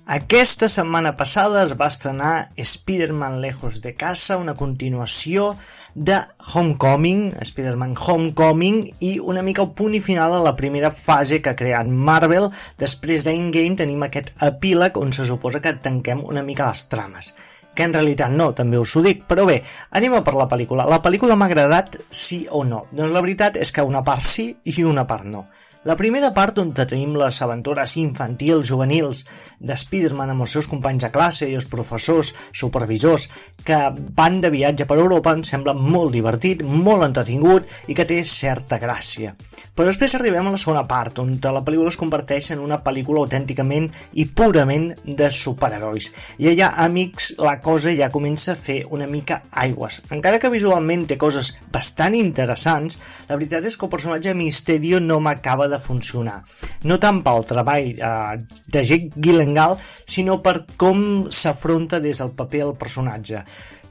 Aquesta 0.06 0.68
setmana 0.70 1.16
passada 1.18 1.64
es 1.66 1.72
va 1.74 1.88
estrenar 1.90 2.52
Spider-Man 2.54 3.40
Lejos 3.42 3.80
de 3.82 3.96
Casa, 3.98 4.36
una 4.38 4.54
continuació 4.54 5.56
de 5.96 6.20
Homecoming, 6.52 7.32
Spider-Man 7.42 7.96
Homecoming, 7.98 8.78
i 9.00 9.16
una 9.18 9.42
mica 9.42 9.64
el 9.64 9.72
punt 9.74 9.96
i 9.98 10.00
final 10.00 10.36
a 10.36 10.44
la 10.44 10.54
primera 10.54 10.92
fase 10.94 11.40
que 11.42 11.50
ha 11.50 11.58
creat 11.58 11.90
Marvel. 11.90 12.46
Després 12.78 13.26
d'Endgame 13.26 13.74
tenim 13.82 14.06
aquest 14.06 14.30
epíleg 14.46 15.02
on 15.02 15.10
se 15.10 15.26
suposa 15.26 15.58
que 15.64 15.74
tanquem 15.82 16.22
una 16.22 16.46
mica 16.46 16.70
les 16.70 16.86
trames 16.86 17.34
que 17.76 17.84
en 17.84 17.92
realitat 17.92 18.30
no, 18.32 18.52
també 18.56 18.78
us 18.80 18.94
ho 18.96 19.02
dic, 19.04 19.26
però 19.28 19.42
bé, 19.44 19.58
anem 19.98 20.14
a 20.16 20.22
per 20.24 20.32
la 20.38 20.46
pel·lícula. 20.48 20.86
La 20.88 21.02
pel·lícula 21.04 21.34
m'ha 21.36 21.50
agradat 21.50 21.98
sí 22.08 22.46
o 22.48 22.62
no? 22.64 22.86
Doncs 22.88 23.12
la 23.12 23.20
veritat 23.20 23.58
és 23.60 23.74
que 23.74 23.84
una 23.84 24.00
part 24.06 24.24
sí 24.24 24.46
i 24.64 24.84
una 24.86 25.04
part 25.10 25.26
no. 25.28 25.44
La 25.86 25.94
primera 25.94 26.32
part 26.34 26.56
on 26.58 26.72
tenim 26.74 27.12
les 27.14 27.36
aventures 27.44 27.92
infantils, 28.00 28.66
juvenils 28.66 29.20
de 29.62 29.76
Spider-Man 29.78 30.32
amb 30.32 30.42
els 30.42 30.56
seus 30.56 30.66
companys 30.66 31.04
de 31.04 31.12
classe 31.14 31.46
i 31.46 31.54
els 31.54 31.68
professors, 31.70 32.32
supervisors 32.50 33.28
que 33.62 33.78
van 34.18 34.40
de 34.42 34.50
viatge 34.50 34.88
per 34.90 34.98
Europa 34.98 35.36
em 35.36 35.44
sembla 35.46 35.76
molt 35.78 36.10
divertit, 36.16 36.64
molt 36.66 37.06
entretingut 37.06 37.70
i 37.86 37.94
que 37.94 38.08
té 38.08 38.24
certa 38.26 38.80
gràcia. 38.82 39.36
Però 39.76 39.86
després 39.86 40.16
arribem 40.16 40.48
a 40.48 40.54
la 40.54 40.58
segona 40.58 40.86
part, 40.88 41.20
on 41.20 41.34
la 41.36 41.62
pel·lícula 41.62 41.92
es 41.92 41.98
converteix 42.00 42.50
en 42.54 42.62
una 42.64 42.80
pel·lícula 42.82 43.22
autènticament 43.22 43.90
i 44.16 44.24
purament 44.26 44.88
de 45.04 45.28
superherois. 45.30 46.08
I 46.40 46.48
allà, 46.54 46.70
amics, 46.82 47.34
la 47.38 47.58
cosa 47.62 47.92
ja 47.94 48.08
comença 48.10 48.54
a 48.54 48.58
fer 48.58 48.78
una 48.90 49.06
mica 49.06 49.42
aigües. 49.52 50.00
Encara 50.16 50.40
que 50.40 50.50
visualment 50.50 51.04
té 51.06 51.18
coses 51.20 51.52
bastant 51.70 52.16
interessants, 52.16 52.98
la 53.28 53.36
veritat 53.36 53.68
és 53.68 53.76
que 53.76 53.86
el 53.86 53.92
personatge 53.92 54.34
Misterio 54.34 54.98
no 55.04 55.20
m'acaba 55.20 55.68
de 55.68 55.75
funcionar. 55.82 56.40
No 56.84 56.98
tant 57.02 57.22
pel 57.26 57.46
treball 57.48 57.88
eh, 57.94 58.36
de 58.72 58.84
Jake 58.84 59.10
Gyllenhaal, 59.16 59.76
sinó 60.06 60.40
per 60.42 60.62
com 60.76 61.26
s'afronta 61.30 62.00
des 62.00 62.22
del 62.22 62.34
paper 62.36 62.62
el 62.68 62.76
personatge. 62.80 63.42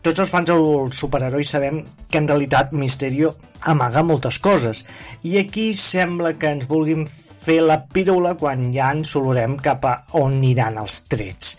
Tots 0.06 0.22
els 0.22 0.30
fans 0.30 0.52
del 0.52 0.92
superheroi 0.94 1.48
sabem 1.50 1.80
que 2.12 2.20
en 2.22 2.28
realitat 2.30 2.76
Misterio 2.78 3.34
amaga 3.66 4.04
moltes 4.06 4.38
coses 4.38 4.84
i 5.26 5.40
aquí 5.40 5.72
sembla 5.74 6.36
que 6.38 6.52
ens 6.54 6.68
vulguin 6.70 7.08
fer 7.10 7.58
la 7.66 7.80
pírula 7.90 8.36
quan 8.38 8.70
ja 8.74 8.92
ens 8.94 9.16
olorem 9.18 9.58
cap 9.58 9.86
a 9.90 9.96
on 10.22 10.38
aniran 10.38 10.78
els 10.82 11.00
trets 11.10 11.56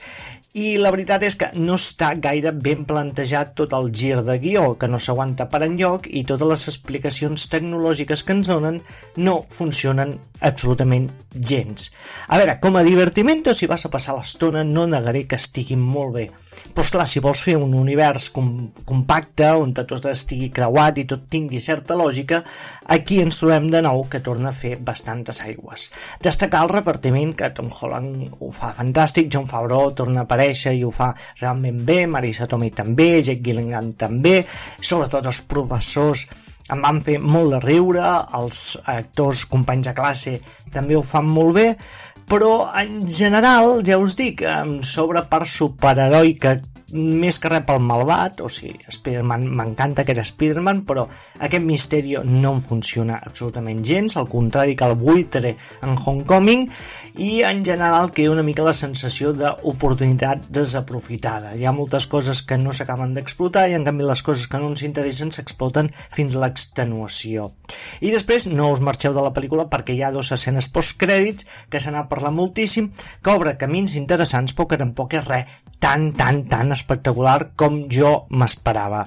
i 0.57 0.79
la 0.81 0.89
veritat 0.89 1.21
és 1.27 1.35
que 1.37 1.51
no 1.61 1.75
està 1.77 2.15
gaire 2.17 2.49
ben 2.65 2.87
plantejat 2.89 3.53
tot 3.61 3.75
el 3.77 3.91
gir 3.93 4.23
de 4.25 4.39
guió, 4.41 4.63
que 4.81 4.89
no 4.89 4.97
s'aguanta 4.97 5.51
per 5.53 5.61
enlloc 5.67 6.09
i 6.09 6.23
totes 6.25 6.49
les 6.49 6.65
explicacions 6.73 7.45
tecnològiques 7.53 8.25
que 8.25 8.33
ens 8.39 8.49
donen 8.49 8.81
no 9.21 9.43
funcionen 9.53 10.15
absolutament 10.41 11.11
gens. 11.33 11.91
A 12.33 12.41
veure, 12.41 12.57
com 12.61 12.77
a 12.77 12.85
divertimento, 12.87 13.53
si 13.53 13.69
vas 13.69 13.85
a 13.85 13.93
passar 13.93 14.17
l'estona, 14.17 14.65
no 14.65 14.87
negaré 14.89 15.27
que 15.29 15.37
estiguin 15.37 15.83
molt 15.85 16.15
bé. 16.17 16.27
Però 16.73 16.85
clar, 16.89 17.05
si 17.09 17.21
vols 17.21 17.43
fer 17.45 17.59
un 17.61 17.75
univers 17.77 18.31
com, 18.33 18.49
compacte, 18.89 19.51
on 19.61 19.75
tot 19.77 19.93
estigui 20.09 20.49
creuat 20.57 21.03
i 21.03 21.05
tot 21.09 21.29
tingui 21.33 21.61
certa 21.61 21.97
lògica, 22.01 22.41
aquí 22.97 23.21
ens 23.21 23.43
trobem 23.43 23.69
de 23.73 23.85
nou 23.85 24.07
que 24.09 24.23
torna 24.25 24.55
a 24.55 24.57
fer 24.57 24.79
bastantes 24.81 25.43
aigües. 25.45 25.91
Destacar 26.25 26.65
el 26.65 26.73
repartiment, 26.73 27.37
que 27.37 27.53
Tom 27.53 27.69
Holland 27.69 28.41
ho 28.41 28.51
fa 28.57 28.73
fantàstic, 28.77 29.29
John 29.33 29.49
Favreau 29.49 29.93
torna 29.93 30.25
a 30.25 30.29
aparèixer 30.29 30.46
i 30.51 30.83
ho 30.85 30.91
fa 30.95 31.13
realment 31.41 31.85
bé, 31.87 32.07
Marisa 32.07 32.47
Tomei 32.47 32.71
també, 32.71 33.23
Jake 33.23 33.43
Gyllenhaal 33.43 33.95
també, 33.99 34.41
sobretot 34.81 35.27
els 35.27 35.41
professors 35.51 36.27
em 36.73 36.83
van 36.83 36.99
fer 37.01 37.19
molt 37.23 37.55
de 37.55 37.61
riure, 37.63 38.05
els 38.35 38.79
actors 38.91 39.45
companys 39.51 39.87
de 39.87 39.95
classe 39.95 40.37
també 40.75 40.97
ho 40.99 41.03
fan 41.07 41.27
molt 41.31 41.55
bé, 41.55 41.67
però 42.27 42.73
en 42.75 43.05
general, 43.07 43.85
ja 43.87 43.99
us 44.03 44.17
dic, 44.19 44.43
sobre 44.83 45.23
part 45.31 45.47
superheroi 45.47 46.35
que 46.43 46.57
més 46.95 47.41
que 47.43 47.51
res 47.51 47.65
pel 47.67 47.81
malvat, 47.83 48.41
o 48.45 48.49
sigui, 48.53 48.79
Spider-Man, 48.93 49.47
m'encanta 49.59 50.05
aquest 50.05 50.23
Spider-Man, 50.31 50.85
però 50.87 51.07
aquest 51.43 51.65
misteri 51.65 52.15
no 52.23 52.53
em 52.55 52.61
funciona 52.63 53.19
absolutament 53.19 53.83
gens, 53.87 54.17
al 54.17 54.29
contrari 54.31 54.77
que 54.79 54.87
el 54.87 54.95
buitre 55.01 55.57
en 55.83 55.97
Homecoming, 55.97 56.67
i 57.17 57.43
en 57.49 57.65
general 57.67 58.13
que 58.13 58.23
hi 58.23 58.29
ha 58.29 58.35
una 58.37 58.45
mica 58.47 58.67
la 58.67 58.77
sensació 58.77 59.33
d'oportunitat 59.35 60.47
desaprofitada. 60.55 61.55
Hi 61.57 61.67
ha 61.67 61.75
moltes 61.75 62.07
coses 62.07 62.43
que 62.47 62.59
no 62.61 62.75
s'acaben 62.77 63.17
d'explotar 63.17 63.67
i 63.71 63.77
en 63.79 63.87
canvi 63.87 64.07
les 64.07 64.23
coses 64.23 64.47
que 64.47 64.61
no 64.63 64.71
ens 64.71 64.85
interessen 64.87 65.33
s'exploten 65.35 65.91
fins 66.15 66.37
a 66.37 66.45
l'extenuació. 66.45 67.51
I 68.01 68.13
després 68.15 68.47
no 68.47 68.71
us 68.73 68.85
marxeu 68.85 69.15
de 69.17 69.25
la 69.25 69.35
pel·lícula 69.35 69.67
perquè 69.73 69.97
hi 69.97 70.03
ha 70.05 70.13
dues 70.15 70.31
escenes 70.37 70.71
postcrèdits 70.71 71.49
que 71.71 71.81
se 71.83 71.91
n'ha 71.91 72.07
parlat 72.11 72.35
moltíssim, 72.37 72.93
que 73.23 73.35
obre 73.35 73.57
camins 73.59 73.97
interessants 73.99 74.55
però 74.55 74.71
que 74.71 74.81
tampoc 74.81 75.17
és 75.19 75.27
res 75.27 75.57
tan, 75.81 76.13
tan, 76.17 76.45
tan 76.49 76.73
espectacular 76.73 77.53
com 77.57 77.85
jo 77.93 78.27
m'esperava. 78.31 79.07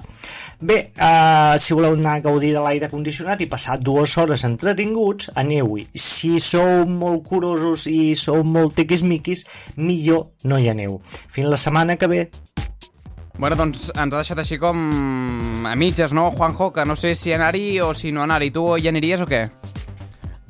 Bé, 0.60 0.92
eh, 0.92 1.54
si 1.58 1.72
voleu 1.72 1.94
anar 1.96 2.18
a 2.18 2.20
gaudir 2.20 2.52
de 2.52 2.60
l'aire 2.60 2.90
condicionat 2.92 3.40
i 3.40 3.48
passar 3.48 3.78
dues 3.80 4.16
hores 4.20 4.44
entretinguts, 4.44 5.30
aneu-hi. 5.34 5.86
Si 5.94 6.36
sou 6.40 6.84
molt 6.84 7.24
curosos 7.24 7.86
i 7.88 8.14
sou 8.14 8.44
molt 8.44 8.76
tiquismiquis, 8.76 9.46
millor 9.76 10.28
no 10.44 10.60
hi 10.60 10.68
aneu. 10.68 11.00
Fins 11.06 11.48
la 11.48 11.56
setmana 11.56 11.96
que 11.96 12.10
ve. 12.12 12.22
Bueno, 13.40 13.56
doncs 13.56 13.88
ens 13.94 14.12
ha 14.12 14.18
deixat 14.18 14.42
així 14.42 14.58
com 14.60 15.64
a 15.64 15.72
mitges, 15.80 16.12
no, 16.12 16.26
Juanjo? 16.34 16.74
Que 16.76 16.84
no 16.84 16.92
sé 16.92 17.14
si 17.16 17.32
anar-hi 17.32 17.80
o 17.80 17.94
si 17.96 18.12
no 18.12 18.20
anar-hi. 18.26 18.50
Tu 18.52 18.64
hi 18.76 18.90
aniries 18.92 19.24
o 19.24 19.28
què? 19.30 19.46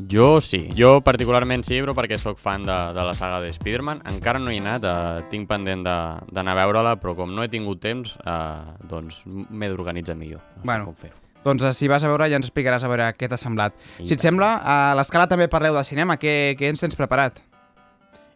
Jo 0.09 0.40
sí, 0.40 0.68
jo 0.77 1.01
particularment 1.05 1.64
sí, 1.66 1.81
però 1.82 1.93
perquè 1.97 2.16
sóc 2.20 2.39
fan 2.40 2.62
de, 2.64 2.77
de 2.97 3.05
la 3.05 3.14
saga 3.16 3.40
de 3.43 3.51
Spider-Man. 3.52 4.02
Encara 4.12 4.39
no 4.40 4.52
hi 4.52 4.59
he 4.59 4.62
anat, 4.62 4.85
eh, 4.86 5.24
tinc 5.32 5.48
pendent 5.51 5.82
d'anar 5.85 6.55
a 6.55 6.60
veure-la, 6.62 6.94
però 7.02 7.16
com 7.18 7.35
no 7.35 7.43
he 7.44 7.51
tingut 7.52 7.82
temps, 7.82 8.16
eh, 8.24 8.77
doncs 8.89 9.22
m'he 9.27 9.68
d'organitzar 9.72 10.16
millor. 10.16 10.40
No 10.60 10.64
Bueno. 10.70 10.85
com 10.89 10.94
fer-ho. 10.94 11.16
Doncs 11.44 11.64
eh, 11.64 11.72
si 11.72 11.89
vas 11.89 12.05
a 12.05 12.09
veure 12.09 12.28
ja 12.28 12.36
ens 12.36 12.47
explicaràs 12.48 12.85
a 12.85 12.89
veure 12.93 13.10
què 13.16 13.28
t'ha 13.28 13.39
semblat. 13.40 13.74
I 13.98 14.06
si 14.06 14.14
et 14.14 14.20
sembla, 14.24 14.55
a 14.62 14.94
l'escala 14.98 15.27
també 15.28 15.48
parleu 15.48 15.74
de 15.77 15.85
cinema. 15.85 16.16
Què, 16.20 16.55
què 16.59 16.68
ens 16.68 16.81
tens 16.81 16.97
preparat? 16.97 17.40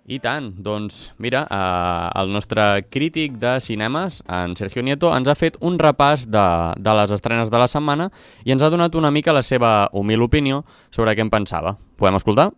I 0.05 0.19
tant, 0.21 0.51
doncs 0.61 1.15
mira, 1.17 1.47
eh, 1.49 2.21
el 2.21 2.33
nostre 2.33 2.85
crític 2.93 3.39
de 3.41 3.57
cinemes, 3.65 4.23
en 4.29 4.53
Sergio 4.57 4.83
Nieto, 4.85 5.09
ens 5.17 5.31
ha 5.33 5.35
fet 5.35 5.57
un 5.65 5.79
repàs 5.81 6.27
de, 6.29 6.43
de 6.77 6.97
les 6.99 7.15
estrenes 7.17 7.49
de 7.49 7.61
la 7.63 7.69
setmana 7.73 8.11
i 8.45 8.53
ens 8.53 8.61
ha 8.61 8.69
donat 8.69 8.99
una 9.01 9.11
mica 9.11 9.33
la 9.33 9.41
seva 9.43 9.89
humil 9.93 10.27
opinió 10.27 10.67
sobre 10.93 11.17
què 11.17 11.25
en 11.25 11.33
pensava. 11.33 11.79
Podem 11.97 12.21
escoltar? 12.21 12.51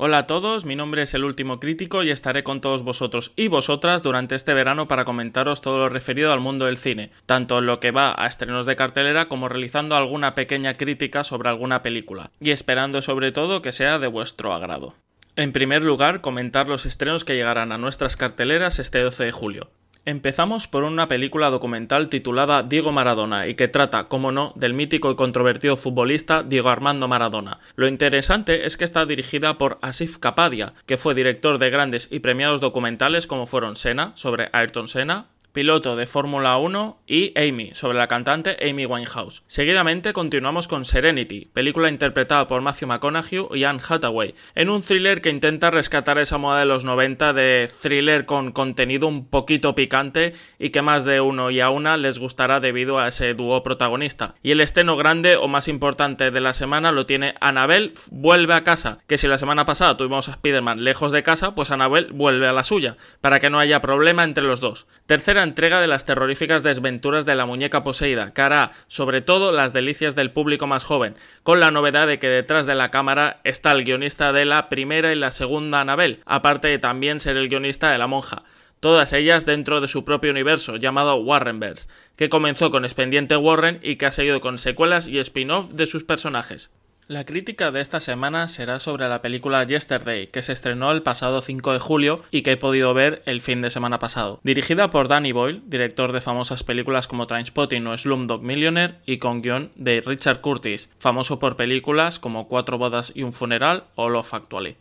Hola 0.00 0.18
a 0.18 0.26
todos, 0.26 0.64
mi 0.64 0.74
nombre 0.74 1.02
es 1.02 1.14
el 1.14 1.24
último 1.24 1.60
crítico 1.60 2.02
y 2.02 2.10
estaré 2.10 2.42
con 2.42 2.60
todos 2.60 2.82
vosotros 2.82 3.32
y 3.36 3.46
vosotras 3.46 4.02
durante 4.02 4.34
este 4.34 4.54
verano 4.54 4.88
para 4.88 5.04
comentaros 5.04 5.60
todo 5.60 5.78
lo 5.78 5.88
referido 5.88 6.32
al 6.32 6.40
mundo 6.40 6.66
del 6.66 6.76
cine, 6.76 7.10
tanto 7.26 7.58
en 7.58 7.66
lo 7.66 7.78
que 7.78 7.92
va 7.92 8.14
a 8.16 8.26
estrenos 8.26 8.66
de 8.66 8.76
cartelera 8.76 9.26
como 9.26 9.48
realizando 9.48 9.94
alguna 9.94 10.34
pequeña 10.34 10.74
crítica 10.74 11.22
sobre 11.22 11.50
alguna 11.50 11.82
película, 11.82 12.30
y 12.40 12.50
esperando 12.50 13.00
sobre 13.02 13.30
todo 13.30 13.62
que 13.62 13.72
sea 13.72 13.98
de 14.00 14.06
vuestro 14.08 14.52
agrado. 14.52 14.94
En 15.38 15.52
primer 15.52 15.84
lugar, 15.84 16.20
comentar 16.20 16.68
los 16.68 16.84
estrenos 16.84 17.24
que 17.24 17.36
llegarán 17.36 17.70
a 17.70 17.78
nuestras 17.78 18.16
carteleras 18.16 18.80
este 18.80 19.00
12 19.00 19.26
de 19.26 19.30
julio. 19.30 19.70
Empezamos 20.04 20.66
por 20.66 20.82
una 20.82 21.06
película 21.06 21.48
documental 21.48 22.08
titulada 22.08 22.64
Diego 22.64 22.90
Maradona 22.90 23.46
y 23.46 23.54
que 23.54 23.68
trata, 23.68 24.08
como 24.08 24.32
no, 24.32 24.52
del 24.56 24.74
mítico 24.74 25.12
y 25.12 25.14
controvertido 25.14 25.76
futbolista 25.76 26.42
Diego 26.42 26.70
Armando 26.70 27.06
Maradona. 27.06 27.60
Lo 27.76 27.86
interesante 27.86 28.66
es 28.66 28.76
que 28.76 28.82
está 28.82 29.06
dirigida 29.06 29.58
por 29.58 29.78
Asif 29.80 30.18
Kapadia, 30.18 30.72
que 30.86 30.98
fue 30.98 31.14
director 31.14 31.60
de 31.60 31.70
grandes 31.70 32.08
y 32.10 32.18
premiados 32.18 32.60
documentales 32.60 33.28
como 33.28 33.46
fueron 33.46 33.76
Senna, 33.76 34.10
sobre 34.16 34.48
Ayrton 34.52 34.88
Senna, 34.88 35.28
piloto 35.52 35.96
de 35.96 36.06
Fórmula 36.06 36.56
1 36.56 36.98
y 37.06 37.32
Amy, 37.38 37.70
sobre 37.74 37.98
la 37.98 38.08
cantante 38.08 38.56
Amy 38.68 38.86
Winehouse. 38.86 39.42
Seguidamente 39.46 40.12
continuamos 40.12 40.68
con 40.68 40.84
Serenity, 40.84 41.46
película 41.52 41.88
interpretada 41.88 42.46
por 42.46 42.60
Matthew 42.60 42.88
McConaughey 42.88 43.46
y 43.54 43.64
Anne 43.64 43.80
Hathaway, 43.86 44.34
en 44.54 44.70
un 44.70 44.82
thriller 44.82 45.20
que 45.20 45.30
intenta 45.30 45.70
rescatar 45.70 46.18
esa 46.18 46.38
moda 46.38 46.60
de 46.60 46.66
los 46.66 46.84
90 46.84 47.32
de 47.32 47.70
thriller 47.82 48.24
con 48.26 48.52
contenido 48.52 49.06
un 49.06 49.26
poquito 49.26 49.74
picante 49.74 50.34
y 50.58 50.70
que 50.70 50.82
más 50.82 51.04
de 51.04 51.20
uno 51.20 51.50
y 51.50 51.60
a 51.60 51.70
una 51.70 51.96
les 51.96 52.18
gustará 52.18 52.60
debido 52.60 52.98
a 52.98 53.08
ese 53.08 53.34
dúo 53.34 53.62
protagonista. 53.62 54.34
Y 54.42 54.50
el 54.52 54.60
estreno 54.60 54.96
grande 54.96 55.36
o 55.36 55.48
más 55.48 55.68
importante 55.68 56.30
de 56.30 56.40
la 56.40 56.54
semana 56.54 56.92
lo 56.92 57.06
tiene 57.06 57.34
Annabelle 57.40 57.92
vuelve 58.10 58.54
a 58.54 58.64
casa, 58.64 58.98
que 59.06 59.18
si 59.18 59.26
la 59.26 59.38
semana 59.38 59.64
pasada 59.64 59.96
tuvimos 59.96 60.28
a 60.28 60.32
Spider-Man 60.32 60.84
lejos 60.84 61.12
de 61.12 61.22
casa, 61.22 61.54
pues 61.54 61.70
Annabelle 61.70 62.12
vuelve 62.12 62.46
a 62.46 62.52
la 62.52 62.64
suya, 62.64 62.96
para 63.20 63.40
que 63.40 63.50
no 63.50 63.58
haya 63.58 63.80
problema 63.80 64.24
entre 64.24 64.44
los 64.44 64.60
dos. 64.60 64.86
Tercera 65.06 65.37
entrega 65.42 65.80
de 65.80 65.86
las 65.86 66.04
terroríficas 66.04 66.62
desventuras 66.62 67.26
de 67.26 67.34
la 67.34 67.46
muñeca 67.46 67.84
poseída, 67.84 68.32
que 68.32 68.42
hará 68.42 68.72
sobre 68.86 69.20
todo 69.20 69.52
las 69.52 69.72
delicias 69.72 70.14
del 70.14 70.30
público 70.30 70.66
más 70.66 70.84
joven, 70.84 71.16
con 71.42 71.60
la 71.60 71.70
novedad 71.70 72.06
de 72.06 72.18
que 72.18 72.28
detrás 72.28 72.66
de 72.66 72.74
la 72.74 72.90
cámara 72.90 73.40
está 73.44 73.72
el 73.72 73.84
guionista 73.84 74.32
de 74.32 74.44
la 74.44 74.68
primera 74.68 75.12
y 75.12 75.16
la 75.16 75.30
segunda 75.30 75.80
Annabelle, 75.80 76.20
aparte 76.26 76.68
de 76.68 76.78
también 76.78 77.20
ser 77.20 77.36
el 77.36 77.48
guionista 77.48 77.90
de 77.90 77.98
la 77.98 78.06
monja 78.06 78.44
todas 78.80 79.12
ellas 79.12 79.44
dentro 79.44 79.80
de 79.80 79.88
su 79.88 80.04
propio 80.04 80.30
universo 80.30 80.76
llamado 80.76 81.16
Warrenverse, 81.16 81.88
que 82.16 82.28
comenzó 82.28 82.70
con 82.70 82.84
Expediente 82.84 83.36
Warren 83.36 83.80
y 83.82 83.96
que 83.96 84.06
ha 84.06 84.10
seguido 84.10 84.40
con 84.40 84.58
secuelas 84.58 85.08
y 85.08 85.18
spin-off 85.18 85.72
de 85.72 85.86
sus 85.86 86.04
personajes. 86.04 86.70
La 87.08 87.24
crítica 87.24 87.70
de 87.70 87.80
esta 87.80 88.00
semana 88.00 88.48
será 88.48 88.78
sobre 88.78 89.08
la 89.08 89.22
película 89.22 89.64
Yesterday, 89.64 90.26
que 90.26 90.42
se 90.42 90.52
estrenó 90.52 90.92
el 90.92 91.02
pasado 91.02 91.40
5 91.40 91.72
de 91.72 91.78
julio 91.78 92.22
y 92.30 92.42
que 92.42 92.52
he 92.52 92.56
podido 92.58 92.92
ver 92.92 93.22
el 93.24 93.40
fin 93.40 93.62
de 93.62 93.70
semana 93.70 93.98
pasado. 93.98 94.40
Dirigida 94.42 94.90
por 94.90 95.08
Danny 95.08 95.32
Boyle, 95.32 95.62
director 95.64 96.12
de 96.12 96.20
famosas 96.20 96.64
películas 96.64 97.08
como 97.08 97.26
Trainspotting 97.26 97.86
o 97.86 97.96
Slumdog 97.96 98.42
Millionaire, 98.42 98.96
y 99.06 99.16
con 99.16 99.40
guion 99.40 99.72
de 99.74 100.02
Richard 100.04 100.42
Curtis, 100.42 100.90
famoso 100.98 101.38
por 101.38 101.56
películas 101.56 102.18
como 102.18 102.46
Cuatro 102.46 102.76
bodas 102.76 103.10
y 103.14 103.22
un 103.22 103.32
funeral 103.32 103.84
o 103.94 104.10
Love 104.10 104.34
Actually. 104.34 104.76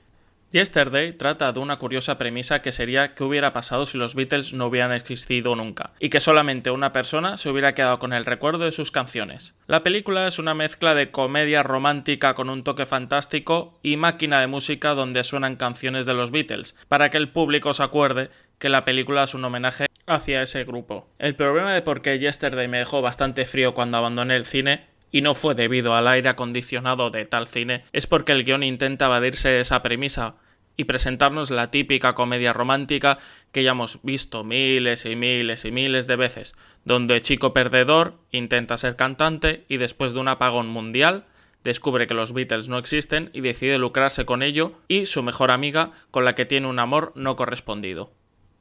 Yesterday 0.51 1.11
trata 1.11 1.51
de 1.51 1.59
una 1.59 1.77
curiosa 1.77 2.17
premisa 2.17 2.61
que 2.61 2.71
sería 2.71 3.15
qué 3.15 3.25
hubiera 3.25 3.51
pasado 3.51 3.85
si 3.85 3.97
los 3.97 4.15
Beatles 4.15 4.53
no 4.53 4.67
hubieran 4.67 4.93
existido 4.93 5.55
nunca, 5.57 5.91
y 5.99 6.07
que 6.07 6.21
solamente 6.21 6.71
una 6.71 6.93
persona 6.93 7.35
se 7.35 7.49
hubiera 7.49 7.75
quedado 7.75 7.99
con 7.99 8.13
el 8.13 8.23
recuerdo 8.23 8.63
de 8.63 8.71
sus 8.71 8.89
canciones. 8.89 9.55
La 9.67 9.83
película 9.83 10.25
es 10.25 10.39
una 10.39 10.53
mezcla 10.53 10.95
de 10.95 11.11
comedia 11.11 11.63
romántica 11.63 12.33
con 12.33 12.49
un 12.49 12.63
toque 12.63 12.85
fantástico 12.85 13.77
y 13.83 13.97
máquina 13.97 14.39
de 14.39 14.47
música 14.47 14.93
donde 14.93 15.25
suenan 15.25 15.57
canciones 15.57 16.05
de 16.05 16.13
los 16.13 16.31
Beatles, 16.31 16.75
para 16.87 17.09
que 17.09 17.17
el 17.17 17.27
público 17.27 17.73
se 17.73 17.83
acuerde 17.83 18.29
que 18.57 18.69
la 18.69 18.85
película 18.85 19.23
es 19.23 19.33
un 19.33 19.43
homenaje 19.43 19.87
hacia 20.05 20.41
ese 20.41 20.63
grupo. 20.63 21.09
El 21.19 21.35
problema 21.35 21.73
de 21.73 21.81
por 21.81 22.01
qué 22.01 22.19
Yesterday 22.19 22.69
me 22.69 22.79
dejó 22.79 23.01
bastante 23.01 23.45
frío 23.45 23.73
cuando 23.73 23.97
abandoné 23.97 24.37
el 24.37 24.45
cine 24.45 24.85
y 25.11 25.21
no 25.21 25.35
fue 25.35 25.55
debido 25.55 25.95
al 25.95 26.07
aire 26.07 26.29
acondicionado 26.29 27.09
de 27.09 27.25
tal 27.25 27.47
cine, 27.47 27.83
es 27.93 28.07
porque 28.07 28.31
el 28.31 28.43
guion 28.43 28.63
intenta 28.63 29.05
evadirse 29.05 29.59
esa 29.59 29.81
premisa 29.83 30.35
y 30.77 30.83
presentarnos 30.83 31.49
la 31.49 31.71
típica 31.71 32.13
comedia 32.13 32.53
romántica 32.53 33.17
que 33.51 33.63
ya 33.63 33.71
hemos 33.71 33.99
visto 34.03 34.43
miles 34.43 35.05
y 35.05 35.15
miles 35.15 35.65
y 35.65 35.71
miles 35.71 36.05
de 36.07 36.15
veces, 36.15 36.55
donde 36.85 37.21
chico 37.21 37.51
perdedor 37.51 38.19
intenta 38.31 38.77
ser 38.77 38.95
cantante 38.95 39.65
y 39.67 39.77
después 39.77 40.13
de 40.13 40.19
un 40.19 40.27
apagón 40.27 40.67
mundial 40.67 41.25
descubre 41.63 42.07
que 42.07 42.13
los 42.13 42.31
Beatles 42.31 42.69
no 42.69 42.77
existen 42.77 43.29
y 43.33 43.41
decide 43.41 43.77
lucrarse 43.77 44.25
con 44.25 44.43
ello 44.43 44.73
y 44.87 45.07
su 45.07 45.23
mejor 45.23 45.51
amiga 45.51 45.91
con 46.11 46.23
la 46.23 46.35
que 46.35 46.45
tiene 46.45 46.67
un 46.67 46.79
amor 46.79 47.11
no 47.15 47.35
correspondido. 47.35 48.11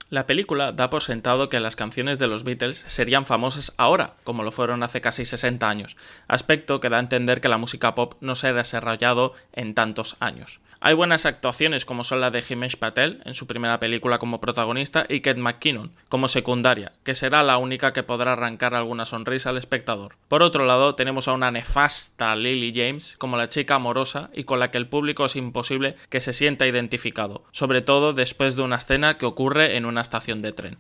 La 0.09 0.28
película 0.28 0.70
da 0.70 0.89
por 0.89 1.03
sentado 1.03 1.49
que 1.49 1.59
las 1.59 1.74
canciones 1.74 2.20
de 2.20 2.28
los 2.28 2.45
Beatles 2.45 2.85
serían 2.87 3.27
famosas 3.27 3.74
ahora, 3.77 4.15
como 4.23 4.45
lo 4.45 4.53
fueron 4.53 4.85
hace 4.85 5.01
casi 5.01 5.24
60 5.24 5.69
años, 5.69 5.97
aspecto 6.28 6.78
que 6.78 6.89
da 6.89 6.99
a 6.99 7.01
entender 7.01 7.41
que 7.41 7.49
la 7.49 7.59
música 7.59 7.97
pop 7.97 8.15
no 8.20 8.37
se 8.37 8.47
ha 8.47 8.53
desarrollado 8.53 9.35
en 9.53 9.74
tantos 9.74 10.16
años. 10.20 10.61
Hay 10.78 10.95
buenas 10.95 11.24
actuaciones 11.24 11.85
como 11.87 12.05
son 12.05 12.20
la 12.20 12.31
de 12.31 12.45
Himesh 12.47 12.77
Patel 12.77 13.23
en 13.24 13.35
su 13.35 13.47
primera 13.47 13.81
película 13.81 14.19
como 14.19 14.41
protagonista 14.41 15.07
y 15.09 15.20
Kate 15.20 15.41
McKinnon 15.41 15.91
como 16.09 16.28
secundaria, 16.28 16.93
que 17.03 17.15
será 17.15 17.43
la 17.43 17.57
única 17.57 17.93
que 17.93 18.03
podrá 18.03 18.35
arrancar 18.35 18.74
alguna 18.74 19.07
sonrisa 19.07 19.51
al 19.51 19.57
espectador. 19.57 20.16
Por 20.28 20.43
otro 20.43 20.66
lado, 20.66 20.95
tenemos 20.95 21.28
a 21.28 21.33
una 21.33 21.51
nefasta 21.51 22.37
Lily 22.37 22.73
James 22.77 23.16
como 23.19 23.39
la 23.39 23.49
chica 23.49 23.77
amorosa 23.77 24.28
y 24.35 24.45
con 24.45 24.61
la 24.61 24.70
que 24.70 24.78
el 24.78 24.87
público 24.87 25.24
es 25.24 25.35
imposible 25.35 25.97
que 26.11 26.20
se 26.20 26.35
sienta 26.35 26.66
identificado, 26.66 27.43
sobre 27.53 27.81
todo 27.81 28.12
después 28.12 28.55
de 28.55 28.62
una 28.62 28.77
escena 28.77 29.16
que 29.16 29.27
ocurre 29.27 29.77
en 29.77 29.87
una 29.87 29.95
estación 30.01 30.43
de 30.43 30.52
tren. 30.52 30.78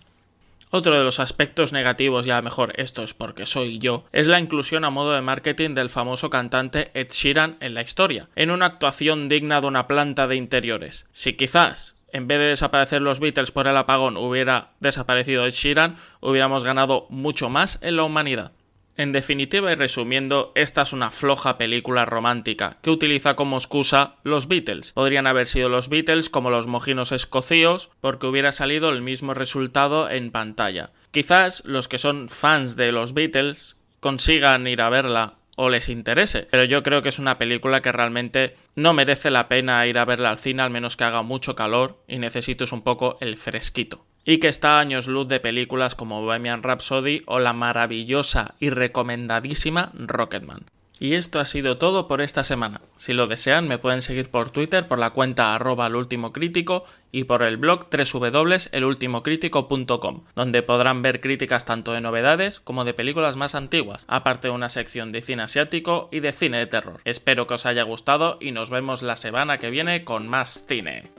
Otro 0.70 0.98
de 0.98 1.04
los 1.04 1.20
aspectos 1.20 1.72
negativos, 1.72 2.26
ya 2.26 2.42
mejor 2.42 2.72
esto 2.76 3.04
es 3.04 3.14
porque 3.14 3.46
soy 3.46 3.78
yo, 3.78 4.04
es 4.12 4.26
la 4.26 4.40
inclusión 4.40 4.84
a 4.84 4.90
modo 4.90 5.12
de 5.12 5.22
marketing 5.22 5.74
del 5.74 5.90
famoso 5.90 6.28
cantante 6.28 6.90
Ed 6.94 7.08
Sheeran 7.10 7.56
en 7.60 7.74
la 7.74 7.82
historia, 7.82 8.28
en 8.34 8.50
una 8.50 8.66
actuación 8.66 9.28
digna 9.28 9.60
de 9.60 9.68
una 9.68 9.86
planta 9.86 10.26
de 10.26 10.36
interiores. 10.36 11.06
Si 11.12 11.34
quizás 11.34 11.94
en 12.12 12.26
vez 12.26 12.38
de 12.38 12.46
desaparecer 12.46 13.00
los 13.00 13.20
Beatles 13.20 13.52
por 13.52 13.68
el 13.68 13.76
apagón 13.76 14.16
hubiera 14.16 14.70
desaparecido 14.80 15.46
Ed 15.46 15.52
Sheeran, 15.52 15.96
hubiéramos 16.20 16.64
ganado 16.64 17.06
mucho 17.10 17.48
más 17.48 17.78
en 17.82 17.96
la 17.96 18.04
humanidad. 18.04 18.52
En 18.98 19.12
definitiva 19.12 19.70
y 19.70 19.74
resumiendo, 19.74 20.52
esta 20.54 20.82
es 20.82 20.94
una 20.94 21.10
floja 21.10 21.58
película 21.58 22.06
romántica 22.06 22.78
que 22.80 22.90
utiliza 22.90 23.36
como 23.36 23.58
excusa 23.58 24.16
los 24.22 24.48
Beatles. 24.48 24.92
Podrían 24.92 25.26
haber 25.26 25.46
sido 25.46 25.68
los 25.68 25.90
Beatles 25.90 26.30
como 26.30 26.48
los 26.48 26.66
mojinos 26.66 27.12
escocíos 27.12 27.90
porque 28.00 28.26
hubiera 28.26 28.52
salido 28.52 28.88
el 28.88 29.02
mismo 29.02 29.34
resultado 29.34 30.08
en 30.08 30.30
pantalla. 30.30 30.92
Quizás 31.10 31.62
los 31.66 31.88
que 31.88 31.98
son 31.98 32.30
fans 32.30 32.76
de 32.76 32.90
los 32.90 33.12
Beatles 33.12 33.76
consigan 34.00 34.66
ir 34.66 34.80
a 34.80 34.88
verla 34.88 35.34
o 35.56 35.68
les 35.68 35.88
interese, 35.88 36.46
pero 36.50 36.64
yo 36.64 36.82
creo 36.82 37.02
que 37.02 37.08
es 37.08 37.18
una 37.18 37.38
película 37.38 37.82
que 37.82 37.92
realmente 37.92 38.54
no 38.74 38.92
merece 38.92 39.30
la 39.30 39.48
pena 39.48 39.86
ir 39.86 39.98
a 39.98 40.04
verla 40.04 40.30
al 40.30 40.38
cine 40.38 40.62
al 40.62 40.70
menos 40.70 40.96
que 40.96 41.04
haga 41.04 41.22
mucho 41.22 41.56
calor 41.56 41.98
y 42.06 42.18
necesites 42.18 42.72
un 42.72 42.82
poco 42.82 43.16
el 43.20 43.36
fresquito 43.36 44.04
y 44.26 44.38
que 44.38 44.48
está 44.48 44.76
a 44.76 44.80
años 44.80 45.06
luz 45.06 45.28
de 45.28 45.40
películas 45.40 45.94
como 45.94 46.20
Bohemian 46.20 46.62
Rhapsody 46.62 47.22
o 47.26 47.38
la 47.38 47.52
maravillosa 47.52 48.56
y 48.58 48.70
recomendadísima 48.70 49.92
Rocketman. 49.94 50.64
Y 50.98 51.12
esto 51.14 51.40
ha 51.40 51.44
sido 51.44 51.76
todo 51.76 52.08
por 52.08 52.22
esta 52.22 52.42
semana. 52.42 52.80
Si 52.96 53.12
lo 53.12 53.26
desean, 53.26 53.68
me 53.68 53.76
pueden 53.76 54.00
seguir 54.00 54.30
por 54.30 54.48
Twitter 54.48 54.88
por 54.88 54.98
la 54.98 55.10
cuenta 55.10 55.54
arroba 55.54 55.90
crítico 56.32 56.84
y 57.12 57.24
por 57.24 57.42
el 57.42 57.58
blog 57.58 57.88
www.elultimocritico.com, 57.90 60.22
donde 60.34 60.62
podrán 60.62 61.02
ver 61.02 61.20
críticas 61.20 61.66
tanto 61.66 61.92
de 61.92 62.00
novedades 62.00 62.60
como 62.60 62.86
de 62.86 62.94
películas 62.94 63.36
más 63.36 63.54
antiguas, 63.54 64.06
aparte 64.08 64.48
de 64.48 64.54
una 64.54 64.70
sección 64.70 65.12
de 65.12 65.20
cine 65.20 65.42
asiático 65.42 66.08
y 66.10 66.20
de 66.20 66.32
cine 66.32 66.56
de 66.58 66.66
terror. 66.66 67.02
Espero 67.04 67.46
que 67.46 67.52
os 67.54 67.66
haya 67.66 67.82
gustado 67.82 68.38
y 68.40 68.52
nos 68.52 68.70
vemos 68.70 69.02
la 69.02 69.16
semana 69.16 69.58
que 69.58 69.68
viene 69.68 70.02
con 70.04 70.26
más 70.28 70.64
cine. 70.66 71.10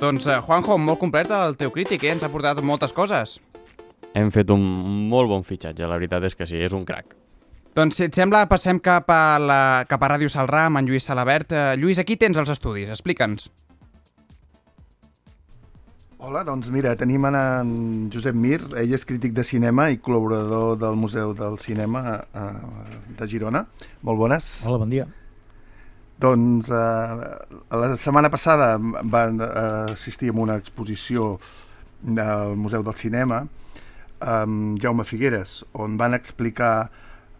Doncs, 0.00 0.26
eh, 0.26 0.40
Juanjo, 0.42 0.78
molt 0.78 0.98
complet 1.00 1.30
el 1.32 1.56
teu 1.56 1.70
crític, 1.72 2.02
eh? 2.04 2.10
Ens 2.12 2.24
ha 2.26 2.28
portat 2.28 2.58
moltes 2.60 2.92
coses. 2.92 3.40
Hem 4.14 4.30
fet 4.34 4.50
un 4.52 4.60
molt 5.08 5.30
bon 5.30 5.44
fitxatge, 5.46 5.86
la 5.86 5.96
veritat 5.96 6.24
és 6.28 6.34
que 6.36 6.46
sí, 6.50 6.58
és 6.60 6.74
un 6.76 6.84
crac. 6.84 7.23
Doncs, 7.74 7.96
si 7.98 8.04
et 8.06 8.14
sembla, 8.14 8.44
passem 8.46 8.78
cap 8.78 9.08
a, 9.10 9.34
la, 9.42 9.60
cap 9.90 10.02
a 10.06 10.08
Ràdio 10.12 10.30
Salrà 10.30 10.68
amb 10.68 10.78
en 10.78 10.86
Lluís 10.86 11.08
Salabert. 11.08 11.50
Eh, 11.50 11.72
Lluís, 11.80 11.98
aquí 11.98 12.14
tens 12.14 12.38
els 12.38 12.52
estudis, 12.52 12.86
explica'ns. 12.94 13.48
Hola, 16.22 16.44
doncs 16.46 16.70
mira, 16.70 16.94
tenim 16.94 17.26
en 17.26 17.72
Josep 18.14 18.38
Mir, 18.38 18.60
ell 18.78 18.94
és 18.94 19.02
crític 19.04 19.34
de 19.34 19.42
cinema 19.44 19.88
i 19.90 19.98
col·laborador 19.98 20.78
del 20.78 20.94
Museu 20.96 21.34
del 21.34 21.58
Cinema 21.58 22.04
eh, 22.22 22.46
de 23.18 23.28
Girona. 23.28 23.66
Molt 24.06 24.22
bones. 24.22 24.54
Hola, 24.62 24.78
bon 24.84 24.94
dia. 24.94 25.10
Doncs 26.22 26.70
eh, 26.70 27.28
la 27.74 27.92
setmana 27.98 28.30
passada 28.30 28.76
van 28.78 29.42
eh, 29.42 29.52
assistir 29.90 30.30
a 30.30 30.38
una 30.46 30.62
exposició 30.62 31.40
al 32.06 32.54
Museu 32.54 32.86
del 32.86 32.94
Cinema 32.94 33.42
amb 34.22 34.78
Jaume 34.78 35.02
Figueres, 35.02 35.64
on 35.74 35.98
van 35.98 36.14
explicar 36.14 36.76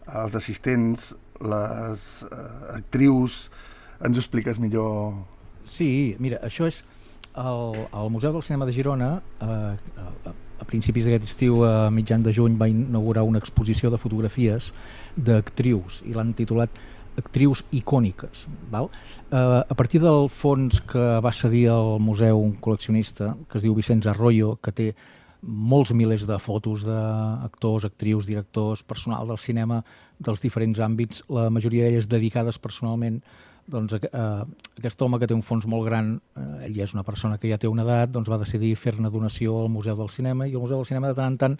als 0.06 0.34
assistents 0.34 1.12
les 1.42 2.24
eh, 2.24 2.76
actrius. 2.76 3.50
Ens 4.04 4.16
ho 4.16 4.22
expliques 4.22 4.60
millor? 4.60 5.14
Sí, 5.64 6.16
mira, 6.20 6.40
això 6.44 6.68
és 6.68 6.82
el, 7.40 7.78
el 7.88 8.10
Museu 8.10 8.32
del 8.32 8.44
Cinema 8.46 8.66
de 8.68 8.74
Girona 8.76 9.10
eh, 9.42 9.46
a, 9.48 10.34
a 10.60 10.66
principis 10.68 11.08
d'aquest 11.08 11.28
estiu, 11.28 11.62
a 11.66 11.90
mitjan 11.90 12.22
de 12.22 12.32
juny, 12.34 12.58
va 12.60 12.68
inaugurar 12.70 13.24
una 13.26 13.40
exposició 13.42 13.90
de 13.90 14.00
fotografies 14.00 14.72
d'actrius 15.16 16.02
i 16.06 16.14
l'han 16.14 16.34
titulat 16.36 16.70
actrius 17.18 17.62
icòniques. 17.70 18.46
Val? 18.72 18.88
Uh, 19.30 19.62
a 19.62 19.74
partir 19.78 20.00
del 20.02 20.28
fons 20.30 20.80
que 20.82 21.04
va 21.22 21.32
cedir 21.32 21.68
al 21.70 22.00
museu 22.02 22.40
un 22.40 22.56
col·leccionista 22.60 23.34
que 23.48 23.60
es 23.60 23.66
diu 23.66 23.74
Vicenç 23.76 24.08
Arroyo, 24.10 24.56
que 24.62 24.74
té 24.74 24.88
molts 25.44 25.92
milers 25.92 26.26
de 26.26 26.38
fotos 26.40 26.84
d'actors, 26.88 27.84
actrius, 27.84 28.26
directors, 28.26 28.82
personal 28.82 29.28
del 29.28 29.40
cinema 29.40 29.82
dels 30.18 30.40
diferents 30.40 30.80
àmbits, 30.80 31.24
la 31.28 31.50
majoria 31.52 31.84
d'elles 31.88 32.08
dedicades 32.08 32.58
personalment 32.58 33.20
doncs, 33.66 33.94
eh, 33.96 34.44
aquest 34.78 35.02
home 35.02 35.18
que 35.18 35.26
té 35.28 35.34
un 35.34 35.42
fons 35.42 35.64
molt 35.66 35.86
gran, 35.86 36.20
eh, 36.36 36.66
ell 36.66 36.80
és 36.84 36.92
una 36.92 37.04
persona 37.04 37.38
que 37.38 37.48
ja 37.48 37.58
té 37.58 37.68
una 37.68 37.82
edat, 37.82 38.12
doncs 38.12 38.28
va 38.28 38.38
decidir 38.38 38.74
fer-ne 38.76 39.10
donació 39.10 39.56
al 39.62 39.72
Museu 39.72 39.96
del 39.96 40.12
Cinema 40.12 40.46
i 40.46 40.52
el 40.52 40.60
Museu 40.60 40.82
del 40.82 40.90
Cinema 40.90 41.08
de 41.08 41.14
tant 41.14 41.32
en 41.32 41.38
tant 41.38 41.58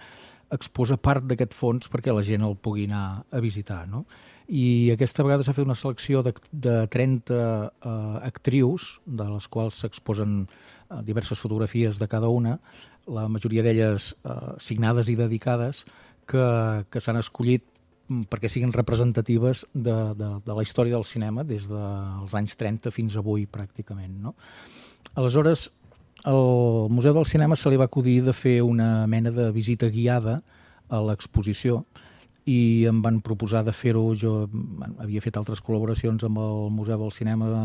exposa 0.52 0.98
part 1.00 1.24
d'aquest 1.24 1.54
fons 1.56 1.88
perquè 1.88 2.12
la 2.12 2.22
gent 2.22 2.44
el 2.44 2.56
pugui 2.56 2.84
anar 2.84 3.24
a 3.32 3.40
visitar. 3.40 3.86
No? 3.88 4.04
i 4.48 4.90
aquesta 4.92 5.24
vegada 5.24 5.44
s'ha 5.44 5.54
fet 5.56 5.64
una 5.64 5.76
selecció 5.78 6.22
de, 6.22 6.34
de 6.52 6.84
30 6.92 7.34
eh, 7.34 7.92
actrius, 8.28 8.98
de 9.06 9.26
les 9.30 9.46
quals 9.48 9.78
s'exposen 9.80 10.42
eh, 10.44 11.00
diverses 11.06 11.40
fotografies 11.40 11.98
de 11.98 12.08
cada 12.08 12.28
una, 12.28 12.58
la 13.06 13.26
majoria 13.28 13.64
d'elles 13.64 14.12
eh, 14.24 14.34
signades 14.62 15.10
i 15.12 15.16
dedicades, 15.18 15.84
que, 16.28 16.44
que 16.90 17.02
s'han 17.02 17.20
escollit 17.20 17.64
mm, 18.08 18.26
perquè 18.32 18.48
siguin 18.48 18.72
representatives 18.72 19.64
de, 19.74 19.96
de, 20.16 20.30
de 20.44 20.56
la 20.56 20.64
història 20.64 20.96
del 20.96 21.06
cinema 21.08 21.44
des 21.44 21.68
dels 21.68 22.36
anys 22.36 22.56
30 22.60 22.92
fins 22.94 23.16
avui 23.20 23.46
pràcticament. 23.46 24.16
No? 24.24 24.34
Aleshores, 25.14 25.68
al 26.24 26.88
Museu 26.90 27.12
del 27.12 27.28
Cinema 27.28 27.56
se 27.56 27.70
li 27.70 27.76
va 27.76 27.90
acudir 27.90 28.22
de 28.24 28.32
fer 28.32 28.62
una 28.64 29.06
mena 29.06 29.30
de 29.30 29.50
visita 29.52 29.90
guiada 29.92 30.40
a 30.88 31.00
l'exposició, 31.04 31.84
i 32.44 32.84
em 32.84 33.00
van 33.00 33.22
proposar 33.24 33.62
de 33.64 33.72
fer-ho, 33.72 34.02
jo 34.20 34.34
havia 35.00 35.22
fet 35.24 35.36
altres 35.40 35.62
col·laboracions 35.64 36.26
amb 36.26 36.40
el 36.42 36.66
Museu 36.76 37.00
del 37.00 37.12
Cinema 37.14 37.64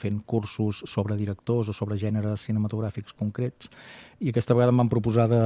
fent 0.00 0.18
cursos 0.26 0.82
sobre 0.90 1.16
directors 1.16 1.70
o 1.70 1.76
sobre 1.76 1.98
gèneres 2.00 2.48
cinematogràfics 2.48 3.14
concrets 3.18 3.70
i 4.18 4.32
aquesta 4.32 4.56
vegada 4.58 4.74
em 4.74 4.82
van 4.82 4.90
proposar 4.90 5.28
de, 5.30 5.44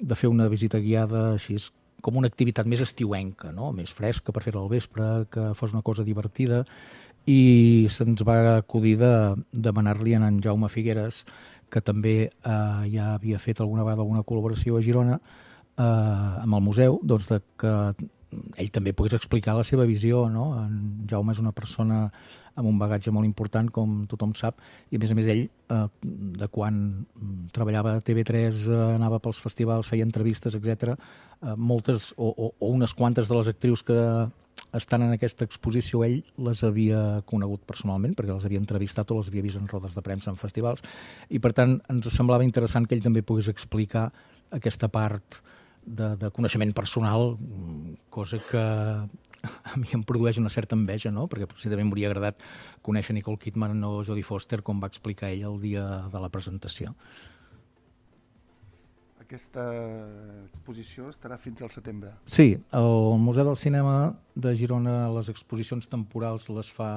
de 0.00 0.18
fer 0.20 0.28
una 0.28 0.50
visita 0.52 0.82
guiada 0.84 1.30
així 1.32 1.56
com 2.04 2.20
una 2.20 2.28
activitat 2.28 2.68
més 2.68 2.82
estiuenca, 2.84 3.54
no? 3.56 3.70
més 3.72 3.94
fresca 3.96 4.34
per 4.36 4.42
fer-la 4.44 4.60
al 4.60 4.68
vespre, 4.68 5.24
que 5.32 5.54
fos 5.56 5.72
una 5.72 5.82
cosa 5.82 6.04
divertida 6.04 6.66
i 7.24 7.88
se'ns 7.88 8.20
va 8.28 8.58
acudir 8.58 8.98
de 9.00 9.12
demanar-li 9.52 10.12
a 10.12 10.20
en 10.28 10.42
Jaume 10.44 10.68
Figueres 10.68 11.24
que 11.72 11.80
també 11.80 12.16
eh, 12.28 12.82
ja 12.92 13.14
havia 13.14 13.40
fet 13.40 13.64
alguna 13.64 13.86
vegada 13.86 14.04
alguna 14.04 14.26
col·laboració 14.28 14.76
a 14.76 14.84
Girona 14.84 15.18
eh, 15.78 16.42
amb 16.44 16.54
el 16.54 16.64
museu 16.64 17.00
doncs 17.02 17.30
de 17.30 17.40
que 17.60 17.74
ell 18.58 18.70
també 18.74 18.94
pogués 18.96 19.14
explicar 19.16 19.54
la 19.56 19.64
seva 19.66 19.86
visió, 19.88 20.24
no? 20.30 20.48
En 20.58 21.06
Jaume 21.10 21.34
és 21.34 21.40
una 21.42 21.52
persona 21.54 22.08
amb 22.54 22.68
un 22.70 22.78
bagatge 22.78 23.10
molt 23.14 23.26
important, 23.26 23.68
com 23.74 24.04
tothom 24.10 24.34
sap, 24.38 24.60
i 24.90 24.98
a 24.98 25.02
més 25.02 25.10
a 25.10 25.16
més 25.18 25.28
ell, 25.30 25.42
eh, 25.74 25.86
de 26.38 26.48
quan 26.54 26.76
treballava 27.54 27.96
a 27.96 28.04
TV3, 28.04 28.62
eh, 28.68 28.80
anava 28.94 29.18
pels 29.22 29.40
festivals, 29.42 29.90
feia 29.90 30.06
entrevistes, 30.06 30.54
etc. 30.54 30.94
Eh, 30.94 31.54
moltes 31.56 32.12
o, 32.16 32.30
o, 32.30 32.52
o 32.58 32.70
unes 32.70 32.94
quantes 32.94 33.30
de 33.30 33.38
les 33.38 33.50
actrius 33.50 33.82
que 33.82 33.98
estan 34.74 35.02
en 35.06 35.14
aquesta 35.14 35.46
exposició, 35.46 36.02
ell 36.06 36.20
les 36.46 36.62
havia 36.66 37.22
conegut 37.30 37.62
personalment, 37.66 38.14
perquè 38.14 38.34
les 38.34 38.46
havia 38.46 38.62
entrevistat 38.62 39.10
o 39.10 39.18
les 39.18 39.30
havia 39.30 39.46
vist 39.46 39.58
en 39.58 39.66
rodes 39.70 39.94
de 39.94 40.02
premsa 40.02 40.30
en 40.30 40.38
festivals, 40.38 40.82
i 41.30 41.42
per 41.42 41.52
tant 41.54 41.80
ens 41.90 42.10
semblava 42.14 42.46
interessant 42.46 42.86
que 42.86 42.94
ell 42.98 43.02
també 43.02 43.22
pogués 43.26 43.50
explicar 43.50 44.08
aquesta 44.54 44.90
part 44.90 45.42
de, 45.86 46.14
de 46.20 46.30
coneixement 46.34 46.72
personal, 46.76 47.36
cosa 48.10 48.40
que 48.50 48.64
a 49.72 49.76
mi 49.76 49.92
em 49.96 50.02
produeix 50.06 50.40
una 50.40 50.52
certa 50.52 50.76
enveja, 50.78 51.12
no? 51.12 51.26
perquè 51.30 51.48
també 51.48 51.84
m'hauria 51.84 52.10
agradat 52.10 52.40
conèixer 52.86 53.16
Nicole 53.16 53.40
Kidman 53.40 53.82
o 53.84 54.02
Jodie 54.06 54.26
Foster, 54.26 54.62
com 54.62 54.80
va 54.80 54.90
explicar 54.92 55.32
ell 55.32 55.46
el 55.50 55.60
dia 55.62 55.84
de 56.12 56.22
la 56.22 56.32
presentació. 56.32 56.94
Aquesta 59.34 59.64
exposició 60.46 61.08
estarà 61.10 61.34
fins 61.42 61.58
al 61.66 61.70
setembre. 61.74 62.12
Sí, 62.30 62.52
el 62.78 63.16
Museu 63.18 63.48
del 63.48 63.56
Cinema 63.58 64.12
de 64.38 64.52
Girona 64.54 65.08
les 65.10 65.30
exposicions 65.32 65.90
temporals 65.90 66.46
les 66.54 66.70
fa 66.76 66.90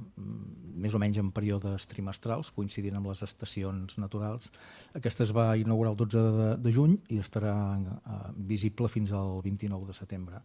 mm, 0.00 0.78
més 0.80 0.96
o 0.96 1.00
menys 1.02 1.20
en 1.20 1.28
períodes 1.36 1.84
trimestrals, 1.90 2.48
coincidint 2.56 2.96
amb 2.96 3.10
les 3.10 3.20
estacions 3.28 3.98
naturals. 4.00 4.48
Aquesta 4.96 5.26
es 5.28 5.34
va 5.36 5.50
inaugurar 5.60 5.92
el 5.92 6.00
12 6.00 6.24
de, 6.38 6.48
de 6.64 6.72
juny 6.72 6.96
i 7.12 7.20
estarà 7.20 7.52
eh, 7.76 8.18
visible 8.54 8.88
fins 8.88 9.12
al 9.12 9.42
29 9.44 9.92
de 9.92 10.00
setembre. 10.00 10.40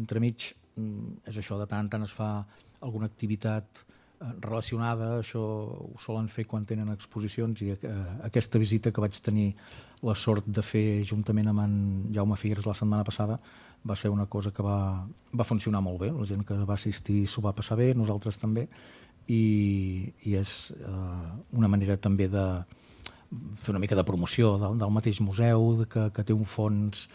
Entremig, 0.00 0.54
mm, 0.80 1.26
és 1.28 1.44
això, 1.44 1.60
de 1.60 1.68
tant 1.68 1.84
en 1.84 1.92
tant 1.92 2.08
es 2.08 2.16
fa 2.16 2.32
alguna 2.80 3.12
activitat 3.12 3.84
eh, 3.84 3.99
relacionada, 4.20 5.14
això 5.20 5.40
ho 5.40 5.96
solen 6.02 6.28
fer 6.28 6.44
quan 6.48 6.66
tenen 6.68 6.92
exposicions 6.92 7.62
i 7.64 7.70
eh, 7.72 7.94
aquesta 8.26 8.60
visita 8.60 8.92
que 8.92 9.00
vaig 9.00 9.16
tenir 9.24 9.54
la 10.04 10.14
sort 10.14 10.44
de 10.46 10.64
fer 10.64 11.02
juntament 11.08 11.48
amb 11.48 11.64
en 11.64 11.74
Jaume 12.12 12.36
Figueres 12.36 12.68
la 12.68 12.76
setmana 12.76 13.04
passada 13.04 13.38
va 13.86 13.96
ser 13.96 14.10
una 14.12 14.26
cosa 14.26 14.52
que 14.52 14.62
va, 14.62 15.06
va 15.32 15.46
funcionar 15.48 15.80
molt 15.80 16.02
bé. 16.02 16.10
La 16.12 16.26
gent 16.28 16.44
que 16.44 16.58
va 16.68 16.76
assistir 16.76 17.22
s'ho 17.26 17.40
va 17.40 17.54
passar 17.56 17.78
bé, 17.80 17.94
nosaltres 17.96 18.36
també, 18.36 18.66
i, 19.30 20.12
i 20.28 20.36
és 20.36 20.52
eh, 20.76 21.30
una 21.56 21.70
manera 21.72 21.96
també 21.96 22.28
de 22.28 22.44
fer 23.62 23.72
una 23.72 23.80
mica 23.80 23.96
de 23.96 24.04
promoció 24.04 24.56
del, 24.60 24.76
del 24.78 24.92
mateix 24.92 25.20
museu, 25.24 25.86
que, 25.88 26.10
que 26.12 26.26
té 26.26 26.36
un 26.36 26.44
fons 26.44 27.06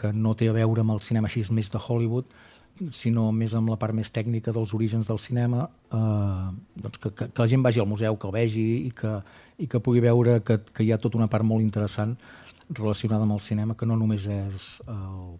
que 0.00 0.12
no 0.16 0.34
té 0.34 0.48
a 0.48 0.56
veure 0.56 0.82
amb 0.82 0.96
el 0.96 1.02
cinema 1.06 1.28
així 1.28 1.44
més 1.54 1.70
de 1.70 1.78
Hollywood, 1.78 2.30
sinó 2.90 3.28
més 3.32 3.54
amb 3.54 3.70
la 3.70 3.78
part 3.78 3.94
més 3.94 4.10
tècnica 4.10 4.52
dels 4.54 4.74
orígens 4.74 5.08
del 5.10 5.20
cinema, 5.22 5.68
eh, 5.94 6.48
doncs 6.82 6.98
que, 6.98 7.12
que, 7.14 7.28
que 7.30 7.42
la 7.42 7.50
gent 7.50 7.62
vagi 7.62 7.82
al 7.82 7.90
museu, 7.90 8.16
que 8.18 8.26
el 8.28 8.34
vegi 8.34 8.64
i 8.88 8.90
que, 8.96 9.14
i 9.62 9.68
que 9.70 9.80
pugui 9.80 10.02
veure 10.02 10.40
que, 10.46 10.58
que 10.74 10.86
hi 10.86 10.90
ha 10.92 10.98
tota 10.98 11.20
una 11.20 11.30
part 11.30 11.46
molt 11.46 11.62
interessant 11.62 12.16
relacionada 12.70 13.28
amb 13.28 13.36
el 13.36 13.44
cinema, 13.44 13.76
que 13.78 13.86
no 13.86 13.98
només 14.00 14.26
és 14.26 14.66
el, 14.88 15.36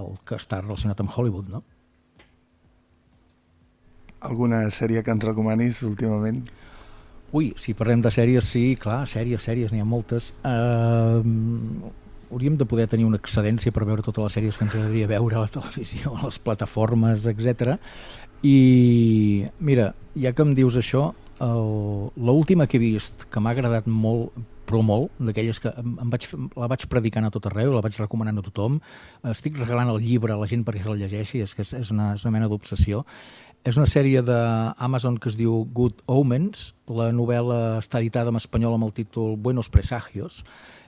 el 0.00 0.12
que 0.26 0.36
està 0.36 0.60
relacionat 0.60 1.00
amb 1.00 1.14
Hollywood, 1.14 1.48
no? 1.54 1.62
Alguna 4.24 4.64
sèrie 4.72 5.02
que 5.04 5.12
ens 5.12 5.24
recomanis 5.24 5.82
últimament? 5.84 6.44
Ui, 7.34 7.50
si 7.58 7.74
parlem 7.76 8.00
de 8.04 8.12
sèries, 8.14 8.46
sí, 8.46 8.62
clar, 8.80 9.02
sèries, 9.10 9.42
sèries, 9.42 9.72
n'hi 9.72 9.82
ha 9.82 9.88
moltes. 9.88 10.30
Uh, 10.46 11.20
hauríem 12.34 12.58
de 12.60 12.66
poder 12.68 12.88
tenir 12.90 13.06
una 13.06 13.20
excedència 13.20 13.72
per 13.72 13.86
veure 13.86 14.04
totes 14.04 14.26
les 14.26 14.38
sèries 14.38 14.58
que 14.58 14.66
ens 14.66 14.74
agradaria 14.76 15.10
veure 15.14 15.38
a 15.38 15.44
la 15.46 15.52
televisió, 15.54 16.14
a 16.18 16.26
les 16.26 16.38
plataformes, 16.42 17.28
etc. 17.30 17.76
I 18.44 19.46
mira, 19.60 19.92
ja 20.18 20.34
que 20.34 20.44
em 20.44 20.54
dius 20.58 20.76
això, 20.80 21.12
l'última 21.40 22.66
que 22.66 22.78
he 22.78 22.82
vist 22.82 23.26
que 23.30 23.42
m'ha 23.42 23.54
agradat 23.54 23.88
molt 23.90 24.34
però 24.64 24.80
molt, 24.80 25.12
d'aquelles 25.20 25.58
que 25.60 25.70
em, 25.76 25.96
vaig, 26.08 26.26
la 26.56 26.68
vaig 26.72 26.86
predicant 26.88 27.26
a 27.28 27.30
tot 27.32 27.50
arreu, 27.50 27.74
la 27.74 27.82
vaig 27.84 27.98
recomanant 28.00 28.40
a 28.40 28.44
tothom, 28.46 28.78
estic 29.28 29.58
regalant 29.60 29.92
el 29.92 30.00
llibre 30.00 30.32
a 30.32 30.38
la 30.40 30.48
gent 30.48 30.64
perquè 30.64 30.84
se'l 30.86 31.00
llegeixi, 31.02 31.42
és 31.44 31.52
que 31.54 31.60
és, 31.66 31.74
és, 31.76 31.90
una, 31.92 32.14
és 32.16 32.24
una 32.24 32.32
mena 32.38 32.48
d'obsessió. 32.48 33.04
És 33.64 33.78
una 33.80 33.88
sèrie 33.88 34.20
d'Amazon 34.24 35.16
que 35.20 35.30
es 35.30 35.36
diu 35.40 35.62
Good 35.76 36.02
Omens, 36.12 36.72
la 36.88 37.10
novel·la 37.16 37.78
està 37.80 38.00
editada 38.02 38.32
en 38.32 38.40
espanyol 38.40 38.76
amb 38.76 38.88
el 38.88 38.96
títol 38.96 39.38
Buenos 39.40 39.70
Presagios, 39.72 40.42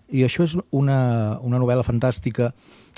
i 0.08 0.22
això 0.26 0.46
és 0.46 0.56
una, 0.70 1.38
una 1.42 1.58
novel·la 1.58 1.84
fantàstica 1.86 2.52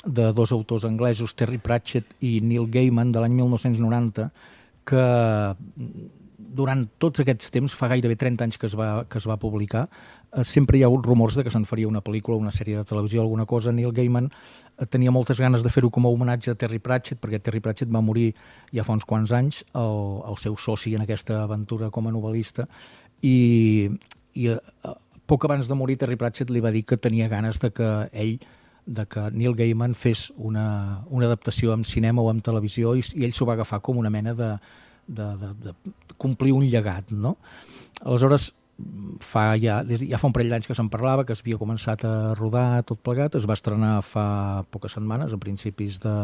de 0.05 0.29
dos 0.33 0.53
autors 0.53 0.85
anglesos, 0.85 1.35
Terry 1.35 1.59
Pratchett 1.59 2.15
i 2.21 2.39
Neil 2.45 2.69
Gaiman, 2.71 3.13
de 3.13 3.23
l'any 3.23 3.35
1990, 3.41 4.29
que 4.89 5.05
durant 6.59 6.85
tots 7.03 7.23
aquests 7.23 7.51
temps, 7.55 7.75
fa 7.77 7.91
gairebé 7.93 8.17
30 8.17 8.47
anys 8.47 8.59
que 8.61 8.69
es 8.69 8.77
va, 8.79 9.05
que 9.09 9.19
es 9.21 9.27
va 9.29 9.39
publicar, 9.41 9.87
eh, 10.33 10.45
sempre 10.45 10.79
hi 10.79 10.85
ha 10.85 10.89
hagut 10.89 11.07
rumors 11.07 11.37
de 11.37 11.45
que 11.45 11.53
se'n 11.53 11.67
faria 11.69 11.91
una 11.91 12.03
pel·lícula, 12.05 12.39
una 12.39 12.55
sèrie 12.55 12.79
de 12.79 12.85
televisió, 12.89 13.23
alguna 13.23 13.47
cosa. 13.47 13.73
Neil 13.73 13.93
Gaiman 13.93 14.31
eh, 14.31 14.87
tenia 14.87 15.13
moltes 15.15 15.41
ganes 15.41 15.65
de 15.67 15.73
fer-ho 15.73 15.91
com 15.91 16.07
a 16.07 16.13
homenatge 16.15 16.53
a 16.53 16.59
Terry 16.59 16.79
Pratchett, 16.79 17.21
perquè 17.21 17.43
Terry 17.43 17.61
Pratchett 17.65 17.93
va 17.93 18.05
morir 18.05 18.31
ja 18.73 18.87
fa 18.87 18.97
uns 18.97 19.07
quants 19.09 19.35
anys, 19.37 19.65
el, 19.75 20.23
el 20.31 20.41
seu 20.41 20.57
soci 20.57 20.95
en 20.97 21.05
aquesta 21.05 21.43
aventura 21.45 21.91
com 21.91 22.09
a 22.09 22.15
novel·lista, 22.15 22.69
i, 23.23 23.91
i 24.35 24.49
eh, 24.55 24.59
poc 25.29 25.45
abans 25.45 25.69
de 25.69 25.77
morir 25.77 25.99
Terry 26.01 26.17
Pratchett 26.17 26.51
li 26.51 26.65
va 26.65 26.73
dir 26.75 26.85
que 26.89 26.97
tenia 26.97 27.29
ganes 27.29 27.61
de 27.61 27.71
que 27.75 27.89
ell 28.13 28.39
de 28.89 29.05
que 29.05 29.27
Neil 29.37 29.55
Gaiman 29.55 29.93
fes 29.93 30.31
una, 30.37 31.05
una 31.13 31.27
adaptació 31.29 31.75
en 31.77 31.85
cinema 31.85 32.23
o 32.25 32.31
en 32.33 32.41
televisió 32.41 32.95
i, 32.97 33.05
i 33.15 33.27
ell 33.27 33.35
s'ho 33.37 33.45
va 33.45 33.59
agafar 33.59 33.83
com 33.85 34.01
una 34.01 34.11
mena 34.11 34.33
de, 34.35 34.55
de, 35.07 35.27
de, 35.43 35.51
de 35.67 35.75
complir 36.17 36.55
un 36.57 36.65
llegat, 36.65 37.13
no? 37.13 37.37
Aleshores, 38.01 38.53
fa 39.21 39.51
ja, 39.61 39.83
des, 39.85 40.05
ja 40.09 40.21
fa 40.21 40.31
un 40.31 40.35
parell 40.37 40.55
d'anys 40.55 40.71
que 40.71 40.77
se'n 40.79 40.89
parlava, 40.93 41.27
que 41.27 41.35
es 41.37 41.43
havia 41.43 41.59
començat 41.61 42.05
a 42.07 42.15
rodar 42.39 42.85
tot 42.89 43.03
plegat, 43.05 43.37
es 43.37 43.49
va 43.49 43.57
estrenar 43.59 43.99
fa 44.07 44.65
poques 44.73 44.95
setmanes, 44.97 45.35
a 45.35 45.41
principis 45.43 45.99
de, 46.01 46.15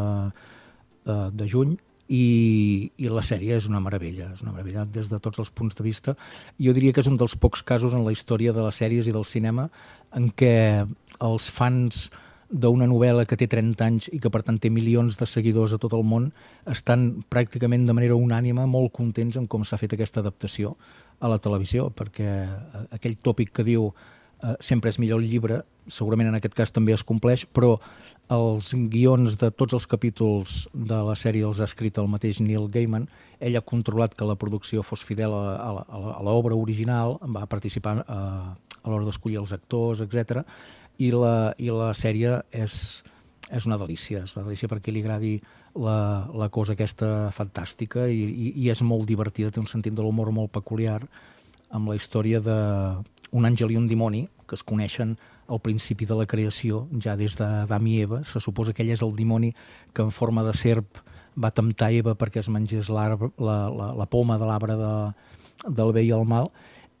de, 1.05 1.17
de 1.35 1.49
juny, 1.51 1.75
i, 2.07 2.91
i 3.01 3.09
la 3.09 3.23
sèrie 3.25 3.55
és 3.57 3.65
una 3.69 3.81
meravella, 3.81 4.29
és 4.33 4.43
una 4.45 4.53
meravella 4.53 4.85
des 4.85 5.09
de 5.09 5.19
tots 5.19 5.41
els 5.41 5.49
punts 5.49 5.77
de 5.77 5.85
vista. 5.85 6.15
Jo 6.61 6.73
diria 6.75 6.93
que 6.93 7.01
és 7.01 7.09
un 7.09 7.17
dels 7.17 7.35
pocs 7.37 7.63
casos 7.65 7.95
en 7.97 8.05
la 8.05 8.13
història 8.13 8.53
de 8.53 8.65
les 8.65 8.81
sèries 8.81 9.09
i 9.09 9.15
del 9.15 9.25
cinema 9.25 9.69
en 10.13 10.29
què 10.29 10.85
els 11.23 11.49
fans 11.49 12.07
d'una 12.49 12.85
novel·la 12.85 13.25
que 13.25 13.37
té 13.39 13.47
30 13.49 13.85
anys 13.85 14.07
i 14.13 14.19
que 14.21 14.29
per 14.29 14.43
tant 14.45 14.59
té 14.61 14.69
milions 14.69 15.17
de 15.17 15.25
seguidors 15.25 15.73
a 15.73 15.79
tot 15.81 15.95
el 15.97 16.05
món 16.05 16.29
estan 16.69 17.23
pràcticament 17.33 17.87
de 17.87 17.95
manera 17.97 18.17
unànima 18.17 18.67
molt 18.69 18.93
contents 18.93 19.37
en 19.39 19.47
com 19.49 19.65
s'ha 19.65 19.79
fet 19.81 19.95
aquesta 19.97 20.21
adaptació 20.21 20.75
a 21.19 21.31
la 21.31 21.39
televisió, 21.41 21.89
perquè 21.89 22.27
eh, 22.45 22.83
aquell 22.95 23.17
tòpic 23.17 23.51
que 23.55 23.65
diu 23.65 23.89
eh, 23.89 24.53
sempre 24.59 24.93
és 24.93 24.99
millor 25.01 25.23
el 25.23 25.29
llibre, 25.31 25.63
segurament 25.87 26.29
en 26.29 26.37
aquest 26.37 26.55
cas 26.57 26.73
també 26.75 26.93
es 26.93 27.03
compleix, 27.03 27.45
però 27.45 27.79
els 28.33 28.71
guions 28.89 29.35
de 29.37 29.51
tots 29.51 29.75
els 29.77 29.85
capítols 29.85 30.63
de 30.73 30.97
la 31.07 31.13
sèrie 31.15 31.45
els 31.45 31.59
ha 31.61 31.67
escrit 31.69 31.97
el 32.01 32.07
mateix 32.09 32.39
Neil 32.41 32.69
Gaiman. 32.73 33.05
Ell 33.39 33.57
ha 33.57 33.61
controlat 33.61 34.15
que 34.17 34.25
la 34.25 34.37
producció 34.39 34.81
fos 34.81 35.03
fidel 35.05 35.33
a, 35.35 35.43
a, 35.61 35.99
a 36.15 36.23
l'obra 36.25 36.57
original, 36.57 37.19
va 37.21 37.45
participar 37.45 37.99
a, 38.01 38.17
eh, 38.17 38.79
a 38.81 38.89
l'hora 38.89 39.05
d'escollir 39.05 39.37
els 39.43 39.53
actors, 39.53 40.01
etc 40.01 40.41
i 40.97 41.11
la, 41.11 41.53
i 41.59 41.71
la 41.73 41.91
sèrie 41.97 42.39
és, 42.55 42.77
és 43.51 43.67
una 43.67 43.77
delícia, 43.81 44.23
és 44.23 44.35
una 44.35 44.45
delícia 44.45 44.69
perquè 44.71 44.93
li 44.93 45.03
agradi 45.03 45.35
la, 45.75 46.27
la 46.31 46.49
cosa 46.49 46.75
aquesta 46.75 47.31
fantàstica 47.35 48.07
i, 48.07 48.21
i, 48.23 48.51
i 48.63 48.69
és 48.71 48.81
molt 48.85 49.07
divertida, 49.09 49.51
té 49.51 49.59
un 49.59 49.69
sentit 49.69 49.95
de 49.95 50.05
l'humor 50.05 50.31
molt 50.35 50.53
peculiar 50.55 51.01
amb 51.75 51.91
la 51.91 51.97
història 51.97 52.39
d'un 52.45 53.49
àngel 53.49 53.73
i 53.73 53.79
un 53.79 53.89
dimoni 53.89 54.25
que 54.47 54.55
es 54.55 54.63
coneixen 54.63 55.15
al 55.47 55.61
principi 55.61 56.05
de 56.05 56.17
la 56.17 56.25
creació, 56.25 56.85
ja 57.01 57.15
des 57.19 57.37
d'Adam 57.39 57.87
i 57.87 57.99
Eva. 58.01 58.23
Se 58.23 58.41
suposa 58.43 58.73
que 58.73 58.83
ell 58.83 58.93
és 58.95 59.03
el 59.05 59.15
dimoni 59.15 59.53
que 59.93 60.05
en 60.05 60.11
forma 60.11 60.43
de 60.43 60.53
serp 60.57 61.01
va 61.35 61.51
temptar 61.51 61.91
Eva 61.93 62.15
perquè 62.15 62.39
es 62.41 62.49
mengés 62.49 62.89
la, 62.89 63.09
la, 63.37 63.57
la 63.95 64.07
poma 64.09 64.39
de 64.39 64.47
l'arbre 64.47 64.77
de, 64.79 64.93
del 65.67 65.93
bé 65.95 66.05
i 66.05 66.13
el 66.15 66.25
mal 66.29 66.49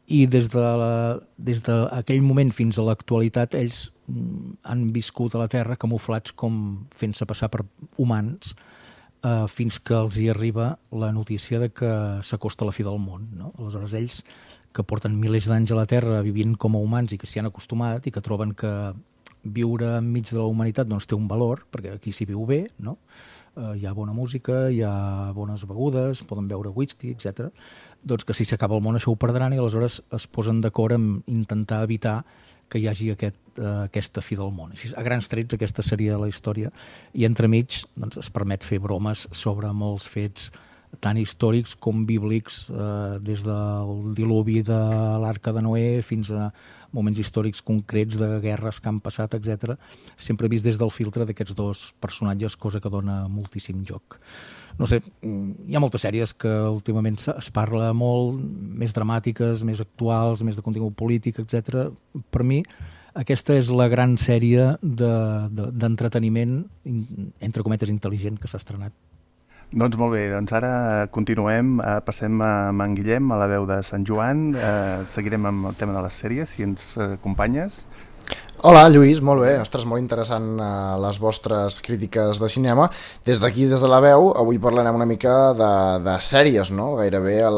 i 0.05 0.25
des 0.29 0.51
d'aquell 0.53 2.21
de 2.21 2.25
moment 2.25 2.51
fins 2.53 2.77
a 2.77 2.85
l'actualitat 2.85 3.55
ells 3.57 3.87
mm, 4.07 4.57
han 4.69 4.87
viscut 4.93 5.33
a 5.33 5.41
la 5.41 5.49
Terra 5.49 5.79
camuflats 5.81 6.35
com 6.37 6.85
fent-se 6.93 7.25
passar 7.25 7.49
per 7.53 7.63
humans 7.97 8.53
eh, 9.25 9.45
fins 9.49 9.79
que 9.79 9.97
els 9.97 10.19
hi 10.21 10.29
arriba 10.29 10.75
la 10.91 11.11
notícia 11.15 11.59
de 11.59 11.71
que 11.73 11.91
s'acosta 12.21 12.67
la 12.67 12.75
fi 12.75 12.85
del 12.85 13.01
món. 13.01 13.31
No? 13.39 13.51
Aleshores 13.57 13.95
ells, 13.97 14.21
que 14.75 14.83
porten 14.83 15.15
milers 15.19 15.47
d'anys 15.49 15.71
a 15.71 15.79
la 15.79 15.87
Terra 15.89 16.21
vivint 16.25 16.57
com 16.59 16.75
a 16.75 16.83
humans 16.83 17.15
i 17.15 17.19
que 17.21 17.29
s'hi 17.29 17.39
han 17.41 17.49
acostumat 17.51 18.05
i 18.05 18.13
que 18.13 18.23
troben 18.25 18.51
que 18.57 18.73
viure 19.45 19.95
enmig 19.99 20.31
de 20.31 20.39
la 20.39 20.49
humanitat 20.49 20.89
doncs, 20.89 21.05
té 21.07 21.15
un 21.15 21.27
valor, 21.29 21.63
perquè 21.71 21.93
aquí 21.93 22.11
s'hi 22.11 22.25
viu 22.25 22.45
bé, 22.49 22.63
no? 22.81 22.97
eh, 23.55 23.75
hi 23.77 23.85
ha 23.85 23.93
bona 23.93 24.13
música, 24.13 24.65
hi 24.73 24.81
ha 24.81 25.31
bones 25.37 25.67
begudes, 25.69 26.23
poden 26.25 26.49
beure 26.49 26.73
whisky, 26.73 27.13
etc 27.13 27.51
doncs 28.05 28.23
que 28.23 28.35
si 28.37 28.45
s'acaba 28.45 28.77
el 28.77 28.83
món 28.85 28.97
això 28.97 29.11
ho 29.11 29.19
perdran 29.19 29.55
i 29.55 29.59
aleshores 29.59 29.99
es 30.13 30.27
posen 30.29 30.61
d'acord 30.61 30.95
en 30.95 31.07
intentar 31.31 31.81
evitar 31.83 32.19
que 32.69 32.79
hi 32.79 32.87
hagi 32.89 33.11
aquest, 33.13 33.37
eh, 33.57 33.85
aquesta 33.85 34.21
fi 34.25 34.37
del 34.37 34.51
món. 34.53 34.71
Així, 34.73 34.89
a 34.97 35.03
grans 35.05 35.27
trets 35.29 35.53
aquesta 35.53 35.83
seria 35.85 36.17
la 36.21 36.29
història 36.29 36.71
i 37.13 37.25
entremig 37.25 37.83
doncs, 37.95 38.17
es 38.21 38.29
permet 38.33 38.65
fer 38.65 38.79
bromes 38.81 39.27
sobre 39.31 39.71
molts 39.73 40.07
fets 40.09 40.51
tant 40.99 41.17
històrics 41.17 41.75
com 41.75 42.05
bíblics, 42.05 42.65
eh, 42.69 43.19
des 43.21 43.43
del 43.45 44.13
diluvi 44.15 44.61
de 44.63 44.77
l'Arca 45.21 45.53
de 45.53 45.61
Noé 45.61 46.01
fins 46.03 46.31
a 46.31 46.51
moments 46.95 47.19
històrics 47.19 47.61
concrets 47.61 48.15
de 48.17 48.39
guerres 48.39 48.79
que 48.79 48.87
han 48.87 49.01
passat, 49.03 49.33
etc. 49.35 49.75
Sempre 50.15 50.47
vist 50.47 50.63
des 50.63 50.77
del 50.79 50.91
filtre 50.91 51.25
d'aquests 51.27 51.55
dos 51.55 51.93
personatges, 51.99 52.55
cosa 52.55 52.79
que 52.79 52.89
dona 52.89 53.27
moltíssim 53.27 53.83
joc. 53.83 54.19
No 54.79 54.85
sé, 54.87 55.01
mm, 55.21 55.67
hi 55.69 55.75
ha 55.75 55.79
moltes 55.83 56.01
sèries 56.05 56.33
que 56.33 56.51
últimament 56.71 57.17
es 57.37 57.49
parla 57.51 57.91
molt, 57.93 58.39
més 58.39 58.93
dramàtiques, 58.95 59.63
més 59.63 59.81
actuals, 59.81 60.43
més 60.43 60.55
de 60.55 60.61
contingut 60.61 60.95
polític, 60.95 61.39
etc. 61.39 61.89
Per 62.31 62.43
mi, 62.43 62.63
aquesta 63.13 63.55
és 63.55 63.69
la 63.69 63.87
gran 63.87 64.15
sèrie 64.17 64.77
de- 64.81 65.49
de- 65.51 65.71
d'entreteniment, 65.71 66.65
de, 66.83 67.31
entre 67.41 67.63
cometes, 67.63 67.89
intel·ligent 67.89 68.39
que 68.39 68.47
s'ha 68.47 68.57
estrenat. 68.57 68.93
Doncs 69.75 69.97
molt 69.99 70.13
bé, 70.15 70.29
doncs 70.31 70.53
ara 70.55 70.69
continuem, 71.11 71.81
eh, 71.83 71.97
passem 72.07 72.39
a 72.39 72.71
en 72.71 72.93
Guillem, 72.95 73.31
a 73.31 73.37
la 73.41 73.47
veu 73.51 73.65
de 73.67 73.81
Sant 73.83 74.05
Joan, 74.07 74.55
eh, 74.55 75.03
seguirem 75.05 75.45
amb 75.45 75.67
el 75.67 75.75
tema 75.75 75.91
de 75.91 76.01
les 76.05 76.15
sèries, 76.15 76.47
si 76.47 76.63
ens 76.63 76.95
eh, 76.95 77.17
acompanyes. 77.17 77.81
Hola, 78.65 78.87
Lluís, 78.89 79.19
molt 79.21 79.43
bé. 79.43 79.51
Ostres, 79.61 79.83
molt 79.85 80.01
interessant 80.01 80.55
uh, 80.57 80.95
les 80.97 81.19
vostres 81.21 81.75
crítiques 81.85 82.39
de 82.41 82.47
cinema. 82.49 82.87
Des 83.21 83.37
d'aquí, 83.37 83.67
des 83.69 83.77
de 83.77 83.89
la 83.91 83.99
veu, 84.01 84.31
avui 84.33 84.57
parlarem 84.57 84.95
una 84.97 85.05
mica 85.05 85.35
de, 85.53 85.67
de 86.01 86.15
sèries, 86.25 86.71
no? 86.73 86.95
Gairebé 86.97 87.35
el... 87.45 87.57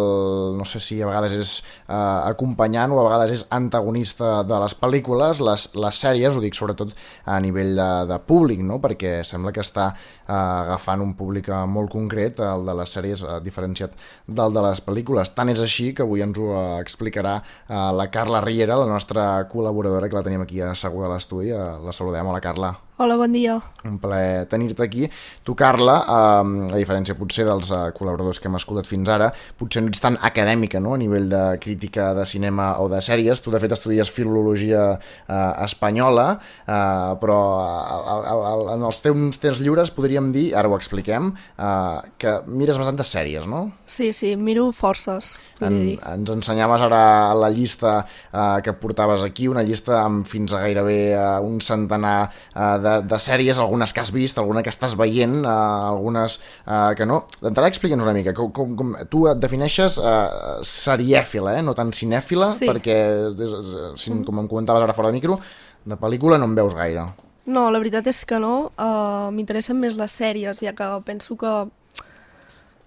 no 0.60 0.68
sé 0.68 0.82
si 0.84 0.98
a 1.00 1.08
vegades 1.08 1.36
és 1.38 1.52
uh, 1.86 2.28
acompanyant 2.28 2.92
o 2.92 3.00
a 3.00 3.06
vegades 3.06 3.32
és 3.38 3.44
antagonista 3.56 4.42
de 4.44 4.60
les 4.66 4.76
pel·lícules. 4.82 5.40
Les, 5.48 5.64
les 5.80 6.02
sèries, 6.04 6.36
ho 6.36 6.44
dic 6.44 6.60
sobretot 6.60 6.92
a 7.24 7.40
nivell 7.40 7.72
de, 7.80 7.88
de 8.12 8.20
públic, 8.28 8.60
no? 8.68 8.82
Perquè 8.84 9.22
sembla 9.24 9.56
que 9.56 9.64
està 9.64 9.88
uh, 9.94 10.34
agafant 10.34 11.06
un 11.08 11.16
públic 11.16 11.48
uh, 11.54 11.62
molt 11.72 11.88
concret, 11.96 12.44
el 12.44 12.68
de 12.68 12.76
les 12.82 12.98
sèries, 13.00 13.24
uh, 13.24 13.38
diferenciat 13.48 13.96
del 14.28 14.60
de 14.60 14.66
les 14.68 14.84
pel·lícules. 14.84 15.32
Tant 15.40 15.56
és 15.56 15.64
així 15.64 15.94
que 15.96 16.04
avui 16.04 16.28
ens 16.28 16.36
ho 16.36 16.52
explicarà 16.82 17.40
uh, 17.40 17.96
la 17.96 18.10
Carla 18.12 18.44
Riera, 18.44 18.76
la 18.84 18.92
nostra 18.92 19.30
col·laboradora, 19.48 20.12
que 20.12 20.20
la 20.20 20.28
tenim 20.28 20.44
aquí 20.44 20.60
asseguda 20.98 21.06
a 21.06 21.14
l'estudi. 21.14 21.52
Uh, 21.52 21.86
la 21.86 21.94
saludem. 21.94 22.28
Hola, 22.28 22.42
Carla. 22.42 22.87
Hola, 23.00 23.14
bon 23.14 23.30
dia. 23.30 23.60
Un 23.86 24.00
plaer 24.02 24.48
tenir-te 24.50 24.82
aquí. 24.82 25.04
Tu, 25.46 25.54
Carla, 25.54 26.00
eh, 26.02 26.72
a 26.74 26.78
diferència 26.80 27.14
potser 27.14 27.44
dels 27.46 27.70
eh, 27.70 27.82
col·laboradors 27.94 28.40
que 28.42 28.50
hem 28.50 28.56
escoltat 28.58 28.88
fins 28.90 29.12
ara, 29.14 29.28
potser 29.60 29.84
no 29.86 29.92
ets 29.92 30.02
tan 30.02 30.18
acadèmica 30.26 30.82
no? 30.82 30.96
a 30.96 30.98
nivell 30.98 31.28
de 31.30 31.42
crítica 31.62 32.08
de 32.18 32.26
cinema 32.26 32.72
o 32.82 32.88
de 32.90 32.98
sèries. 33.06 33.44
Tu, 33.46 33.54
de 33.54 33.62
fet, 33.62 33.76
estudies 33.78 34.10
filologia 34.10 34.88
eh, 34.98 35.36
espanyola, 35.68 36.26
eh, 36.66 37.14
però 37.22 37.38
a, 37.62 38.00
a, 38.00 38.18
a, 38.34 38.56
en 38.74 38.88
els 38.90 39.04
teus 39.06 39.38
temps 39.46 39.62
lliures 39.62 39.94
podríem 39.94 40.32
dir, 40.34 40.48
ara 40.58 40.74
ho 40.74 40.74
expliquem, 40.80 41.30
eh, 41.54 42.02
que 42.18 42.34
mires 42.50 42.82
bastant 42.82 42.98
de 42.98 43.06
sèries, 43.06 43.46
no? 43.46 43.68
Sí, 43.86 44.10
sí, 44.10 44.34
miro 44.42 44.72
forces, 44.74 45.36
En, 45.62 45.74
dir. 45.74 45.96
ens 46.06 46.30
ensenyaves 46.30 46.82
ara 46.86 47.34
la 47.38 47.48
llista 47.54 48.00
eh, 48.34 48.58
que 48.66 48.74
portaves 48.74 49.22
aquí, 49.26 49.48
una 49.50 49.62
llista 49.66 50.02
amb 50.02 50.26
fins 50.30 50.54
a 50.54 50.66
gairebé 50.66 51.00
eh, 51.14 51.24
un 51.46 51.62
centenar 51.62 52.18
eh, 52.28 52.76
de, 52.84 52.87
de 53.08 53.20
sèries, 53.20 53.60
algunes 53.62 53.94
que 53.94 54.02
has 54.02 54.12
vist, 54.16 54.38
alguna 54.42 54.64
que 54.66 54.72
estàs 54.74 54.96
veient, 55.00 55.38
eh, 55.44 55.52
algunes 55.92 56.40
eh, 56.66 56.94
que 56.98 57.06
no. 57.10 57.22
D'entrada 57.42 57.70
explica'ns 57.72 58.04
una 58.06 58.16
mica, 58.18 58.34
com, 58.38 58.52
com, 58.56 58.76
com, 58.80 58.96
tu 59.12 59.26
et 59.32 59.40
defineixes 59.44 60.00
eh, 60.02 60.58
serièfila, 60.68 61.58
eh, 61.60 61.64
no 61.66 61.76
tan 61.78 61.94
cinèfila, 61.96 62.52
Sí. 62.58 62.68
perquè, 62.70 62.98
des, 63.38 63.54
si, 64.00 64.14
com 64.26 64.44
em 64.44 64.48
comentaves 64.48 64.84
ara 64.84 64.96
fora 64.98 65.12
de 65.12 65.20
micro, 65.20 65.40
de 65.86 65.96
pel·lícula 66.00 66.40
no 66.40 66.50
en 66.50 66.56
veus 66.56 66.76
gaire. 66.76 67.06
No, 67.48 67.70
la 67.72 67.80
veritat 67.80 68.08
és 68.12 68.26
que 68.28 68.40
no. 68.44 68.72
Uh, 68.76 69.30
M'interessen 69.32 69.78
més 69.80 69.96
les 69.96 70.12
sèries, 70.12 70.60
ja 70.60 70.74
que 70.76 70.88
penso 71.08 71.38
que, 71.40 71.54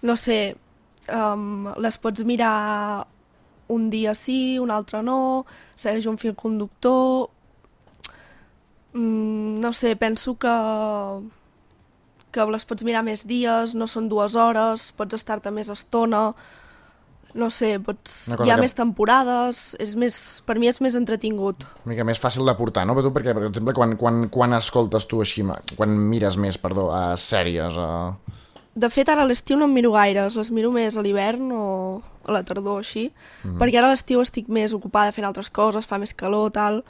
no 0.05 0.17
sé, 0.21 0.57
um, 1.09 1.71
les 1.81 1.97
pots 1.97 2.27
mirar 2.29 3.07
un 3.73 3.89
dia 3.89 4.13
sí, 4.19 4.59
un 4.61 4.71
altre 4.75 5.01
no, 5.03 5.47
segueix 5.77 6.07
un 6.11 6.19
fil 6.21 6.35
conductor... 6.37 7.31
Mm, 8.93 9.61
no 9.61 9.73
sé, 9.73 9.95
penso 9.97 10.37
que 10.39 10.55
que 12.31 12.45
les 12.47 12.63
pots 12.65 12.85
mirar 12.87 13.03
més 13.03 13.25
dies, 13.27 13.73
no 13.75 13.89
són 13.91 14.05
dues 14.09 14.37
hores, 14.39 14.93
pots 14.95 15.17
estar-te 15.17 15.51
més 15.51 15.67
estona, 15.73 16.29
no 17.35 17.49
sé, 17.51 17.73
pots... 17.83 18.29
Hi 18.31 18.53
ha 18.53 18.55
que- 18.55 18.61
més 18.63 18.75
temporades, 18.79 19.63
és 19.83 19.97
més, 19.99 20.19
per 20.47 20.55
mi 20.63 20.69
és 20.71 20.79
més 20.81 20.95
entretingut. 20.95 21.67
Una 21.85 21.91
mica 21.97 22.07
més 22.07 22.21
fàcil 22.23 22.47
de 22.47 22.55
portar, 22.55 22.85
no? 22.87 22.95
Però 22.95 23.09
tu, 23.09 23.13
perquè, 23.17 23.35
per 23.35 23.49
exemple, 23.49 23.75
quan, 23.75 23.97
quan, 23.99 24.29
quan 24.31 24.55
escoltes 24.55 25.09
tu 25.11 25.19
així, 25.25 25.43
quan 25.75 25.91
mires 26.11 26.39
més, 26.39 26.59
perdó, 26.59 26.93
a 26.95 27.17
sèries, 27.19 27.75
a... 27.79 28.15
De 28.79 28.87
fet, 28.95 29.11
ara 29.11 29.27
a 29.27 29.27
l'estiu 29.27 29.59
no 29.59 29.67
em 29.67 29.75
miro 29.75 29.91
gaires, 29.99 30.39
les 30.39 30.53
miro 30.55 30.71
més 30.71 30.95
a 30.97 31.03
l'hivern 31.03 31.51
o 31.51 31.65
a 32.31 32.37
la 32.39 32.45
tardor, 32.47 32.79
així, 32.85 33.09
Mhm. 33.43 33.59
perquè 33.59 33.79
ara 33.83 33.89
a 33.91 33.95
l'estiu 33.97 34.23
estic 34.23 34.47
més 34.49 34.71
ocupada 34.73 35.11
fent 35.11 35.27
altres 35.27 35.51
coses, 35.51 35.83
fa 35.87 35.99
més 35.99 36.15
calor, 36.15 36.53
tal, 36.55 36.85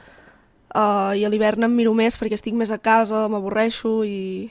uh, 0.75 1.13
i 1.17 1.25
a 1.25 1.29
l'hivern 1.29 1.65
em 1.67 1.75
miro 1.77 1.93
més 1.95 2.17
perquè 2.19 2.35
estic 2.39 2.55
més 2.55 2.71
a 2.71 2.79
casa, 2.79 3.27
m'avorreixo 3.29 4.01
i 4.05 4.51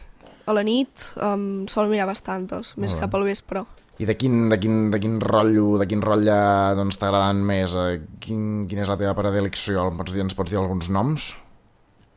a 0.50 0.54
la 0.54 0.64
nit 0.64 1.04
em 1.22 1.68
sol 1.70 1.90
mirar 1.92 2.08
bastantes, 2.10 2.76
més 2.78 2.92
Molt 2.92 2.96
bé. 2.96 3.00
cap 3.06 3.16
al 3.16 3.24
vespre. 3.28 3.66
I 4.00 4.06
de 4.08 4.16
quin, 4.16 4.48
de 4.50 4.58
quin, 4.58 4.90
de 4.92 5.00
quin 5.04 5.20
rotllo, 5.20 5.78
de 5.78 5.86
quin 5.86 6.02
rotlle 6.02 6.38
doncs, 6.78 6.98
t'agraden 6.98 7.42
més? 7.46 7.74
Eh, 7.76 8.00
Quin, 8.24 8.66
quina 8.70 8.82
és 8.86 8.90
la 8.90 8.96
teva 8.98 9.14
predilecció? 9.14 9.90
El 9.90 9.98
Pots 9.98 10.14
dir, 10.16 10.22
ens 10.24 10.34
pots 10.34 10.50
dir 10.50 10.58
alguns 10.58 10.88
noms? 10.90 11.34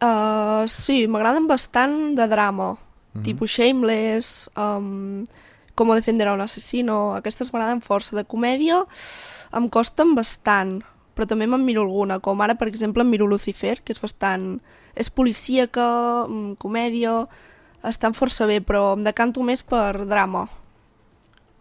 Uh, 0.03 0.63
sí, 0.71 1.07
m'agraden 1.11 1.47
bastant 1.51 2.15
de 2.19 2.27
drama, 2.29 2.77
Mhm. 3.15 3.23
tipus 3.25 3.51
Shameless, 3.51 4.49
um, 4.57 5.25
Com 5.75 5.89
defender 5.89 6.29
a 6.29 6.35
un 6.35 6.41
assassino, 6.43 7.15
aquestes 7.17 7.49
m'agraden 7.51 7.81
força. 7.81 8.15
De 8.15 8.25
comèdia 8.29 8.85
em 9.57 9.69
costen 9.73 10.15
bastant, 10.15 10.83
però 11.15 11.27
també 11.29 11.47
me'n 11.47 11.65
miro 11.65 11.83
alguna, 11.85 12.19
com 12.21 12.41
ara, 12.41 12.57
per 12.59 12.69
exemple, 12.69 13.05
em 13.05 13.11
miro 13.13 13.27
Lucifer, 13.27 13.81
que 13.83 13.95
és 13.95 14.01
bastant... 14.03 14.61
és 14.95 15.09
policíaca, 15.09 15.85
mm, 16.29 16.59
comèdia, 16.61 17.27
estan 17.89 18.13
força 18.13 18.47
bé, 18.47 18.61
però 18.61 18.93
em 18.97 19.05
decanto 19.05 19.43
més 19.43 19.63
per 19.65 20.05
drama. 20.07 20.47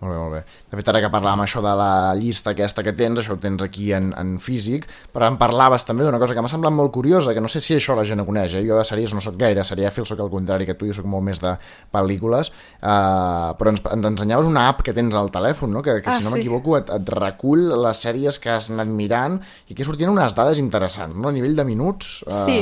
Molt 0.01 0.13
bé, 0.13 0.17
molt 0.17 0.31
bé. 0.33 0.39
De 0.71 0.77
fet, 0.79 0.87
ara 0.89 0.99
que 1.03 1.09
parlàvem 1.13 1.43
això 1.43 1.61
de 1.61 1.71
la 1.77 1.89
llista 2.17 2.55
aquesta 2.55 2.81
que 2.81 2.93
tens, 2.97 3.19
això 3.21 3.35
ho 3.35 3.37
tens 3.41 3.61
aquí 3.61 3.91
en, 3.93 4.07
en 4.17 4.31
físic, 4.41 4.87
però 5.13 5.27
em 5.29 5.37
parlaves 5.37 5.85
també 5.85 6.03
d'una 6.07 6.17
cosa 6.17 6.33
que 6.33 6.41
m'ha 6.41 6.49
semblat 6.49 6.73
molt 6.73 6.89
curiosa, 6.95 7.35
que 7.37 7.43
no 7.43 7.47
sé 7.51 7.61
si 7.61 7.75
això 7.77 7.93
la 7.95 8.01
gent 8.09 8.23
ho 8.23 8.25
coneix, 8.25 8.55
eh? 8.57 8.63
jo 8.65 8.79
de 8.79 8.85
sèries 8.87 9.13
no 9.13 9.21
sóc 9.21 9.37
gaire 9.37 9.61
serièfil, 9.63 10.07
sóc 10.09 10.19
al 10.25 10.31
contrari 10.33 10.65
que 10.65 10.73
tu, 10.73 10.89
jo 10.89 10.95
sóc 10.97 11.05
molt 11.05 11.21
més 11.27 11.39
de 11.43 11.53
pel·lícules, 11.93 12.49
uh, 12.81 13.53
però 13.59 13.75
ens, 13.75 13.83
ens 13.93 14.09
ensenyaves 14.13 14.49
una 14.49 14.67
app 14.71 14.81
que 14.85 14.93
tens 14.97 15.13
al 15.15 15.29
telèfon, 15.33 15.71
no? 15.77 15.83
que, 15.85 15.99
que 16.01 16.09
Ah, 16.09 16.17
si 16.17 16.23
no 16.25 16.31
sí. 16.31 16.35
m'equivoco 16.39 16.79
et, 16.81 16.89
et 16.89 17.13
recull 17.21 17.69
les 17.85 18.01
sèries 18.03 18.41
que 18.41 18.49
has 18.57 18.71
anat 18.73 18.89
mirant 18.89 19.37
i 19.69 19.77
que 19.77 19.85
sortien 19.85 20.09
unes 20.11 20.33
dades 20.35 20.57
interessants, 20.59 21.15
no? 21.15 21.29
a 21.29 21.35
nivell 21.35 21.55
de 21.55 21.63
minuts. 21.67 22.23
Uh, 22.25 22.41
Sí. 22.45 22.59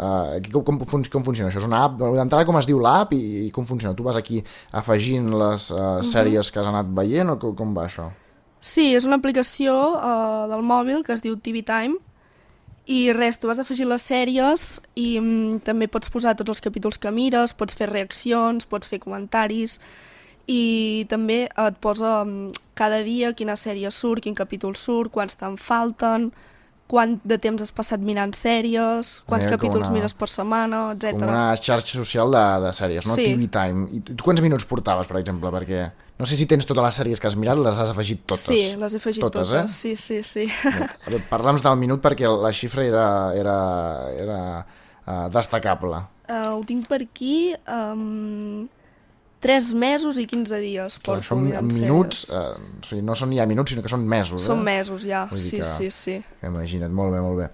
Uh, 0.00 0.38
aquí 0.38 0.48
com, 0.54 0.62
com, 0.64 0.78
fun 0.88 1.02
com 1.12 1.24
funciona? 1.26 1.50
Això 1.50 1.60
és 1.60 1.66
una 1.66 1.82
app? 1.84 1.98
D'entrada 2.00 2.46
com 2.48 2.56
es 2.56 2.64
diu 2.64 2.78
l'app 2.80 3.12
i, 3.12 3.18
i 3.44 3.50
com 3.52 3.66
funciona? 3.68 3.92
Tu 3.98 4.06
vas 4.06 4.16
aquí 4.16 4.38
afegint 4.72 5.26
les 5.28 5.66
uh, 5.74 5.98
Mhm. 6.00 6.06
sèries 6.08 6.48
que 6.50 6.60
has 6.62 6.66
anat 6.70 6.86
veient 6.96 7.28
o 7.28 7.36
com, 7.38 7.52
com 7.58 7.74
va 7.76 7.84
això? 7.84 8.06
Sí, 8.60 8.94
és 8.96 9.04
una 9.04 9.16
aplicació 9.20 9.74
uh, 9.98 10.48
del 10.48 10.62
mòbil 10.64 11.02
que 11.04 11.12
es 11.12 11.20
diu 11.24 11.36
TV 11.36 11.60
Time 11.68 11.98
i 12.90 13.12
res, 13.12 13.36
tu 13.38 13.46
vas 13.46 13.58
afegir 13.60 13.84
les 13.86 14.02
sèries 14.02 14.80
i 14.96 15.18
mm, 15.20 15.60
també 15.68 15.86
pots 15.86 16.08
posar 16.10 16.32
tots 16.36 16.48
els 16.56 16.60
capítols 16.64 16.98
que 16.98 17.10
mires, 17.12 17.52
pots 17.54 17.76
fer 17.76 17.90
reaccions, 17.90 18.64
pots 18.66 18.88
fer 18.88 18.98
comentaris 19.04 19.78
i 20.48 21.04
també 21.08 21.44
et 21.46 21.76
posa 21.80 22.24
mm, 22.24 22.48
cada 22.74 23.02
dia 23.04 23.34
quina 23.36 23.54
sèrie 23.60 23.90
surt, 23.92 24.24
quin 24.24 24.34
capítol 24.34 24.74
surt, 24.74 25.12
quants 25.12 25.36
te'n 25.36 25.56
falten, 25.60 26.30
quant 26.90 27.16
de 27.22 27.36
temps 27.38 27.62
has 27.62 27.70
passat 27.70 28.02
mirant 28.02 28.32
sèries, 28.34 29.20
quants 29.30 29.44
Mira, 29.46 29.54
com 29.54 29.60
capítols 29.60 29.86
una- 29.86 29.94
mires 29.94 30.14
per 30.18 30.26
setmana, 30.32 30.80
etc. 30.96 31.12
Com 31.20 31.28
una 31.30 31.44
xarxa 31.56 31.94
social 32.00 32.32
de, 32.34 32.42
de 32.66 32.72
sèries, 32.74 33.06
no? 33.06 33.14
Sí. 33.14 33.28
TV 33.30 33.46
Time. 33.54 33.86
I 33.94 34.00
tu 34.10 34.24
quants 34.26 34.42
minuts 34.42 34.66
portaves, 34.66 35.06
per 35.06 35.20
exemple? 35.22 35.52
Perquè 35.54 35.84
no 36.20 36.26
sé 36.28 36.36
si 36.36 36.44
tens 36.50 36.66
totes 36.68 36.82
les 36.84 36.98
sèries 37.00 37.22
que 37.22 37.30
has 37.30 37.36
mirat, 37.38 37.56
les 37.62 37.78
has 37.78 37.94
afegit 37.94 38.24
totes. 38.26 38.42
Sí, 38.50 38.74
les 38.76 38.92
he 38.92 38.98
afegit 39.00 39.22
totes, 39.22 39.48
Totes, 39.54 39.70
eh? 39.70 39.72
sí, 39.72 39.94
sí, 39.96 40.18
sí. 40.26 40.48
Parla'ns 41.30 41.62
del 41.64 41.78
minut 41.80 42.02
perquè 42.04 42.28
la 42.28 42.50
xifra 42.52 42.84
era, 42.84 43.06
era, 43.38 43.56
era 44.20 44.40
uh, 45.06 45.28
destacable. 45.32 46.02
Uh, 46.30 46.58
ho 46.58 46.60
tinc 46.66 46.84
per 46.90 47.00
aquí, 47.06 47.54
um, 47.66 48.66
3 49.40 49.72
mesos 49.74 50.18
i 50.20 50.26
15 50.28 50.58
dies 50.60 50.98
Clar, 51.00 51.18
porto 51.20 51.36
mirant 51.40 51.64
en 51.64 51.72
minuts, 51.80 52.26
eh, 52.28 52.40
o 52.80 52.86
sigui, 52.86 53.02
no 53.02 53.16
són 53.16 53.32
ja 53.36 53.46
minuts, 53.48 53.72
sinó 53.72 53.82
que 53.84 53.92
són 53.92 54.04
mesos. 54.06 54.44
Són 54.44 54.60
eh? 54.60 54.68
mesos 54.68 55.06
ja, 55.08 55.24
Vull 55.30 55.40
sí, 55.40 55.58
que- 55.62 55.68
sí, 55.68 55.90
sí. 55.90 56.16
Imagina't, 56.44 56.92
molt 56.92 57.14
bé, 57.16 57.22
molt 57.24 57.38
bé. 57.40 57.50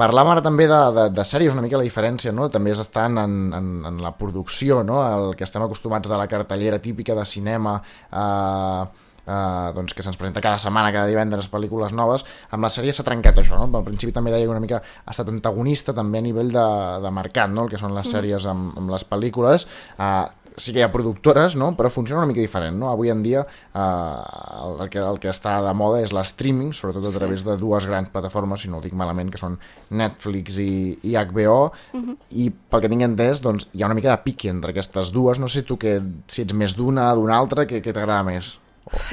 Parlàvem 0.00 0.30
ara 0.32 0.42
també 0.44 0.64
de, 0.68 0.78
de, 0.96 1.02
de 1.12 1.24
sèries, 1.28 1.52
una 1.52 1.60
mica 1.64 1.76
la 1.76 1.84
diferència, 1.84 2.32
no? 2.32 2.48
També 2.52 2.70
és 2.72 2.80
estant 2.80 3.18
en, 3.20 3.34
en, 3.56 3.66
en 3.88 3.98
la 4.00 4.14
producció, 4.16 4.82
no? 4.86 5.00
El 5.04 5.34
que 5.36 5.44
estem 5.44 5.64
acostumats 5.64 6.08
de 6.08 6.16
la 6.16 6.28
cartellera 6.30 6.78
típica 6.80 7.16
de 7.18 7.24
cinema, 7.28 7.74
eh, 8.08 8.84
eh, 9.26 9.72
doncs 9.74 9.94
que 9.94 10.02
se'ns 10.02 10.16
presenta 10.16 10.40
cada 10.40 10.58
setmana, 10.58 10.92
cada 10.92 11.06
divendres 11.06 11.50
pel·lícules 11.50 11.92
noves, 11.92 12.24
amb 12.50 12.62
la 12.64 12.70
sèrie 12.70 12.92
s'ha 12.92 13.04
trencat 13.04 13.38
això, 13.38 13.56
no? 13.58 13.78
Al 13.78 13.84
principi 13.84 14.12
també 14.12 14.30
deia 14.30 14.44
que 14.44 14.50
una 14.50 14.60
mica 14.60 14.80
ha 15.04 15.10
estat 15.10 15.28
antagonista 15.28 15.92
també 15.94 16.18
a 16.18 16.22
nivell 16.22 16.50
de, 16.52 16.66
de 17.02 17.10
mercat, 17.10 17.50
no? 17.50 17.64
El 17.64 17.70
que 17.70 17.78
són 17.78 17.94
les 17.94 18.06
Mm. 18.06 18.12
sèries 18.12 18.46
amb, 18.46 18.76
amb 18.78 18.90
les 18.90 19.04
pel·lícules, 19.08 19.66
eh, 19.98 20.26
sí 20.56 20.72
que 20.74 20.80
hi 20.80 20.82
ha 20.82 20.90
productores, 20.92 21.54
no? 21.56 21.70
però 21.76 21.88
funciona 21.88 22.20
una 22.20 22.26
mica 22.26 22.40
diferent. 22.40 22.76
No? 22.76 22.90
Avui 22.90 23.08
en 23.08 23.22
dia 23.22 23.46
eh, 23.72 23.78
el, 23.78 24.88
que, 24.90 24.98
el 24.98 25.18
que 25.22 25.30
està 25.30 25.54
de 25.64 25.72
moda 25.78 26.00
és 26.04 26.12
l'streaming, 26.12 26.72
sobretot 26.74 27.06
a 27.06 27.10
Sí. 27.10 27.18
través 27.18 27.44
de 27.46 27.56
dues 27.56 27.86
grans 27.86 28.10
plataformes, 28.10 28.60
si 28.60 28.68
no 28.68 28.78
ho 28.78 28.80
dic 28.84 28.92
malament, 28.92 29.30
que 29.30 29.38
són 29.38 29.58
Netflix 29.90 30.58
i, 30.58 30.98
i 31.02 31.14
HBO, 31.16 31.72
Mhm. 31.94 32.16
i 32.32 32.50
pel 32.50 32.80
que 32.82 32.88
tinc 32.92 33.02
entès, 33.02 33.40
doncs, 33.42 33.68
hi 33.72 33.82
ha 33.82 33.86
una 33.86 33.94
mica 33.94 34.10
de 34.10 34.22
piqui 34.22 34.48
entre 34.48 34.72
aquestes 34.72 35.12
dues. 35.12 35.38
No 35.38 35.48
sé 35.48 35.62
tu 35.62 35.78
que, 35.78 36.00
si 36.28 36.42
ets 36.42 36.52
més 36.52 36.76
d'una, 36.76 37.14
d'una 37.14 37.38
altra, 37.38 37.64
què 37.66 37.80
t'agrada 37.82 38.22
més? 38.24 38.58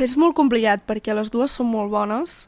És 0.01 0.15
molt 0.17 0.35
complicat 0.37 0.85
perquè 0.87 1.15
les 1.17 1.31
dues 1.33 1.53
són 1.57 1.69
molt 1.71 1.91
bones 1.91 2.45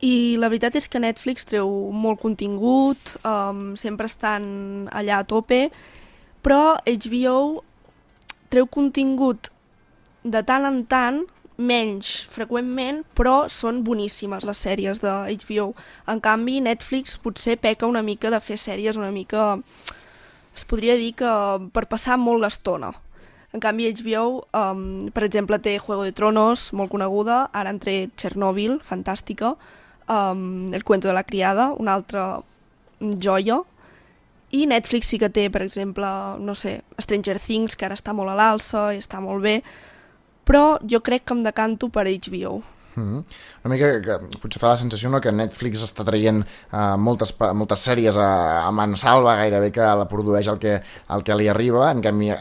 i 0.00 0.36
la 0.40 0.48
veritat 0.48 0.78
és 0.80 0.88
que 0.88 1.00
Netflix 1.02 1.44
treu 1.44 1.68
molt 1.92 2.22
contingut, 2.22 3.16
um, 3.26 3.74
sempre 3.76 4.08
estan 4.08 4.88
allà 4.96 5.20
a 5.20 5.26
tope, 5.28 5.66
però 6.40 6.78
HBO 6.80 7.60
treu 8.50 8.66
contingut 8.66 9.52
de 10.24 10.40
tant 10.46 10.66
en 10.66 10.80
tant, 10.88 11.20
menys 11.60 12.24
freqüentment, 12.32 13.02
però 13.16 13.44
són 13.52 13.82
boníssimes 13.84 14.46
les 14.48 14.62
sèries 14.64 15.02
de 15.04 15.12
HBO. 15.12 15.74
En 16.08 16.22
canvi, 16.24 16.58
Netflix 16.64 17.18
potser 17.20 17.58
peca 17.60 17.88
una 17.88 18.02
mica 18.02 18.32
de 18.32 18.40
fer 18.40 18.56
sèries 18.58 18.96
una 18.96 19.12
mica... 19.12 19.60
es 20.56 20.64
podria 20.64 20.96
dir 20.96 21.12
que 21.14 21.30
per 21.72 21.86
passar 21.88 22.16
molt 22.18 22.42
l'estona. 22.42 22.90
En 23.52 23.58
canvi, 23.58 23.88
HBO, 23.90 24.44
um, 24.54 25.10
per 25.10 25.24
exemple, 25.26 25.58
té 25.58 25.78
Juego 25.78 26.04
de 26.06 26.12
Tronos, 26.14 26.68
molt 26.76 26.92
coneguda, 26.92 27.48
ara 27.50 27.72
han 27.72 27.80
tret 27.82 28.12
Chernobyl, 28.14 28.78
fantàstica, 28.86 29.56
um, 30.06 30.72
El 30.72 30.84
cuento 30.84 31.08
de 31.08 31.14
la 31.14 31.24
criada, 31.24 31.72
una 31.74 31.94
altra 31.94 32.42
joia, 33.00 33.58
i 34.50 34.66
Netflix 34.66 35.10
sí 35.10 35.18
que 35.18 35.30
té, 35.30 35.48
per 35.50 35.62
exemple, 35.62 36.06
no 36.38 36.54
sé, 36.54 36.80
Stranger 36.98 37.38
Things, 37.38 37.74
que 37.74 37.86
ara 37.86 37.98
està 37.98 38.14
molt 38.14 38.30
a 38.30 38.36
l'alça 38.38 38.90
i 38.94 39.02
està 39.02 39.20
molt 39.22 39.42
bé, 39.42 39.60
però 40.46 40.78
jo 40.82 41.02
crec 41.06 41.26
que 41.26 41.34
em 41.34 41.42
decanto 41.46 41.88
per 41.90 42.06
HBO. 42.06 42.60
Mm. 42.96 43.20
Una 43.64 43.70
mica 43.74 43.88
que 44.02 44.16
potser 44.42 44.58
fa 44.60 44.72
la 44.72 44.76
sensació 44.80 45.10
no, 45.12 45.20
que 45.22 45.30
Netflix 45.32 45.84
està 45.86 46.02
traient 46.04 46.40
uh, 46.42 46.96
moltes, 46.98 47.30
moltes 47.54 47.84
sèries 47.86 48.16
a, 48.18 48.64
a 48.66 48.70
mansalva 48.74 49.36
gairebé 49.38 49.70
que 49.76 49.84
la 50.00 50.08
produeix 50.10 50.48
el 50.50 50.58
que, 50.58 50.74
el 51.14 51.22
que 51.24 51.36
li 51.38 51.46
arriba, 51.48 51.86
en 51.94 52.02
canvi 52.02 52.32
eh, 52.34 52.40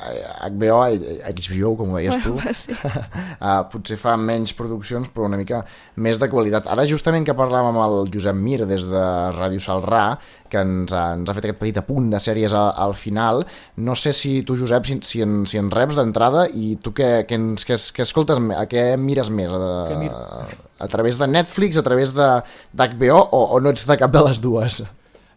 HBO, 0.49 0.79
eh, 0.89 1.21
HBO 1.29 1.75
com 1.77 1.93
ho 1.93 1.99
deies 2.01 2.17
tu, 2.23 2.33
Sí. 2.57 2.73
uh, 2.73 3.61
potser 3.71 3.99
fa 4.01 4.15
menys 4.17 4.55
produccions 4.57 5.11
però 5.13 5.27
una 5.29 5.37
mica 5.39 5.61
més 6.01 6.17
de 6.19 6.29
qualitat. 6.31 6.67
Ara 6.71 6.87
justament 6.89 7.27
que 7.27 7.37
parlàvem 7.37 7.69
amb 7.75 7.83
el 7.85 8.11
Josep 8.13 8.35
Mir 8.39 8.63
des 8.65 8.87
de 8.89 9.05
Ràdio 9.37 9.61
Salrà, 9.63 10.15
que 10.49 10.57
ens 10.65 10.89
ha, 10.97 11.11
ens 11.13 11.29
ha 11.29 11.33
fet 11.37 11.45
aquest 11.45 11.59
petit 11.61 11.77
apunt 11.77 12.07
de 12.09 12.17
sèries 12.17 12.55
a, 12.57 12.71
al 12.81 12.95
final, 12.97 13.43
no 13.85 13.93
sé 13.99 14.15
si 14.17 14.39
tu 14.47 14.57
Josep, 14.57 14.87
si, 14.89 14.97
si, 15.05 15.21
en, 15.21 15.43
si 15.45 15.59
en 15.61 15.69
reps 15.69 15.93
d'entrada 15.99 16.47
i 16.49 16.71
tu 16.81 16.89
què, 16.97 17.11
què, 17.29 17.37
ens- 17.37 17.67
què, 17.69 17.77
què 17.77 18.01
escoltes, 18.07 18.41
a 18.57 18.65
què 18.71 18.87
mires 18.97 19.29
més? 19.29 19.53
A, 19.53 19.61
Què 19.91 19.99
mir- 20.01 20.09
a, 20.09 20.38
a 20.79 20.87
través 20.87 21.17
de 21.19 21.27
Netflix, 21.27 21.77
a 21.77 21.83
través 21.83 22.13
de 22.13 22.27
d'HBO 22.73 23.19
o, 23.31 23.41
o 23.55 23.59
no 23.59 23.69
ets 23.73 23.85
de 23.87 23.97
cap 23.97 24.11
de 24.11 24.21
les 24.27 24.39
dues? 24.41 24.83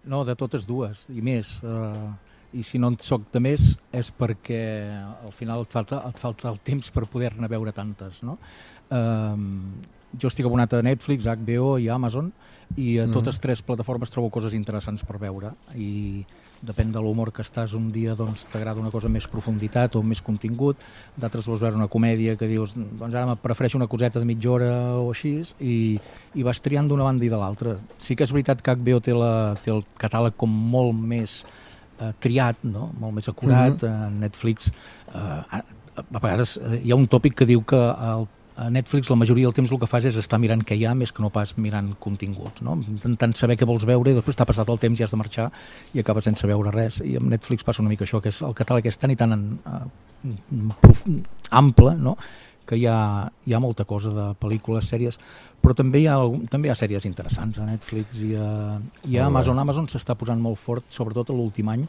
No, 0.04 0.24
de 0.24 0.34
totes 0.34 0.66
dues, 0.66 1.06
i 1.14 1.22
més. 1.22 1.58
Uh, 1.62 2.10
I 2.52 2.62
si 2.66 2.76
no 2.78 2.90
en 2.92 2.98
soc 3.00 3.22
de 3.32 3.40
més 3.40 3.78
és 3.96 4.10
perquè 4.12 4.58
al 5.24 5.32
final 5.32 5.62
et 5.64 5.72
falta, 5.72 6.02
et 6.08 6.18
falta 6.20 6.50
el 6.50 6.58
temps 6.60 6.90
per 6.92 7.06
poder-ne 7.08 7.48
veure 7.48 7.72
tantes, 7.72 8.22
no? 8.22 8.34
Um, 8.92 9.80
jo 10.20 10.28
estic 10.28 10.44
abonat 10.44 10.74
a 10.76 10.82
Netflix, 10.84 11.24
HBO 11.26 11.78
i 11.80 11.88
Amazon 11.88 12.32
i 12.76 12.98
a 12.98 13.06
Mhm. 13.06 13.12
totes 13.14 13.40
tres 13.40 13.62
plataformes 13.62 14.10
trobo 14.10 14.28
coses 14.30 14.52
interessants 14.54 15.02
per 15.04 15.16
veure 15.18 15.54
i 15.76 16.24
depèn 16.62 16.93
de 16.94 17.01
l'humor 17.02 17.32
que 17.34 17.43
estàs 17.43 17.74
un 17.74 17.89
dia 17.93 18.14
doncs 18.18 18.47
t'agrada 18.52 18.80
una 18.80 18.93
cosa 18.94 19.10
més 19.10 19.26
profunditat 19.30 19.97
o 19.98 20.02
més 20.06 20.22
contingut, 20.22 20.78
d'altres 21.18 21.48
vols 21.51 21.62
veure 21.62 21.78
una 21.78 21.89
comèdia 21.90 22.36
que 22.39 22.48
dius, 22.51 22.76
doncs 22.76 23.14
ara 23.14 23.26
me 23.26 23.36
prefereixo 23.40 23.78
una 23.80 23.90
coseta 23.90 24.22
de 24.22 24.28
mitja 24.28 24.52
hora 24.52 24.70
o 25.01 25.10
així 25.10 25.34
i, 25.59 25.76
i 26.39 26.47
vas 26.47 26.62
triant 26.62 26.89
d'una 26.89 27.09
banda 27.09 27.26
i 27.26 27.32
de 27.32 27.40
l'altra. 27.40 27.76
Sí 27.98 28.16
que 28.16 28.26
és 28.26 28.34
veritat 28.34 28.62
que 28.62 28.76
HBO 28.78 29.02
té, 29.02 29.16
la, 29.16 29.32
té 29.59 29.74
el 29.74 29.82
catàleg 29.98 30.39
com 30.39 30.52
molt 30.52 30.94
més 30.94 31.40
eh, 31.98 32.12
triat, 32.22 32.62
no? 32.62 32.93
molt 33.01 33.18
més 33.18 33.28
acurat, 33.28 33.82
mm 33.82 33.89
-hmm. 33.89 34.20
Netflix 34.22 34.70
eh, 35.14 35.18
a, 35.18 35.64
a 35.97 36.20
vegades 36.20 36.56
eh, 36.56 36.80
hi 36.84 36.93
ha 36.93 36.97
un 36.97 37.09
tòpic 37.09 37.34
que 37.34 37.47
diu 37.47 37.64
que 37.64 37.76
el, 37.76 38.28
a 38.56 38.68
Netflix 38.70 39.08
la 39.10 39.16
majoria 39.16 39.48
del 39.48 39.54
temps 39.56 39.70
el 39.72 39.80
que 39.80 39.88
fas 39.88 40.04
és 40.08 40.16
estar 40.20 40.38
mirant 40.40 40.62
què 40.66 40.76
hi 40.76 40.84
ha 40.84 40.92
més 40.94 41.12
que 41.12 41.22
no 41.24 41.30
pas 41.32 41.54
mirant 41.56 41.92
continguts, 42.02 42.62
no? 42.66 42.76
intentant 42.90 43.32
saber 43.38 43.56
què 43.56 43.68
vols 43.68 43.86
veure 43.88 44.12
i 44.12 44.16
després 44.18 44.36
t'ha 44.36 44.46
passat 44.48 44.68
el 44.68 44.80
temps 44.82 45.00
i 45.00 45.06
has 45.06 45.14
de 45.14 45.20
marxar 45.20 45.48
i 45.94 46.02
acabes 46.02 46.28
sense 46.28 46.46
veure 46.48 46.74
res 46.74 47.00
i 47.04 47.16
amb 47.20 47.32
Netflix 47.32 47.64
passa 47.64 47.82
una 47.82 47.92
mica 47.92 48.04
això, 48.04 48.20
que 48.20 48.32
és 48.32 48.42
el 48.44 48.56
catàleg 48.58 48.90
és 48.90 49.00
tan 49.00 49.14
i 49.14 49.16
tan 49.16 49.36
en, 49.38 49.46
prof, 50.82 51.04
ample 51.50 51.96
no? 51.96 52.16
que 52.68 52.78
hi 52.78 52.86
ha, 52.86 52.98
hi 53.46 53.56
ha 53.56 53.60
molta 53.60 53.84
cosa 53.88 54.12
de 54.14 54.28
pel·lícules, 54.38 54.86
sèries 54.86 55.18
però 55.62 55.74
també 55.78 56.02
hi 56.02 56.08
ha, 56.10 56.18
també 56.50 56.68
hi 56.68 56.74
ha 56.74 56.78
sèries 56.78 57.08
interessants 57.08 57.58
a 57.58 57.66
Netflix 57.66 58.22
i 58.26 58.34
a, 58.36 58.78
i 59.08 59.18
a. 59.18 59.26
Amazon 59.26 59.58
Amazon 59.62 59.88
s'està 59.90 60.18
posant 60.18 60.40
molt 60.42 60.60
fort, 60.60 60.86
sobretot 60.90 61.32
a 61.32 61.36
l'últim 61.36 61.72
any 61.72 61.86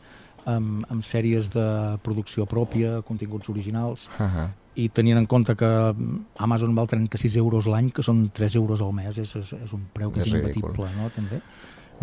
amb, 0.49 0.84
amb 0.90 1.06
sèries 1.06 1.52
de 1.53 1.68
producció 2.06 2.48
pròpia, 2.49 3.02
continguts 3.07 3.49
originals 3.49 4.10
Uh 4.18 4.26
-huh. 4.26 4.49
I 4.76 4.88
tenint 4.90 5.20
en 5.20 5.28
compte 5.30 5.56
que 5.56 5.68
mm, 5.68 6.20
Amazon 6.45 6.74
val 6.76 6.88
36 6.90 7.36
euros 7.41 7.68
l'any, 7.70 7.91
que 7.94 8.06
són 8.06 8.28
3 8.34 8.56
euros 8.62 8.82
al 8.82 8.94
mes, 8.94 9.18
és, 9.18 9.36
és, 9.40 9.54
és 9.64 9.74
un 9.76 9.86
preu 9.94 10.12
que 10.12 10.24
és, 10.24 10.28
És 10.28 10.34
imbatible, 10.34 10.90
no? 10.98 11.12
També. 11.14 11.41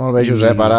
Molt 0.01 0.15
bé, 0.15 0.23
Josep, 0.25 0.57
ara 0.65 0.79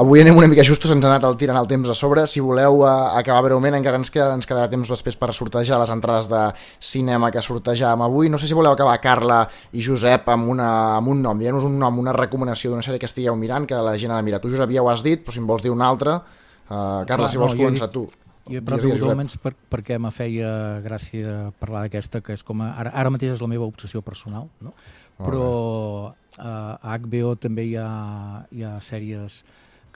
avui 0.00 0.22
anem 0.22 0.38
una 0.38 0.46
mica 0.48 0.62
justos, 0.64 0.92
ens 0.94 1.04
ha 1.04 1.10
anat 1.10 1.24
el 1.28 1.34
tirant 1.36 1.58
el 1.58 1.66
temps 1.68 1.90
a 1.92 1.96
sobre. 1.98 2.22
Si 2.30 2.40
voleu 2.40 2.78
uh, 2.78 3.18
acabar 3.18 3.42
breument, 3.48 3.74
encara 3.76 3.98
ens, 3.98 4.08
queda, 4.08 4.30
ens 4.38 4.48
quedarà 4.48 4.70
temps 4.72 4.88
després 4.88 5.18
per 5.18 5.28
sortejar 5.36 5.80
les 5.82 5.90
entrades 5.92 6.30
de 6.30 6.42
cinema 6.80 7.28
que 7.34 7.42
sortejàvem 7.44 8.06
avui. 8.06 8.30
No 8.32 8.38
sé 8.40 8.48
si 8.48 8.56
voleu 8.56 8.72
acabar, 8.72 8.94
Carla 9.02 9.42
i 9.76 9.82
Josep, 9.84 10.30
amb, 10.32 10.48
una, 10.54 10.70
amb 10.96 11.12
un 11.12 11.20
nom. 11.26 11.36
Dient-nos 11.42 11.66
un 11.68 11.76
nom, 11.82 11.98
una 12.00 12.14
recomanació 12.16 12.70
d'una 12.70 12.86
sèrie 12.86 13.02
que 13.02 13.10
estigueu 13.10 13.36
mirant, 13.36 13.66
que 13.68 13.76
la 13.76 13.96
gent 13.98 14.14
ha 14.14 14.22
de 14.22 14.28
mirar. 14.30 14.40
Tu, 14.40 14.54
Josep, 14.54 14.72
ja 14.72 14.86
ho 14.86 14.88
has 14.94 15.04
dit, 15.04 15.26
però 15.26 15.36
si 15.36 15.42
em 15.42 15.50
vols 15.50 15.66
dir 15.66 15.74
una 15.74 15.90
altra... 15.90 16.22
Uh, 16.66 17.04
Carla, 17.06 17.26
Clar, 17.26 17.30
si 17.30 17.38
vols 17.38 17.54
no, 17.54 17.60
començar 17.66 17.90
dic- 17.90 17.98
tu. 17.98 18.25
Digues, 18.46 19.00
Josep. 19.00 19.10
almenys 19.10 19.36
per, 19.42 19.52
perquè 19.72 19.98
me 19.98 20.12
feia 20.14 20.80
gràcia 20.84 21.50
parlar 21.58 21.86
d'aquesta, 21.86 22.22
que 22.22 22.36
és 22.36 22.44
com 22.46 22.62
a, 22.62 22.72
ara, 22.78 22.92
ara 22.94 23.10
mateix 23.10 23.34
és 23.34 23.42
la 23.42 23.50
meva 23.50 23.66
obsessió 23.66 24.02
personal, 24.06 24.46
no? 24.62 24.74
Però 25.16 25.46
eh, 26.38 26.44
a 26.44 26.98
HBO 27.00 27.34
també 27.40 27.64
hi 27.70 27.76
ha, 27.80 27.88
hi 28.52 28.66
ha 28.68 28.76
sèries 28.84 29.42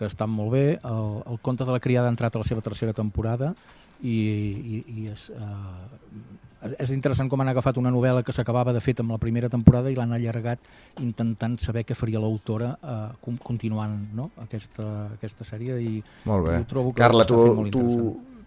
que 0.01 0.09
estan 0.09 0.33
molt 0.33 0.55
bé. 0.55 0.65
El, 0.81 1.11
el 1.29 1.41
conte 1.45 1.67
de 1.69 1.77
la 1.77 1.83
criada 1.85 2.09
ha 2.09 2.15
entrat 2.15 2.37
a 2.37 2.41
la 2.41 2.49
seva 2.49 2.65
tercera 2.65 2.97
temporada 2.97 3.53
i, 4.01 4.17
i, 4.17 4.85
i 4.97 5.09
és, 5.13 5.27
eh, 5.37 6.71
és 6.81 6.93
interessant 6.95 7.29
com 7.29 7.43
han 7.45 7.51
agafat 7.53 7.77
una 7.81 7.93
novel·la 7.93 8.25
que 8.25 8.33
s'acabava 8.33 8.73
de 8.73 8.81
fet 8.85 9.03
amb 9.05 9.13
la 9.13 9.21
primera 9.21 9.51
temporada 9.53 9.93
i 9.93 9.99
l'han 9.99 10.17
allargat 10.17 10.65
intentant 11.05 11.59
saber 11.61 11.85
què 11.89 11.97
faria 11.99 12.23
l'autora 12.23 12.73
eh, 12.81 13.37
continuant 13.45 13.99
no? 14.17 14.31
aquesta, 14.41 14.89
aquesta 15.19 15.47
sèrie 15.49 15.77
i, 15.85 15.95
Molt 16.29 16.49
bé. 16.49 16.57
i 16.57 16.65
ho 16.65 16.69
trobo 16.73 16.95
que 16.95 17.03
Carla, 17.03 17.29
tu, 17.29 17.69
tu. 17.73 17.87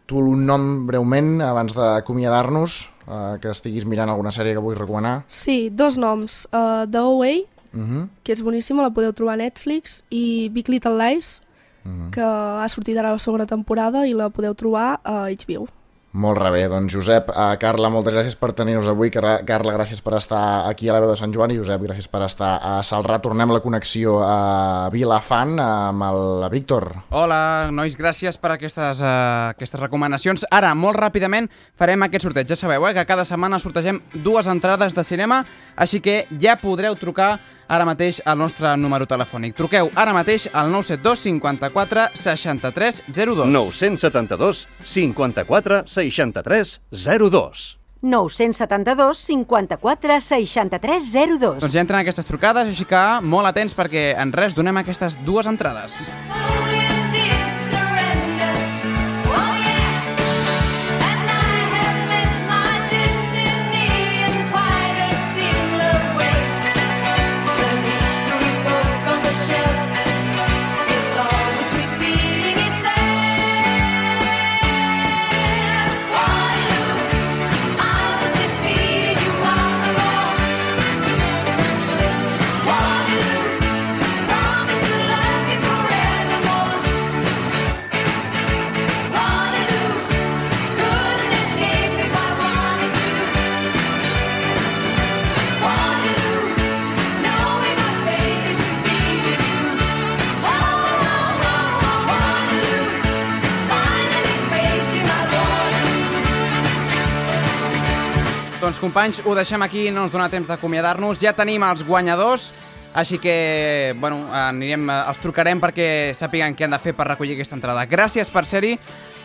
Tu 0.05 0.17
un 0.19 0.45
nom 0.45 0.85
breument, 0.85 1.41
abans 1.41 1.73
d'acomiadar-nos, 1.73 2.89
uh, 3.07 3.37
que 3.41 3.49
estiguis 3.49 3.85
mirant 3.85 4.09
alguna 4.09 4.31
sèrie 4.31 4.53
que 4.53 4.59
vull 4.63 4.75
recomanar. 4.75 5.23
Sí, 5.27 5.69
dos 5.71 5.97
noms. 5.97 6.47
Uh, 6.51 6.85
The 6.89 6.99
OA, 6.99 7.33
Uh 7.73 7.79
-huh. 7.79 8.07
que 8.23 8.31
és 8.33 8.41
boníssima, 8.43 8.83
la 8.83 8.91
podeu 8.91 9.11
trobar 9.13 9.33
a 9.33 9.37
Netflix, 9.37 10.03
i 10.11 10.49
Big 10.49 10.67
Little 10.69 10.95
Lies, 10.95 11.41
Mhm. 11.83 12.11
que 12.11 12.21
ha 12.21 12.67
sortit 12.69 12.95
ara 12.97 13.11
la 13.11 13.17
segona 13.19 13.45
temporada 13.45 14.05
i 14.07 14.13
la 14.13 14.29
podeu 14.29 14.53
trobar 14.53 14.99
a 15.03 15.29
HBO. 15.31 15.67
Molt 16.13 16.37
rebé, 16.37 16.67
doncs 16.69 16.93
Josep, 16.93 17.31
uh, 17.33 17.55
Carla, 17.57 17.89
moltes 17.89 18.13
gràcies 18.13 18.35
per 18.37 18.51
tenir-nos 18.53 18.85
avui, 18.91 19.09
Car 19.09 19.39
Carla, 19.47 19.71
gràcies 19.73 19.97
per 19.97 20.11
estar 20.19 20.67
aquí 20.69 20.85
a 20.85 20.93
la 20.93 20.99
veu 21.01 21.09
de 21.09 21.15
Sant 21.17 21.31
Joan 21.33 21.49
i 21.49 21.57
Josep, 21.57 21.81
gràcies 21.81 22.05
per 22.05 22.21
estar 22.21 22.51
a 22.61 22.73
Salrà. 22.85 23.17
Tornem 23.23 23.49
la 23.49 23.63
connexió 23.63 24.19
a 24.21 24.91
Vilafant 24.93 25.55
amb 25.57 26.05
el 26.05 26.45
Víctor. 26.53 26.85
Hola, 27.17 27.71
nois, 27.73 27.97
gràcies 27.97 28.37
per 28.37 28.53
aquestes, 28.53 29.01
uh, 29.01 29.55
aquestes 29.55 29.81
recomanacions. 29.81 30.45
Ara, 30.53 30.75
molt 30.77 31.01
ràpidament, 31.01 31.49
farem 31.81 32.05
aquest 32.05 32.27
sorteig. 32.27 32.53
Ja 32.53 32.59
sabeu, 32.61 32.85
eh, 32.85 32.93
que 32.93 33.07
cada 33.09 33.25
setmana 33.25 33.57
sortegem 33.57 34.03
dues 34.13 34.45
entrades 34.45 34.93
de 34.93 35.03
cinema, 35.03 35.41
així 35.75 35.99
que 35.99 36.27
ja 36.37 36.59
podreu 36.61 36.93
trucar 36.93 37.39
ara 37.73 37.85
mateix 37.89 38.21
al 38.25 38.37
nostre 38.37 38.75
número 38.77 39.07
telefònic. 39.09 39.55
Truqueu 39.57 39.89
ara 39.97 40.13
mateix 40.13 40.47
al 40.53 40.69
972 40.71 41.25
54 41.27 42.09
63 42.23 43.03
02. 43.09 43.47
972 43.49 44.67
54 44.83 45.83
63 45.89 46.81
02. 46.91 47.63
972 48.03 49.17
54 49.17 50.21
63 50.21 51.11
02. 51.39 51.59
Doncs 51.63 51.73
ja 51.73 51.81
entren 51.81 52.03
aquestes 52.03 52.27
trucades, 52.27 52.67
així 52.67 52.85
que 52.85 53.03
molt 53.23 53.47
atents 53.47 53.75
perquè 53.77 54.11
en 54.19 54.35
res 54.35 54.57
donem 54.57 54.83
aquestes 54.83 55.15
dues 55.23 55.47
entrades. 55.47 56.03
Doncs 108.73 108.81
companys, 108.81 109.19
ho 109.21 109.35
deixem 109.37 109.61
aquí, 109.61 109.83
no 109.93 110.07
ens 110.07 110.13
dona 110.15 110.31
temps 110.33 110.47
d'acomiadar-nos. 110.49 111.19
Ja 111.21 111.35
tenim 111.37 111.61
els 111.61 111.83
guanyadors, 111.85 112.47
així 112.97 113.19
que 113.21 113.93
bueno, 114.01 114.23
anirem, 114.33 114.87
els 114.89 115.19
trucarem 115.21 115.59
perquè 115.61 115.85
sàpiguen 116.17 116.57
què 116.57 116.65
han 116.65 116.73
de 116.73 116.79
fer 116.81 116.95
per 116.97 117.05
recollir 117.11 117.35
aquesta 117.35 117.53
entrada. 117.53 117.83
Gràcies 117.85 118.33
per 118.33 118.47
ser-hi. 118.49 118.71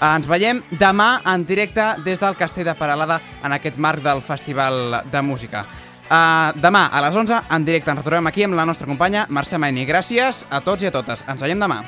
Ens 0.04 0.28
veiem 0.28 0.60
demà 0.76 1.22
en 1.32 1.46
directe 1.48 1.86
des 2.04 2.20
del 2.20 2.36
Castell 2.36 2.68
de 2.68 2.76
Paralada 2.76 3.22
en 3.40 3.56
aquest 3.56 3.80
marc 3.80 4.04
del 4.04 4.20
Festival 4.20 4.98
de 5.08 5.24
Música. 5.24 5.64
Uh, 6.10 6.52
demà 6.60 6.90
a 6.92 7.00
les 7.08 7.16
11 7.16 7.40
en 7.48 7.64
directe 7.64 7.88
ens 7.88 8.04
retrobem 8.04 8.28
aquí 8.28 8.44
amb 8.44 8.60
la 8.60 8.68
nostra 8.68 8.84
companya 8.84 9.24
Mercè 9.32 9.56
Maini. 9.56 9.88
Gràcies 9.88 10.44
a 10.50 10.60
tots 10.60 10.84
i 10.84 10.92
a 10.92 10.92
totes. 10.92 11.24
Ens 11.24 11.40
veiem 11.40 11.64
demà. 11.64 11.86